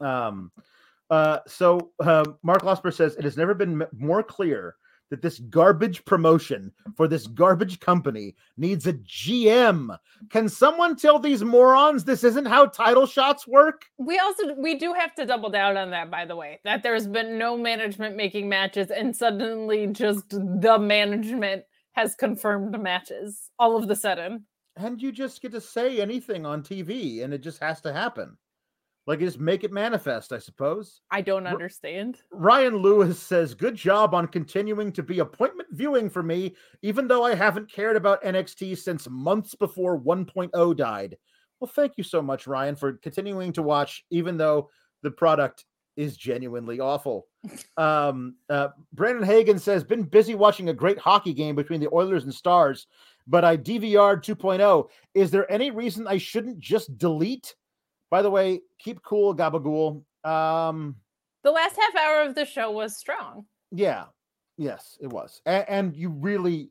Um, 0.07 0.51
uh, 1.11 1.41
so 1.47 1.91
uh, 2.01 2.25
Mark 2.43 2.63
Losper 2.63 2.95
says 2.95 3.17
it 3.17 3.25
has 3.25 3.37
never 3.37 3.53
been 3.55 3.83
m- 3.83 3.89
more 3.93 4.23
clear 4.23 4.77
that 5.11 5.23
this 5.23 5.39
garbage 5.39 6.05
promotion 6.05 6.73
for 6.97 7.07
this 7.07 7.27
garbage 7.27 7.81
company 7.81 8.35
needs 8.57 8.87
a 8.87 8.95
GM. 8.95 9.97
Can 10.31 10.49
someone 10.49 10.97
tell 10.97 11.19
these 11.19 11.45
morons 11.45 12.05
this 12.05 12.25
isn't 12.25 12.47
how 12.47 12.67
title 12.67 13.07
shots 13.07 13.47
work? 13.47 13.85
We 13.99 14.19
also 14.19 14.55
we 14.55 14.77
do 14.77 14.93
have 14.93 15.15
to 15.17 15.27
double 15.27 15.51
down 15.51 15.77
on 15.77 15.91
that, 15.91 16.11
by 16.11 16.25
the 16.25 16.37
way, 16.37 16.61
that 16.65 16.83
there's 16.83 17.07
been 17.07 17.39
no 17.39 17.57
management 17.57 18.17
making 18.17 18.49
matches, 18.49 18.91
and 18.91 19.15
suddenly 19.15 19.89
just 19.89 20.31
the 20.31 20.79
management 20.79 21.65
has 21.93 22.15
confirmed 22.15 22.81
matches 22.81 23.51
all 23.59 23.77
of 23.77 23.89
the 23.89 23.97
sudden. 23.97 24.47
And 24.77 25.03
you 25.03 25.13
just 25.13 25.43
get 25.43 25.53
to 25.53 25.61
say 25.61 26.01
anything 26.01 26.47
on 26.47 26.63
TV, 26.63 27.23
and 27.25 27.35
it 27.35 27.43
just 27.43 27.61
has 27.61 27.81
to 27.83 27.93
happen. 27.93 28.37
Like 29.11 29.19
just 29.19 29.41
make 29.41 29.65
it 29.65 29.73
manifest, 29.73 30.31
I 30.31 30.39
suppose. 30.39 31.01
I 31.11 31.21
don't 31.21 31.49
understand. 31.49 32.21
Ryan 32.31 32.77
Lewis 32.77 33.19
says, 33.19 33.55
Good 33.55 33.75
job 33.75 34.15
on 34.15 34.29
continuing 34.29 34.93
to 34.93 35.03
be 35.03 35.19
appointment 35.19 35.69
viewing 35.73 36.09
for 36.09 36.23
me, 36.23 36.55
even 36.83 37.09
though 37.09 37.25
I 37.25 37.35
haven't 37.35 37.73
cared 37.73 37.97
about 37.97 38.23
NXT 38.23 38.79
since 38.79 39.09
months 39.11 39.57
before 39.57 40.01
1.0 40.01 40.77
died. 40.77 41.17
Well, 41.59 41.73
thank 41.75 41.95
you 41.97 42.05
so 42.05 42.23
much, 42.23 42.47
Ryan, 42.47 42.77
for 42.77 42.93
continuing 42.93 43.53
to 43.55 43.63
watch, 43.65 44.05
even 44.11 44.37
though 44.37 44.71
the 45.03 45.11
product 45.11 45.65
is 45.97 46.17
genuinely 46.17 46.79
awful. 46.79 47.27
Um, 47.77 48.37
uh, 48.49 48.69
Brandon 48.93 49.25
Hagen 49.25 49.59
says, 49.59 49.83
been 49.83 50.03
busy 50.03 50.37
watching 50.37 50.69
a 50.69 50.75
great 50.75 50.99
hockey 50.99 51.33
game 51.33 51.57
between 51.57 51.81
the 51.81 51.93
Oilers 51.93 52.25
and 52.25 52.35
Stars, 52.35 52.87
but 53.27 53.45
I 53.45 53.57
DVR'd 53.57 54.23
2.0. 54.23 54.89
Is 55.15 55.31
there 55.31 55.51
any 55.51 55.71
reason 55.71 56.07
I 56.07 56.19
shouldn't 56.19 56.61
just 56.61 56.97
delete? 56.97 57.57
By 58.11 58.23
the 58.23 58.31
way, 58.31 58.61
keep 58.79 59.03
cool, 59.03 59.35
Gabagool. 59.35 60.03
Um, 60.25 60.97
The 61.45 61.51
last 61.51 61.77
half 61.77 61.97
hour 61.97 62.23
of 62.23 62.35
the 62.35 62.45
show 62.45 62.71
was 62.71 62.97
strong. 62.97 63.47
yeah, 63.71 64.05
yes, 64.59 64.99
it 65.01 65.07
was. 65.09 65.41
And, 65.47 65.65
and 65.69 65.97
you 65.97 66.11
really, 66.11 66.71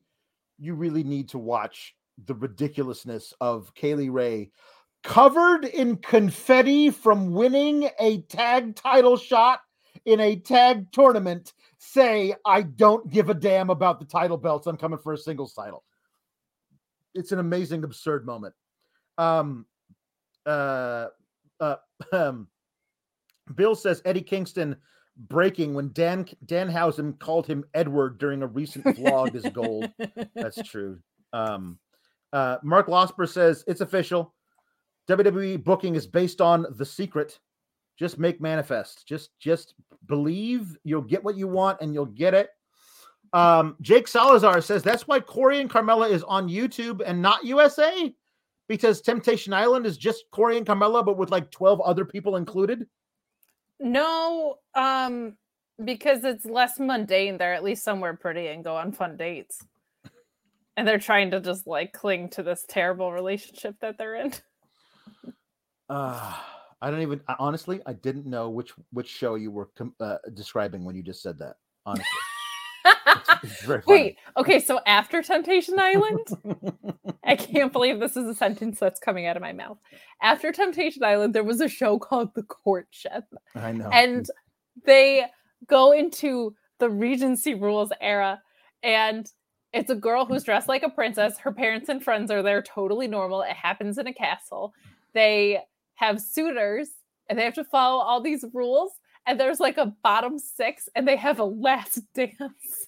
you 0.59 0.73
really 0.75 1.03
need 1.03 1.29
to 1.29 1.37
watch 1.39 1.95
the 2.25 2.35
ridiculousness 2.35 3.33
of 3.39 3.73
Kay 3.73 3.95
Lee 3.95 4.09
Ray 4.09 4.51
covered 5.03 5.63
in 5.63 5.95
confetti 5.95 6.89
from 6.89 7.31
winning 7.31 7.89
a 7.99 8.21
tag 8.23 8.75
title 8.75 9.15
shot 9.15 9.61
in 10.03 10.19
a 10.19 10.35
tag 10.35 10.91
tournament 10.91 11.53
say, 11.77 12.35
I 12.45 12.63
don't 12.63 13.09
give 13.09 13.29
a 13.29 13.33
damn 13.33 13.69
about 13.69 13.99
the 13.99 14.05
title 14.05 14.35
belts. 14.37 14.67
I'm 14.67 14.75
coming 14.75 14.99
for 14.99 15.13
a 15.13 15.17
singles 15.17 15.53
title. 15.53 15.85
It's 17.15 17.31
an 17.31 17.39
amazing, 17.39 17.85
absurd 17.85 18.25
moment. 18.25 18.53
Um, 19.17 19.65
uh, 20.45 21.07
uh, 21.59 21.75
um, 22.11 22.47
Bill 23.55 23.75
says 23.75 24.01
Eddie 24.05 24.21
Kingston 24.21 24.75
breaking 25.27 25.73
when 25.73 25.91
Dan 25.93 26.25
Danhausen 26.45 27.19
called 27.19 27.45
him 27.45 27.65
Edward 27.73 28.19
during 28.19 28.41
a 28.41 28.47
recent 28.47 28.85
vlog 28.85 29.35
is 29.35 29.45
gold. 29.51 29.91
That's 30.35 30.61
true. 30.63 30.99
Um, 31.33 31.77
uh, 32.31 32.57
Mark 32.63 32.87
Losper 32.87 33.27
says 33.27 33.63
it's 33.67 33.81
official. 33.81 34.33
WWE 35.09 35.63
booking 35.63 35.95
is 35.95 36.07
based 36.07 36.41
on 36.41 36.65
the 36.77 36.85
secret. 36.85 37.39
Just 37.97 38.17
make 38.17 38.39
manifest. 38.39 39.05
Just 39.07 39.31
just 39.39 39.73
believe 40.05 40.77
you'll 40.83 41.01
get 41.01 41.23
what 41.23 41.35
you 41.35 41.47
want 41.47 41.79
and 41.81 41.93
you'll 41.93 42.05
get 42.05 42.33
it. 42.33 42.49
Um, 43.33 43.75
Jake 43.81 44.07
Salazar 44.07 44.61
says 44.61 44.83
that's 44.83 45.07
why 45.07 45.19
Corey 45.19 45.59
and 45.59 45.69
Carmella 45.69 46.09
is 46.09 46.23
on 46.23 46.47
YouTube 46.47 47.01
and 47.05 47.21
not 47.21 47.43
USA 47.43 48.13
because 48.69 49.01
Temptation 49.01 49.51
Island 49.51 49.85
is 49.85 49.97
just 49.97 50.23
Corey 50.31 50.55
and 50.57 50.65
Carmella, 50.65 51.03
but 51.05 51.17
with 51.17 51.31
like 51.31 51.51
12 51.51 51.81
other 51.81 52.05
people 52.05 52.37
included. 52.37 52.87
No, 53.81 54.55
um, 54.75 55.35
because 55.83 56.23
it's 56.23 56.45
less 56.45 56.79
mundane. 56.79 57.37
They're 57.37 57.53
at 57.55 57.63
least 57.63 57.83
somewhere 57.83 58.15
pretty 58.15 58.47
and 58.47 58.63
go 58.63 58.77
on 58.77 58.93
fun 58.93 59.17
dates. 59.17 59.65
And 60.77 60.87
they're 60.87 60.99
trying 60.99 61.31
to 61.31 61.41
just 61.41 61.67
like 61.67 61.91
cling 61.91 62.29
to 62.29 62.43
this 62.43 62.63
terrible 62.69 63.11
relationship 63.11 63.75
that 63.81 63.97
they're 63.97 64.15
in. 64.15 64.33
Uh, 65.89 66.33
I 66.81 66.89
don't 66.91 67.01
even 67.01 67.19
I- 67.27 67.35
honestly, 67.39 67.81
I 67.85 67.91
didn't 67.91 68.25
know 68.25 68.49
which 68.49 68.71
which 68.93 69.09
show 69.09 69.35
you 69.35 69.51
were 69.51 69.69
com- 69.77 69.95
uh, 69.99 70.17
describing 70.33 70.85
when 70.85 70.95
you 70.95 71.03
just 71.03 71.21
said 71.21 71.37
that. 71.39 71.55
Honestly, 71.85 72.05
It's- 72.05 72.15
it's 72.15 72.23
very 72.23 72.78
funny. 72.78 72.78
Wait, 73.87 74.17
okay, 74.37 74.59
so 74.59 74.79
after 74.85 75.21
Temptation 75.21 75.79
Island, 75.79 76.27
I 77.23 77.35
can't 77.35 77.71
believe 77.71 77.99
this 77.99 78.17
is 78.17 78.25
a 78.27 78.35
sentence 78.35 78.79
that's 78.79 78.99
coming 78.99 79.25
out 79.25 79.35
of 79.35 79.41
my 79.41 79.53
mouth. 79.53 79.77
After 80.21 80.51
Temptation 80.51 81.03
Island, 81.03 81.33
there 81.33 81.43
was 81.43 81.61
a 81.61 81.67
show 81.67 81.99
called 81.99 82.35
The 82.35 82.43
Courtship, 82.43 83.25
I 83.55 83.71
know. 83.71 83.89
and 83.91 84.27
they 84.85 85.25
go 85.67 85.91
into 85.91 86.55
the 86.79 86.89
Regency 86.89 87.53
rules 87.53 87.91
era, 88.01 88.41
and 88.83 89.29
it's 89.73 89.89
a 89.89 89.95
girl 89.95 90.25
who's 90.25 90.43
dressed 90.43 90.67
like 90.67 90.83
a 90.83 90.89
princess. 90.89 91.37
Her 91.39 91.51
parents 91.51 91.89
and 91.89 92.03
friends 92.03 92.31
are 92.31 92.41
there, 92.41 92.61
totally 92.61 93.07
normal. 93.07 93.41
It 93.41 93.51
happens 93.51 93.97
in 93.97 94.07
a 94.07 94.13
castle. 94.13 94.73
They 95.13 95.59
have 95.95 96.21
suitors, 96.21 96.89
and 97.29 97.37
they 97.37 97.43
have 97.43 97.53
to 97.55 97.63
follow 97.63 98.01
all 98.01 98.21
these 98.21 98.45
rules. 98.53 98.93
And 99.29 99.39
there's 99.39 99.59
like 99.59 99.77
a 99.77 99.93
bottom 100.01 100.39
six, 100.39 100.89
and 100.95 101.07
they 101.07 101.15
have 101.15 101.37
a 101.37 101.43
last 101.43 102.01
dance, 102.15 102.87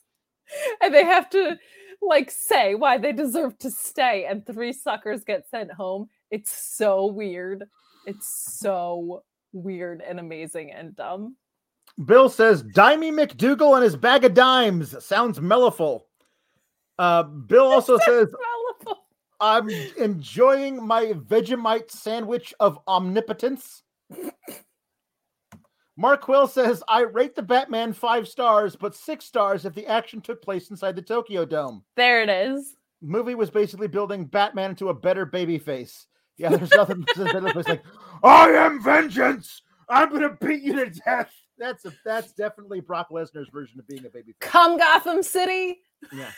and 0.81 0.91
they 0.91 1.05
have 1.05 1.29
to 1.29 1.59
like 2.01 2.31
say 2.31 2.73
why 2.73 2.97
they 2.97 3.11
deserve 3.11 3.59
to 3.59 3.69
stay. 3.69 4.25
And 4.25 4.43
three 4.43 4.73
suckers 4.73 5.23
get 5.23 5.47
sent 5.51 5.71
home. 5.71 6.09
It's 6.31 6.51
so 6.51 7.05
weird. 7.05 7.65
It's 8.07 8.57
so 8.59 9.21
weird 9.53 10.01
and 10.01 10.19
amazing 10.19 10.71
and 10.71 10.95
dumb. 10.95 11.35
Bill 12.05 12.27
says 12.27 12.63
Dimey 12.63 13.11
McDougal 13.11 13.75
and 13.75 13.83
his 13.83 13.95
bag 13.95 14.25
of 14.25 14.33
dimes 14.33 14.95
sounds 15.05 15.39
mellowful. 15.39 16.07
Uh, 16.97 17.21
Bill 17.21 17.67
also 17.67 17.99
says. 17.99 18.33
I'm 19.39 19.69
enjoying 19.97 20.85
my 20.85 21.13
Vegemite 21.13 21.91
sandwich 21.91 22.53
of 22.59 22.79
omnipotence. 22.87 23.83
Mark 26.01 26.21
Quill 26.21 26.47
says 26.47 26.81
I 26.89 27.01
rate 27.01 27.35
the 27.35 27.43
Batman 27.43 27.93
five 27.93 28.27
stars, 28.27 28.75
but 28.75 28.95
six 28.95 29.23
stars 29.23 29.65
if 29.65 29.75
the 29.75 29.85
action 29.85 30.19
took 30.19 30.41
place 30.41 30.71
inside 30.71 30.95
the 30.95 31.01
Tokyo 31.03 31.45
Dome. 31.45 31.83
There 31.95 32.23
it 32.23 32.29
is. 32.29 32.75
Movie 33.03 33.35
was 33.35 33.51
basically 33.51 33.87
building 33.87 34.25
Batman 34.25 34.71
into 34.71 34.89
a 34.89 34.95
better 34.95 35.27
baby 35.27 35.59
face. 35.59 36.07
Yeah, 36.37 36.49
there's 36.49 36.71
nothing 36.71 37.01
that 37.01 37.15
says 37.15 37.31
better 37.31 37.53
face 37.53 37.67
like 37.67 37.83
I 38.23 38.49
am 38.49 38.81
vengeance. 38.81 39.61
I'm 39.89 40.09
gonna 40.09 40.35
beat 40.41 40.63
you 40.63 40.73
to 40.73 40.89
death. 40.89 41.31
That's 41.59 41.85
a 41.85 41.93
that's 42.03 42.31
definitely 42.31 42.79
Brock 42.79 43.09
Lesnar's 43.11 43.49
version 43.53 43.79
of 43.79 43.87
being 43.87 44.03
a 44.03 44.09
baby 44.09 44.31
face. 44.31 44.49
Come 44.49 44.79
Gotham 44.79 45.21
City. 45.21 45.81
Yeah. 46.11 46.31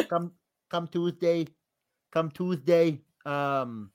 come 0.08 0.32
come 0.70 0.86
Tuesday. 0.86 1.48
Come 2.12 2.30
Tuesday. 2.30 3.02
Um 3.26 3.90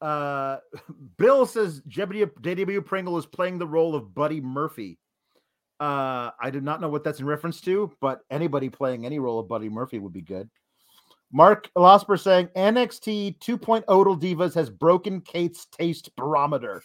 uh 0.00 0.58
Bill 1.16 1.46
says 1.46 1.80
JW, 1.88 2.84
Pringle 2.84 3.18
is 3.18 3.26
playing 3.26 3.58
the 3.58 3.66
role 3.66 3.94
of 3.94 4.14
Buddy 4.14 4.40
Murphy. 4.40 4.98
Uh 5.80 6.30
I 6.40 6.50
do 6.50 6.60
not 6.60 6.80
know 6.80 6.88
what 6.88 7.04
that's 7.04 7.20
in 7.20 7.26
reference 7.26 7.60
to, 7.62 7.92
but 8.00 8.20
anybody 8.30 8.68
playing 8.68 9.06
any 9.06 9.18
role 9.18 9.38
of 9.38 9.48
Buddy 9.48 9.68
Murphy 9.68 9.98
would 9.98 10.12
be 10.12 10.22
good. 10.22 10.48
Mark 11.32 11.70
Losper 11.76 12.18
saying 12.18 12.48
NXT 12.56 13.38
2.0 13.38 13.84
Divas 13.86 14.54
has 14.54 14.70
broken 14.70 15.20
Kate's 15.20 15.66
taste 15.66 16.14
barometer. 16.16 16.82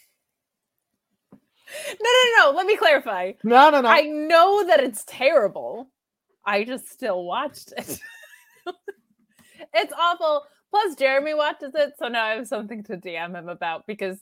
No, 1.90 2.10
no, 2.10 2.52
no. 2.52 2.58
Let 2.58 2.66
me 2.66 2.76
clarify. 2.76 3.34
No, 3.44 3.70
no, 3.70 3.82
no. 3.82 3.90
I 3.90 4.02
know 4.02 4.68
that 4.68 4.82
it's 4.82 5.04
terrible. 5.08 5.90
I 6.46 6.66
just 6.66 6.90
still 6.90 7.24
watched 7.24 7.74
it. 7.78 8.00
it's 9.74 9.94
awful. 9.98 10.44
Plus, 10.74 10.96
Jeremy 10.96 11.36
watches 11.36 11.76
it, 11.76 11.94
so 12.00 12.08
now 12.08 12.26
I 12.26 12.30
have 12.32 12.48
something 12.48 12.82
to 12.86 12.98
DM 12.98 13.36
him 13.38 13.48
about 13.48 13.86
because 13.86 14.18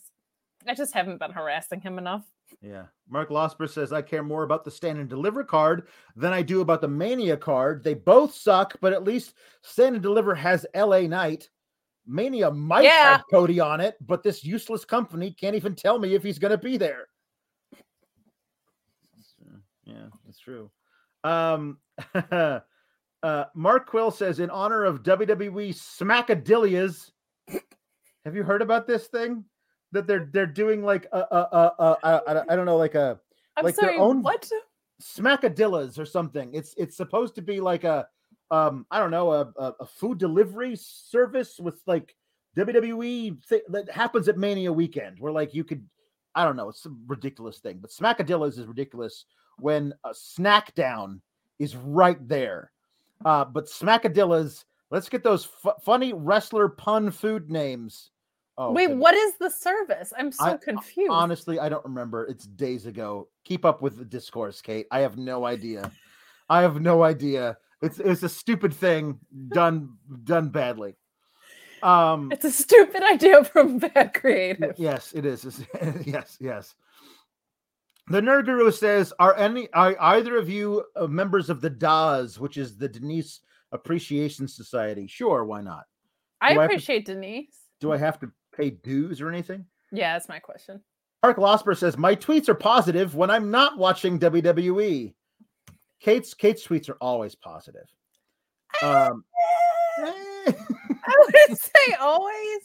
I 0.68 0.76
just 0.76 0.94
haven't 0.94 1.18
been 1.18 1.32
harassing 1.32 1.80
him 1.80 1.98
enough. 1.98 2.26
Yeah. 2.62 2.88
Mark 3.10 3.30
Losper 3.30 3.70
says, 3.70 3.94
I 3.94 4.02
care 4.02 4.22
more 4.22 4.44
about 4.44 4.66
the 4.66 4.72
stand 4.72 5.00
and 5.00 5.08
deliver 5.08 5.46
card 5.46 5.88
than 6.18 6.34
I 6.34 6.42
do 6.42 6.60
about 6.60 6.82
the 6.82 6.90
Mania 6.90 7.38
card. 7.38 7.86
They 7.86 7.94
both 7.94 8.34
suck, 8.34 8.76
but 8.82 8.92
at 8.92 9.06
least 9.06 9.36
stand 9.62 9.96
and 9.96 10.04
deliver 10.04 10.36
has 10.36 10.66
LA 10.76 11.04
Knight. 11.04 11.50
Mania 12.06 12.52
might 12.52 12.84
Yeah. 12.84 13.12
have 13.14 13.24
Cody 13.32 13.62
on 13.62 13.80
it, 13.80 13.96
but 14.02 14.22
this 14.22 14.44
useless 14.44 14.84
company 14.84 15.32
can't 15.32 15.56
even 15.56 15.74
tell 15.74 16.00
me 16.00 16.16
if 16.16 16.22
he's 16.22 16.38
going 16.38 16.52
to 16.52 16.58
be 16.58 16.76
there. 16.76 17.08
Yeah, 19.86 20.08
that's 20.26 20.40
true. 20.40 20.70
Um, 21.24 21.78
uh, 23.24 23.46
Mark 23.54 23.88
Quill 23.88 24.12
says, 24.12 24.40
in 24.40 24.50
honor 24.50 24.84
of 24.86 25.04
WWE 25.04 25.70
Smackadillias, 25.74 27.12
have 28.26 28.36
you 28.36 28.44
heard 28.44 28.62
about 28.62 28.88
this 28.88 29.08
thing? 29.08 29.46
That 29.94 30.08
they're 30.08 30.30
they're 30.32 30.46
doing 30.48 30.84
like 30.84 31.06
a, 31.12 31.18
a, 31.20 31.50
a, 31.52 31.74
a, 31.80 32.22
a, 32.28 32.46
I 32.50 32.56
don't 32.56 32.66
know 32.66 32.78
like 32.78 32.96
a 32.96 33.20
I'm 33.58 33.66
Like 33.66 33.76
their 33.76 33.98
own- 34.00 34.22
What? 34.22 34.50
smackadillas 35.02 36.00
or 36.00 36.06
something. 36.06 36.54
It's 36.54 36.74
it's 36.78 36.96
supposed 36.96 37.36
to 37.36 37.42
be 37.42 37.60
like 37.60 37.84
a 37.84 38.08
um 38.52 38.86
I 38.92 39.00
don't 39.00 39.12
know 39.12 39.32
a 39.34 39.52
a, 39.58 39.74
a 39.82 39.86
food 39.86 40.18
delivery 40.18 40.76
service 40.78 41.60
with 41.60 41.82
like 41.88 42.16
WWE 42.58 43.44
thi- 43.46 43.62
that 43.70 43.90
happens 43.90 44.28
at 44.28 44.38
Mania 44.38 44.72
weekend 44.72 45.20
where 45.20 45.32
like 45.32 45.54
you 45.54 45.64
could 45.64 45.86
I 46.36 46.46
don't 46.46 46.56
know 46.56 46.70
it's 46.70 46.86
a 46.86 46.94
ridiculous 47.08 47.60
thing, 47.60 47.80
but 47.82 47.92
smackadillas 47.92 48.60
is 48.60 48.68
ridiculous 48.68 49.26
when 49.58 49.94
a 50.06 50.14
snack 50.14 50.74
down 50.76 51.22
is 51.60 51.76
right 51.76 52.26
there. 52.28 52.72
Uh, 53.26 53.46
but 53.46 53.66
smackadillas, 53.66 54.64
let's 54.90 55.10
get 55.10 55.24
those 55.24 55.46
fu- 55.46 55.72
funny 55.84 56.14
wrestler 56.14 56.68
pun 56.70 57.12
food 57.12 57.50
names. 57.50 58.10
Oh, 58.58 58.72
Wait, 58.74 58.88
goodness. 58.88 59.02
what 59.02 59.16
is 59.16 59.34
the 59.40 59.50
service? 59.50 60.14
I'm 60.18 60.32
so 60.32 60.44
I- 60.46 60.58
confused. 60.58 61.10
Honestly, 61.12 61.60
I 61.60 61.70
don't 61.70 61.86
remember. 61.86 62.26
It's 62.28 62.46
days 62.46 62.86
ago. 62.86 63.28
Keep 63.46 63.66
up 63.66 63.82
with 63.82 63.98
the 63.98 64.06
discourse, 64.06 64.62
Kate. 64.62 64.88
I 64.92 65.00
have 65.00 65.18
no 65.18 65.46
idea. 65.46 65.90
I 66.50 66.62
have 66.62 66.82
no 66.82 67.02
idea. 67.04 67.58
It's 67.82 68.00
it's 68.00 68.24
a 68.24 68.30
stupid 68.30 68.74
thing 68.74 69.20
done 69.50 69.98
done 70.26 70.50
badly. 70.50 70.96
Um 71.82 72.30
It's 72.32 72.46
a 72.46 72.52
stupid 72.52 73.02
idea 73.04 73.44
from 73.44 73.80
Bad 73.80 74.14
Creative. 74.14 74.76
yes, 74.78 75.14
it 75.14 75.26
is. 75.26 75.46
It's- 75.46 76.06
yes, 76.06 76.38
yes. 76.40 76.76
The 78.08 78.20
Nerd 78.22 78.46
Guru 78.46 78.72
says, 78.72 79.14
"Are 79.20 79.36
any 79.38 79.72
are 79.74 79.96
either 80.00 80.36
of 80.38 80.50
you 80.50 80.84
uh, 80.96 81.08
members 81.08 81.50
of 81.50 81.62
the 81.62 81.70
DAS, 81.70 82.38
which 82.40 82.58
is 82.58 82.78
the 82.78 82.88
Denise 82.90 83.42
Appreciation 83.72 84.48
Society?" 84.48 85.08
Sure, 85.08 85.46
why 85.46 85.62
not? 85.62 85.84
I 86.42 86.54
Do 86.54 86.60
I 86.60 86.64
to- 86.68 86.74
appreciate 86.74 87.06
Denise. 87.06 87.56
Do 87.80 87.92
I 87.92 87.98
have 87.98 88.20
to 88.20 88.32
pay 88.56 88.72
dues 88.72 89.22
or 89.22 89.30
anything? 89.30 89.66
Yeah, 89.92 90.14
that's 90.14 90.30
my 90.30 90.40
question. 90.40 90.82
Mark 91.24 91.38
Losper 91.38 91.78
says 91.78 91.98
my 91.98 92.16
tweets 92.16 92.50
are 92.50 92.56
positive 92.56 93.16
when 93.16 93.30
I'm 93.30 93.52
not 93.52 93.78
watching 93.78 94.20
WWE. 94.20 95.14
Kate's 96.00 96.34
Kate's 96.34 96.66
tweets 96.66 96.90
are 96.90 96.98
always 97.00 97.36
positive. 97.36 97.88
Um, 98.82 99.24
I 100.00 100.54
wouldn't 101.20 101.60
say 101.60 101.94
always, 102.00 102.62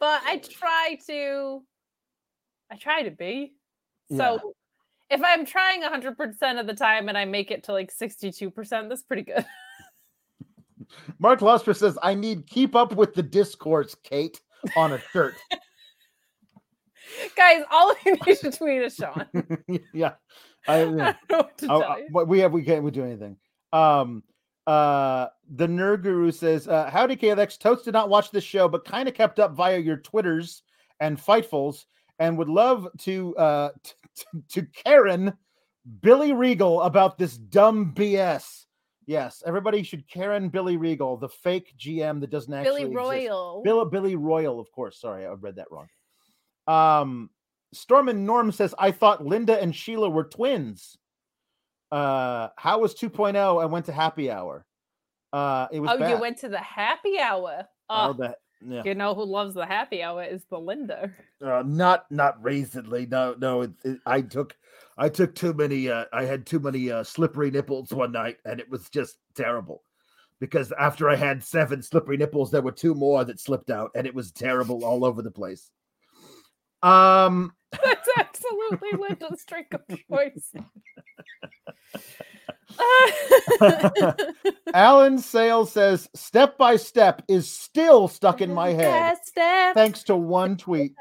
but 0.00 0.20
I 0.24 0.38
try 0.42 0.98
to. 1.06 1.62
I 2.72 2.76
try 2.76 3.02
to 3.04 3.10
be. 3.10 3.54
Yeah. 4.10 4.16
So 4.18 4.54
if 5.10 5.20
I'm 5.24 5.44
trying 5.44 5.82
100% 5.82 6.60
of 6.60 6.66
the 6.66 6.74
time 6.74 7.08
and 7.08 7.18
I 7.18 7.24
make 7.24 7.50
it 7.50 7.64
to 7.64 7.72
like 7.72 7.92
62%, 7.92 8.88
that's 8.88 9.02
pretty 9.02 9.22
good. 9.22 9.44
Mark 11.18 11.40
Losper 11.40 11.76
says 11.76 11.98
I 12.02 12.14
need 12.14 12.46
keep 12.46 12.74
up 12.74 12.94
with 12.94 13.14
the 13.14 13.22
discourse, 13.22 13.94
Kate, 14.02 14.40
on 14.76 14.92
a 14.92 15.00
shirt. 15.12 15.34
Guys, 17.36 17.62
all 17.70 17.90
of 17.90 17.96
you 18.04 18.16
need 18.26 18.38
to 18.38 18.50
tweet 18.52 18.82
is 18.82 18.94
Sean. 18.94 19.26
yeah, 19.92 20.12
I, 20.68 20.80
I 20.80 20.84
don't 20.84 20.96
know 20.96 21.14
what 21.28 21.58
to 21.58 21.66
Oh, 21.70 21.80
tell 21.80 22.20
uh, 22.20 22.24
we 22.24 22.38
have 22.40 22.52
we 22.52 22.62
can't 22.62 22.84
we 22.84 22.90
do 22.90 23.04
anything. 23.04 23.36
Um 23.72 24.22
uh 24.66 25.28
the 25.54 25.66
nerd 25.66 26.02
guru 26.02 26.30
says 26.30 26.68
uh 26.68 26.90
howdy 26.90 27.16
KLX 27.16 27.58
totes 27.58 27.82
did 27.82 27.94
not 27.94 28.10
watch 28.10 28.30
this 28.30 28.44
show 28.44 28.68
but 28.68 28.84
kind 28.84 29.08
of 29.08 29.14
kept 29.14 29.40
up 29.40 29.52
via 29.52 29.78
your 29.78 29.96
twitters 29.96 30.62
and 31.00 31.18
fightfuls 31.18 31.86
and 32.20 32.38
would 32.38 32.48
love 32.48 32.86
to 32.98 33.36
uh 33.36 33.70
t- 33.82 33.92
t- 34.14 34.42
to 34.48 34.66
Karen 34.84 35.32
Billy 36.00 36.32
Regal 36.32 36.82
about 36.82 37.18
this 37.18 37.36
dumb 37.36 37.92
BS. 37.94 38.66
Yes, 39.06 39.42
everybody 39.44 39.82
should 39.82 40.08
Karen 40.08 40.50
Billy 40.50 40.76
Regal, 40.76 41.16
the 41.16 41.28
fake 41.28 41.74
GM 41.76 42.20
that 42.20 42.30
doesn't 42.30 42.52
actually 42.54 42.84
Billy. 42.84 42.94
Royal. 42.94 43.62
Bill, 43.64 43.84
Billy 43.84 44.14
Royal, 44.14 44.60
of 44.60 44.70
course. 44.70 45.00
Sorry, 45.00 45.26
I 45.26 45.30
read 45.30 45.56
that 45.56 45.66
wrong. 45.72 45.88
Um, 46.68 47.30
Storm 47.72 48.08
and 48.08 48.24
Norm 48.24 48.52
says, 48.52 48.74
I 48.78 48.92
thought 48.92 49.26
Linda 49.26 49.60
and 49.60 49.74
Sheila 49.74 50.08
were 50.08 50.24
twins. 50.24 50.96
Uh, 51.90 52.48
how 52.56 52.78
was 52.78 52.94
2.0? 52.94 53.60
I 53.60 53.66
went 53.66 53.86
to 53.86 53.92
happy 53.92 54.30
hour. 54.30 54.64
Uh, 55.32 55.66
it 55.72 55.80
was 55.80 55.90
oh, 55.92 55.98
bad. 55.98 56.10
you 56.10 56.20
went 56.20 56.38
to 56.38 56.48
the 56.48 56.58
happy 56.58 57.18
hour. 57.18 57.64
Oh, 57.88 58.10
Oh, 58.10 58.12
that, 58.14 58.36
yeah. 58.66 58.82
you 58.84 58.94
know 58.94 59.14
who 59.14 59.24
loves 59.24 59.54
the 59.54 59.66
happy 59.66 60.02
hour 60.02 60.24
is 60.24 60.44
Belinda. 60.44 61.12
Uh, 61.42 61.62
not 61.66 62.10
not 62.10 62.42
recently. 62.42 63.06
No, 63.06 63.34
no. 63.38 63.62
It, 63.62 63.70
it, 63.84 63.98
I 64.06 64.20
took 64.20 64.56
I 64.96 65.08
took 65.08 65.34
too 65.34 65.54
many. 65.54 65.88
Uh, 65.88 66.04
I 66.12 66.24
had 66.24 66.46
too 66.46 66.60
many 66.60 66.90
uh, 66.90 67.04
slippery 67.04 67.50
nipples 67.50 67.92
one 67.92 68.12
night, 68.12 68.36
and 68.44 68.60
it 68.60 68.68
was 68.68 68.88
just 68.90 69.18
terrible. 69.34 69.82
Because 70.40 70.72
after 70.78 71.08
I 71.08 71.16
had 71.16 71.42
seven 71.44 71.82
slippery 71.82 72.16
nipples, 72.16 72.50
there 72.50 72.62
were 72.62 72.72
two 72.72 72.94
more 72.94 73.24
that 73.24 73.40
slipped 73.40 73.70
out, 73.70 73.90
and 73.94 74.06
it 74.06 74.14
was 74.14 74.32
terrible 74.32 74.84
all 74.84 75.04
over 75.04 75.20
the 75.22 75.30
place. 75.30 75.70
Um, 76.82 77.52
That's 77.72 78.08
absolutely 78.18 78.90
Linda's 78.98 79.44
drink 79.46 79.74
of 79.74 79.82
choice. 79.88 80.52
Alan 84.74 85.18
Sales 85.18 85.72
says, 85.72 86.08
step 86.14 86.56
by 86.58 86.76
step 86.76 87.22
is 87.28 87.50
still 87.50 88.08
stuck 88.08 88.40
in 88.40 88.52
my 88.52 88.70
head. 88.70 89.18
Step, 89.24 89.74
Thanks 89.74 90.02
to 90.04 90.16
one 90.16 90.56
tweet. 90.56 90.94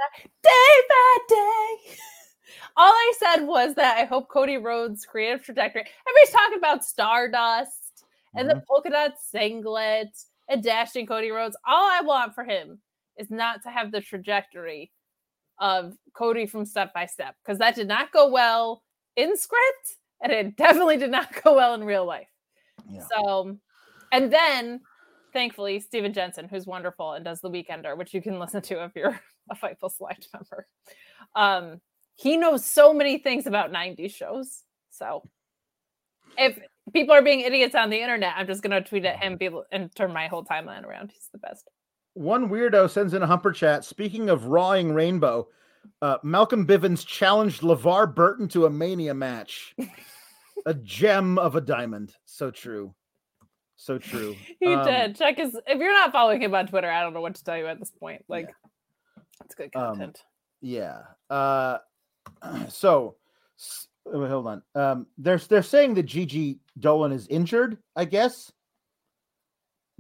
day 0.44 0.50
by 0.90 1.18
day. 1.28 1.76
All 2.78 2.92
I 2.92 3.14
said 3.18 3.46
was 3.46 3.76
that 3.76 3.98
I 3.98 4.06
hope 4.06 4.30
Cody 4.30 4.58
Rhodes' 4.58 5.06
creative 5.06 5.44
trajectory. 5.44 5.82
Everybody's 5.82 6.34
talking 6.34 6.58
about 6.58 6.86
Stardust 6.86 8.06
and 8.36 8.50
the 8.50 8.56
mm-hmm. 8.56 8.64
polka 8.68 8.90
dot 8.90 9.14
singlet 9.20 10.18
and 10.48 10.64
dashing 10.64 11.06
Cody 11.06 11.30
Rhodes. 11.30 11.58
All 11.68 11.90
I 11.92 12.02
want 12.02 12.36
for 12.36 12.44
him 12.44 12.80
is 13.18 13.30
not 13.30 13.64
to 13.64 13.70
have 13.70 13.92
the 13.92 14.02
trajectory 14.02 14.92
of 15.60 15.94
Cody 16.14 16.46
from 16.46 16.66
Step 16.66 16.94
by 16.94 17.06
Step 17.06 17.36
because 17.44 17.60
that 17.60 17.76
did 17.76 17.88
not 17.88 18.12
go 18.12 18.30
well 18.30 18.82
in 19.16 19.36
script 19.36 19.98
and 20.22 20.32
it 20.32 20.56
definitely 20.56 20.98
did 20.98 21.12
not 21.12 21.30
go 21.44 21.56
well 21.56 21.74
in 21.74 21.84
real 21.84 22.06
life. 22.06 22.28
Yeah. 22.90 23.04
So, 23.10 23.58
and 24.12 24.32
then 24.32 24.82
thankfully, 25.34 25.80
Steven 25.80 26.14
Jensen, 26.14 26.48
who's 26.48 26.66
wonderful 26.66 27.14
and 27.14 27.24
does 27.24 27.42
The 27.42 27.50
Weekender, 27.50 27.98
which 27.98 28.14
you 28.14 28.22
can 28.22 28.40
listen 28.40 28.62
to 28.64 28.84
if 28.84 28.96
you're 28.96 29.20
a 29.52 29.56
Fightful 29.56 29.92
Select 29.92 30.28
member. 30.34 30.68
Um, 31.36 31.82
he 32.16 32.38
knows 32.38 32.66
so 32.66 32.94
many 32.94 33.18
things 33.18 33.48
about 33.48 33.72
90s 33.72 34.14
shows. 34.14 34.64
So, 34.90 35.24
if 36.38 36.60
people 36.94 37.16
are 37.16 37.22
being 37.22 37.42
idiots 37.42 37.76
on 37.76 37.90
the 37.90 38.02
internet, 38.02 38.34
I'm 38.36 38.48
just 38.48 38.62
going 38.62 38.72
to 38.72 38.88
tweet 38.88 39.06
at 39.06 39.22
him 39.22 39.38
be, 39.38 39.50
and 39.72 39.94
turn 39.96 40.14
my 40.14 40.28
whole 40.28 40.44
timeline 40.44 40.86
around. 40.86 41.12
He's 41.12 41.30
the 41.32 41.38
best. 41.38 41.70
One 42.14 42.50
weirdo 42.50 42.90
sends 42.90 43.14
in 43.14 43.22
a 43.22 43.28
humper 43.28 43.52
chat. 43.52 43.86
Speaking 43.86 44.30
of 44.30 44.46
rawing 44.46 44.94
rainbow, 44.94 45.48
uh, 46.02 46.18
Malcolm 46.24 46.66
Bivens 46.66 47.06
challenged 47.06 47.62
LeVar 47.62 48.14
Burton 48.16 48.48
to 48.50 48.66
a 48.66 48.70
mania 48.70 49.14
match. 49.14 49.76
a 50.66 50.74
gem 50.74 51.38
of 51.38 51.56
a 51.56 51.62
diamond. 51.62 52.14
So 52.26 52.52
true. 52.52 52.94
So 53.78 53.98
true. 53.98 54.36
He 54.60 54.74
Um, 54.74 54.86
did. 54.86 55.16
Check 55.16 55.38
his. 55.38 55.56
If 55.68 55.80
you're 55.80 55.94
not 55.94 56.12
following 56.12 56.42
him 56.42 56.54
on 56.54 56.68
Twitter, 56.68 56.90
I 56.92 57.02
don't 57.02 57.14
know 57.14 57.22
what 57.22 57.36
to 57.36 57.44
tell 57.44 57.58
you 57.58 57.68
at 57.68 57.80
this 57.80 57.92
point. 57.92 58.24
Like, 58.28 58.50
it's 59.46 59.56
good 59.56 59.72
Um, 59.76 59.96
content. 59.96 60.22
Yeah. 60.62 61.00
Uh, 61.30 61.78
so, 62.68 63.16
wait, 64.06 64.30
hold 64.30 64.48
on. 64.48 64.64
Um, 64.76 65.08
they're 65.18 65.38
they're 65.38 65.64
saying 65.64 65.94
that 65.94 66.04
Gigi 66.04 66.60
Dolan 66.78 67.14
is 67.14 67.28
injured. 67.28 67.78
I 67.96 68.04
guess, 68.06 68.52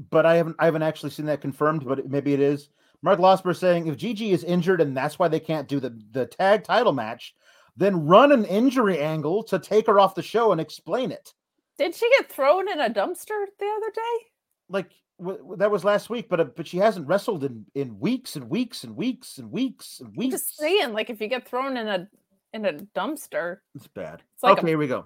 but 0.09 0.25
I 0.25 0.35
haven't 0.35 0.57
I 0.59 0.65
haven't 0.65 0.83
actually 0.83 1.11
seen 1.11 1.27
that 1.27 1.39
confirmed. 1.41 1.85
But 1.85 1.99
it- 1.99 2.09
maybe 2.09 2.33
it 2.33 2.41
is. 2.41 2.69
Mark 3.01 3.19
Losper 3.19 3.55
saying 3.55 3.87
if 3.87 3.97
Gigi 3.97 4.31
is 4.31 4.43
injured 4.43 4.81
and 4.81 4.95
that's 4.95 5.17
why 5.19 5.27
they 5.27 5.39
can't 5.39 5.67
do 5.67 5.79
the 5.79 5.97
the 6.11 6.25
tag 6.25 6.63
title 6.63 6.93
match, 6.93 7.33
then 7.77 8.05
run 8.05 8.31
an 8.31 8.45
injury 8.45 8.99
angle 8.99 9.43
to 9.43 9.59
take 9.59 9.87
her 9.87 9.99
off 9.99 10.15
the 10.15 10.21
show 10.23 10.51
and 10.51 10.59
explain 10.59 11.11
it. 11.11 11.33
Did 11.77 11.95
she 11.95 12.09
get 12.17 12.29
thrown 12.31 12.69
in 12.69 12.79
a 12.81 12.89
dumpster 12.89 13.45
the 13.59 13.65
other 13.77 13.91
day? 13.95 14.25
Like 14.67 14.91
w- 15.17 15.55
that 15.57 15.71
was 15.71 15.83
last 15.85 16.09
week, 16.09 16.27
but 16.29 16.39
uh, 16.41 16.43
but 16.55 16.67
she 16.67 16.77
hasn't 16.77 17.07
wrestled 17.07 17.43
in 17.45 17.65
in 17.75 17.97
weeks 17.99 18.35
and 18.35 18.49
weeks 18.49 18.83
and 18.83 18.95
weeks 18.95 19.37
and 19.37 19.49
weeks 19.51 19.99
and 20.01 20.09
I'm 20.09 20.15
weeks. 20.15 20.33
just 20.35 20.57
saying, 20.57 20.91
like, 20.93 21.09
if 21.09 21.21
you 21.21 21.27
get 21.27 21.47
thrown 21.47 21.77
in 21.77 21.87
a 21.87 22.07
in 22.53 22.65
a 22.65 22.73
dumpster, 22.73 23.57
It's 23.75 23.87
bad. 23.87 24.23
It's 24.33 24.43
like 24.43 24.57
a- 24.57 24.59
okay, 24.59 24.67
here 24.69 24.77
we 24.77 24.87
go. 24.87 25.05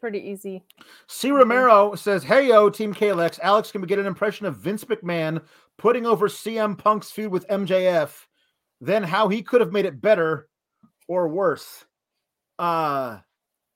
pretty 0.00 0.18
easy. 0.18 0.64
C. 1.06 1.30
Romero 1.30 1.94
says, 1.94 2.24
Hey 2.24 2.48
yo, 2.48 2.68
Team 2.68 2.92
KLX. 2.92 3.38
Alex, 3.40 3.70
can 3.72 3.80
we 3.80 3.86
get 3.86 4.00
an 4.00 4.06
impression 4.06 4.46
of 4.46 4.56
Vince 4.56 4.84
McMahon 4.84 5.40
putting 5.82 6.06
over 6.06 6.28
CM 6.28 6.78
Punk's 6.78 7.10
feud 7.10 7.32
with 7.32 7.46
MJF? 7.48 8.12
Then 8.80 9.02
how 9.02 9.28
he 9.28 9.42
could 9.42 9.60
have 9.60 9.72
made 9.72 9.84
it 9.84 10.00
better 10.00 10.48
or 11.08 11.28
worse. 11.28 11.84
Uh 12.58 13.18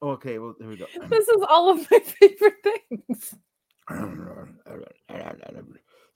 okay, 0.00 0.38
well, 0.38 0.54
there 0.58 0.68
we 0.68 0.76
go. 0.76 0.86
This 1.08 1.26
is 1.28 1.42
all 1.48 1.70
of 1.70 1.90
my 1.90 1.98
favorite 2.20 2.54
things. 2.62 3.34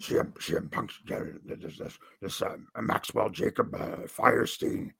CM, 0.01 0.33
CM 0.39 0.71
Punk's 0.71 0.99
this, 1.05 1.77
this, 1.77 1.99
this 2.23 2.43
uh, 2.43 2.57
Maxwell 2.81 3.29
Jacob 3.29 3.75
uh, 3.75 4.07
Firestein. 4.07 4.91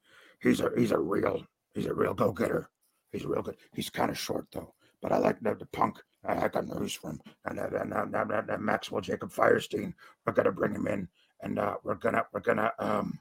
He's 0.41 0.61
a 0.61 0.69
he's 0.77 0.91
a 0.91 0.99
real 0.99 1.43
he's 1.73 1.87
a 1.87 1.93
real 1.93 2.13
go 2.13 2.31
getter. 2.31 2.69
He's 3.11 3.25
real 3.25 3.41
good. 3.41 3.55
He's 3.73 3.89
kind 3.89 4.11
of 4.11 4.17
short 4.17 4.45
though, 4.53 4.73
but 5.01 5.11
I 5.11 5.17
like 5.17 5.39
the, 5.41 5.55
the 5.55 5.65
Punk. 5.67 5.97
I 6.23 6.47
got 6.47 6.67
news. 6.67 6.99
And 7.03 7.19
uh, 7.59 7.67
and, 7.79 7.93
and, 7.93 8.15
uh, 8.15 8.41
and 8.49 8.63
Maxwell 8.63 9.01
Jacob 9.01 9.31
Firestein. 9.31 9.93
We're 10.25 10.33
gonna 10.33 10.51
bring 10.51 10.75
him 10.75 10.87
in, 10.87 11.07
and 11.41 11.59
uh, 11.59 11.75
we're 11.83 11.95
gonna 11.95 12.25
we're 12.33 12.41
gonna 12.41 12.71
um 12.79 13.19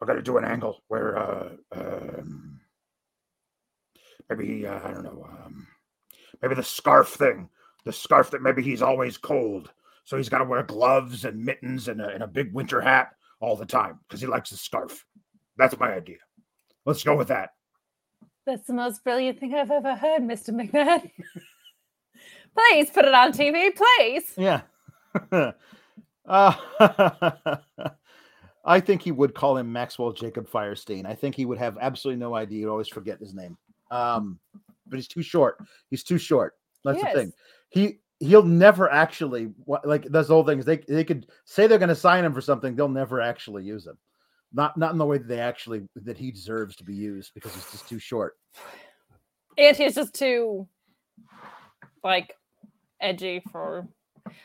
we're 0.00 0.06
gonna 0.06 0.22
do 0.22 0.36
an 0.36 0.44
angle 0.44 0.82
where 0.88 1.18
uh 1.18 1.48
um 1.72 2.60
maybe 4.28 4.66
uh, 4.66 4.80
I 4.82 4.92
don't 4.92 5.04
know 5.04 5.26
um 5.44 5.66
maybe 6.42 6.54
the 6.54 6.62
scarf 6.62 7.08
thing 7.08 7.48
the 7.86 7.92
scarf 7.92 8.30
that 8.32 8.42
maybe 8.42 8.62
he's 8.62 8.82
always 8.82 9.16
cold. 9.16 9.72
So 10.04 10.16
he's 10.16 10.28
got 10.28 10.38
to 10.38 10.44
wear 10.44 10.62
gloves 10.64 11.24
and 11.24 11.42
mittens 11.42 11.88
and 11.88 12.00
a, 12.02 12.08
and 12.08 12.22
a 12.22 12.26
big 12.26 12.52
winter 12.52 12.80
hat 12.80 13.12
all 13.40 13.56
the 13.56 13.64
time 13.64 14.00
because 14.06 14.20
he 14.20 14.26
likes 14.26 14.50
the 14.50 14.56
scarf. 14.56 15.04
That's 15.56 15.78
my 15.78 15.94
idea. 15.94 16.18
Let's 16.84 17.02
go 17.02 17.16
with 17.16 17.28
that. 17.28 17.50
That's 18.44 18.66
the 18.66 18.74
most 18.74 19.02
brilliant 19.02 19.40
thing 19.40 19.54
I've 19.54 19.70
ever 19.70 19.94
heard, 19.94 20.22
Mr. 20.22 20.50
McMahon. 20.50 21.10
please 22.56 22.90
put 22.90 23.04
it 23.04 23.14
on 23.14 23.32
TV, 23.32 23.70
please. 23.74 24.32
Yeah. 24.36 24.62
uh, 26.26 26.54
I 28.64 28.80
think 28.80 29.02
he 29.02 29.12
would 29.12 29.34
call 29.34 29.56
him 29.56 29.72
Maxwell 29.72 30.12
Jacob 30.12 30.48
Firestein. 30.48 31.06
I 31.06 31.14
think 31.14 31.34
he 31.34 31.46
would 31.46 31.58
have 31.58 31.78
absolutely 31.80 32.20
no 32.20 32.34
idea. 32.34 32.60
He'd 32.60 32.66
always 32.66 32.88
forget 32.88 33.20
his 33.20 33.34
name. 33.34 33.56
Um, 33.90 34.38
but 34.86 34.96
he's 34.96 35.08
too 35.08 35.22
short. 35.22 35.58
He's 35.90 36.02
too 36.02 36.18
short. 36.18 36.54
That's 36.84 37.02
the 37.02 37.10
thing. 37.10 37.32
He 37.70 37.98
he'll 38.20 38.42
never 38.42 38.90
actually 38.90 39.52
like 39.84 40.04
that's 40.04 40.28
the 40.28 40.34
whole 40.34 40.44
thing 40.44 40.58
is 40.58 40.64
they 40.64 40.78
they 40.88 41.04
could 41.04 41.26
say 41.44 41.66
they're 41.66 41.78
going 41.78 41.88
to 41.88 41.94
sign 41.94 42.24
him 42.24 42.32
for 42.32 42.40
something 42.40 42.74
they'll 42.74 42.88
never 42.88 43.20
actually 43.20 43.62
use 43.62 43.86
him 43.86 43.98
not 44.54 44.76
not 44.76 44.92
in 44.92 44.98
the 44.98 45.04
way 45.04 45.18
that 45.18 45.28
they 45.28 45.38
actually 45.38 45.82
that 45.96 46.16
he 46.16 46.30
deserves 46.30 46.76
to 46.76 46.84
be 46.84 46.94
used 46.94 47.32
because 47.34 47.54
he's 47.54 47.70
just 47.70 47.88
too 47.88 47.98
short 47.98 48.38
And 49.58 49.76
he's 49.76 49.94
just 49.94 50.14
too 50.14 50.66
like 52.02 52.34
edgy 53.00 53.42
for 53.50 53.86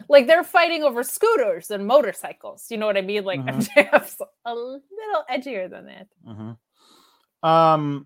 like 0.09 0.27
they're 0.27 0.43
fighting 0.43 0.83
over 0.83 1.03
scooters 1.03 1.71
and 1.71 1.85
motorcycles. 1.87 2.67
You 2.69 2.77
know 2.77 2.85
what 2.85 2.97
I 2.97 3.01
mean? 3.01 3.23
Like 3.23 3.39
Mhm. 3.45 3.67
MJF's 3.75 4.17
a 4.45 4.53
little 4.53 5.23
edgier 5.29 5.69
than 5.69 5.85
that. 5.87 7.47
Um, 7.47 8.05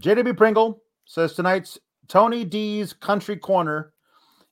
JW 0.00 0.36
Pringle 0.36 0.82
says 1.06 1.34
tonight's 1.34 1.78
Tony 2.08 2.44
D's 2.44 2.92
Country 2.92 3.36
Corner 3.36 3.92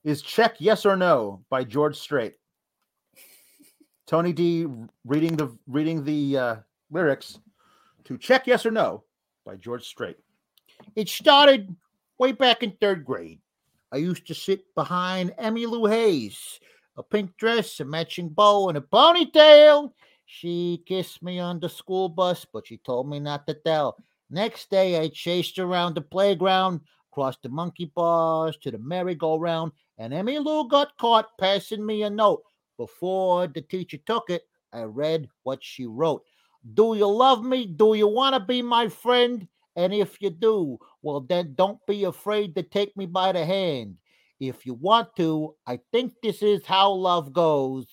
is 0.05 0.23
Check 0.23 0.57
Yes 0.59 0.85
or 0.87 0.97
No 0.97 1.45
by 1.51 1.63
George 1.65 1.97
Strait. 1.99 2.35
Tony 4.07 4.33
D 4.33 4.67
reading 5.05 5.37
the 5.37 5.57
reading 5.69 6.03
the 6.03 6.37
uh, 6.37 6.57
lyrics 6.91 7.39
to 8.05 8.19
Check 8.19 8.47
Yes 8.47 8.67
or 8.67 8.71
No 8.73 9.05
by 9.47 9.55
George 9.57 9.87
Strait. 9.87 10.17
It 10.97 11.09
started 11.09 11.75
way 12.19 12.33
back 12.33 12.63
in 12.65 12.73
third 12.81 13.05
grade. 13.05 13.41
I 13.93 13.97
used 13.97 14.27
to 14.29 14.35
sit 14.35 14.73
behind 14.75 15.35
Emmy 15.37 15.67
Lou 15.67 15.87
Hayes, 15.87 16.61
a 16.97 17.03
pink 17.03 17.37
dress, 17.37 17.81
a 17.81 17.85
matching 17.85 18.29
bow, 18.29 18.69
and 18.69 18.79
a 18.79 18.81
ponytail. 18.81 19.93
She 20.27 20.83
kissed 20.87 21.23
me 21.23 21.41
on 21.41 21.59
the 21.59 21.69
school 21.69 22.09
bus, 22.09 22.47
but 22.53 22.69
she 22.69 22.77
told 22.79 23.09
me 23.09 23.19
not 23.19 23.49
to 23.49 23.55
tell. 23.55 23.97
Next 24.31 24.71
day, 24.71 25.01
I 25.01 25.09
chased 25.09 25.59
around 25.59 25.97
the 25.97 26.03
playground, 26.03 26.83
crossed 27.11 27.43
the 27.43 27.49
monkey 27.49 27.91
bars 27.97 28.57
to 28.59 28.71
the 28.71 28.79
merry-go-round, 28.79 29.73
and 29.99 30.15
Emmy 30.15 30.39
Lou 30.39 30.69
got 30.69 30.97
caught 30.97 31.37
passing 31.39 31.85
me 31.85 32.05
a 32.05 32.11
note. 32.11 32.43
Before 32.77 33.49
the 33.49 33.61
teacher 33.61 33.99
took 34.07 34.31
it, 34.31 34.43
I 34.73 34.83
read 34.83 35.29
what 35.43 35.59
she 35.63 35.87
wrote. 35.87 36.23
Do 36.75 36.95
you 36.95 37.09
love 37.09 37.45
me? 37.45 37.67
Do 37.67 37.95
you 37.95 38.07
want 38.07 38.35
to 38.35 38.41
be 38.41 38.63
my 38.63 38.89
friend? 38.89 39.49
And 39.81 39.95
if 39.95 40.21
you 40.21 40.29
do, 40.29 40.79
well, 41.01 41.21
then 41.21 41.55
don't 41.55 41.79
be 41.87 42.05
afraid 42.05 42.55
to 42.55 42.63
take 42.63 42.95
me 42.99 43.07
by 43.07 43.33
the 43.33 43.47
hand. 43.47 43.97
If 44.39 44.67
you 44.67 44.75
want 44.75 45.17
to, 45.17 45.55
I 45.67 45.81
think 45.91 46.13
this 46.23 46.43
is 46.43 46.67
how 46.67 46.93
love 46.93 47.33
goes. 47.33 47.87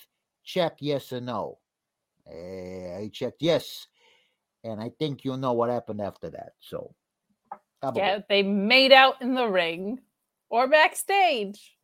Check 0.44 0.78
yes 0.82 1.14
or 1.14 1.22
no. 1.22 1.60
Eh, 2.30 2.98
I 2.98 3.10
checked 3.14 3.42
yes. 3.42 3.88
And 4.66 4.82
I 4.82 4.92
think 5.00 5.24
you 5.24 5.38
know 5.38 5.54
what 5.54 5.70
happened 5.70 6.02
after 6.02 6.30
that. 6.32 6.54
So, 6.60 6.94
Yeah, 7.96 8.20
they 8.28 8.44
made 8.44 8.92
out 8.92 9.22
in 9.22 9.34
the 9.34 9.48
ring 9.48 10.02
or 10.50 10.68
backstage. 10.68 11.78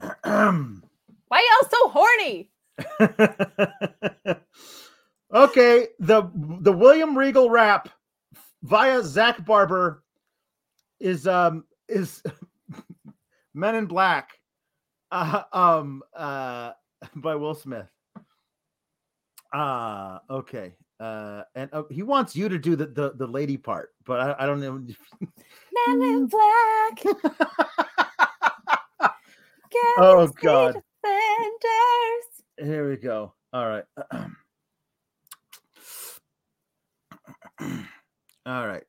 Why 0.22 0.80
y'all 1.32 1.68
so 1.70 1.88
horny? 1.90 2.50
okay, 5.34 5.88
the 5.98 6.30
the 6.60 6.72
William 6.72 7.16
Regal 7.16 7.50
rap 7.50 7.90
via 8.62 9.02
Zach 9.02 9.44
Barber 9.44 10.02
is 11.00 11.26
um 11.26 11.64
is 11.88 12.22
Men 13.54 13.74
in 13.74 13.86
Black 13.86 14.38
uh, 15.10 15.42
um 15.52 16.02
uh 16.16 16.72
by 17.16 17.34
Will 17.34 17.54
Smith. 17.54 17.88
Uh 19.52 20.18
okay. 20.30 20.74
Uh 20.98 21.42
and 21.54 21.68
uh, 21.72 21.82
he 21.90 22.02
wants 22.02 22.36
you 22.36 22.48
to 22.48 22.58
do 22.58 22.76
the 22.76 22.86
the, 22.86 23.12
the 23.16 23.26
lady 23.26 23.56
part, 23.56 23.90
but 24.04 24.20
I, 24.20 24.44
I 24.44 24.46
don't 24.46 24.60
know. 24.60 24.78
Men 25.88 26.02
in 26.02 26.26
black. 26.26 27.02
Oh, 29.98 30.28
God. 30.28 30.80
Defenders. 31.02 32.42
Here 32.58 32.88
we 32.88 32.96
go. 32.96 33.34
All 33.52 33.68
right. 33.68 33.84
All 38.46 38.66
right. 38.66 38.84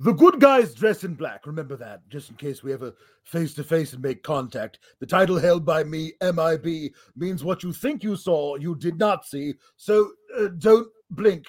The 0.00 0.12
good 0.12 0.40
guys 0.40 0.74
dress 0.74 1.04
in 1.04 1.14
black. 1.14 1.46
Remember 1.46 1.76
that, 1.76 2.08
just 2.08 2.28
in 2.28 2.34
case 2.34 2.64
we 2.64 2.72
ever 2.72 2.92
face 3.22 3.54
to 3.54 3.62
face 3.62 3.92
and 3.92 4.02
make 4.02 4.24
contact. 4.24 4.80
The 4.98 5.06
title 5.06 5.38
held 5.38 5.64
by 5.64 5.84
me, 5.84 6.14
MIB, 6.20 6.92
means 7.14 7.44
what 7.44 7.62
you 7.62 7.72
think 7.72 8.02
you 8.02 8.16
saw, 8.16 8.56
you 8.56 8.74
did 8.74 8.98
not 8.98 9.24
see. 9.24 9.54
So 9.76 10.10
uh, 10.36 10.48
don't 10.58 10.88
blink. 11.10 11.46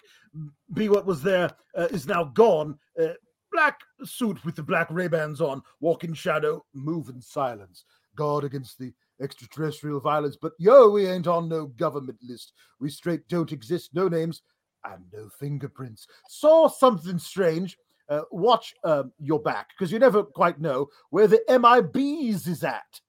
Be 0.74 0.90
what 0.90 1.08
was 1.08 1.24
there 1.24 1.50
uh, 1.76 1.88
is 1.90 2.08
now 2.08 2.26
gone. 2.26 2.78
Uh, 3.02 3.14
black 3.52 3.80
suit 4.04 4.44
with 4.46 4.56
the 4.56 4.64
black 4.64 4.88
Ray-Bans 4.92 5.42
on. 5.42 5.64
Walk 5.80 6.04
in 6.04 6.14
shadow, 6.14 6.64
move 6.74 7.10
in 7.10 7.22
silence. 7.22 7.86
Guard 8.16 8.44
against 8.44 8.78
the 8.78 8.94
extraterrestrial 9.20 10.00
violence. 10.00 10.38
But 10.40 10.54
yo, 10.60 10.90
we 10.90 11.08
ain't 11.08 11.28
on 11.28 11.50
no 11.50 11.66
government 11.66 12.20
list. 12.22 12.54
We 12.80 12.90
straight 12.92 13.28
don't 13.28 13.52
exist. 13.52 13.96
No 13.96 14.08
names 14.08 14.44
and 14.92 15.04
no 15.14 15.30
fingerprints. 15.30 16.08
Saw 16.28 16.68
something 16.68 17.20
strange. 17.20 17.78
Uh, 18.08 18.22
watch 18.32 18.76
uh, 18.84 19.04
your 19.20 19.42
back 19.42 19.70
because 19.70 19.92
you 19.92 19.98
never 19.98 20.22
quite 20.22 20.62
know 20.62 20.88
where 21.10 21.26
the 21.28 21.42
MIBs 21.50 22.48
is 22.48 22.64
at. 22.64 23.02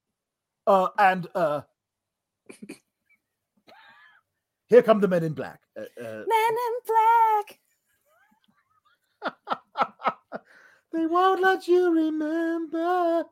Uh, 0.67 0.89
and 0.99 1.27
uh, 1.35 1.61
here 4.69 4.83
come 4.83 5.01
the 5.01 5.09
men 5.09 5.23
in 5.23 5.35
black. 5.35 5.61
Uh, 5.79 5.83
uh, 6.03 6.25
Men 6.27 6.57
in 6.67 6.75
black. 6.87 7.61
they 10.93 11.07
won't 11.07 11.43
let 11.43 11.69
you 11.69 11.93
remember. 11.93 13.25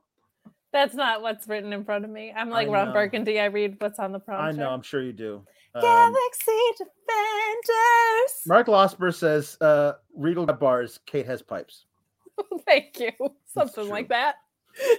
That's 0.74 0.94
not 0.96 1.22
what's 1.22 1.46
written 1.48 1.72
in 1.72 1.84
front 1.84 2.04
of 2.04 2.10
me. 2.10 2.32
I'm 2.36 2.50
like 2.50 2.66
I 2.68 2.72
Ron 2.72 2.88
know. 2.88 2.94
Burgundy. 2.94 3.38
I 3.40 3.44
read 3.46 3.76
what's 3.78 4.00
on 4.00 4.10
the 4.10 4.18
prompt. 4.18 4.42
I 4.42 4.50
know, 4.50 4.70
I'm 4.70 4.82
sure 4.82 5.00
you 5.02 5.12
do. 5.12 5.36
Um, 5.76 5.80
Galaxy 5.80 6.60
Defenders. 6.72 8.40
Mark 8.46 8.66
Losper 8.66 9.14
says, 9.14 9.56
uh, 9.60 9.92
Regal 10.16 10.44
got 10.46 10.58
bars, 10.58 10.98
Kate 11.06 11.26
has 11.26 11.42
pipes. 11.42 11.86
Thank 12.66 12.98
you. 12.98 13.12
Something 13.46 13.88
like 13.88 14.08
that. 14.08 14.34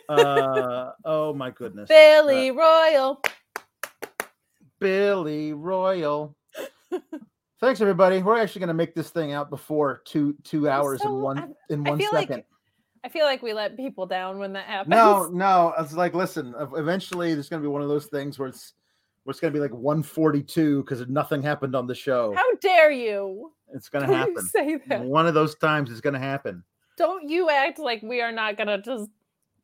Uh, 0.08 0.92
oh 1.04 1.34
my 1.34 1.50
goodness. 1.52 1.90
Billy 1.90 2.52
Royal. 2.52 3.22
Billy 4.80 5.52
Royal. 5.52 6.36
Thanks 7.60 7.82
everybody. 7.82 8.22
We're 8.24 8.40
actually 8.40 8.60
going 8.60 8.68
to 8.70 8.74
make 8.74 8.96
this 8.96 9.10
thing 9.10 9.34
out 9.34 9.50
before 9.50 10.02
two 10.06 10.36
two 10.46 10.70
hours 10.70 11.02
so- 11.02 11.10
in 11.10 11.22
one 11.22 11.38
I'm- 11.40 11.56
in 11.70 11.86
I 11.86 11.90
one 11.90 12.00
feel 12.00 12.10
like 12.14 12.30
second. 12.30 12.44
I 13.06 13.10
feel 13.10 13.26
like 13.26 13.44
we 13.44 13.54
let 13.54 13.78
people 13.78 14.08
down 14.08 14.40
when 14.40 14.54
that 14.54 14.66
happens. 14.66 14.90
No, 14.90 15.30
no. 15.32 15.74
It's 15.78 15.94
like, 15.94 16.16
listen. 16.16 16.56
Eventually, 16.76 17.34
there's 17.34 17.48
going 17.48 17.62
to 17.62 17.66
be 17.66 17.72
one 17.72 17.84
of 17.84 17.88
those 17.88 18.08
things 18.08 18.40
where 18.40 18.48
it's 18.48 18.74
where 19.24 19.32
it's 19.32 19.40
going 19.40 19.54
to 19.54 19.58
be 19.58 19.62
like 19.62 19.74
142 19.74 20.82
because 20.82 21.08
nothing 21.08 21.42
happened 21.42 21.76
on 21.76 21.88
the 21.88 21.96
show. 21.96 22.34
How 22.36 22.56
dare 22.56 22.92
you? 22.92 23.52
It's 23.74 23.90
going 23.90 24.08
to 24.08 24.14
happen. 24.14 24.42
say 24.48 24.78
that. 24.88 25.04
One 25.04 25.28
of 25.28 25.34
those 25.34 25.56
times 25.56 25.92
is 25.92 26.02
going 26.02 26.16
to 26.16 26.20
happen. 26.20 26.64
Don't 26.98 27.30
you 27.30 27.50
act 27.50 27.78
like 27.80 28.02
we 28.02 28.22
are 28.22 28.32
not 28.32 28.58
gonna 28.58 28.82
just 28.82 29.10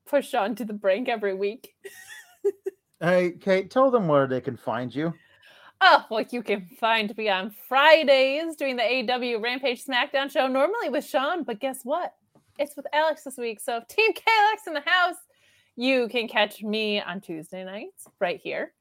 push 0.05 0.33
on 0.33 0.55
to 0.55 0.65
the 0.65 0.73
brink 0.73 1.09
every 1.09 1.33
week. 1.33 1.73
Hey, 3.03 3.31
Kate, 3.31 3.71
tell 3.71 3.89
them 3.89 4.07
where 4.07 4.27
they 4.27 4.41
can 4.41 4.55
find 4.55 4.93
you. 4.93 5.11
Oh, 5.81 6.05
well, 6.11 6.23
you 6.29 6.43
can 6.43 6.69
find 6.79 7.17
me 7.17 7.29
on 7.29 7.49
Fridays 7.49 8.55
doing 8.55 8.75
the 8.75 8.83
AW 8.83 9.41
Rampage 9.41 9.83
SmackDown 9.83 10.29
show, 10.29 10.45
normally 10.45 10.89
with 10.89 11.03
Sean, 11.03 11.43
but 11.43 11.59
guess 11.59 11.79
what? 11.83 12.13
It's 12.59 12.75
with 12.75 12.85
Alex 12.93 13.23
this 13.23 13.37
week. 13.37 13.59
So, 13.59 13.77
if 13.77 13.87
Team 13.87 14.13
KLX 14.13 14.67
in 14.67 14.73
the 14.73 14.83
house, 14.85 15.15
you 15.75 16.07
can 16.09 16.27
catch 16.27 16.61
me 16.61 17.01
on 17.01 17.21
Tuesday 17.21 17.63
nights 17.63 18.07
right 18.19 18.39
here 18.41 18.73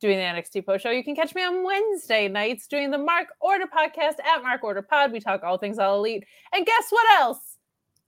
doing 0.00 0.18
the 0.18 0.24
NXT 0.24 0.66
post 0.66 0.82
show. 0.82 0.90
You 0.90 1.02
can 1.02 1.16
catch 1.16 1.34
me 1.34 1.42
on 1.42 1.64
Wednesday 1.64 2.28
nights 2.28 2.66
doing 2.66 2.90
the 2.90 2.98
Mark 2.98 3.28
Order 3.40 3.64
podcast 3.64 4.18
at 4.22 4.42
Mark 4.42 4.62
Order 4.62 4.82
Pod. 4.82 5.12
We 5.12 5.20
talk 5.20 5.42
all 5.42 5.56
things 5.56 5.78
all 5.78 5.96
elite. 5.96 6.24
And 6.52 6.66
guess 6.66 6.86
what 6.90 7.06
else? 7.20 7.56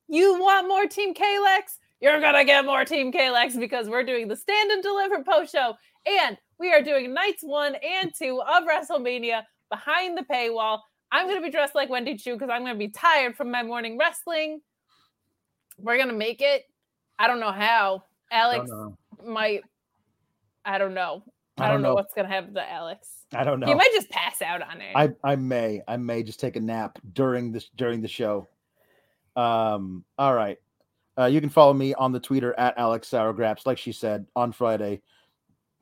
You 0.09 0.39
want 0.39 0.69
more 0.69 0.87
Team 0.87 1.15
KLX? 1.15 1.79
You're 2.01 2.21
gonna 2.21 2.45
get 2.45 2.67
more 2.67 2.85
Team 2.85 3.11
KLX 3.11 3.59
because 3.59 3.89
we're 3.89 4.05
doing 4.05 4.29
the 4.29 4.37
stand 4.37 4.71
and 4.71 4.83
deliver 4.83 5.25
post 5.25 5.53
show, 5.53 5.75
and 6.07 6.37
we 6.59 6.71
are 6.73 6.83
doing 6.83 7.15
nights 7.15 7.43
one 7.43 7.75
and 7.77 8.13
two 8.15 8.43
of 8.43 8.65
WrestleMania 8.65 9.43
behind 9.71 10.19
the 10.19 10.23
paywall. 10.23 10.81
I'm 11.11 11.27
gonna 11.27 11.41
be 11.41 11.51
dressed 11.51 11.75
like 11.75 11.89
Wendy 11.89 12.17
Choo 12.17 12.35
because 12.35 12.51
I'm 12.51 12.63
gonna 12.63 12.77
be 12.77 12.89
tired 12.89 13.37
from 13.37 13.51
my 13.51 13.63
morning 13.63 13.97
wrestling. 13.99 14.61
We're 15.79 15.99
gonna 15.99 16.13
make 16.13 16.41
it. 16.41 16.65
I 17.19 17.27
don't 17.27 17.41
know 17.41 17.53
how. 17.53 18.05
Alex 18.31 18.69
Don't 18.69 18.97
know. 19.25 19.33
might. 19.33 19.63
I 20.65 20.79
don't 20.79 20.95
know. 20.95 21.23
I, 21.59 21.65
I 21.65 21.69
don't 21.69 21.75
don't 21.77 21.83
know 21.83 21.89
know. 21.89 21.95
what's 21.95 22.15
gonna 22.15 22.29
happen 22.29 22.55
to 22.55 22.71
Alex. 22.71 23.09
I 23.33 23.45
don't 23.45 23.61
know. 23.61 23.67
He 23.67 23.75
might 23.75 23.91
just 23.93 24.11
pass 24.11 24.43
out 24.43 24.63
on 24.63 24.81
it. 24.81 24.93
I 24.95 25.11
I 25.25 25.37
may 25.37 25.83
I 25.89 25.97
may 25.97 26.23
just 26.23 26.41
take 26.41 26.57
a 26.57 26.61
nap 26.61 26.99
during 27.13 27.53
this 27.53 27.69
during 27.77 28.01
the 28.03 28.09
show. 28.09 28.49
Um. 29.37 30.05
All 30.19 30.35
right. 30.35 30.59
Uh, 31.19 31.25
you 31.27 31.41
can 31.41 31.49
follow 31.49 31.73
me 31.73 31.95
on 31.95 32.13
the 32.13 32.21
Twitter 32.21 32.55
at 32.59 32.77
Alex 32.77 33.09
Sourgraps, 33.09 33.65
like 33.65 33.79
she 33.79 33.91
said 33.91 34.27
on 34.37 34.53
Friday 34.53 35.01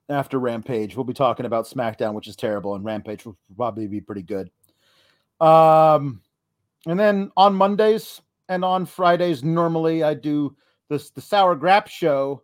after 0.09 0.39
Rampage. 0.39 0.95
We'll 0.95 1.05
be 1.05 1.13
talking 1.13 1.45
about 1.47 1.67
SmackDown, 1.67 2.15
which 2.15 2.29
is 2.29 2.37
terrible, 2.37 2.77
and 2.77 2.85
Rampage 2.85 3.25
will 3.25 3.37
probably 3.57 3.89
be 3.89 4.01
pretty 4.01 4.23
good. 4.23 4.51
Um, 5.41 6.23
and 6.87 7.01
then 7.01 7.33
on 7.37 7.55
Mondays 7.55 8.21
and 8.49 8.65
on 8.65 8.87
Fridays, 8.87 9.43
normally 9.43 10.03
I 10.03 10.15
do 10.15 10.57
this 10.89 11.11
the 11.11 11.21
Sour 11.21 11.57
Grap 11.57 11.89
show 11.89 12.43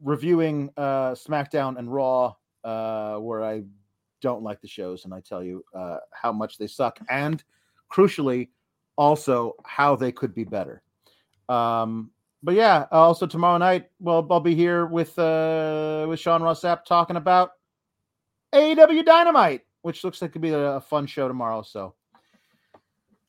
reviewing 0.00 0.70
uh 0.76 1.12
SmackDown 1.12 1.78
and 1.78 1.92
Raw, 1.92 2.34
uh, 2.64 3.16
where 3.16 3.42
I 3.42 3.62
don't 4.20 4.42
like 4.42 4.60
the 4.60 4.68
shows 4.68 5.04
and 5.04 5.12
I 5.12 5.20
tell 5.20 5.42
you 5.42 5.64
uh, 5.74 5.98
how 6.12 6.32
much 6.32 6.56
they 6.56 6.68
suck 6.68 6.98
and 7.10 7.42
crucially 7.90 8.48
also 8.96 9.54
how 9.64 9.96
they 9.96 10.12
could 10.12 10.34
be 10.34 10.44
better. 10.44 10.82
Um, 11.48 12.10
but 12.42 12.54
yeah, 12.54 12.86
also 12.90 13.26
tomorrow 13.26 13.58
night, 13.58 13.90
well, 14.00 14.26
I'll 14.30 14.40
be 14.40 14.54
here 14.54 14.86
with 14.86 15.18
uh, 15.18 16.06
with 16.08 16.20
Sean 16.20 16.42
Ross 16.42 16.62
Sapp 16.62 16.84
talking 16.84 17.16
about 17.16 17.50
AEW 18.54 19.04
Dynamite, 19.04 19.62
which 19.82 20.04
looks 20.04 20.22
like 20.22 20.32
could 20.32 20.42
be 20.42 20.50
a, 20.50 20.76
a 20.76 20.80
fun 20.80 21.06
show 21.06 21.28
tomorrow. 21.28 21.62
So 21.62 21.94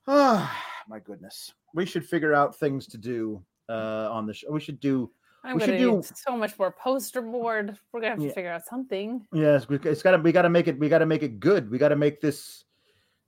Ah, 0.08 0.56
my 0.88 1.00
goodness. 1.00 1.54
We 1.74 1.86
should 1.86 2.06
figure 2.06 2.34
out 2.34 2.56
things 2.56 2.88
to 2.88 2.98
do 2.98 3.42
uh 3.70 4.10
on 4.12 4.26
the 4.28 4.34
show. 4.34 4.52
We 4.52 4.60
should 4.60 4.80
do 4.80 5.10
I'm 5.46 5.56
We 5.58 5.62
should 5.66 5.78
do- 5.78 6.02
so 6.16 6.38
much 6.38 6.58
more 6.58 6.72
poster 6.72 7.22
board. 7.22 7.78
We're 7.92 8.00
gonna 8.00 8.12
have 8.12 8.20
to 8.20 8.26
Yeah. 8.28 8.34
figure 8.34 8.52
out 8.52 8.66
something. 8.66 9.26
yes, 9.34 9.68
we, 9.68 9.78
it's 9.78 10.02
gotta 10.04 10.18
we 10.20 10.32
gotta 10.32 10.50
make 10.50 10.68
it 10.68 10.78
we 10.80 10.90
gotta 10.90 11.06
make 11.06 11.24
it 11.24 11.40
good. 11.40 11.70
We 11.70 11.78
gotta 11.78 11.96
make 11.96 12.22
this 12.22 12.64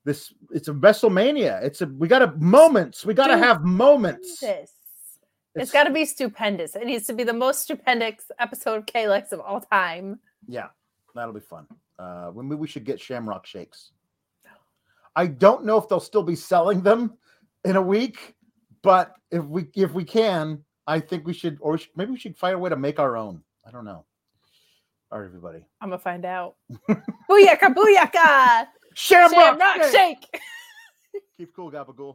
this 0.04 0.32
it's 0.52 0.68
a 0.68 0.72
WrestleMania. 0.72 1.62
It's 1.62 1.82
a 1.82 1.86
we 1.86 2.06
gotta 2.08 2.32
moments. 2.36 3.04
We 3.04 3.12
gotta 3.14 3.36
have 3.36 3.64
moments. 3.64 4.40
This. 4.40 4.70
it's 4.70 5.18
It's- 5.54 5.72
got 5.72 5.84
to 5.84 5.90
be 5.92 6.04
stupendous. 6.04 6.76
It 6.76 6.84
needs 6.86 7.06
to 7.06 7.12
be 7.14 7.24
the 7.24 7.32
most 7.32 7.62
stupendous 7.62 8.30
episode 8.38 8.76
of 8.76 8.86
KLX 8.86 9.32
of 9.32 9.40
all 9.40 9.60
time. 9.62 10.20
Yeah, 10.46 10.68
that'll 11.14 11.32
be 11.34 11.40
fun. 11.40 11.66
Uh, 11.98 12.30
we, 12.32 12.54
we 12.54 12.66
should 12.68 12.84
get 12.84 13.00
Shamrock 13.00 13.46
Shakes. 13.46 13.90
I 15.16 15.26
don't 15.26 15.64
know 15.64 15.78
if 15.78 15.88
they'll 15.88 15.98
still 15.98 16.22
be 16.22 16.36
selling 16.36 16.82
them 16.82 17.14
in 17.64 17.76
a 17.76 17.82
week, 17.82 18.34
but 18.86 19.16
if 19.32 19.44
we 19.44 19.66
if 19.74 19.92
we 19.94 20.04
can, 20.04 20.62
I 20.86 21.00
think 21.00 21.26
we 21.26 21.32
should, 21.32 21.58
or 21.60 21.72
we 21.72 21.78
should, 21.78 21.90
maybe 21.96 22.12
we 22.12 22.18
should 22.18 22.36
find 22.36 22.54
a 22.54 22.58
way 22.58 22.70
to 22.70 22.76
make 22.76 23.00
our 23.00 23.16
own. 23.16 23.42
I 23.66 23.72
don't 23.72 23.84
know. 23.84 24.04
All 25.10 25.18
right, 25.18 25.26
everybody. 25.26 25.66
I'm 25.80 25.88
gonna 25.88 25.98
find 25.98 26.24
out. 26.24 26.54
booyaka, 27.28 27.74
booyaka! 27.74 28.66
Shamrock, 28.94 29.58
Shamrock 29.58 29.82
Shake! 29.90 30.28
shake. 30.32 30.40
Keep 31.36 31.56
cool, 31.56 31.72
Gabagool. 31.72 32.14